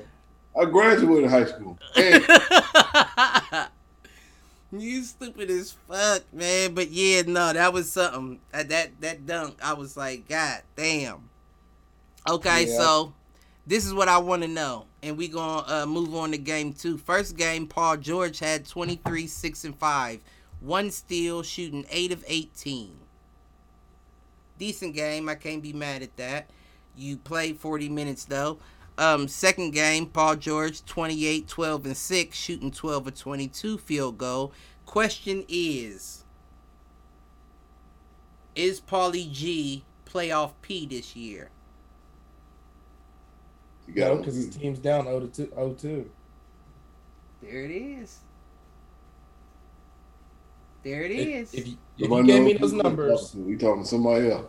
I 0.58 0.64
graduated 0.70 1.30
high 1.30 1.44
school. 1.46 1.78
And 1.96 2.24
you 4.82 5.02
stupid 5.04 5.50
as 5.50 5.72
fuck, 5.88 6.22
man. 6.32 6.74
But 6.74 6.90
yeah, 6.90 7.22
no, 7.22 7.52
that 7.52 7.72
was 7.72 7.90
something. 7.92 8.40
That 8.52 8.68
that, 8.68 9.00
that 9.00 9.26
dunk, 9.26 9.58
I 9.62 9.72
was 9.74 9.96
like, 9.96 10.28
God 10.28 10.62
damn. 10.76 11.28
Okay, 12.28 12.66
Yeah. 12.66 12.78
so 12.78 13.14
this 13.66 13.86
is 13.86 13.94
what 13.94 14.08
I 14.08 14.18
want 14.18 14.42
to 14.42 14.48
know. 14.48 14.86
And 15.02 15.16
we 15.16 15.28
going 15.28 15.64
to 15.64 15.82
uh, 15.82 15.86
move 15.86 16.14
on 16.14 16.32
to 16.32 16.38
game 16.38 16.72
two. 16.72 16.98
First 16.98 17.36
game, 17.36 17.66
Paul 17.66 17.96
George 17.98 18.38
had 18.40 18.66
23, 18.66 19.26
6, 19.26 19.64
and 19.64 19.76
5. 19.78 20.20
One 20.60 20.90
steal, 20.90 21.42
shooting 21.42 21.86
8 21.90 22.12
of 22.12 22.24
18. 22.26 22.98
Decent 24.58 24.94
game. 24.94 25.28
I 25.28 25.34
can't 25.34 25.62
be 25.62 25.72
mad 25.72 26.02
at 26.02 26.16
that. 26.16 26.50
You 26.96 27.16
played 27.18 27.58
40 27.58 27.88
minutes, 27.90 28.24
though. 28.24 28.58
Um, 28.98 29.28
second 29.28 29.72
game, 29.72 30.06
Paul 30.06 30.36
George, 30.36 30.84
28, 30.86 31.46
12, 31.46 31.86
and 31.86 31.96
6, 31.96 32.36
shooting 32.36 32.70
12 32.70 33.06
of 33.08 33.14
22 33.14 33.78
field 33.78 34.16
goal. 34.18 34.52
Question 34.86 35.44
is 35.48 36.24
Is 38.54 38.80
Paulie 38.80 39.30
G 39.30 39.84
playoff 40.06 40.54
P 40.62 40.86
this 40.86 41.14
year? 41.14 41.50
you 43.86 43.94
No, 43.94 44.16
got 44.16 44.18
because 44.18 44.34
his 44.34 44.48
team's 44.48 44.78
down 44.78 45.04
0 45.04 45.20
to 45.20 45.28
2. 45.28 45.50
0 45.54 45.74
2. 45.74 46.10
There 47.42 47.64
it 47.64 47.70
is. 47.70 48.20
There 50.86 51.02
it 51.02 51.10
is. 51.10 51.52
If, 51.52 51.60
if 51.62 51.66
you, 51.66 51.76
if 51.98 52.10
you 52.10 52.22
gave 52.22 52.44
me 52.44 52.52
those 52.52 52.72
numbers, 52.72 53.30
talking. 53.32 53.46
We 53.46 53.56
talking 53.56 53.82
to 53.82 53.88
somebody 53.88 54.30
else. 54.30 54.46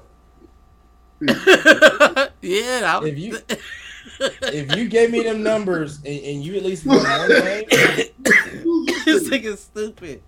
yeah, 2.43 2.99
I, 2.99 3.01
If 3.05 3.17
you- 3.17 3.39
if 4.43 4.75
you 4.75 4.87
gave 4.87 5.09
me 5.09 5.23
them 5.23 5.41
numbers 5.41 5.97
and, 5.97 6.05
and 6.23 6.43
you 6.45 6.55
at 6.57 6.63
least 6.63 6.85
won 6.85 6.97
one 6.99 7.27
game, 7.29 7.63
this 7.71 9.27
nigga's 9.29 9.61
stupid. 9.61 10.21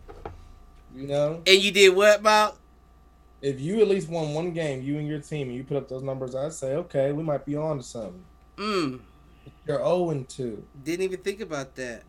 you 0.95 1.05
know, 1.05 1.43
And 1.45 1.61
you 1.61 1.71
did 1.71 1.95
what 1.95 2.19
about? 2.21 2.57
if 3.43 3.59
you 3.61 3.79
at 3.81 3.87
least 3.87 4.09
won 4.09 4.33
one 4.33 4.51
game, 4.51 4.81
you 4.81 4.97
and 4.97 5.07
your 5.07 5.19
team, 5.19 5.49
and 5.49 5.55
you 5.55 5.63
put 5.63 5.77
up 5.77 5.87
those 5.87 6.01
numbers, 6.01 6.33
I'd 6.33 6.53
say, 6.53 6.73
okay, 6.73 7.11
we 7.11 7.21
might 7.21 7.45
be 7.45 7.55
on 7.55 7.77
to 7.77 7.83
something. 7.83 8.25
Mm, 8.57 8.99
You're 9.67 9.77
0 9.77 10.09
and 10.09 10.27
2. 10.27 10.63
didn't 10.83 11.03
even 11.03 11.19
think 11.21 11.39
about 11.39 11.75
that. 11.75 12.01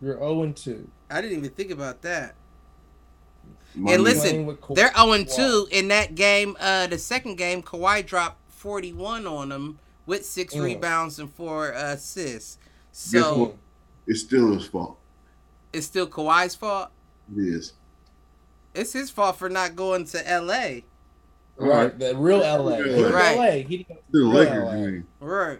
You're 0.00 0.18
0 0.18 0.42
and 0.44 0.56
2. 0.56 0.88
I 1.10 1.20
didn't 1.20 1.38
even 1.38 1.50
think 1.50 1.72
about 1.72 2.00
that. 2.02 2.36
Money- 3.74 3.94
And 3.94 4.04
listen, 4.04 4.56
Playing. 4.56 4.74
They're 4.74 4.92
0 4.94 5.24
2 5.24 5.68
in 5.70 5.88
that 5.88 6.14
game. 6.14 6.56
Uh, 6.60 6.86
the 6.86 6.98
second 6.98 7.36
game, 7.36 7.62
Kawhi 7.62 8.04
dropped 8.06 8.38
41 8.52 9.26
on 9.26 9.48
them 9.48 9.78
with 10.06 10.24
six 10.26 10.54
Mm. 10.54 10.62
rebounds 10.64 11.18
and 11.18 11.32
four 11.32 11.70
assists. 11.70 12.58
So? 12.92 13.56
It's 14.06 14.20
still 14.20 14.52
his 14.54 14.66
fault. 14.66 14.98
it's 15.72 15.86
still 15.86 16.06
Kawhi's 16.06 16.54
fault. 16.54 16.90
It 17.34 17.40
is. 17.40 17.72
It's 18.74 18.92
his 18.92 19.10
fault 19.10 19.36
for 19.36 19.48
not 19.48 19.76
going 19.76 20.04
to 20.06 20.18
LA. 20.18 20.80
Right, 21.56 21.96
the 21.98 22.16
real 22.16 22.40
LA. 22.40 22.82
He 22.82 23.04
Right. 23.04 23.36
LA. 23.36 23.50
He 23.62 23.76
didn't 23.78 23.88
go 23.88 23.94
to 23.94 24.00
Still 24.08 24.20
real 24.32 24.32
Lakers 24.32 24.74
game. 24.92 25.06
Right. 25.20 25.58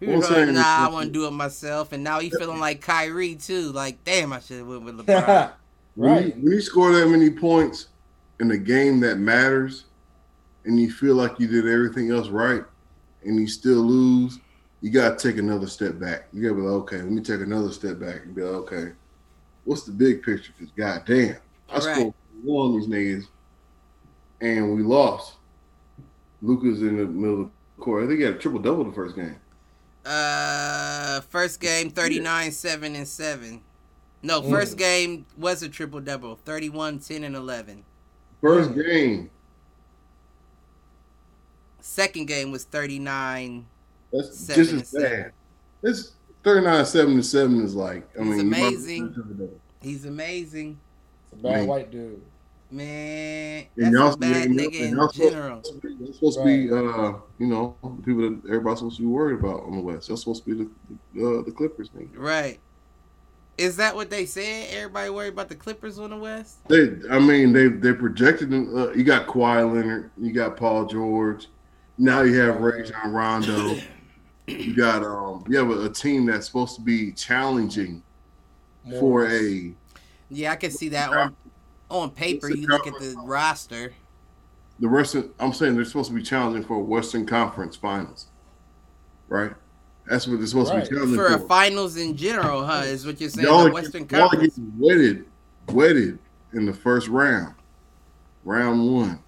He 0.00 0.06
was 0.08 0.28
I'm 0.30 0.46
like, 0.46 0.54
nah, 0.56 0.86
I 0.86 0.88
want 0.90 1.06
to 1.06 1.12
do 1.12 1.26
it 1.26 1.30
myself. 1.30 1.92
And 1.92 2.04
now 2.04 2.20
he 2.20 2.28
feeling 2.30 2.58
like 2.60 2.80
Kyrie, 2.82 3.36
too. 3.36 3.72
Like, 3.72 4.04
damn, 4.04 4.32
I 4.32 4.40
should 4.40 4.58
have 4.58 4.66
went 4.66 4.84
with 4.84 4.98
LeBron. 5.06 5.52
When, 5.94 6.12
Right. 6.12 6.26
you, 6.26 6.32
when 6.42 6.52
you 6.52 6.60
score 6.60 6.92
that 6.92 7.08
many 7.08 7.30
points 7.30 7.88
in 8.40 8.50
a 8.50 8.58
game 8.58 9.00
that 9.00 9.16
matters, 9.16 9.86
and 10.64 10.80
you 10.80 10.90
feel 10.90 11.14
like 11.14 11.38
you 11.38 11.46
did 11.46 11.68
everything 11.68 12.10
else 12.10 12.28
right, 12.28 12.62
and 13.22 13.38
you 13.38 13.46
still 13.46 13.80
lose, 13.80 14.38
you 14.80 14.90
gotta 14.90 15.16
take 15.16 15.38
another 15.38 15.66
step 15.66 15.98
back. 15.98 16.28
You 16.32 16.42
gotta 16.42 16.54
be 16.54 16.62
like, 16.62 16.82
okay, 16.82 16.96
let 16.98 17.10
me 17.10 17.22
take 17.22 17.40
another 17.40 17.70
step 17.72 17.98
back 17.98 18.22
and 18.24 18.34
be 18.34 18.42
like, 18.42 18.54
okay, 18.72 18.92
what's 19.64 19.84
the 19.84 19.92
big 19.92 20.22
picture? 20.22 20.52
Because 20.58 20.72
goddamn, 20.72 21.36
I 21.68 21.78
Right. 21.78 21.96
scored 21.96 22.14
one 22.42 22.66
on 22.72 22.78
these 22.80 22.88
niggas, 22.88 23.24
and 24.40 24.74
we 24.74 24.82
lost. 24.82 25.36
Luka's 26.42 26.82
in 26.82 26.98
the 26.98 27.06
middle 27.06 27.42
of 27.42 27.50
the 27.78 27.82
court. 27.82 28.04
I 28.04 28.06
think 28.06 28.18
he 28.18 28.24
had 28.24 28.34
a 28.34 28.38
triple 28.38 28.60
double 28.60 28.84
the 28.84 28.92
first 28.92 29.16
game. 29.16 29.36
Uh, 30.04 31.22
first 31.22 31.60
game 31.60 31.88
39, 31.88 32.52
7, 32.52 32.94
and 32.94 33.08
7. 33.08 33.62
No, 34.24 34.40
Mm. 34.40 34.48
first 34.50 34.78
game 34.78 35.26
was 35.36 35.62
a 35.62 35.68
triple 35.68 36.00
double 36.00 36.36
31, 36.36 36.98
10, 36.98 37.24
and 37.24 37.36
11. 37.36 37.84
First 38.40 38.70
Mm. 38.70 38.86
game. 38.88 39.30
Second 41.80 42.26
game 42.26 42.50
was 42.50 42.64
39. 42.64 43.66
That's 44.10 44.34
Seven 44.38 44.64
just 44.64 44.74
as 44.74 44.88
seven. 44.88 45.10
bad. 45.22 45.32
It's 45.82 46.12
39 46.42 46.86
7 46.86 47.16
to 47.16 47.22
7 47.22 47.60
is 47.62 47.74
like, 47.74 48.08
I 48.16 48.20
It's 48.22 48.30
mean, 48.30 48.40
amazing. 48.40 49.14
He's 49.82 50.06
amazing. 50.06 50.78
It's 51.24 51.32
a 51.34 51.36
bad 51.42 51.52
Man. 51.58 51.66
white 51.66 51.90
dude. 51.90 52.22
Man, 52.70 53.66
And 53.76 53.84
that's 53.86 53.92
y'all- 53.94 54.12
a 54.14 54.16
bad 54.16 54.46
and 54.46 54.58
nigga 54.58 54.66
and 54.66 54.74
in 54.74 54.96
y'all 54.96 55.08
supposed- 55.10 55.32
general. 55.32 55.62
They're 55.82 56.12
supposed 56.14 56.38
to 56.38 56.44
be, 56.44 56.70
uh, 56.72 57.12
you 57.38 57.46
know, 57.46 57.76
the 57.82 58.02
people 58.02 58.22
that 58.22 58.40
everybody's 58.48 58.78
supposed 58.78 58.96
to 58.96 59.02
be 59.02 59.08
worried 59.08 59.38
about 59.40 59.64
on 59.64 59.76
the 59.76 59.82
West. 59.82 60.08
They're 60.08 60.16
supposed 60.16 60.44
to 60.46 60.54
be 60.54 60.64
the 60.64 61.26
uh, 61.26 61.42
the 61.42 61.52
Clippers. 61.52 61.90
Thing. 61.90 62.10
Right. 62.16 62.58
Is 63.56 63.76
that 63.76 63.94
what 63.94 64.10
they 64.10 64.26
said? 64.26 64.68
Everybody 64.70 65.10
worried 65.10 65.32
about 65.32 65.48
the 65.48 65.54
Clippers 65.54 65.98
on 65.98 66.10
the 66.10 66.16
West? 66.16 66.66
They, 66.68 66.96
I 67.10 67.18
mean, 67.18 67.52
they 67.52 67.68
they 67.68 67.92
projected 67.92 68.50
them. 68.50 68.76
Uh, 68.76 68.90
you 68.92 69.04
got 69.04 69.26
Kawhi 69.26 69.72
Leonard, 69.72 70.10
you 70.18 70.32
got 70.32 70.56
Paul 70.56 70.86
George, 70.86 71.46
now 71.98 72.22
you 72.22 72.38
have 72.40 72.60
Rajon 72.60 73.12
Rondo. 73.12 73.76
You 74.46 74.76
got 74.76 75.02
um, 75.02 75.44
you 75.48 75.56
have 75.58 75.70
a, 75.70 75.84
a 75.84 75.88
team 75.88 76.26
that's 76.26 76.46
supposed 76.46 76.76
to 76.76 76.82
be 76.82 77.12
challenging 77.12 78.02
for 78.98 79.26
a 79.26 79.72
Yeah, 80.28 80.52
I 80.52 80.56
can 80.56 80.70
see 80.70 80.90
that 80.90 81.10
on 81.10 81.36
on 81.88 82.10
paper. 82.10 82.50
You 82.50 82.66
look 82.66 82.86
at 82.86 82.98
the 82.98 83.14
roster. 83.24 83.94
the 84.80 84.88
rest. 84.88 85.14
Of, 85.14 85.30
I'm 85.38 85.52
saying 85.52 85.76
they're 85.76 85.84
supposed 85.84 86.10
to 86.10 86.14
be 86.14 86.22
challenging 86.22 86.64
for 86.64 86.76
a 86.76 86.80
Western 86.80 87.24
Conference 87.24 87.76
Finals, 87.76 88.26
right? 89.28 89.52
That's 90.06 90.26
what 90.26 90.38
they're 90.38 90.46
supposed 90.46 90.70
Right. 90.72 90.84
to 90.84 90.90
be 90.90 90.96
challenging 90.96 91.16
For 91.16 91.28
for. 91.30 91.34
a 91.44 91.48
finals 91.48 91.96
in 91.96 92.16
general, 92.16 92.64
huh? 92.64 92.82
Is 92.84 93.06
what 93.06 93.20
you're 93.20 93.30
saying? 93.30 93.46
Y'all 93.46 93.64
The 93.64 93.70
are 93.70 93.72
Western 93.72 94.04
getting- 94.04 94.18
y'all 94.18 94.26
are 94.26 94.30
Conference. 94.30 94.54
getting 94.56 94.78
wetted, 94.78 95.26
wetted 95.68 96.18
in 96.52 96.66
the 96.66 96.74
first 96.74 97.08
round, 97.08 97.54
round 98.44 98.92
one. 98.94 99.18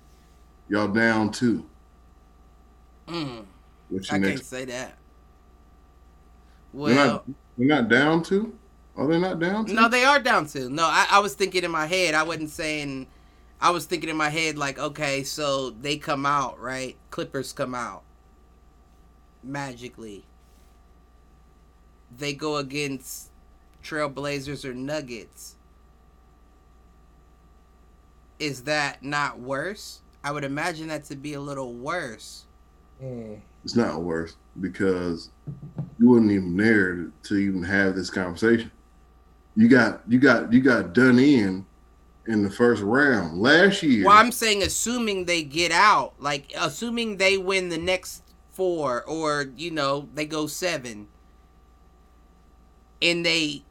Y'all 0.68 0.88
down 0.88 1.30
two. 1.30 1.64
Mm, 3.08 3.46
What's 3.88 4.10
I 4.10 4.16
your 4.16 4.24
can't 4.26 4.34
next? 4.36 4.46
say 4.48 4.64
that. 4.66 4.98
They're 6.74 6.80
Well, 6.82 6.94
not, 6.94 7.24
they're 7.56 7.68
not 7.68 7.88
down 7.88 8.22
two. 8.22 8.52
Are 8.96 9.06
they 9.06 9.18
not 9.18 9.38
down 9.38 9.64
two? 9.66 9.74
no, 9.74 9.88
they 9.88 10.04
are 10.04 10.18
down 10.18 10.46
two. 10.46 10.68
No, 10.68 10.84
I, 10.84 11.06
I 11.10 11.18
was 11.20 11.34
thinking 11.34 11.64
in 11.64 11.70
my 11.70 11.86
head. 11.86 12.14
I 12.14 12.22
wasn't 12.22 12.50
saying. 12.50 13.06
I 13.60 13.70
was 13.70 13.86
thinking 13.86 14.10
in 14.10 14.16
my 14.16 14.28
head 14.28 14.58
like, 14.58 14.78
okay, 14.78 15.22
so 15.22 15.70
they 15.70 15.96
come 15.96 16.26
out, 16.26 16.60
right? 16.60 16.96
Clippers 17.10 17.52
come 17.54 17.74
out 17.74 18.02
magically. 19.42 20.26
They 22.16 22.32
go 22.32 22.56
against 22.56 23.30
Trailblazers 23.82 24.64
or 24.64 24.74
Nuggets. 24.74 25.56
Is 28.38 28.64
that 28.64 29.02
not 29.02 29.38
worse? 29.38 30.02
I 30.22 30.30
would 30.30 30.44
imagine 30.44 30.88
that 30.88 31.04
to 31.04 31.16
be 31.16 31.34
a 31.34 31.40
little 31.40 31.72
worse. 31.72 32.44
Mm. 33.02 33.40
It's 33.64 33.76
not 33.76 34.02
worse 34.02 34.36
because 34.60 35.30
you 35.98 36.08
wasn't 36.08 36.32
even 36.32 36.56
there 36.56 37.10
to 37.24 37.34
even 37.36 37.62
have 37.62 37.94
this 37.94 38.10
conversation. 38.10 38.70
You 39.56 39.68
got 39.68 40.02
you 40.06 40.18
got 40.18 40.52
you 40.52 40.60
got 40.60 40.92
done 40.92 41.18
in 41.18 41.66
in 42.26 42.42
the 42.42 42.50
first 42.50 42.82
round 42.82 43.40
last 43.40 43.82
year. 43.82 44.04
Well, 44.04 44.16
I'm 44.16 44.32
saying 44.32 44.62
assuming 44.62 45.24
they 45.24 45.42
get 45.42 45.72
out, 45.72 46.14
like 46.18 46.52
assuming 46.56 47.16
they 47.16 47.38
win 47.38 47.68
the 47.68 47.78
next 47.78 48.22
four, 48.52 49.02
or 49.04 49.46
you 49.56 49.70
know 49.70 50.08
they 50.14 50.26
go 50.26 50.46
seven, 50.46 51.08
and 53.00 53.24
they 53.24 53.62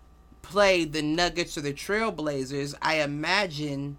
play 0.41 0.85
the 0.85 1.01
Nuggets 1.01 1.57
or 1.57 1.61
the 1.61 1.73
Trailblazers. 1.73 2.75
I 2.81 2.95
imagine. 3.01 3.97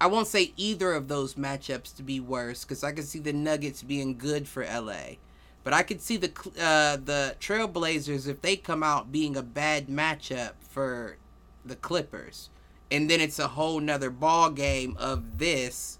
I 0.00 0.06
won't 0.06 0.26
say 0.26 0.52
either 0.56 0.92
of 0.94 1.06
those 1.08 1.34
matchups 1.34 1.94
to 1.96 2.02
be 2.02 2.18
worse 2.18 2.64
because 2.64 2.82
I 2.82 2.92
could 2.92 3.04
see 3.04 3.20
the 3.20 3.32
Nuggets 3.32 3.82
being 3.82 4.18
good 4.18 4.48
for 4.48 4.64
LA, 4.64 5.16
but 5.62 5.72
I 5.72 5.84
could 5.84 6.00
see 6.00 6.16
the 6.16 6.32
uh, 6.60 6.96
the 6.96 7.36
Trailblazers 7.40 8.26
if 8.26 8.40
they 8.42 8.56
come 8.56 8.82
out 8.82 9.12
being 9.12 9.36
a 9.36 9.42
bad 9.42 9.86
matchup 9.86 10.54
for 10.68 11.18
the 11.64 11.76
Clippers 11.76 12.50
and 12.92 13.08
then 13.08 13.20
it's 13.20 13.38
a 13.38 13.48
whole 13.48 13.80
nother 13.80 14.10
ball 14.10 14.50
game 14.50 14.94
of 14.98 15.38
this 15.38 15.98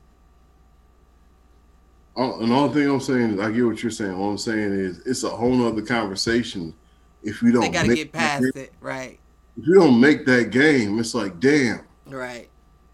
all- 2.14 2.40
and 2.40 2.52
the 2.52 2.68
thing 2.74 2.88
I'm 2.90 3.00
saying 3.00 3.30
is 3.34 3.40
I 3.40 3.50
get 3.50 3.64
what 3.64 3.82
you're 3.82 3.90
saying. 3.90 4.12
All 4.12 4.30
I'm 4.32 4.38
saying 4.38 4.72
is 4.72 4.98
it's 5.06 5.22
a 5.22 5.30
whole 5.30 5.54
nother 5.54 5.80
conversation 5.80 6.74
if 7.22 7.42
we 7.42 7.52
don't 7.52 7.62
They 7.62 7.68
got 7.68 7.82
to 7.82 7.88
make 7.88 7.96
get 7.96 8.12
past 8.12 8.42
game- 8.42 8.64
it. 8.64 8.72
Right. 8.80 9.18
If 9.56 9.66
you 9.66 9.74
don't 9.74 10.00
make 10.00 10.24
that 10.26 10.50
game, 10.50 10.98
it's 10.98 11.14
like 11.14 11.38
damn, 11.40 11.80
Right. 12.06 12.48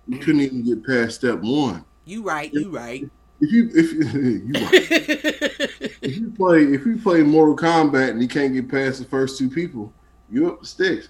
you 0.08 0.18
couldn't 0.18 0.40
even 0.40 0.64
get 0.64 0.84
past 0.84 1.16
step 1.16 1.38
one. 1.40 1.84
You 2.04 2.22
right. 2.22 2.52
You 2.52 2.70
right. 2.70 3.08
If 3.40 3.52
you 3.52 3.70
if 3.72 3.92
you, 3.92 4.52
right. 4.54 4.72
if 6.02 6.16
you 6.16 6.30
play 6.36 6.62
if 6.64 6.84
you 6.84 6.98
play 6.98 7.22
Mortal 7.22 7.56
Kombat 7.56 8.10
and 8.10 8.20
you 8.22 8.26
can't 8.28 8.52
get 8.52 8.68
past 8.68 8.98
the 8.98 9.04
first 9.04 9.38
two 9.38 9.48
people, 9.48 9.92
you 10.30 10.48
up 10.50 10.60
the 10.60 10.66
sticks. 10.66 11.08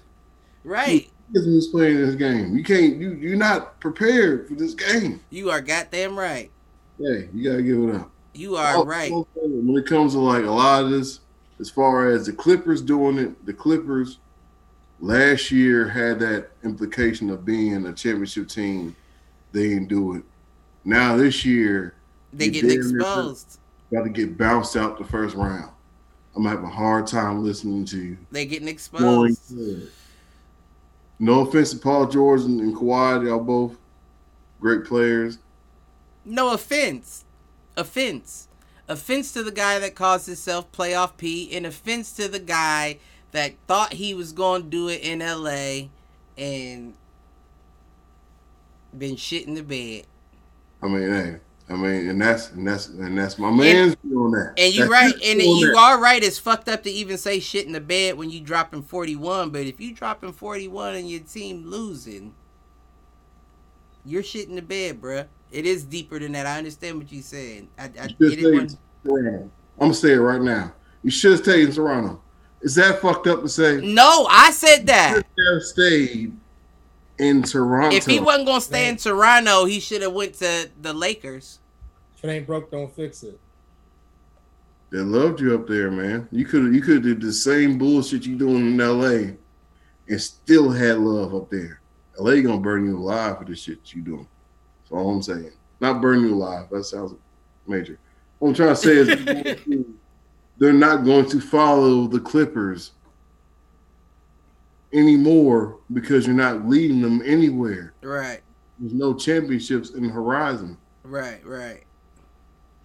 right. 0.63 1.09
This 1.31 1.67
playing 1.67 1.97
this 1.97 2.15
game? 2.15 2.57
You 2.57 2.63
can't. 2.63 2.97
You 2.97 3.13
you're 3.13 3.37
not 3.37 3.79
prepared 3.79 4.47
for 4.47 4.55
this 4.55 4.73
game. 4.73 5.19
You 5.29 5.51
are 5.51 5.61
goddamn 5.61 6.17
right. 6.17 6.49
Hey, 6.99 7.29
you 7.33 7.43
gotta 7.49 7.61
give 7.61 7.83
it 7.83 7.95
up. 7.95 8.09
You 8.33 8.55
are 8.55 8.77
Oh, 8.77 8.83
right. 8.85 9.11
When 9.35 9.77
it 9.77 9.85
comes 9.85 10.13
to 10.13 10.19
like 10.19 10.43
a 10.43 10.49
lot 10.49 10.85
of 10.85 10.89
this, 10.89 11.19
as 11.59 11.69
far 11.69 12.09
as 12.09 12.25
the 12.25 12.33
Clippers 12.33 12.81
doing 12.81 13.17
it, 13.17 13.45
the 13.45 13.53
Clippers 13.53 14.19
last 14.99 15.51
year 15.51 15.87
had 15.87 16.19
that 16.19 16.49
implication 16.63 17.29
of 17.29 17.45
being 17.45 17.85
a 17.85 17.93
championship 17.93 18.47
team. 18.47 18.95
They 19.51 19.69
didn't 19.69 19.87
do 19.87 20.15
it. 20.15 20.23
Now 20.85 21.15
this 21.17 21.43
year, 21.45 21.95
They 22.33 22.45
you 22.45 22.51
getting 22.51 22.69
damn 22.69 22.87
near 22.89 22.99
exposed. 22.99 23.59
got 23.91 24.03
to 24.03 24.09
get 24.09 24.37
bounced 24.37 24.75
out 24.75 24.97
the 24.97 25.05
first 25.05 25.35
round. 25.35 25.71
I'm 26.35 26.43
gonna 26.43 26.55
have 26.55 26.63
a 26.63 26.69
hard 26.69 27.07
time 27.07 27.43
listening 27.43 27.85
to 27.85 27.97
you. 27.97 28.17
They 28.31 28.45
getting 28.45 28.67
exposed. 28.67 29.53
No 31.17 31.41
offense 31.41 31.71
to 31.71 31.79
Paul 31.79 32.07
George 32.07 32.41
and, 32.41 32.61
and 32.61 32.75
Kawhi, 32.75 33.25
y'all 33.25 33.39
both 33.39 33.75
great 34.61 34.85
players. 34.85 35.39
No 36.23 36.53
offense. 36.53 37.25
Offense. 37.75 38.48
Offense 38.89 39.31
to 39.33 39.43
the 39.43 39.51
guy 39.51 39.77
that 39.79 39.93
calls 39.93 40.25
himself 40.25 40.71
Playoff 40.71 41.15
P, 41.15 41.55
and 41.55 41.65
offense 41.65 42.11
to 42.13 42.27
the 42.27 42.39
guy 42.39 42.97
that 43.31 43.53
thought 43.67 43.93
he 43.93 44.13
was 44.15 44.31
going 44.31 44.63
to 44.63 44.69
do 44.69 44.87
it 44.89 45.01
in 45.01 45.19
LA 45.19 45.89
and 46.37 46.95
been 48.97 49.15
shit 49.15 49.45
in 49.47 49.53
the 49.53 49.61
bed. 49.61 50.07
I 50.81 50.87
mean, 50.87 51.13
hey, 51.13 51.35
I 51.69 51.75
mean, 51.75 52.09
and 52.09 52.19
that's 52.19 52.49
and 52.49 52.67
that's 52.67 52.87
and 52.87 53.15
that's 53.15 53.37
my 53.37 53.51
man's 53.51 53.95
view 54.03 54.23
on 54.23 54.31
that. 54.31 54.53
And 54.57 54.73
you 54.73 54.79
That's 54.79 54.91
right, 54.91 55.13
and 55.13 55.39
you 55.39 55.67
that. 55.67 55.77
are 55.77 56.01
right. 56.01 56.23
It's 56.23 56.39
fucked 56.39 56.67
up 56.67 56.81
to 56.83 56.89
even 56.89 57.17
say 57.19 57.39
shit 57.39 57.67
in 57.67 57.73
the 57.73 57.81
bed 57.81 58.17
when 58.17 58.31
you 58.31 58.39
dropping 58.39 58.81
forty 58.81 59.15
one. 59.15 59.51
But 59.51 59.67
if 59.67 59.79
you 59.79 59.93
dropping 59.93 60.33
forty 60.33 60.67
one 60.67 60.95
and 60.95 61.07
your 61.07 61.19
team 61.19 61.67
losing, 61.67 62.33
you're 64.03 64.23
shit 64.23 64.49
in 64.49 64.55
the 64.55 64.63
bed, 64.63 64.99
bruh. 64.99 65.27
It 65.51 65.65
is 65.65 65.83
deeper 65.83 66.19
than 66.19 66.33
that. 66.33 66.45
I 66.45 66.57
understand 66.57 66.97
what 66.97 67.11
you're 67.11 67.23
saying. 67.23 67.69
I, 67.77 67.85
I 67.85 68.09
you 68.17 68.29
get 68.29 68.39
it. 68.39 68.75
When... 69.03 69.51
I'm 69.79 69.87
gonna 69.87 69.93
say 69.93 70.13
it 70.13 70.19
right 70.19 70.41
now. 70.41 70.73
You 71.01 71.11
should 71.11 71.31
have 71.31 71.41
stayed 71.41 71.69
in 71.69 71.73
Toronto. 71.73 72.21
Is 72.61 72.75
that 72.75 73.01
fucked 73.01 73.27
up 73.27 73.41
to 73.41 73.49
say? 73.49 73.77
no, 73.81 74.27
I 74.29 74.51
said 74.51 74.85
that. 74.87 75.13
should 75.15 75.53
have 75.53 75.63
stayed 75.63 76.33
in 77.17 77.43
Toronto. 77.43 77.95
If 77.95 78.05
he 78.05 78.19
wasn't 78.19 78.47
gonna 78.47 78.61
stay 78.61 78.89
in 78.89 78.97
Toronto, 78.97 79.65
he 79.65 79.79
should 79.79 80.01
have 80.01 80.13
went 80.13 80.35
to 80.35 80.69
the 80.81 80.93
Lakers. 80.93 81.59
If 82.17 82.25
it 82.25 82.27
ain't 82.29 82.47
broke, 82.47 82.69
don't 82.69 82.93
fix 82.93 83.23
it. 83.23 83.39
They 84.91 84.99
loved 84.99 85.39
you 85.39 85.55
up 85.55 85.67
there, 85.67 85.91
man. 85.91 86.27
You 86.31 86.45
could 86.45 86.73
you 86.73 86.81
could 86.81 87.03
did 87.03 87.21
the 87.21 87.31
same 87.31 87.77
bullshit 87.77 88.25
you 88.25 88.35
doing 88.35 88.73
in 88.73 88.81
L.A. 88.81 89.37
and 90.07 90.21
still 90.21 90.71
had 90.71 90.97
love 90.97 91.33
up 91.35 91.49
there. 91.49 91.81
L.A. 92.19 92.41
gonna 92.41 92.59
burn 92.59 92.85
you 92.85 92.97
alive 92.97 93.37
for 93.37 93.45
the 93.45 93.55
shit 93.55 93.93
you 93.93 94.01
doing. 94.01 94.27
That's 94.89 94.99
all 95.01 95.11
I'm 95.11 95.21
saying. 95.21 95.51
Not 95.79 96.01
burn 96.01 96.21
you 96.21 96.33
alive. 96.33 96.67
That 96.71 96.83
sounds 96.83 97.13
major. 97.67 97.97
What 98.39 98.49
I'm 98.49 98.53
trying 98.55 98.69
to 98.69 98.75
say 98.75 98.91
is 98.97 99.85
they're 100.57 100.73
not 100.73 101.03
going 101.05 101.29
to 101.29 101.39
follow 101.39 102.07
the 102.07 102.19
Clippers 102.19 102.91
anymore 104.93 105.77
because 105.93 106.25
you're 106.25 106.35
not 106.35 106.67
leading 106.67 107.01
them 107.01 107.21
anywhere. 107.25 107.93
Right, 108.01 108.41
There's 108.79 108.93
no 108.93 109.13
championships 109.13 109.91
in 109.91 110.03
the 110.03 110.09
horizon. 110.09 110.77
right, 111.03 111.45
right. 111.45 111.83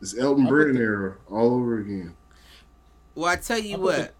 It's 0.00 0.18
Elton 0.18 0.44
I 0.46 0.48
put 0.50 0.54
Brand 0.54 0.76
the- 0.76 0.80
era 0.82 1.16
all 1.30 1.54
over 1.54 1.78
again. 1.78 2.14
Well, 3.14 3.26
I 3.26 3.36
tell 3.36 3.58
you 3.58 3.74
I 3.74 3.76
put 3.76 3.82
what. 3.82 4.14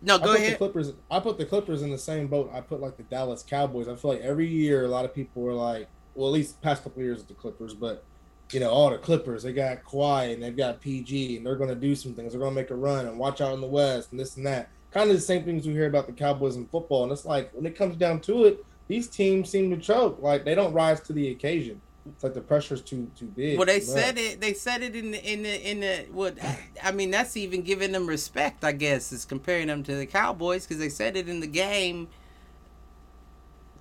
No, 0.00 0.14
I 0.14 0.18
go 0.18 0.24
put 0.24 0.32
the 0.38 0.44
ahead. 0.46 0.58
Clippers. 0.58 0.92
I 1.10 1.20
put 1.20 1.36
the 1.36 1.44
Clippers 1.44 1.82
in 1.82 1.90
the 1.90 1.98
same 1.98 2.28
boat. 2.28 2.50
I 2.54 2.60
put 2.60 2.80
like 2.80 2.96
the 2.96 3.02
Dallas 3.02 3.42
Cowboys. 3.42 3.88
I 3.88 3.96
feel 3.96 4.12
like 4.12 4.20
every 4.22 4.46
year 4.46 4.84
a 4.84 4.88
lot 4.88 5.04
of 5.04 5.12
people 5.14 5.42
were 5.42 5.52
like, 5.52 5.88
well, 6.16 6.28
at 6.28 6.34
least 6.34 6.60
past 6.62 6.82
couple 6.82 7.02
years 7.02 7.18
with 7.18 7.28
the 7.28 7.34
Clippers, 7.34 7.74
but 7.74 8.04
you 8.52 8.60
know, 8.60 8.70
all 8.70 8.90
the 8.90 8.98
Clippers, 8.98 9.42
they 9.42 9.52
got 9.52 9.84
Kawhi 9.84 10.32
and 10.32 10.42
they've 10.42 10.56
got 10.56 10.80
PG, 10.80 11.36
and 11.36 11.46
they're 11.46 11.56
going 11.56 11.70
to 11.70 11.74
do 11.74 11.94
some 11.94 12.14
things. 12.14 12.32
They're 12.32 12.40
going 12.40 12.54
to 12.54 12.60
make 12.60 12.70
a 12.70 12.76
run 12.76 13.06
and 13.06 13.18
watch 13.18 13.40
out 13.40 13.54
in 13.54 13.60
the 13.60 13.66
West 13.66 14.12
and 14.12 14.20
this 14.20 14.36
and 14.36 14.46
that. 14.46 14.68
Kind 14.92 15.10
of 15.10 15.16
the 15.16 15.22
same 15.22 15.44
things 15.44 15.66
we 15.66 15.72
hear 15.72 15.86
about 15.86 16.06
the 16.06 16.12
Cowboys 16.12 16.56
in 16.56 16.66
football. 16.66 17.02
And 17.02 17.12
it's 17.12 17.24
like 17.24 17.50
when 17.52 17.66
it 17.66 17.76
comes 17.76 17.96
down 17.96 18.20
to 18.20 18.44
it, 18.44 18.64
these 18.88 19.08
teams 19.08 19.50
seem 19.50 19.70
to 19.70 19.76
choke. 19.76 20.18
Like 20.22 20.44
they 20.44 20.54
don't 20.54 20.72
rise 20.72 21.00
to 21.02 21.12
the 21.12 21.30
occasion. 21.30 21.80
It's 22.06 22.22
like 22.22 22.34
the 22.34 22.40
pressure's 22.40 22.82
too 22.82 23.10
too 23.18 23.26
big. 23.26 23.58
Well, 23.58 23.66
they 23.66 23.80
said 23.80 24.16
it. 24.16 24.40
They 24.40 24.54
said 24.54 24.82
it 24.82 24.94
in 24.94 25.10
the 25.10 25.32
in 25.32 25.42
the 25.42 25.70
in 25.70 25.80
the 25.80 26.06
what? 26.12 26.38
I 26.82 26.92
mean, 26.92 27.10
that's 27.10 27.36
even 27.36 27.62
giving 27.62 27.92
them 27.92 28.06
respect. 28.06 28.64
I 28.64 28.72
guess 28.72 29.12
is 29.12 29.24
comparing 29.24 29.66
them 29.66 29.82
to 29.82 29.96
the 29.96 30.06
Cowboys 30.06 30.64
because 30.64 30.78
they 30.78 30.88
said 30.88 31.16
it 31.16 31.28
in 31.28 31.40
the 31.40 31.48
game. 31.48 32.08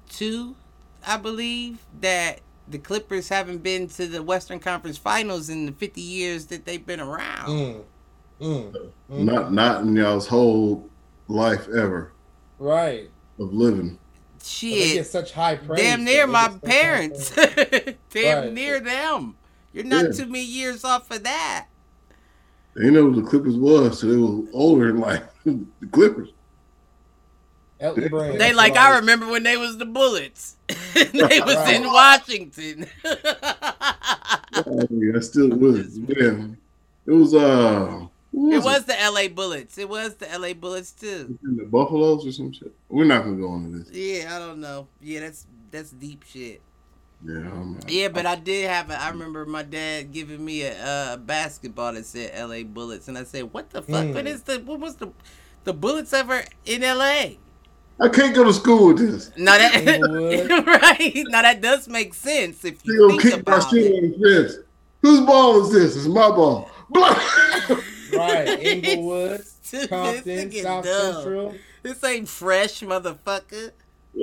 Two, 0.09 0.55
I 1.07 1.17
believe 1.17 1.79
that 2.01 2.41
the 2.67 2.77
Clippers 2.79 3.29
haven't 3.29 3.59
been 3.63 3.87
to 3.89 4.07
the 4.07 4.23
Western 4.23 4.59
Conference 4.59 4.97
Finals 4.97 5.49
in 5.49 5.65
the 5.65 5.71
fifty 5.71 6.01
years 6.01 6.47
that 6.47 6.65
they've 6.65 6.85
been 6.85 6.99
around. 6.99 7.47
Mm, 7.49 7.83
mm, 8.41 8.71
mm. 8.73 8.89
Not 9.09 9.53
not 9.53 9.81
in 9.81 9.95
y'all's 9.95 10.27
whole 10.27 10.89
life 11.27 11.67
ever 11.69 12.11
right. 12.59 13.09
of 13.39 13.53
living. 13.53 13.97
But 14.37 14.69
they 14.69 14.93
get 14.93 15.05
Shit, 15.05 15.07
such 15.07 15.31
high 15.31 15.55
praise. 15.55 15.81
damn 15.81 16.03
near 16.03 16.27
my 16.27 16.47
get 16.47 16.53
such 16.53 16.61
high 16.63 16.69
parents. 16.71 17.29
damn 18.11 18.43
Right. 18.45 18.53
near 18.53 18.79
them. 18.79 19.35
You're 19.73 19.83
not 19.85 20.05
Yeah. 20.05 20.11
too 20.11 20.25
many 20.27 20.45
years 20.45 20.83
off 20.83 21.09
of 21.11 21.23
that. 21.23 21.67
They 22.75 22.89
know 22.91 23.09
who 23.11 23.21
the 23.21 23.27
Clippers 23.27 23.55
was, 23.57 23.99
so 23.99 24.07
they 24.07 24.17
were 24.17 24.43
older 24.53 24.87
than 24.91 24.99
like 25.01 25.23
the 25.45 25.65
Clippers. 25.91 26.29
Elton 27.85 28.07
Brand. 28.09 28.39
They 28.41 28.53
like 28.53 28.75
I 28.75 28.97
remember 28.97 29.27
when 29.27 29.43
they 29.43 29.57
was 29.57 29.77
the 29.77 29.85
Bullets. 29.85 30.55
they 30.93 31.39
was 31.41 31.55
Right. 31.55 31.75
in 31.75 31.83
Washington. 31.83 32.87
Oh, 33.03 34.87
yeah, 34.89 35.13
I 35.15 35.19
still 35.19 35.49
was. 35.49 35.97
Yeah, 35.97 36.47
it 37.05 37.11
was. 37.11 37.33
Uh, 37.33 38.07
who 38.31 38.51
it 38.51 38.55
was 38.57 38.65
was 38.65 38.85
the 38.85 38.95
LA 39.11 39.27
Bullets. 39.29 39.77
It 39.77 39.87
was 39.87 40.15
the 40.15 40.27
LA 40.37 40.53
Bullets 40.53 40.91
too. 40.91 41.37
it? 41.41 41.57
the 41.57 41.63
Buffaloes 41.65 42.25
or 42.27 42.31
some 42.31 42.51
shit. 42.51 42.73
We're 42.89 43.05
not 43.05 43.23
gonna 43.23 43.37
go 43.37 43.55
into 43.55 43.79
this. 43.79 43.91
Yeah, 43.91 44.35
I 44.35 44.39
don't 44.39 44.59
know. 44.59 44.87
Yeah, 45.01 45.21
that's 45.21 45.45
that's 45.71 45.91
deep 45.91 46.23
shit. 46.27 46.61
Yeah, 47.25 47.35
I'm 47.37 47.75
not. 47.75 47.89
Yeah, 47.89 48.09
but 48.09 48.25
I 48.25 48.35
did 48.35 48.69
have 48.69 48.89
a. 48.89 49.01
I 49.01 49.09
remember 49.09 49.45
my 49.45 49.63
dad 49.63 50.11
giving 50.11 50.43
me 50.43 50.63
a, 50.63 50.73
uh 50.85 51.17
basketball 51.17 51.93
that 51.93 52.05
said 52.05 52.33
LA 52.37 52.63
Bullets, 52.63 53.07
and 53.07 53.17
I 53.17 53.23
said, 53.23 53.53
"What 53.53 53.69
the 53.69 53.81
fuck? 53.81 54.05
Mm. 54.05 54.13
What 54.13 54.27
is 54.27 54.43
the? 54.43 54.59
What 54.59 54.79
was 54.81 54.95
the, 54.97 55.11
the 55.63 55.73
Bullets 55.73 56.11
ever 56.11 56.43
in 56.65 56.81
LA?" 56.81 57.35
I 57.99 58.09
can't 58.09 58.35
go 58.35 58.43
to 58.43 58.53
school 58.53 58.87
with 58.87 58.97
this. 58.97 59.31
Now 59.37 59.57
that 59.57 59.73
right. 60.67 61.23
Now 61.29 61.41
that 61.43 61.61
does 61.61 61.87
make 61.87 62.13
sense 62.13 62.65
if 62.65 62.85
you 62.85 62.99
gonna 62.99 63.21
think 63.21 63.21
kick 63.21 63.47
my 63.47 63.55
about 63.55 63.69
shit 63.69 63.85
it. 63.85 64.03
on 64.15 64.21
the. 64.21 64.63
Whose 65.01 65.21
ball 65.21 65.63
is 65.63 65.71
this? 65.71 65.95
It's 65.95 66.07
my 66.07 66.29
ball. 66.29 66.69
Right, 68.13 68.47
Inglewood, 68.61 69.43
This 69.69 69.87
Compton, 69.87 70.51
South 70.51 70.83
dumb. 70.83 71.13
Central. 71.13 71.55
This 71.83 72.03
ain't 72.03 72.27
fresh, 72.27 72.81
motherfucker. 72.81 73.71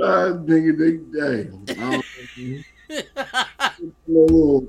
Ah, 0.02 0.30
God 0.30 0.46
dang 0.46 0.68
it, 0.68 0.78
they, 0.78 1.20
hey, 1.20 1.50
I 1.80 2.02
don't 2.88 3.84
little 4.08 4.66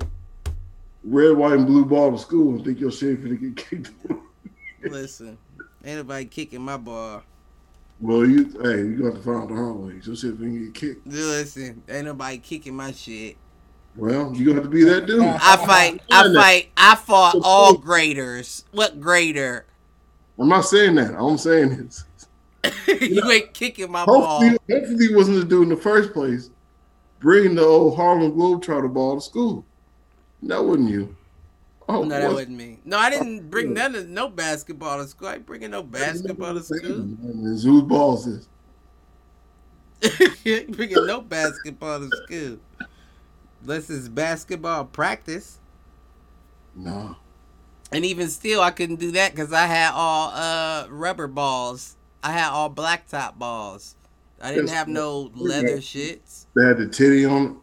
red, 1.02 1.36
white, 1.36 1.54
and 1.54 1.66
blue 1.66 1.84
ball 1.84 2.12
to 2.12 2.18
school 2.18 2.54
and 2.54 2.64
think 2.64 2.80
your 2.80 2.90
shit 2.92 3.22
finna 3.22 3.40
get 3.40 3.56
kicked. 3.56 3.90
Listen, 4.82 5.38
ain't 5.84 5.98
nobody 5.98 6.26
kicking 6.26 6.62
my 6.62 6.76
ball. 6.76 7.22
Well, 8.04 8.26
you, 8.26 8.44
hey, 8.62 8.80
you 8.80 8.98
got 9.02 9.16
to 9.16 9.22
find 9.22 9.48
the 9.48 9.54
hard 9.54 9.76
way. 9.76 9.94
Your 10.02 10.14
shit 10.14 10.38
finna 10.38 10.66
get 10.66 10.74
kicked. 10.74 11.06
Listen, 11.06 11.82
ain't 11.88 12.04
nobody 12.04 12.36
kicking 12.36 12.76
my 12.76 12.92
shit. 12.92 13.38
Well, 13.96 14.30
you 14.34 14.44
gonna 14.44 14.56
have 14.56 14.64
to 14.64 14.68
be 14.68 14.84
that 14.84 15.06
dude. 15.06 15.22
I 15.22 15.56
fight. 15.56 16.02
I 16.10 16.34
fight. 16.34 16.68
I 16.76 16.96
fought 16.96 17.36
all 17.42 17.78
graders. 17.78 18.66
What 18.72 19.00
grader? 19.00 19.64
I'm 20.38 20.50
not 20.50 20.66
saying 20.66 20.96
that. 20.96 21.14
All 21.14 21.30
I'm 21.30 21.38
saying 21.38 21.70
is, 21.70 22.04
you 23.00 23.30
ain't 23.30 23.54
kicking 23.54 23.90
my 23.90 24.04
ball. 24.04 24.40
hopefully, 24.40 24.58
hopefully, 24.70 25.06
he 25.06 25.14
wasn't 25.14 25.38
the 25.38 25.44
dude 25.46 25.62
in 25.62 25.68
the 25.70 25.76
first 25.76 26.12
place. 26.12 26.50
Bring 27.20 27.54
the 27.54 27.64
old 27.64 27.96
Harlem 27.96 28.32
Globetrotter 28.32 28.92
ball 28.92 29.14
to 29.14 29.22
school. 29.22 29.64
That 30.42 30.62
wasn't 30.62 30.90
you. 30.90 31.16
Oh, 31.88 32.02
No, 32.02 32.18
that 32.18 32.32
wasn't 32.32 32.56
me. 32.56 32.78
No, 32.84 32.98
I 32.98 33.10
didn't 33.10 33.50
bring 33.50 33.74
none 33.74 33.94
of 33.94 34.08
no 34.08 34.28
basketball 34.28 34.98
to 34.98 35.08
school. 35.08 35.28
I 35.28 35.34
ain't 35.34 35.46
bringing 35.46 35.70
no 35.70 35.82
basketball 35.82 36.54
to 36.54 36.62
school. 36.62 36.80
Whose 36.80 37.82
ball 37.82 38.16
is 38.16 38.48
you 40.44 40.54
ain't 40.56 40.76
bringing 40.76 41.06
no 41.06 41.20
basketball 41.20 42.00
to 42.00 42.10
school. 42.24 42.58
Unless 43.62 43.90
it's 43.90 44.08
basketball 44.08 44.84
practice. 44.84 45.58
No. 46.74 47.16
And 47.92 48.04
even 48.04 48.28
still, 48.28 48.60
I 48.60 48.70
couldn't 48.70 48.96
do 48.96 49.12
that 49.12 49.30
because 49.30 49.52
I 49.52 49.66
had 49.66 49.92
all 49.94 50.30
uh 50.34 50.86
rubber 50.88 51.28
balls. 51.28 51.96
I 52.22 52.32
had 52.32 52.50
all 52.50 52.70
blacktop 52.70 53.38
balls. 53.38 53.96
I 54.42 54.52
didn't 54.52 54.68
have 54.68 54.88
no 54.88 55.30
leather 55.34 55.78
shits. 55.78 56.46
They 56.54 56.66
had 56.66 56.78
the 56.78 56.88
titty 56.88 57.24
on 57.24 57.60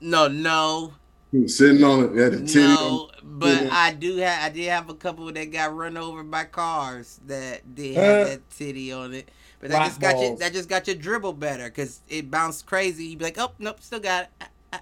No, 0.00 0.28
no, 0.28 0.86
it. 0.86 0.90
He 0.90 0.90
was 0.90 1.03
sitting 1.48 1.82
on 1.84 2.04
it. 2.04 2.14
They 2.14 2.22
had 2.22 2.32
the 2.32 2.46
titty 2.46 2.60
on 2.64 2.74
no. 2.74 3.10
But 3.22 3.62
Yeah. 3.64 3.68
I 3.72 3.92
do 3.92 4.16
have. 4.18 4.42
I 4.44 4.48
did 4.54 4.68
have 4.68 4.88
a 4.88 4.94
couple 4.94 5.30
that 5.32 5.50
got 5.52 5.74
run 5.74 5.96
over 5.96 6.22
by 6.22 6.44
cars 6.44 7.20
that 7.26 7.74
did 7.74 7.96
Uh. 7.96 8.00
have 8.00 8.26
that 8.28 8.50
titty 8.50 8.92
on 8.92 9.14
it. 9.14 9.30
But 9.60 9.70
that 9.70 9.86
just 9.86 10.00
got 10.00 10.16
you. 10.20 10.28
balls. 10.28 10.40
That 10.40 10.52
just 10.52 10.68
got 10.68 10.86
your 10.86 10.96
dribble 10.96 11.32
better 11.34 11.64
because 11.64 12.00
it 12.08 12.30
bounced 12.30 12.66
crazy. 12.66 13.06
You'd 13.06 13.18
be 13.18 13.24
like, 13.26 13.38
oh 13.38 13.52
nope, 13.58 13.80
still 13.80 14.00
got 14.00 14.28
it. 14.40 14.80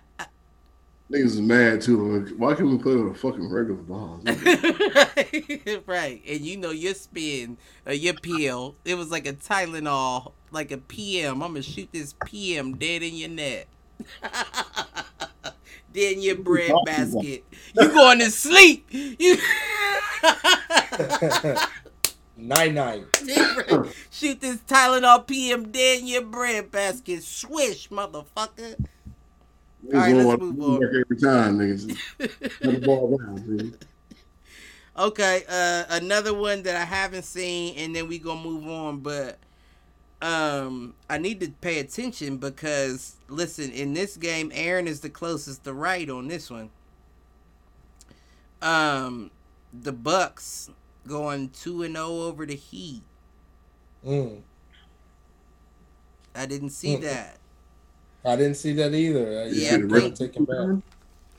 Niggas 1.10 1.24
is 1.26 1.40
mad 1.42 1.82
too. 1.82 2.20
Like, 2.20 2.28
why 2.36 2.54
can't 2.54 2.70
we 2.70 2.78
play 2.78 2.96
with 2.96 3.12
a 3.12 3.18
fucking 3.18 3.50
regular 3.52 3.82
ball? 3.82 4.20
right, 5.86 6.22
and 6.26 6.40
you 6.40 6.56
know 6.56 6.70
your 6.70 6.94
spin, 6.94 7.58
uh, 7.86 7.90
your 7.92 8.14
peel. 8.14 8.76
It 8.86 8.94
was 8.94 9.10
like 9.10 9.26
a 9.26 9.34
Tylenol, 9.34 10.32
like 10.52 10.72
a 10.72 10.78
PM. 10.78 11.42
I'm 11.42 11.50
gonna 11.50 11.62
shoot 11.62 11.90
this 11.92 12.14
PM 12.24 12.76
dead 12.78 13.02
in 13.02 13.14
your 13.14 13.28
net, 13.28 13.66
dead 15.92 16.14
in 16.14 16.22
your 16.22 16.36
bread 16.36 16.72
basket. 16.86 17.44
You 17.74 17.88
going 17.88 18.18
to 18.20 18.30
sleep? 18.30 18.86
You 18.90 19.36
Night 22.36 22.74
night. 22.74 23.04
shoot 24.10 24.40
this 24.40 24.56
Tylenol 24.58 25.26
PM 25.26 25.70
dead 25.70 26.00
in 26.00 26.08
your 26.08 26.22
bread 26.22 26.72
basket. 26.72 27.22
Swish, 27.22 27.88
motherfucker. 27.88 28.84
Niggas 29.86 30.24
let's 30.26 30.42
move 30.42 30.60
on. 30.60 30.84
Every 30.84 31.16
time, 31.16 31.58
niggas. 31.58 31.96
Let 32.62 32.80
the 32.80 32.86
ball 32.86 33.16
down, 33.16 33.56
baby. 33.56 33.72
Okay, 34.96 35.44
uh, 35.48 35.84
another 35.90 36.34
one 36.34 36.62
that 36.64 36.76
I 36.76 36.84
haven't 36.84 37.24
seen, 37.24 37.76
and 37.76 37.94
then 37.94 38.08
we 38.08 38.18
gonna 38.18 38.42
move 38.42 38.66
on. 38.66 39.00
But 39.00 39.38
um, 40.22 40.94
I 41.10 41.18
need 41.18 41.40
to 41.40 41.50
pay 41.60 41.80
attention 41.80 42.36
because 42.38 43.16
listen, 43.28 43.70
in 43.72 43.92
this 43.92 44.16
game, 44.16 44.50
Aaron 44.54 44.86
is 44.86 45.00
the 45.00 45.10
closest 45.10 45.64
to 45.64 45.72
right 45.74 46.08
on 46.08 46.28
this 46.28 46.50
one. 46.50 46.70
Um, 48.62 49.30
the 49.72 49.92
Bucks 49.92 50.70
going 51.06 51.50
two 51.50 51.82
and 51.82 51.96
zero 51.96 52.22
over 52.22 52.46
the 52.46 52.54
Heat. 52.54 53.02
Mm. 54.06 54.40
I 56.34 56.46
didn't 56.46 56.70
see 56.70 56.96
Mm. 56.96 57.02
that. 57.02 57.38
I 58.24 58.36
didn't 58.36 58.56
see 58.56 58.72
that 58.74 58.94
either. 58.94 59.42
Uh, 59.42 59.44
Yeah, 59.46 59.74
I 59.74 60.00
can't 60.00 60.16
take 60.16 60.36
him 60.36 60.44
back. 60.44 60.82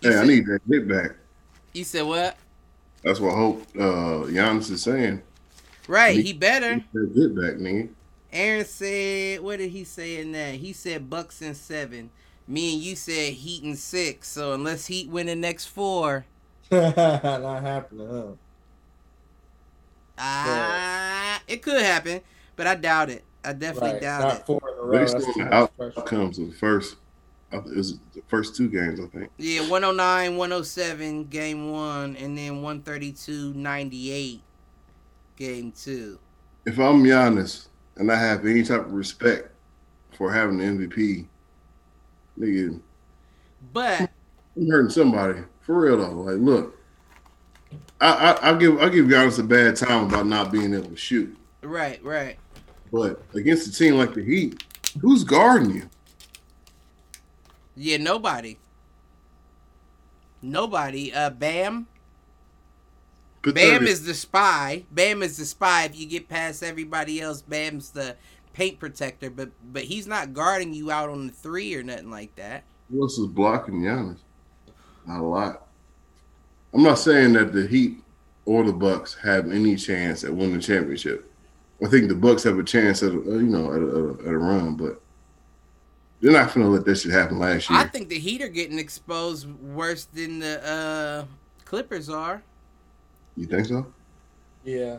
Hey, 0.01 0.17
I 0.17 0.25
need 0.25 0.45
that 0.47 0.59
hit 0.69 0.87
back. 0.87 1.11
You 1.73 1.85
said 1.85 2.03
what? 2.03 2.35
That's 3.03 3.21
what 3.21 3.33
hope 3.35 3.65
uh, 3.75 4.27
Giannis 4.27 4.69
is 4.69 4.83
saying. 4.83 5.21
Right, 5.87 6.17
Me- 6.17 6.23
he 6.23 6.33
better. 6.33 6.83
That 6.93 7.11
hit 7.15 7.35
back, 7.35 7.55
nigga. 7.55 7.89
Aaron 8.33 8.65
said, 8.65 9.41
what 9.41 9.59
did 9.59 9.69
he 9.69 9.83
say 9.83 10.17
in 10.19 10.31
that? 10.33 10.55
He 10.55 10.73
said 10.73 11.09
Bucks 11.09 11.41
and 11.41 11.55
seven. 11.55 12.09
Me 12.47 12.73
and 12.73 12.83
you 12.83 12.95
said 12.95 13.33
Heat 13.33 13.63
and 13.63 13.77
six. 13.77 14.27
So 14.27 14.53
unless 14.53 14.87
Heat 14.87 15.09
win 15.09 15.27
the 15.27 15.35
next 15.35 15.65
four, 15.67 16.25
Not 16.71 17.61
happening, 17.61 18.07
huh? 18.09 18.23
ah, 20.17 21.41
it 21.47 21.61
could 21.61 21.81
happen, 21.81 22.21
but 22.55 22.67
I 22.67 22.75
doubt 22.75 23.09
it. 23.09 23.23
I 23.45 23.53
definitely 23.53 23.91
Right. 23.93 24.01
doubt 24.01 24.21
Not 24.21 24.39
it. 24.39 24.45
four 24.45 24.61
in 24.71 24.77
a 24.79 24.81
row. 24.81 24.99
Based 24.99 25.13
That's 25.13 25.25
on 25.27 25.33
the 25.45 25.53
out- 25.53 25.77
pressure. 25.77 25.99
outcomes 25.99 26.39
of 26.39 26.47
the 26.49 26.55
first, 26.55 26.95
it 27.51 27.63
was 27.75 27.99
the 28.15 28.21
first 28.27 28.55
two 28.55 28.69
games, 28.69 28.99
I 28.99 29.05
think. 29.07 29.29
Yeah, 29.37 29.67
109, 29.69 30.37
107, 30.37 31.25
game 31.25 31.71
one, 31.71 32.15
and 32.15 32.37
then 32.37 32.61
132, 32.61 33.53
98, 33.53 34.41
game 35.35 35.71
two. 35.71 36.19
If 36.65 36.79
I'm 36.79 37.03
Giannis 37.03 37.67
and 37.97 38.11
I 38.11 38.15
have 38.15 38.45
any 38.45 38.63
type 38.63 38.81
of 38.81 38.93
respect 38.93 39.49
for 40.11 40.31
having 40.31 40.57
the 40.57 40.63
MVP, 40.63 41.25
nigga, 42.39 42.79
But 43.71 44.09
I'm 44.55 44.69
hurting 44.69 44.91
somebody 44.91 45.39
for 45.61 45.79
real 45.79 45.97
though. 45.97 46.11
Like, 46.11 46.37
look, 46.37 46.77
I, 48.01 48.07
I 48.07 48.49
I 48.51 48.57
give 48.57 48.79
I 48.79 48.89
give 48.89 49.05
Giannis 49.05 49.39
a 49.39 49.43
bad 49.43 49.75
time 49.75 50.05
about 50.05 50.27
not 50.27 50.51
being 50.51 50.73
able 50.73 50.89
to 50.89 50.95
shoot, 50.95 51.35
right, 51.61 52.03
right. 52.03 52.37
but 52.91 53.23
against 53.33 53.67
a 53.67 53.71
team 53.71 53.95
like 53.95 54.13
the 54.13 54.23
Heat, 54.23 54.63
who's 55.01 55.23
guarding 55.23 55.71
you? 55.71 55.89
Yeah, 57.75 57.97
nobody. 57.97 58.57
Nobody. 60.41 61.13
Uh, 61.13 61.29
Bam. 61.29 61.87
Bam 63.43 63.79
30 63.79 63.91
is 63.91 64.05
the 64.05 64.13
spy. 64.13 64.85
Bam 64.91 65.21
is 65.21 65.37
the 65.37 65.45
spy. 65.45 65.83
If 65.83 65.99
you 65.99 66.05
get 66.05 66.29
past 66.29 66.63
everybody 66.63 67.19
else, 67.19 67.41
Bam's 67.41 67.91
the 67.91 68.15
paint 68.53 68.79
protector. 68.79 69.29
But 69.29 69.49
but 69.71 69.83
he's 69.83 70.07
not 70.07 70.33
guarding 70.33 70.73
you 70.73 70.91
out 70.91 71.09
on 71.09 71.27
the 71.27 71.33
three 71.33 71.75
or 71.75 71.83
nothing 71.83 72.09
like 72.09 72.35
that. 72.35 72.63
Who 72.89 73.01
else 73.01 73.17
is 73.17 73.27
blocking 73.27 73.81
Giannis? 73.81 74.19
Not 75.05 75.19
a 75.19 75.23
lot. 75.23 75.67
I'm 76.73 76.83
not 76.83 76.99
saying 76.99 77.33
that 77.33 77.53
the 77.53 77.67
Heat 77.67 77.97
or 78.45 78.63
the 78.63 78.73
Bucks 78.73 79.15
have 79.15 79.51
any 79.51 79.75
chance 79.75 80.23
at 80.23 80.33
winning 80.33 80.57
the 80.57 80.61
championship. 80.61 81.29
I 81.83 81.89
think 81.89 82.07
the 82.07 82.15
Bucks 82.15 82.43
have 82.43 82.57
a 82.57 82.63
chance 82.63 83.03
at 83.03 83.11
a, 83.11 83.15
you 83.15 83.43
know 83.43 83.73
at 83.73 83.81
a, 83.81 84.27
at 84.27 84.33
a 84.33 84.37
run, 84.37 84.75
but 84.75 85.01
they're 86.21 86.31
not 86.31 86.53
going 86.53 86.65
to 86.65 86.71
let 86.71 86.85
that 86.85 86.95
shit 86.95 87.11
happen 87.11 87.39
last 87.39 87.69
year. 87.69 87.79
I 87.79 87.85
think 87.85 88.07
the 88.07 88.17
Heat 88.17 88.41
are 88.41 88.47
getting 88.47 88.79
exposed 88.79 89.51
worse 89.61 90.05
than 90.05 90.39
the 90.39 90.65
uh, 90.65 91.25
Clippers 91.65 92.09
are. 92.09 92.41
You 93.35 93.45
think 93.45 93.65
so? 93.65 93.85
Yeah. 94.63 94.97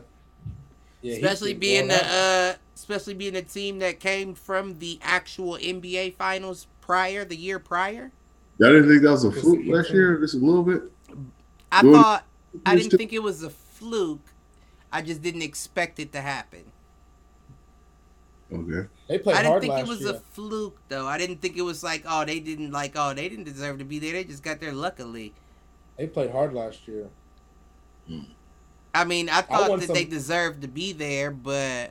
Yeah, 1.02 1.15
especially 1.16 1.52
being 1.55 1.89
going 1.89 2.01
the 2.01 2.06
uh, 2.06 2.55
especially 2.74 3.15
being 3.15 3.36
a 3.36 3.43
team 3.43 3.78
that 3.81 4.01
came 4.01 4.35
from 4.35 4.78
the 4.78 4.98
actual 5.02 5.55
NBA 5.59 6.15
finals 6.15 6.66
prior, 6.81 7.24
the 7.24 7.36
year 7.36 7.59
prior. 7.59 8.11
Y'all 8.59 8.70
didn't 8.73 8.89
think 8.89 9.02
that 9.02 9.11
was 9.11 9.24
a 9.24 9.32
fluke 9.32 9.66
last 9.66 9.89
Heat. 9.89 9.94
year? 9.94 10.19
Just 10.19 10.35
a 10.35 10.39
little 10.39 10.62
bit. 10.62 10.82
I 11.70 11.82
Doing- 11.82 11.94
thought 12.01 12.24
I 12.65 12.77
didn't 12.77 12.97
think 12.97 13.12
it 13.12 13.23
was 13.23 13.43
a 13.43 13.51
fluke. 13.51 14.32
I 14.93 15.02
just 15.02 15.20
didn't 15.23 15.43
expect 15.43 15.98
it 15.98 16.12
to 16.12 16.20
happen. 16.20 16.65
Okay. 18.52 18.89
they 19.09 19.19
played 19.19 19.36
I 19.36 19.39
didn't 19.39 19.51
hard 19.51 19.62
think 19.62 19.78
it 19.78 19.86
was 19.89 20.01
year. 20.02 20.11
a 20.11 20.15
fluke 20.15 20.78
though. 20.89 21.06
I 21.06 21.19
didn't 21.19 21.43
think 21.43 21.56
it 21.56 21.62
was 21.62 21.82
like 21.82 22.05
oh 22.06 22.24
they 22.24 22.39
didn't 22.40 22.70
like 22.70 22.93
oh 22.94 23.12
they 23.12 23.28
didn't 23.28 23.44
deserve 23.44 23.78
to 23.78 23.85
be 23.85 23.98
there. 23.98 24.12
They 24.12 24.24
just 24.24 24.43
got 24.43 24.61
there 24.61 24.73
luckily. 24.73 25.35
They 25.98 26.06
played 26.06 26.31
hard 26.31 26.52
last 26.55 26.86
year. 26.86 27.09
I 28.94 29.05
mean 29.05 29.28
I 29.28 29.40
thought 29.43 29.68
want 29.70 29.81
that 29.81 29.86
some- 29.89 29.94
they 29.94 30.05
deserved 30.05 30.62
to 30.62 30.68
be 30.68 30.93
there, 30.93 31.31
but 31.31 31.90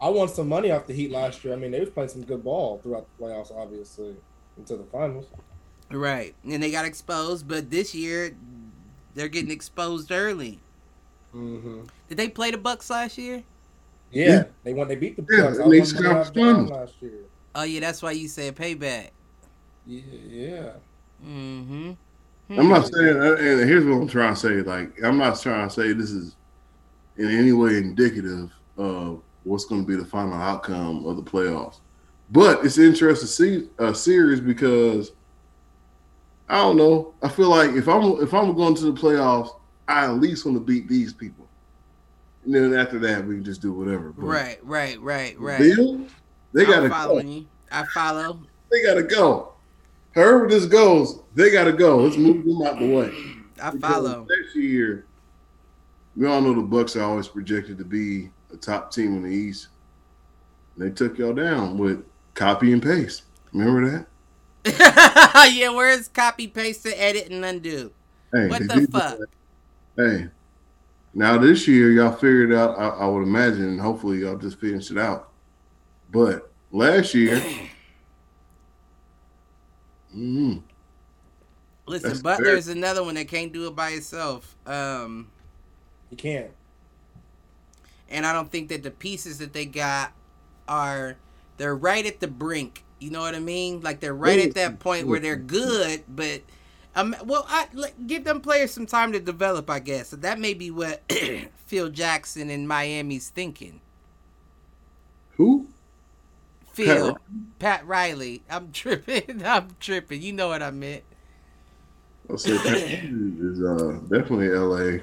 I 0.00 0.08
won 0.08 0.28
some 0.28 0.48
money 0.48 0.70
off 0.70 0.86
the 0.86 0.92
Heat 0.92 1.10
last 1.10 1.44
year. 1.44 1.54
I 1.54 1.56
mean, 1.56 1.70
they 1.70 1.80
was 1.80 1.88
playing 1.90 2.10
some 2.10 2.22
good 2.24 2.42
ball 2.44 2.78
throughout 2.82 3.06
the 3.18 3.24
playoffs, 3.24 3.50
obviously, 3.56 4.16
into 4.58 4.76
the 4.76 4.84
finals. 4.84 5.26
right 5.90 6.34
and 6.44 6.62
they 6.62 6.70
got 6.70 6.84
exposed. 6.84 7.46
But 7.48 7.70
this 7.70 7.94
year 7.94 8.34
they're 9.14 9.28
getting 9.28 9.50
exposed 9.52 10.10
early. 10.10 10.58
Mm-hmm. 11.34 11.82
Did 12.08 12.16
they 12.18 12.28
play 12.28 12.50
the 12.50 12.58
Bucks 12.58 12.90
last 12.90 13.16
year? 13.18 13.42
Yeah, 14.10 14.26
Yeah. 14.28 14.44
they 14.64 14.74
won. 14.74 14.88
They 14.88 14.96
beat 14.96 15.16
the 15.16 15.22
Bucks. 15.22 15.58
I 15.58 15.62
and 15.62 15.72
they 15.72 15.80
was 15.80 15.94
on 15.96 16.02
got 16.02 16.08
money 16.08 16.20
off 16.20 16.32
them 16.34 16.54
finals. 16.66 16.70
last 16.70 16.94
year. 17.02 17.12
Oh 17.54 17.62
yeah, 17.62 17.80
that's 17.80 18.02
why 18.02 18.10
you 18.12 18.28
said 18.28 18.56
payback. 18.56 19.10
Yeah, 19.86 20.02
yeah. 20.28 20.70
Mm-hmm. 21.24 21.92
I'm 22.50 22.68
not 22.68 22.86
saying, 22.92 23.16
uh, 23.16 23.36
and 23.36 23.68
here's 23.68 23.84
what 23.84 23.94
I'm 23.94 24.08
trying 24.08 24.34
to 24.34 24.40
say. 24.40 24.54
Like, 24.60 25.02
I'm 25.02 25.16
not 25.16 25.40
trying 25.40 25.68
to 25.68 25.74
say 25.74 25.92
this 25.92 26.10
is 26.10 26.36
in 27.16 27.30
any 27.30 27.52
way 27.52 27.78
indicative 27.78 28.52
of 28.76 29.22
what's 29.44 29.64
going 29.64 29.82
to 29.82 29.86
be 29.86 29.96
the 29.96 30.04
final 30.04 30.34
outcome 30.34 31.06
of 31.06 31.16
the 31.16 31.22
playoffs. 31.22 31.80
But 32.30 32.64
it's 32.64 32.78
interesting 32.78 33.26
to 33.26 33.32
see 33.32 33.68
a 33.78 33.94
series 33.94 34.40
because 34.40 35.12
I 36.48 36.56
don't 36.56 36.76
know. 36.76 37.14
I 37.22 37.28
feel 37.28 37.48
like 37.48 37.70
if 37.70 37.88
I'm 37.88 38.22
if 38.22 38.34
I'm 38.34 38.54
going 38.54 38.74
to 38.76 38.92
the 38.92 39.00
playoffs, 39.00 39.50
I 39.88 40.04
at 40.04 40.14
least 40.14 40.44
want 40.44 40.56
to 40.56 40.64
beat 40.64 40.88
these 40.88 41.12
people. 41.12 41.48
And 42.44 42.54
then 42.54 42.74
after 42.74 42.98
that, 43.00 43.26
we 43.26 43.36
can 43.36 43.44
just 43.44 43.62
do 43.62 43.72
whatever. 43.72 44.12
But 44.12 44.24
Right, 44.24 44.58
right, 44.62 45.00
right, 45.00 45.38
right. 45.38 45.58
Bill, 45.58 46.06
they 46.52 46.64
gotta 46.64 46.88
go. 46.88 46.94
following 46.94 47.28
you. 47.28 47.46
I 47.70 47.84
follow. 47.94 48.40
They 48.70 48.82
gotta 48.82 49.02
go. 49.02 49.53
However 50.14 50.48
this 50.48 50.66
goes, 50.66 51.20
they 51.34 51.50
gotta 51.50 51.72
go. 51.72 51.98
Let's 51.98 52.16
move 52.16 52.44
them 52.44 52.62
out 52.62 52.78
the 52.78 52.86
way. 52.94 53.12
I 53.60 53.70
Because 53.70 53.80
follow. 53.80 54.26
Next 54.28 54.54
year, 54.54 55.06
we 56.16 56.26
all 56.26 56.40
know 56.40 56.54
the 56.54 56.62
Bucks 56.62 56.96
are 56.96 57.02
always 57.02 57.28
projected 57.28 57.78
to 57.78 57.84
be 57.84 58.30
a 58.52 58.56
top 58.56 58.92
team 58.92 59.16
in 59.16 59.22
the 59.22 59.30
East. 59.30 59.68
They 60.76 60.90
took 60.90 61.18
y'all 61.18 61.34
down 61.34 61.78
with 61.78 62.04
copy 62.34 62.72
and 62.72 62.82
paste. 62.82 63.22
Remember 63.52 64.06
that? 64.64 65.50
yeah, 65.52 65.68
where's 65.70 66.08
copy, 66.08 66.48
paste, 66.48 66.84
to 66.84 67.00
edit, 67.00 67.30
and 67.30 67.44
undo? 67.44 67.92
Hey, 68.32 68.48
What 68.48 68.66
the 68.66 68.88
fuck? 68.90 69.18
Hey, 69.96 70.28
now 71.12 71.38
this 71.38 71.68
year 71.68 71.90
y'all 71.92 72.12
figured 72.12 72.52
out. 72.52 72.78
I, 72.78 72.88
I 72.88 73.06
would 73.06 73.22
imagine, 73.22 73.64
and 73.68 73.80
hopefully 73.80 74.18
y'all 74.18 74.36
just 74.36 74.58
finished 74.58 74.90
it 74.90 74.98
out. 74.98 75.30
But 76.10 76.50
last 76.72 77.14
year, 77.14 77.40
mm, 80.14 80.62
Listen, 81.86 82.08
That's 82.10 82.22
Butler 82.22 82.44
fair. 82.44 82.56
is 82.56 82.68
another 82.68 83.04
one 83.04 83.14
that 83.16 83.28
can't 83.28 83.52
do 83.52 83.66
it 83.68 83.76
by 83.76 83.90
itself. 83.90 84.56
Um, 84.66 85.30
You 86.10 86.16
can't. 86.16 86.50
And 88.08 88.26
I 88.26 88.32
don't 88.32 88.50
think 88.50 88.68
that 88.68 88.82
the 88.82 88.90
pieces 88.90 89.38
that 89.38 89.52
they 89.52 89.66
got 89.66 90.12
are 90.68 91.16
they're 91.56 91.76
right 91.76 92.04
at 92.06 92.20
the 92.20 92.28
brink. 92.28 92.84
You 93.00 93.10
know 93.10 93.20
what 93.20 93.34
I 93.34 93.40
mean? 93.40 93.80
Like 93.80 94.00
they're 94.00 94.14
right 94.14 94.38
at 94.40 94.54
that 94.54 94.78
point 94.78 95.06
where 95.08 95.20
they're 95.20 95.36
good, 95.36 96.04
but 96.08 96.42
um, 96.96 97.16
well, 97.24 97.44
I 97.48 97.68
like, 97.74 97.94
give 98.06 98.24
them 98.24 98.40
players 98.40 98.72
some 98.72 98.86
time 98.86 99.12
to 99.12 99.20
develop. 99.20 99.68
I 99.70 99.80
guess 99.80 100.08
so 100.08 100.16
that 100.16 100.38
may 100.38 100.54
be 100.54 100.70
what 100.70 101.02
Phil 101.66 101.90
Jackson 101.90 102.50
in 102.50 102.66
Miami's 102.66 103.28
thinking. 103.30 103.80
Who? 105.36 105.68
Phil, 106.72 107.18
Pat 107.64 107.86
Riley. 107.86 108.42
I'm 108.50 108.72
tripping. 108.72 109.42
I'm 109.46 109.74
tripping. 109.80 110.20
You 110.20 110.34
know 110.34 110.48
what 110.48 110.62
I 110.62 110.70
meant. 110.70 111.02
I 112.30 112.36
said 112.36 112.60
Pat 112.60 112.76
is 112.76 113.62
uh, 113.62 114.00
definitely 114.02 114.52
L.A. 114.52 115.00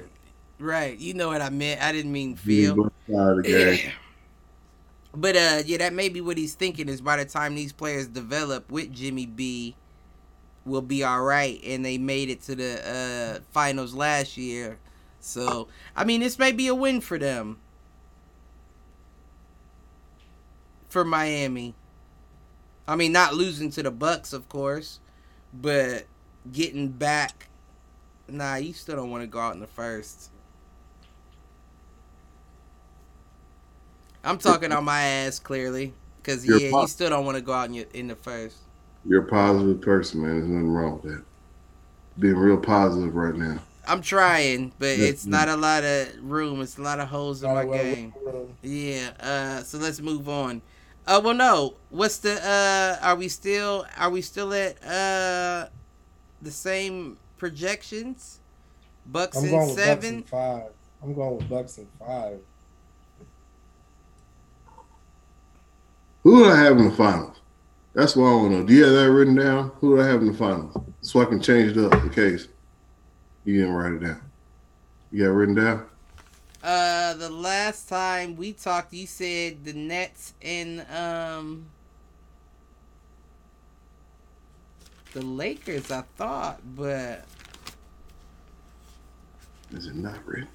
Right. 0.60 0.96
You 0.96 1.14
know 1.14 1.26
what 1.26 1.42
I 1.42 1.50
meant. 1.50 1.82
I 1.82 1.90
didn't 1.90 2.12
mean 2.12 2.36
He 2.36 2.66
Phil. 2.66 2.76
both 2.76 2.92
sides 3.08 3.30
of 3.30 3.36
the 3.38 3.42
game. 3.42 3.92
But 5.12 5.34
uh 5.36 5.62
yeah, 5.66 5.78
that 5.78 5.92
may 5.92 6.08
be 6.08 6.20
what 6.20 6.38
he's 6.38 6.54
thinking 6.54 6.88
is 6.88 7.00
by 7.00 7.16
the 7.16 7.24
time 7.24 7.56
these 7.56 7.72
players 7.72 8.06
develop 8.06 8.70
with 8.70 8.92
Jimmy 8.92 9.26
B 9.26 9.74
will 10.64 10.82
be 10.82 11.02
all 11.02 11.20
right 11.22 11.60
and 11.64 11.84
they 11.84 11.98
made 11.98 12.30
it 12.30 12.42
to 12.42 12.54
the 12.54 12.80
uh 12.88 13.40
finals 13.50 13.92
last 13.92 14.36
year. 14.36 14.78
So, 15.18 15.66
I 15.96 16.04
mean, 16.04 16.20
this 16.20 16.38
may 16.38 16.52
be 16.52 16.68
a 16.68 16.74
win 16.76 17.00
for 17.00 17.18
them. 17.18 17.58
For 20.88 21.04
Miami. 21.04 21.74
I 22.86 22.96
mean, 22.96 23.12
not 23.12 23.34
losing 23.34 23.70
to 23.72 23.82
the 23.82 23.90
Bucks, 23.90 24.32
of 24.32 24.48
course, 24.48 25.00
but 25.52 26.04
getting 26.52 26.88
back 26.88 27.48
Nah, 28.28 28.54
you 28.56 28.72
still 28.72 28.96
don't 28.96 29.10
want 29.10 29.22
to 29.22 29.26
go 29.26 29.38
out 29.40 29.54
in 29.54 29.60
the 29.60 29.66
first. 29.66 30.30
I'm 34.24 34.38
talking 34.38 34.72
on 34.72 34.84
my 34.84 35.02
ass 35.02 35.38
clearly, 35.38 35.92
because 36.22 36.46
You're 36.46 36.58
yeah, 36.60 36.70
you 36.80 36.86
still 36.86 37.10
don't 37.10 37.26
want 37.26 37.36
to 37.36 37.42
go 37.42 37.52
out 37.52 37.68
in, 37.68 37.74
your, 37.74 37.86
in 37.92 38.08
the 38.08 38.14
first. 38.16 38.56
You're 39.04 39.22
a 39.22 39.26
positive 39.26 39.80
person, 39.80 40.22
man. 40.22 40.38
There's 40.38 40.48
nothing 40.48 40.70
wrong 40.70 41.00
with 41.02 41.12
that. 41.12 41.24
Being 42.18 42.36
real 42.36 42.56
positive 42.56 43.14
right 43.14 43.34
now. 43.34 43.58
I'm 43.86 44.00
trying, 44.00 44.72
but 44.78 44.96
Yeah. 44.96 45.06
it's 45.06 45.26
not 45.26 45.48
a 45.48 45.56
lot 45.56 45.82
of 45.82 46.08
room. 46.22 46.60
It's 46.60 46.78
a 46.78 46.82
lot 46.82 47.00
of 47.00 47.08
holes 47.08 47.42
in 47.42 47.48
my 47.48 47.54
Not 47.56 47.64
a 47.64 47.66
well- 47.66 47.82
game. 47.84 48.14
Yeah. 48.62 49.10
Uh. 49.18 49.62
So 49.64 49.78
let's 49.78 50.00
move 50.00 50.28
on. 50.28 50.62
Uh. 51.06 51.20
Well, 51.22 51.34
no. 51.34 51.74
What's 51.90 52.18
the? 52.18 52.34
Uh. 52.44 53.04
Are 53.04 53.16
we 53.16 53.28
still? 53.28 53.86
Are 53.96 54.10
we 54.10 54.22
still 54.22 54.52
at? 54.54 54.82
Uh. 54.84 55.68
The 56.42 56.50
same 56.50 57.18
projections. 57.38 58.40
Bucks 59.06 59.36
I'm 59.36 59.44
and 59.44 59.52
going 59.52 59.66
with 59.68 59.76
Bucks 59.76 59.86
seven. 59.86 60.14
and 60.14 60.28
five. 60.28 60.70
I'm 61.02 61.14
going 61.14 61.36
with 61.36 61.48
Bucks 61.48 61.78
and 61.78 61.88
five. 61.98 62.38
Who 66.22 66.44
do 66.44 66.50
I 66.50 66.56
have 66.56 66.78
in 66.78 66.84
the 66.84 66.94
finals? 66.94 67.40
That's 67.94 68.14
what 68.16 68.26
I 68.26 68.34
want 68.34 68.52
to 68.52 68.58
know. 68.58 68.64
Do 68.64 68.72
you 68.72 68.84
have 68.84 68.92
that 68.94 69.10
written 69.10 69.34
down? 69.34 69.72
Who 69.80 69.96
do 69.96 70.02
I 70.02 70.06
have 70.06 70.20
in 70.22 70.28
the 70.28 70.38
finals? 70.38 70.76
So 71.00 71.20
I 71.20 71.24
can 71.24 71.42
change 71.42 71.76
it 71.76 71.84
up 71.84 71.92
in 71.94 72.10
case 72.10 72.46
you 73.44 73.58
didn't 73.58 73.74
write 73.74 73.92
it 73.94 74.04
down. 74.06 74.20
You 75.10 75.24
got 75.24 75.30
it 75.30 75.34
written 75.34 75.54
down? 75.56 75.86
Uh, 76.62 77.14
the 77.14 77.30
last 77.30 77.88
time 77.88 78.36
we 78.36 78.52
talked, 78.52 78.92
you 78.92 79.06
said 79.06 79.64
the 79.64 79.72
Nets 79.72 80.34
and 80.40 80.86
um 80.90 81.66
the 85.12 85.22
Lakers. 85.22 85.90
I 85.90 86.02
thought, 86.16 86.60
but 86.76 87.24
Is 89.72 89.86
it 89.86 89.94
not 89.96 90.24
written? 90.26 90.48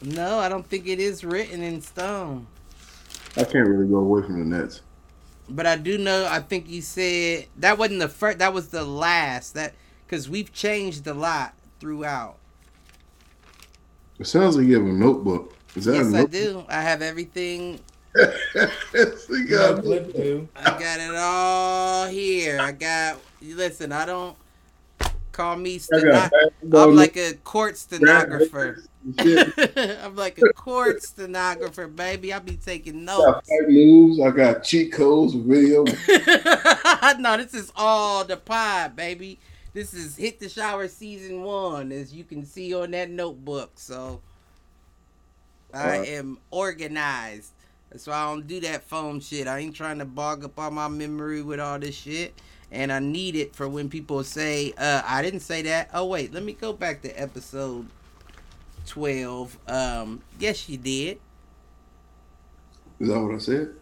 no, 0.00 0.38
I 0.38 0.48
don't 0.48 0.66
think 0.66 0.86
it 0.88 0.98
is 0.98 1.24
written 1.24 1.62
in 1.62 1.80
stone. 1.80 2.46
I 3.36 3.44
can't 3.44 3.68
really 3.68 3.88
go 3.88 3.98
away 3.98 4.22
from 4.22 4.38
the 4.48 4.58
Nets. 4.58 4.80
But 5.48 5.66
I 5.66 5.76
do 5.76 5.98
know. 5.98 6.26
I 6.30 6.40
think 6.40 6.68
you 6.68 6.82
said 6.82 7.46
that 7.58 7.78
wasn't 7.78 8.00
the 8.00 8.08
first. 8.08 8.38
That 8.38 8.54
was 8.54 8.68
the 8.68 8.84
last. 8.84 9.54
That 9.54 9.74
because 10.06 10.28
we've 10.28 10.52
changed 10.52 11.06
a 11.06 11.14
lot 11.14 11.54
throughout. 11.80 12.38
It 14.22 14.26
sounds 14.28 14.56
like 14.56 14.66
you 14.66 14.74
have 14.76 14.86
a 14.86 14.92
notebook. 14.92 15.52
Is 15.74 15.86
that 15.86 15.94
a 15.94 15.96
Yes, 15.96 16.14
I 16.14 16.24
do. 16.26 16.64
I 16.68 16.80
have 16.80 17.02
everything. 17.02 17.80
yes, 18.14 19.26
you 19.28 19.36
You 19.36 19.48
got 19.48 19.70
got 19.74 19.78
a 19.80 19.82
Flip 19.82 20.14
too. 20.14 20.48
I 20.54 20.64
got 20.78 21.00
it 21.00 21.14
all 21.16 22.06
here. 22.06 22.60
I 22.60 22.70
got. 22.70 23.18
You 23.40 23.56
listen, 23.56 23.90
I 23.90 24.06
don't 24.06 24.36
call 25.32 25.56
me. 25.56 25.74
I 25.74 25.78
Steno- 25.78 26.12
got 26.12 26.32
I'm 26.88 26.94
like 26.94 27.16
a 27.16 27.32
court 27.42 27.76
stenographer. 27.76 28.76
notes 28.76 29.18
and 29.18 29.54
shit. 29.56 29.98
I'm 30.04 30.14
like 30.14 30.38
a 30.38 30.52
court 30.52 31.02
stenographer, 31.02 31.88
baby. 31.88 32.32
I 32.32 32.38
be 32.38 32.54
taking 32.56 33.04
notes. 33.04 33.24
I 33.26 33.32
got 33.32 33.44
notes. 33.58 33.72
moves. 33.72 34.20
I 34.20 34.30
got 34.30 34.62
cheat 34.62 34.92
codes 34.92 35.34
with 35.34 35.46
video. 35.48 35.82
no, 37.18 37.36
this 37.38 37.54
is 37.54 37.72
all 37.74 38.22
the 38.24 38.36
pod, 38.36 38.94
baby. 38.94 39.40
This 39.74 39.94
is 39.94 40.16
Hit 40.16 40.38
the 40.38 40.50
Shower 40.50 40.86
season 40.86 41.42
one, 41.44 41.92
as 41.92 42.12
you 42.12 42.24
can 42.24 42.44
see 42.44 42.74
on 42.74 42.90
that 42.90 43.08
notebook. 43.08 43.70
So 43.76 44.20
I 45.72 45.96
am 45.98 46.38
organized. 46.50 47.52
That's 47.90 48.06
why 48.06 48.14
I 48.16 48.26
don't 48.26 48.46
do 48.46 48.60
that 48.60 48.84
phone 48.84 49.20
shit. 49.20 49.46
I 49.46 49.58
ain't 49.60 49.74
trying 49.74 49.98
to 49.98 50.04
bog 50.04 50.44
up 50.44 50.58
all 50.58 50.70
my 50.70 50.88
memory 50.88 51.42
with 51.42 51.58
all 51.58 51.78
this 51.78 51.94
shit. 51.94 52.34
And 52.70 52.92
I 52.92 52.98
need 52.98 53.34
it 53.34 53.54
for 53.54 53.68
when 53.68 53.88
people 53.88 54.24
say, 54.24 54.72
uh, 54.76 55.02
I 55.06 55.22
didn't 55.22 55.40
say 55.40 55.62
that. 55.62 55.90
Oh 55.94 56.06
wait, 56.06 56.32
let 56.32 56.42
me 56.42 56.52
go 56.52 56.72
back 56.72 57.02
to 57.02 57.10
episode 57.10 57.86
twelve. 58.86 59.58
Um, 59.68 60.22
yes 60.38 60.68
you 60.68 60.76
did. 60.76 61.18
Is 63.00 63.08
that 63.08 63.20
what 63.20 63.34
I 63.34 63.38
said? 63.38 63.74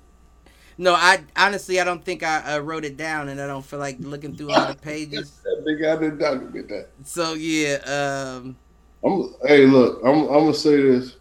No, 0.80 0.94
I 0.94 1.22
honestly 1.36 1.78
I 1.78 1.84
don't 1.84 2.02
think 2.02 2.22
I 2.22 2.54
uh, 2.54 2.60
wrote 2.60 2.86
it 2.86 2.96
down, 2.96 3.28
and 3.28 3.38
I 3.38 3.46
don't 3.46 3.62
feel 3.62 3.78
like 3.78 3.98
looking 4.00 4.34
through 4.34 4.52
all 4.52 4.66
the 4.66 4.74
pages. 4.80 5.38
That 5.44 5.62
nigga, 5.62 5.94
I 5.94 6.00
didn't 6.00 6.18
document 6.18 6.68
that. 6.70 6.88
So 7.04 7.34
yeah, 7.34 7.74
um, 7.84 8.56
I'm. 9.04 9.34
Hey, 9.46 9.66
look. 9.66 10.00
I'm. 10.02 10.22
I'm 10.22 10.26
gonna 10.28 10.54
say 10.54 10.80
this. 10.80 11.16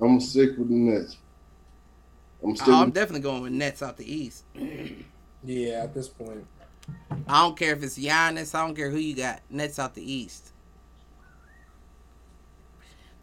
I'm 0.00 0.10
gonna 0.10 0.20
stick 0.20 0.50
with 0.56 0.68
the 0.68 0.76
Nets. 0.76 1.16
I'm 2.44 2.54
sticking. 2.54 2.74
oh, 2.74 2.82
I'm 2.82 2.92
definitely 2.92 3.22
going 3.22 3.42
with 3.42 3.52
Nets 3.52 3.82
out 3.82 3.96
the 3.96 4.10
East. 4.10 4.44
Yeah, 5.46 5.82
at 5.82 5.92
this 5.92 6.08
point. 6.08 6.46
I 7.28 7.42
don't 7.42 7.54
care 7.54 7.74
if 7.74 7.82
it's 7.82 7.98
Giannis. 7.98 8.54
I 8.54 8.64
don't 8.64 8.74
care 8.74 8.88
who 8.88 8.96
you 8.96 9.14
got. 9.14 9.42
Nets 9.50 9.78
out 9.78 9.94
the 9.94 10.00
East. 10.00 10.52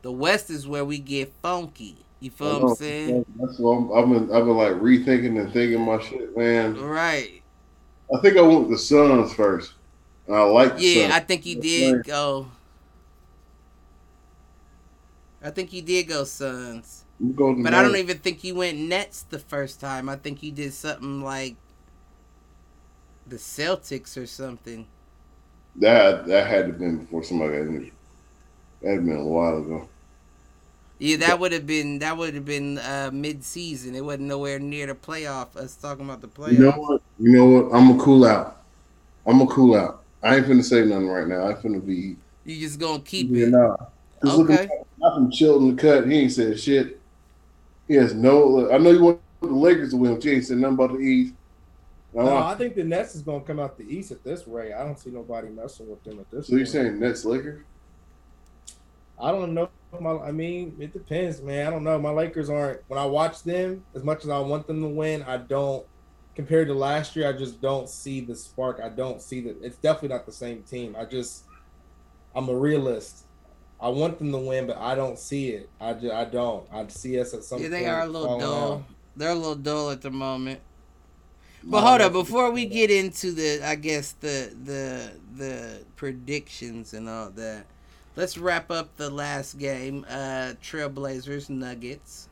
The 0.04 0.12
West 0.12 0.52
is 0.52 0.68
where 0.68 0.86
we 0.86 1.00
get 1.00 1.34
funky. 1.42 2.06
You 2.22 2.30
feel 2.30 2.54
what 2.54 2.62
I'm 2.62 2.70
oh, 2.70 2.76
saying? 2.76 3.26
That's 3.40 3.58
what 3.58 3.72
I'm. 3.72 3.92
I've 3.92 4.08
been. 4.08 4.36
I've 4.36 4.46
been 4.46 4.56
like 4.56 4.74
rethinking 4.74 5.42
and 5.42 5.52
thinking 5.52 5.82
my 5.82 6.00
shit, 6.00 6.38
man. 6.38 6.80
Right. 6.80 7.42
I 8.16 8.20
think 8.20 8.38
I 8.38 8.42
went 8.42 8.70
the 8.70 8.78
Suns 8.78 9.34
first. 9.34 9.74
And 10.28 10.36
I 10.36 10.44
like 10.44 10.78
the 10.78 10.84
Yeah, 10.84 11.10
I 11.14 11.20
think 11.20 11.46
you 11.48 11.60
did 11.60 12.04
go. 12.04 12.48
I 15.44 15.50
think 15.50 15.74
you 15.74 15.82
did 15.82 16.08
go 16.08 16.24
Suns. 16.24 17.06
But 17.20 17.74
I 17.74 17.82
don't 17.82 17.96
even 17.96 18.20
think 18.20 18.44
you 18.44 18.56
went 18.56 18.78
Nets 18.78 19.24
the 19.24 19.40
first 19.40 19.80
time. 19.80 20.08
I 20.08 20.16
think 20.16 20.44
you 20.44 20.52
did 20.52 20.74
something 20.74 21.24
like 21.24 21.56
the 23.26 23.38
Celtics 23.38 24.16
or 24.16 24.28
something. 24.28 24.86
That 25.78 26.28
that 26.28 26.48
had 26.48 26.66
to 26.66 26.68
have 26.68 26.80
been 26.80 26.98
before 27.00 27.24
somebody 27.24 27.54
got 27.54 27.68
injured. 27.68 27.92
That 28.82 28.92
had 28.92 29.06
been 29.06 29.18
a 29.18 29.26
while 29.26 29.58
ago. 29.58 29.90
Yeah, 31.02 31.18
that 31.18 31.40
would 31.40 31.52
have 31.52 31.66
been 31.66 31.98
that 32.00 32.16
would 32.16 32.36
have 32.36 32.46
been 32.46 32.78
uh, 32.78 33.10
mid 33.12 33.44
season. 33.44 33.96
It 33.96 34.06
wasn't 34.06 34.28
nowhere 34.28 34.60
near 34.60 34.86
the 34.86 34.94
playoff. 34.94 35.56
Us 35.56 35.76
talking 35.76 36.06
about 36.06 36.22
the 36.22 36.28
playoffs. 36.28 36.52
You 36.54 36.60
know 36.60 36.72
what? 36.74 37.02
You 37.18 37.32
know 37.32 37.46
what? 37.48 37.76
I'm 37.76 37.88
gonna 37.88 38.04
cool 38.04 38.24
out. 38.24 38.58
I'm 39.26 39.40
gonna 39.40 39.50
cool 39.50 39.76
out. 39.76 40.04
I 40.22 40.36
ain't 40.36 40.46
finna 40.46 40.64
say 40.64 40.86
nothing 40.86 41.08
right 41.08 41.28
now. 41.28 41.42
I 41.46 41.50
ain't 41.50 41.60
finna 41.60 41.84
be. 41.84 42.18
You 42.46 42.60
just 42.60 42.80
gonna 42.80 43.02
keep 43.02 43.32
Yeah, 43.32 43.48
it. 43.48 43.50
nah. 43.50 43.76
Just 44.24 44.38
look 44.38 44.52
Okay. 44.52 44.64
at 44.66 44.70
Malcolm 45.00 45.32
Chilton 45.32 45.76
the 45.76 45.82
cut. 45.82 46.08
He 46.08 46.20
ain't 46.20 46.32
said 46.34 46.60
shit. 46.60 47.00
He 47.88 47.96
has 47.96 48.14
no. 48.14 48.72
I 48.72 48.78
know 48.78 48.92
you 48.92 49.02
want 49.02 49.22
the 49.42 49.48
Lakers 49.48 49.90
to 49.92 49.98
win, 49.98 50.14
but 50.14 50.24
you 50.24 50.34
ain't 50.34 50.46
said 50.46 50.58
nothing 50.60 50.76
about 50.76 50.92
the 50.94 51.00
East. 51.00 51.34
No, 52.14 52.28
Uh, 52.28 52.44
I 52.44 52.56
think 52.56 52.76
the 52.76 52.84
Nets 52.84 53.16
is 53.16 53.24
gonna 53.24 53.42
come 53.44 53.60
out 53.60 53.76
the 53.76 53.86
East 53.86 54.12
at 54.12 54.24
this 54.24 54.48
rate. 54.48 54.74
I 54.74 54.84
don't 54.84 55.00
see 55.00 55.10
nobody 55.10 55.50
messing 55.50 55.90
with 55.90 56.04
them 56.04 56.20
at 56.20 56.30
this. 56.30 56.46
so 56.48 56.52
you're 56.52 56.60
point. 56.60 56.70
saying 56.70 57.00
Nets 57.00 57.26
Lakers? 57.26 57.64
I 59.20 59.32
don't 59.32 59.54
know. 59.54 59.70
My, 60.00 60.12
I 60.18 60.32
mean, 60.32 60.78
it 60.80 60.94
depends, 60.94 61.42
man. 61.42 61.68
I 61.68 61.70
don't 61.70 61.84
know. 61.84 62.00
My 62.00 62.12
Lakers 62.12 62.50
aren't. 62.50 62.82
When 62.88 62.98
I 63.00 63.06
watch 63.06 63.44
them, 63.44 63.84
as 63.94 64.04
much 64.04 64.24
as 64.24 64.30
I 64.30 64.40
want 64.40 64.68
them 64.68 64.82
to 64.82 64.88
win, 64.88 65.24
I 65.24 65.38
don't. 65.38 65.86
Compared 66.34 66.68
to 66.70 66.74
last 66.74 67.16
year, 67.16 67.28
I 67.28 67.34
just 67.34 67.62
don't 67.62 67.90
see 67.90 68.22
the 68.22 68.36
spark. 68.36 68.80
I 68.82 68.88
don't 68.90 69.22
see 69.22 69.42
that. 69.42 69.62
It's 69.62 69.76
definitely 69.78 70.10
not 70.16 70.26
the 70.26 70.32
same 70.32 70.64
team. 70.64 70.96
I 70.98 71.04
just, 71.04 71.44
I'm 72.34 72.48
a 72.48 72.56
realist. 72.56 73.26
I 73.82 73.90
want 73.90 74.18
them 74.18 74.32
to 74.32 74.38
win, 74.38 74.66
but 74.66 74.78
I 74.78 74.96
don't 74.96 75.20
see 75.20 75.50
it. 75.50 75.70
I 75.80 75.94
just, 75.94 76.14
I 76.14 76.24
don't. 76.26 76.66
I 76.72 76.88
see 76.88 77.20
us 77.20 77.34
at 77.34 77.44
some. 77.44 77.62
Yeah, 77.62 77.68
they 77.68 77.86
are 77.86 78.04
a 78.04 78.08
little 78.08 78.40
dull. 78.40 78.74
out. 78.74 78.84
They're 79.16 79.32
a 79.32 79.36
little 79.36 79.56
dull 79.56 79.90
at 79.90 80.02
the 80.02 80.12
moment. 80.12 80.62
But 81.64 81.82
hold 81.82 82.02
up, 82.02 82.14
before 82.14 82.50
we 82.52 82.66
get 82.66 82.90
into 82.90 83.34
the, 83.34 83.62
I 83.64 83.76
guess 83.76 84.14
the 84.14 84.56
the 84.64 85.12
the 85.36 85.86
predictions 85.96 86.94
and 86.94 87.08
all 87.10 87.30
that, 87.32 87.66
let's 88.16 88.38
wrap 88.38 88.72
up 88.72 88.96
the 88.98 89.10
last 89.10 89.58
game. 89.58 90.06
Uh, 90.10 90.54
Trailblazers 90.62 91.50
Nuggets. 91.50 92.30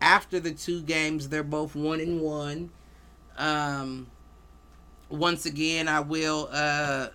After 0.00 0.38
the 0.38 0.52
two 0.52 0.82
games, 0.82 1.28
they're 1.28 1.42
both 1.42 1.74
one 1.74 2.00
and 2.00 2.20
one. 2.20 2.70
Um, 3.38 4.08
once 5.08 5.46
again, 5.46 5.88
I 5.88 6.00
will 6.00 6.48
uh, 6.52 7.08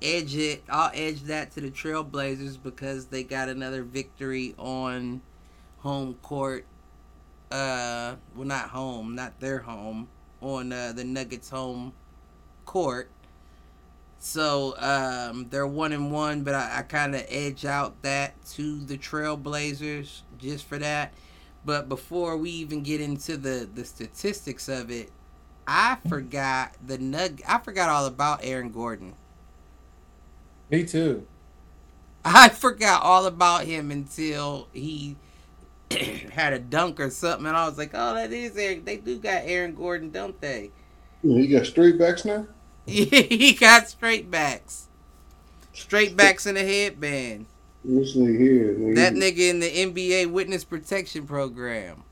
edge 0.00 0.36
it. 0.36 0.62
I'll 0.68 0.90
edge 0.94 1.22
that 1.24 1.52
to 1.52 1.60
the 1.60 1.70
Trailblazers 1.70 2.62
because 2.62 3.06
they 3.06 3.24
got 3.24 3.48
another 3.48 3.82
victory 3.82 4.54
on 4.58 5.20
home 5.78 6.14
court. 6.22 6.64
Uh, 7.50 8.16
well, 8.34 8.46
not 8.46 8.68
home, 8.70 9.14
not 9.14 9.40
their 9.40 9.60
home, 9.60 10.08
on 10.40 10.72
uh, 10.72 10.92
the 10.92 11.04
Nuggets' 11.04 11.48
home 11.48 11.92
court. 12.64 13.10
So 14.18 14.74
um, 14.78 15.48
they're 15.50 15.66
one 15.66 15.92
and 15.92 16.10
one, 16.12 16.42
but 16.42 16.54
I, 16.54 16.78
I 16.78 16.82
kind 16.82 17.14
of 17.14 17.24
edge 17.28 17.64
out 17.64 18.02
that 18.02 18.44
to 18.52 18.80
the 18.80 18.98
Trailblazers 18.98 20.22
just 20.38 20.66
for 20.66 20.78
that. 20.78 21.14
But 21.64 21.88
before 21.88 22.36
we 22.36 22.50
even 22.50 22.82
get 22.82 23.00
into 23.00 23.36
the 23.36 23.68
the 23.72 23.84
statistics 23.84 24.68
of 24.68 24.90
it, 24.90 25.12
I 25.66 25.98
forgot 26.08 26.76
the 26.84 26.98
nug. 26.98 27.42
I 27.46 27.58
forgot 27.58 27.88
all 27.90 28.06
about 28.06 28.40
Aaron 28.42 28.70
Gordon. 28.70 29.14
Me 30.70 30.84
too. 30.84 31.26
I 32.24 32.48
forgot 32.50 33.02
all 33.02 33.26
about 33.26 33.64
him 33.64 33.90
until 33.90 34.68
he 34.72 35.16
had 36.32 36.52
a 36.52 36.58
dunk 36.58 37.00
or 37.00 37.10
something, 37.10 37.46
and 37.46 37.56
I 37.56 37.66
was 37.68 37.78
like, 37.78 37.90
"Oh, 37.94 38.14
that 38.14 38.32
is 38.32 38.56
Aaron. 38.56 38.84
They 38.84 38.96
do 38.98 39.18
got 39.18 39.42
Aaron 39.44 39.74
Gordon, 39.74 40.10
don't 40.10 40.40
they?" 40.40 40.72
Yeah, 41.22 41.38
he 41.40 41.48
got 41.48 41.66
straight 41.66 41.98
backs 41.98 42.24
now. 42.24 42.46
he 43.28 43.52
got 43.52 43.88
straight 43.88 44.30
backs, 44.30 44.88
straight 45.74 46.16
backs 46.16 46.46
in 46.46 46.56
a 46.56 46.64
headband. 46.64 47.46
This 47.84 48.16
nigga 48.16 48.38
here, 48.38 48.74
nigga. 48.74 48.94
That 48.96 49.12
nigga 49.12 49.50
in 49.50 49.60
the 49.60 49.70
NBA 49.70 50.30
witness 50.30 50.64
protection 50.64 51.26
program. 51.26 52.04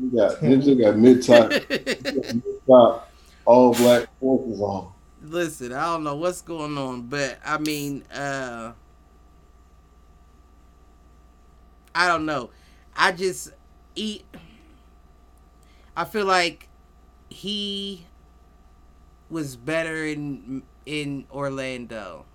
He 0.00 0.08
got 0.08 0.40
got 0.40 0.98
mid 0.98 1.22
top, 1.22 1.50
mid 1.70 2.60
top, 2.66 3.12
all 3.44 3.74
black 3.74 4.08
forces 4.18 4.60
on. 4.60 4.92
Listen, 5.22 5.72
I 5.72 5.84
don't 5.84 6.02
know 6.02 6.16
what's 6.16 6.42
going 6.42 6.76
on, 6.76 7.02
but 7.02 7.38
I 7.44 7.58
mean, 7.58 8.02
uh 8.12 8.72
I 11.94 12.08
don't 12.08 12.26
know. 12.26 12.50
I 12.96 13.12
just 13.12 13.52
eat 13.94 14.24
I 15.96 16.04
feel 16.04 16.26
like 16.26 16.68
he 17.30 18.04
was 19.30 19.56
better 19.56 20.04
in 20.04 20.62
in 20.86 21.26
Orlando. 21.30 22.26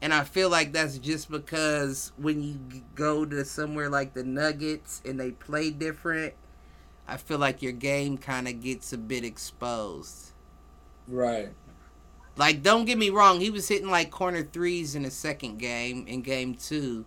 And 0.00 0.12
I 0.12 0.24
feel 0.24 0.50
like 0.50 0.72
that's 0.72 0.98
just 0.98 1.30
because 1.30 2.10
when 2.16 2.42
you 2.42 2.58
go 2.96 3.24
to 3.24 3.44
somewhere 3.44 3.88
like 3.88 4.14
the 4.14 4.24
Nuggets 4.24 5.00
and 5.04 5.18
they 5.18 5.30
play 5.30 5.70
different, 5.70 6.34
I 7.06 7.16
feel 7.16 7.38
like 7.38 7.62
your 7.62 7.72
game 7.72 8.18
kind 8.18 8.48
of 8.48 8.60
gets 8.60 8.92
a 8.92 8.98
bit 8.98 9.24
exposed. 9.24 10.32
Right. 11.06 11.52
Like, 12.36 12.62
don't 12.62 12.86
get 12.86 12.98
me 12.98 13.10
wrong, 13.10 13.40
he 13.40 13.50
was 13.50 13.68
hitting 13.68 13.90
like 13.90 14.10
corner 14.10 14.42
threes 14.42 14.94
in 14.96 15.02
the 15.02 15.10
second 15.10 15.58
game, 15.58 16.06
in 16.08 16.22
game 16.22 16.54
two, 16.54 17.04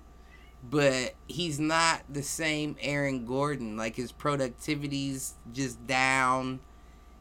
but 0.69 1.13
he's 1.27 1.59
not 1.59 2.01
the 2.09 2.23
same 2.23 2.75
Aaron 2.81 3.25
Gordon. 3.25 3.77
Like, 3.77 3.95
his 3.95 4.11
productivity's 4.11 5.33
just 5.53 5.85
down. 5.87 6.59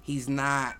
He's 0.02 0.28
not. 0.28 0.76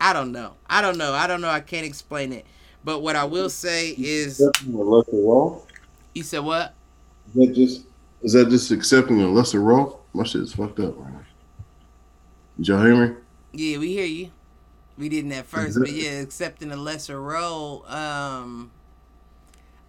I 0.00 0.12
don't 0.12 0.32
know. 0.32 0.54
I 0.68 0.80
don't 0.80 0.96
know. 0.98 1.12
I 1.12 1.26
don't 1.26 1.40
know. 1.40 1.48
I 1.50 1.60
can't 1.60 1.84
explain 1.86 2.32
it. 2.32 2.46
But 2.84 3.00
what 3.02 3.16
I 3.16 3.24
will 3.24 3.50
say 3.50 3.90
is, 3.98 4.40
Accepting 4.40 4.74
a 4.74 4.82
lesser 4.82 5.10
role. 5.16 5.66
you 6.14 6.22
said 6.22 6.40
what? 6.44 6.74
Is 7.28 7.34
that 7.34 7.54
just 7.54 7.82
is 8.22 8.32
that 8.32 8.48
just 8.50 8.70
accepting 8.70 9.20
a 9.20 9.28
lesser 9.28 9.60
role? 9.60 10.00
My 10.14 10.24
shit's 10.24 10.52
fucked 10.54 10.80
up 10.80 10.94
right 10.98 11.12
now. 11.12 11.20
Did 12.56 12.68
y'all 12.68 12.82
hear 12.84 12.96
me? 13.08 13.14
Yeah, 13.52 13.78
we 13.78 13.92
hear 13.92 14.06
you. 14.06 14.30
We 14.96 15.08
didn't 15.08 15.32
at 15.32 15.46
first, 15.46 15.76
Mhm. 15.76 15.80
but 15.80 15.92
yeah, 15.92 16.10
accepting 16.20 16.70
a 16.72 16.76
lesser 16.76 17.20
role. 17.20 17.84
Um, 17.86 18.70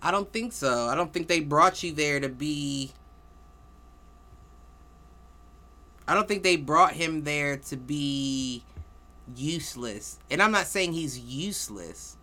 I 0.01 0.11
don't 0.11 0.31
think 0.31 0.53
so. 0.53 0.87
I 0.87 0.95
don't 0.95 1.11
think 1.11 1.27
they 1.27 1.41
brought 1.41 1.83
you 1.83 1.91
there 1.91 2.19
to 2.19 2.29
be. 2.29 2.91
I 6.07 6.13
don't 6.15 6.27
think 6.27 6.43
they 6.43 6.55
brought 6.55 6.93
him 6.93 7.23
there 7.23 7.57
to 7.57 7.77
be 7.77 8.63
useless. 9.35 10.17
And 10.31 10.41
I'm 10.41 10.51
not 10.51 10.65
saying 10.65 10.93
he's 10.93 11.19
useless. 11.19 12.17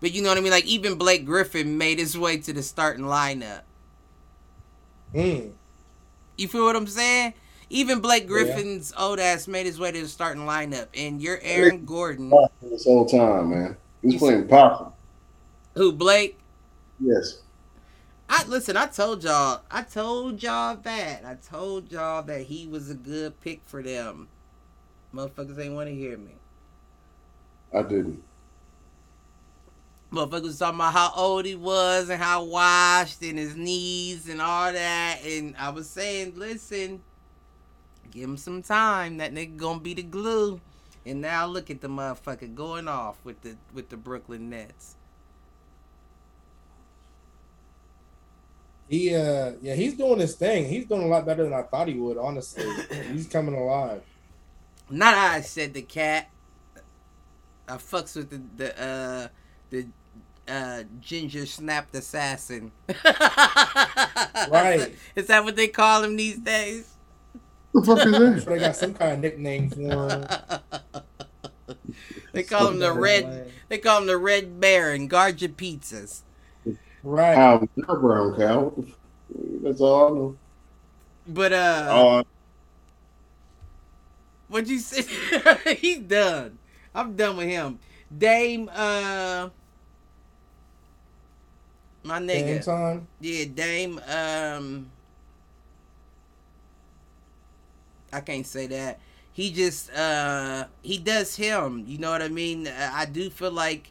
But 0.00 0.12
you 0.12 0.22
know 0.22 0.28
what 0.28 0.38
I 0.38 0.42
mean? 0.42 0.50
Like, 0.50 0.66
even 0.66 0.96
Blake 0.96 1.24
Griffin 1.24 1.78
made 1.78 1.98
his 1.98 2.18
way 2.18 2.36
to 2.38 2.52
the 2.52 2.62
starting 2.62 3.06
lineup. 3.06 3.62
Mm. 5.14 5.52
You 6.36 6.48
feel 6.48 6.64
what 6.64 6.76
I'm 6.76 6.86
saying? 6.86 7.32
Even 7.70 8.00
Blake 8.00 8.24
Yeah. 8.24 8.28
Griffin's 8.28 8.92
old 8.98 9.18
ass 9.18 9.48
made 9.48 9.64
his 9.64 9.80
way 9.80 9.92
to 9.92 10.02
the 10.02 10.08
starting 10.08 10.42
lineup. 10.42 10.88
And 10.94 11.22
you're 11.22 11.40
Aaron 11.42 11.86
Gordon. 11.86 12.30
This 12.60 12.84
whole 12.84 13.06
time, 13.06 13.50
man. 13.50 13.76
He 14.02 14.08
was 14.08 14.16
playing 14.16 14.48
possum. 14.48 14.92
Who, 15.74 15.92
Blake? 15.92 16.38
Yes. 17.00 17.40
I 18.28 18.44
listen. 18.46 18.76
I 18.76 18.86
told 18.86 19.22
y'all. 19.22 19.62
I 19.70 19.82
told 19.82 20.42
y'all 20.42 20.76
that. 20.76 21.24
I 21.24 21.34
told 21.34 21.92
y'all 21.92 22.22
that 22.22 22.42
he 22.42 22.66
was 22.66 22.90
a 22.90 22.94
good 22.94 23.40
pick 23.40 23.62
for 23.64 23.82
them. 23.82 24.28
Motherfuckers 25.14 25.58
ain't 25.58 25.74
want 25.74 25.88
to 25.88 25.94
hear 25.94 26.18
me. 26.18 26.34
I 27.72 27.82
didn't. 27.82 28.22
Motherfuckers 30.12 30.42
was 30.42 30.58
talking 30.58 30.76
about 30.76 30.92
how 30.92 31.12
old 31.14 31.44
he 31.44 31.54
was 31.54 32.08
and 32.08 32.22
how 32.22 32.44
washed 32.44 33.22
and 33.22 33.38
his 33.38 33.56
knees 33.56 34.28
and 34.28 34.40
all 34.40 34.72
that. 34.72 35.18
And 35.24 35.54
I 35.58 35.70
was 35.70 35.88
saying, 35.88 36.34
listen, 36.36 37.02
give 38.10 38.24
him 38.24 38.36
some 38.36 38.62
time. 38.62 39.18
That 39.18 39.34
nigga 39.34 39.56
gonna 39.56 39.80
be 39.80 39.94
the 39.94 40.02
glue. 40.02 40.60
And 41.04 41.20
now 41.20 41.46
look 41.46 41.70
at 41.70 41.80
the 41.80 41.88
motherfucker 41.88 42.52
going 42.54 42.88
off 42.88 43.16
with 43.24 43.40
the 43.42 43.56
with 43.72 43.88
the 43.90 43.96
Brooklyn 43.96 44.50
Nets. 44.50 44.95
He 48.88 49.14
uh 49.14 49.52
yeah, 49.60 49.74
he's 49.74 49.94
doing 49.94 50.18
his 50.18 50.34
thing. 50.34 50.68
He's 50.68 50.86
doing 50.86 51.02
a 51.02 51.06
lot 51.06 51.26
better 51.26 51.42
than 51.44 51.52
I 51.52 51.62
thought 51.62 51.88
he 51.88 51.94
would, 51.94 52.16
honestly. 52.18 52.64
he's 53.12 53.26
coming 53.26 53.54
alive. 53.54 54.02
Not 54.88 55.14
I 55.14 55.40
said 55.40 55.74
the 55.74 55.82
cat. 55.82 56.30
I 57.68 57.76
fucks 57.76 58.14
with 58.14 58.30
the 58.30 58.42
the 58.56 58.82
uh 58.82 59.28
the 59.70 59.86
uh 60.48 60.84
ginger 61.00 61.46
snapped 61.46 61.94
assassin. 61.94 62.72
Right. 64.50 64.94
Is 65.14 65.26
that 65.28 65.44
what 65.44 65.56
they 65.56 65.68
call 65.68 66.04
him 66.04 66.16
these 66.16 66.38
days? 66.38 66.94
The 67.74 67.82
fuck 67.82 68.06
is 68.06 68.12
that? 68.12 68.42
sure 68.42 68.54
they 68.54 68.60
got 68.60 68.76
some 68.76 68.94
kind 68.94 69.12
of 69.12 69.20
nickname 69.20 69.70
for 69.70 69.80
him. 69.80 70.26
they 72.32 72.42
call 72.42 72.68
him 72.68 72.78
the 72.78 72.92
red 72.92 73.50
they 73.68 73.78
call 73.78 74.00
him 74.00 74.06
the 74.06 74.16
red 74.16 74.60
baron, 74.60 75.08
guard 75.08 75.40
your 75.42 75.50
pizzas. 75.50 76.22
Right. 77.02 77.34
Cow, 77.34 77.66
you're 77.76 77.96
a 77.96 78.00
brown 78.00 78.36
cow. 78.36 78.62
What 78.64 78.76
the 78.76 78.82
f- 78.88 78.98
That's 79.62 79.80
all 79.80 80.06
I 80.06 80.10
know. 80.18 80.38
But 81.26 81.52
uh 81.52 82.04
Oh, 82.04 82.22
what'd 84.48 84.68
you 84.68 84.78
say? 84.78 85.02
He's 85.76 85.98
done. 86.00 86.58
I'm 86.94 87.16
done 87.16 87.36
with 87.36 87.48
him. 87.48 87.78
Dame 88.16 88.70
uh 88.74 89.48
my 92.02 92.18
nigga. 92.18 92.46
Same 92.46 92.60
time. 92.60 93.08
Yeah, 93.20 93.44
Dame. 93.46 94.00
Um, 94.08 94.90
I 98.12 98.20
can't 98.20 98.46
say 98.46 98.66
that. 98.68 99.00
He 99.32 99.50
just 99.52 99.90
uh 99.92 100.66
he 100.82 100.98
does 100.98 101.36
him. 101.36 101.84
You 101.86 101.98
know 101.98 102.10
what 102.10 102.22
I 102.22 102.28
mean? 102.28 102.66
Uh, 102.68 102.90
I 102.92 103.06
do 103.06 103.28
feel 103.30 103.50
like 103.52 103.90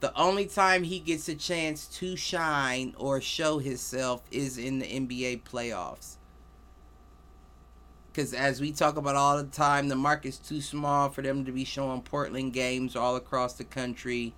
the 0.00 0.16
only 0.18 0.46
time 0.46 0.84
he 0.84 0.98
gets 0.98 1.28
a 1.28 1.34
chance 1.34 1.86
to 1.98 2.16
shine 2.16 2.94
or 2.98 3.20
show 3.20 3.58
himself 3.58 4.22
is 4.30 4.58
in 4.58 4.78
the 4.78 4.86
NBA 4.86 5.42
playoffs. 5.42 6.16
Because 8.12 8.34
as 8.34 8.60
we 8.60 8.72
talk 8.72 8.96
about 8.96 9.14
all 9.16 9.36
the 9.36 9.44
time, 9.44 9.88
the 9.88 9.96
market's 9.96 10.38
too 10.38 10.60
small 10.60 11.08
for 11.10 11.22
them 11.22 11.44
to 11.44 11.52
be 11.52 11.64
showing 11.64 12.02
Portland 12.02 12.52
games 12.52 12.96
all 12.96 13.16
across 13.16 13.54
the 13.54 13.64
country 13.64 14.34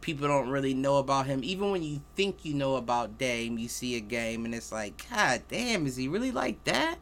people 0.00 0.28
don't 0.28 0.48
really 0.48 0.72
know 0.74 0.98
about 0.98 1.26
him. 1.26 1.42
Even 1.42 1.72
when 1.72 1.82
you 1.82 2.00
think 2.14 2.44
you 2.44 2.54
know 2.54 2.76
about 2.76 3.18
Dame, 3.18 3.58
you 3.58 3.68
see 3.68 3.96
a 3.96 4.00
game 4.00 4.44
and 4.44 4.54
it's 4.54 4.70
like, 4.70 5.04
God 5.10 5.42
damn, 5.48 5.84
is 5.86 5.96
he 5.96 6.06
really 6.08 6.30
like 6.30 6.62
that? 6.64 6.98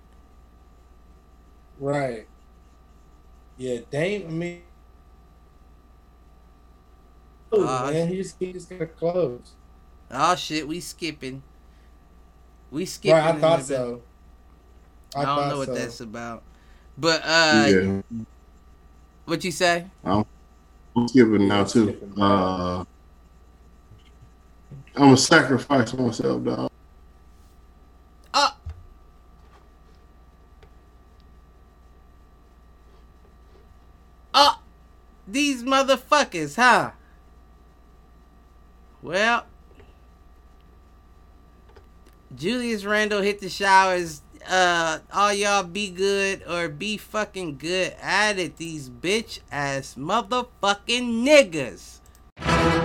Right. 1.79 2.27
Yeah, 3.57 3.81
Dame. 3.91 4.27
I 4.27 4.31
mean, 4.31 4.63
Uh, 7.63 7.91
man, 7.91 8.09
he 8.09 8.17
just 8.17 8.37
he 8.39 8.53
just 8.53 8.71
got 8.71 8.79
to 8.81 8.87
close. 8.87 9.53
Oh 10.11 10.35
shit, 10.37 10.67
we 10.67 10.81
skipping. 10.81 11.43
We 12.71 12.87
skipping. 12.87 13.17
Right, 13.17 13.35
I 13.35 13.39
thought 13.39 13.63
so. 13.63 14.03
I, 15.15 15.25
don't 15.25 15.37
thought 15.37 15.49
know 15.51 15.59
what 15.59 15.69
so. 15.69 15.75
that's 15.75 16.01
about. 16.01 16.43
But 16.97 17.23
uh 17.25 17.67
yeah. 17.69 18.01
what 19.25 19.45
you 19.45 19.51
say? 19.51 19.87
I'm 20.05 20.25
skipping 21.07 21.49
now 21.49 21.65
too. 21.65 21.89
Skipping. 21.89 22.23
Uh, 22.23 22.85
I'm 24.97 25.03
gonna 25.03 25.17
sacrifice 25.17 25.93
myself, 25.95 26.45
dog. 26.45 26.71
Uh, 28.33 28.51
uh, 34.33 34.55
these 35.27 35.65
motherfuckers, 35.65 36.57
huh? 36.57 36.93
Well, 39.05 39.45
Julius 42.35 42.87
Randle 42.87 43.21
hit 43.21 43.39
the 43.39 43.51
showers. 43.51 44.23
Uh, 44.49 45.01
all 45.13 45.31
y'all 45.31 45.63
be 45.63 45.91
good 45.91 46.43
or 46.49 46.71
be 46.71 46.97
fucking 46.97 47.59
good 47.59 47.95
at 48.01 48.39
it. 48.39 48.57
These 48.57 48.89
bitch 48.89 49.41
ass 49.53 49.97
motherfucking 49.99 51.23
niggas. 51.23 52.84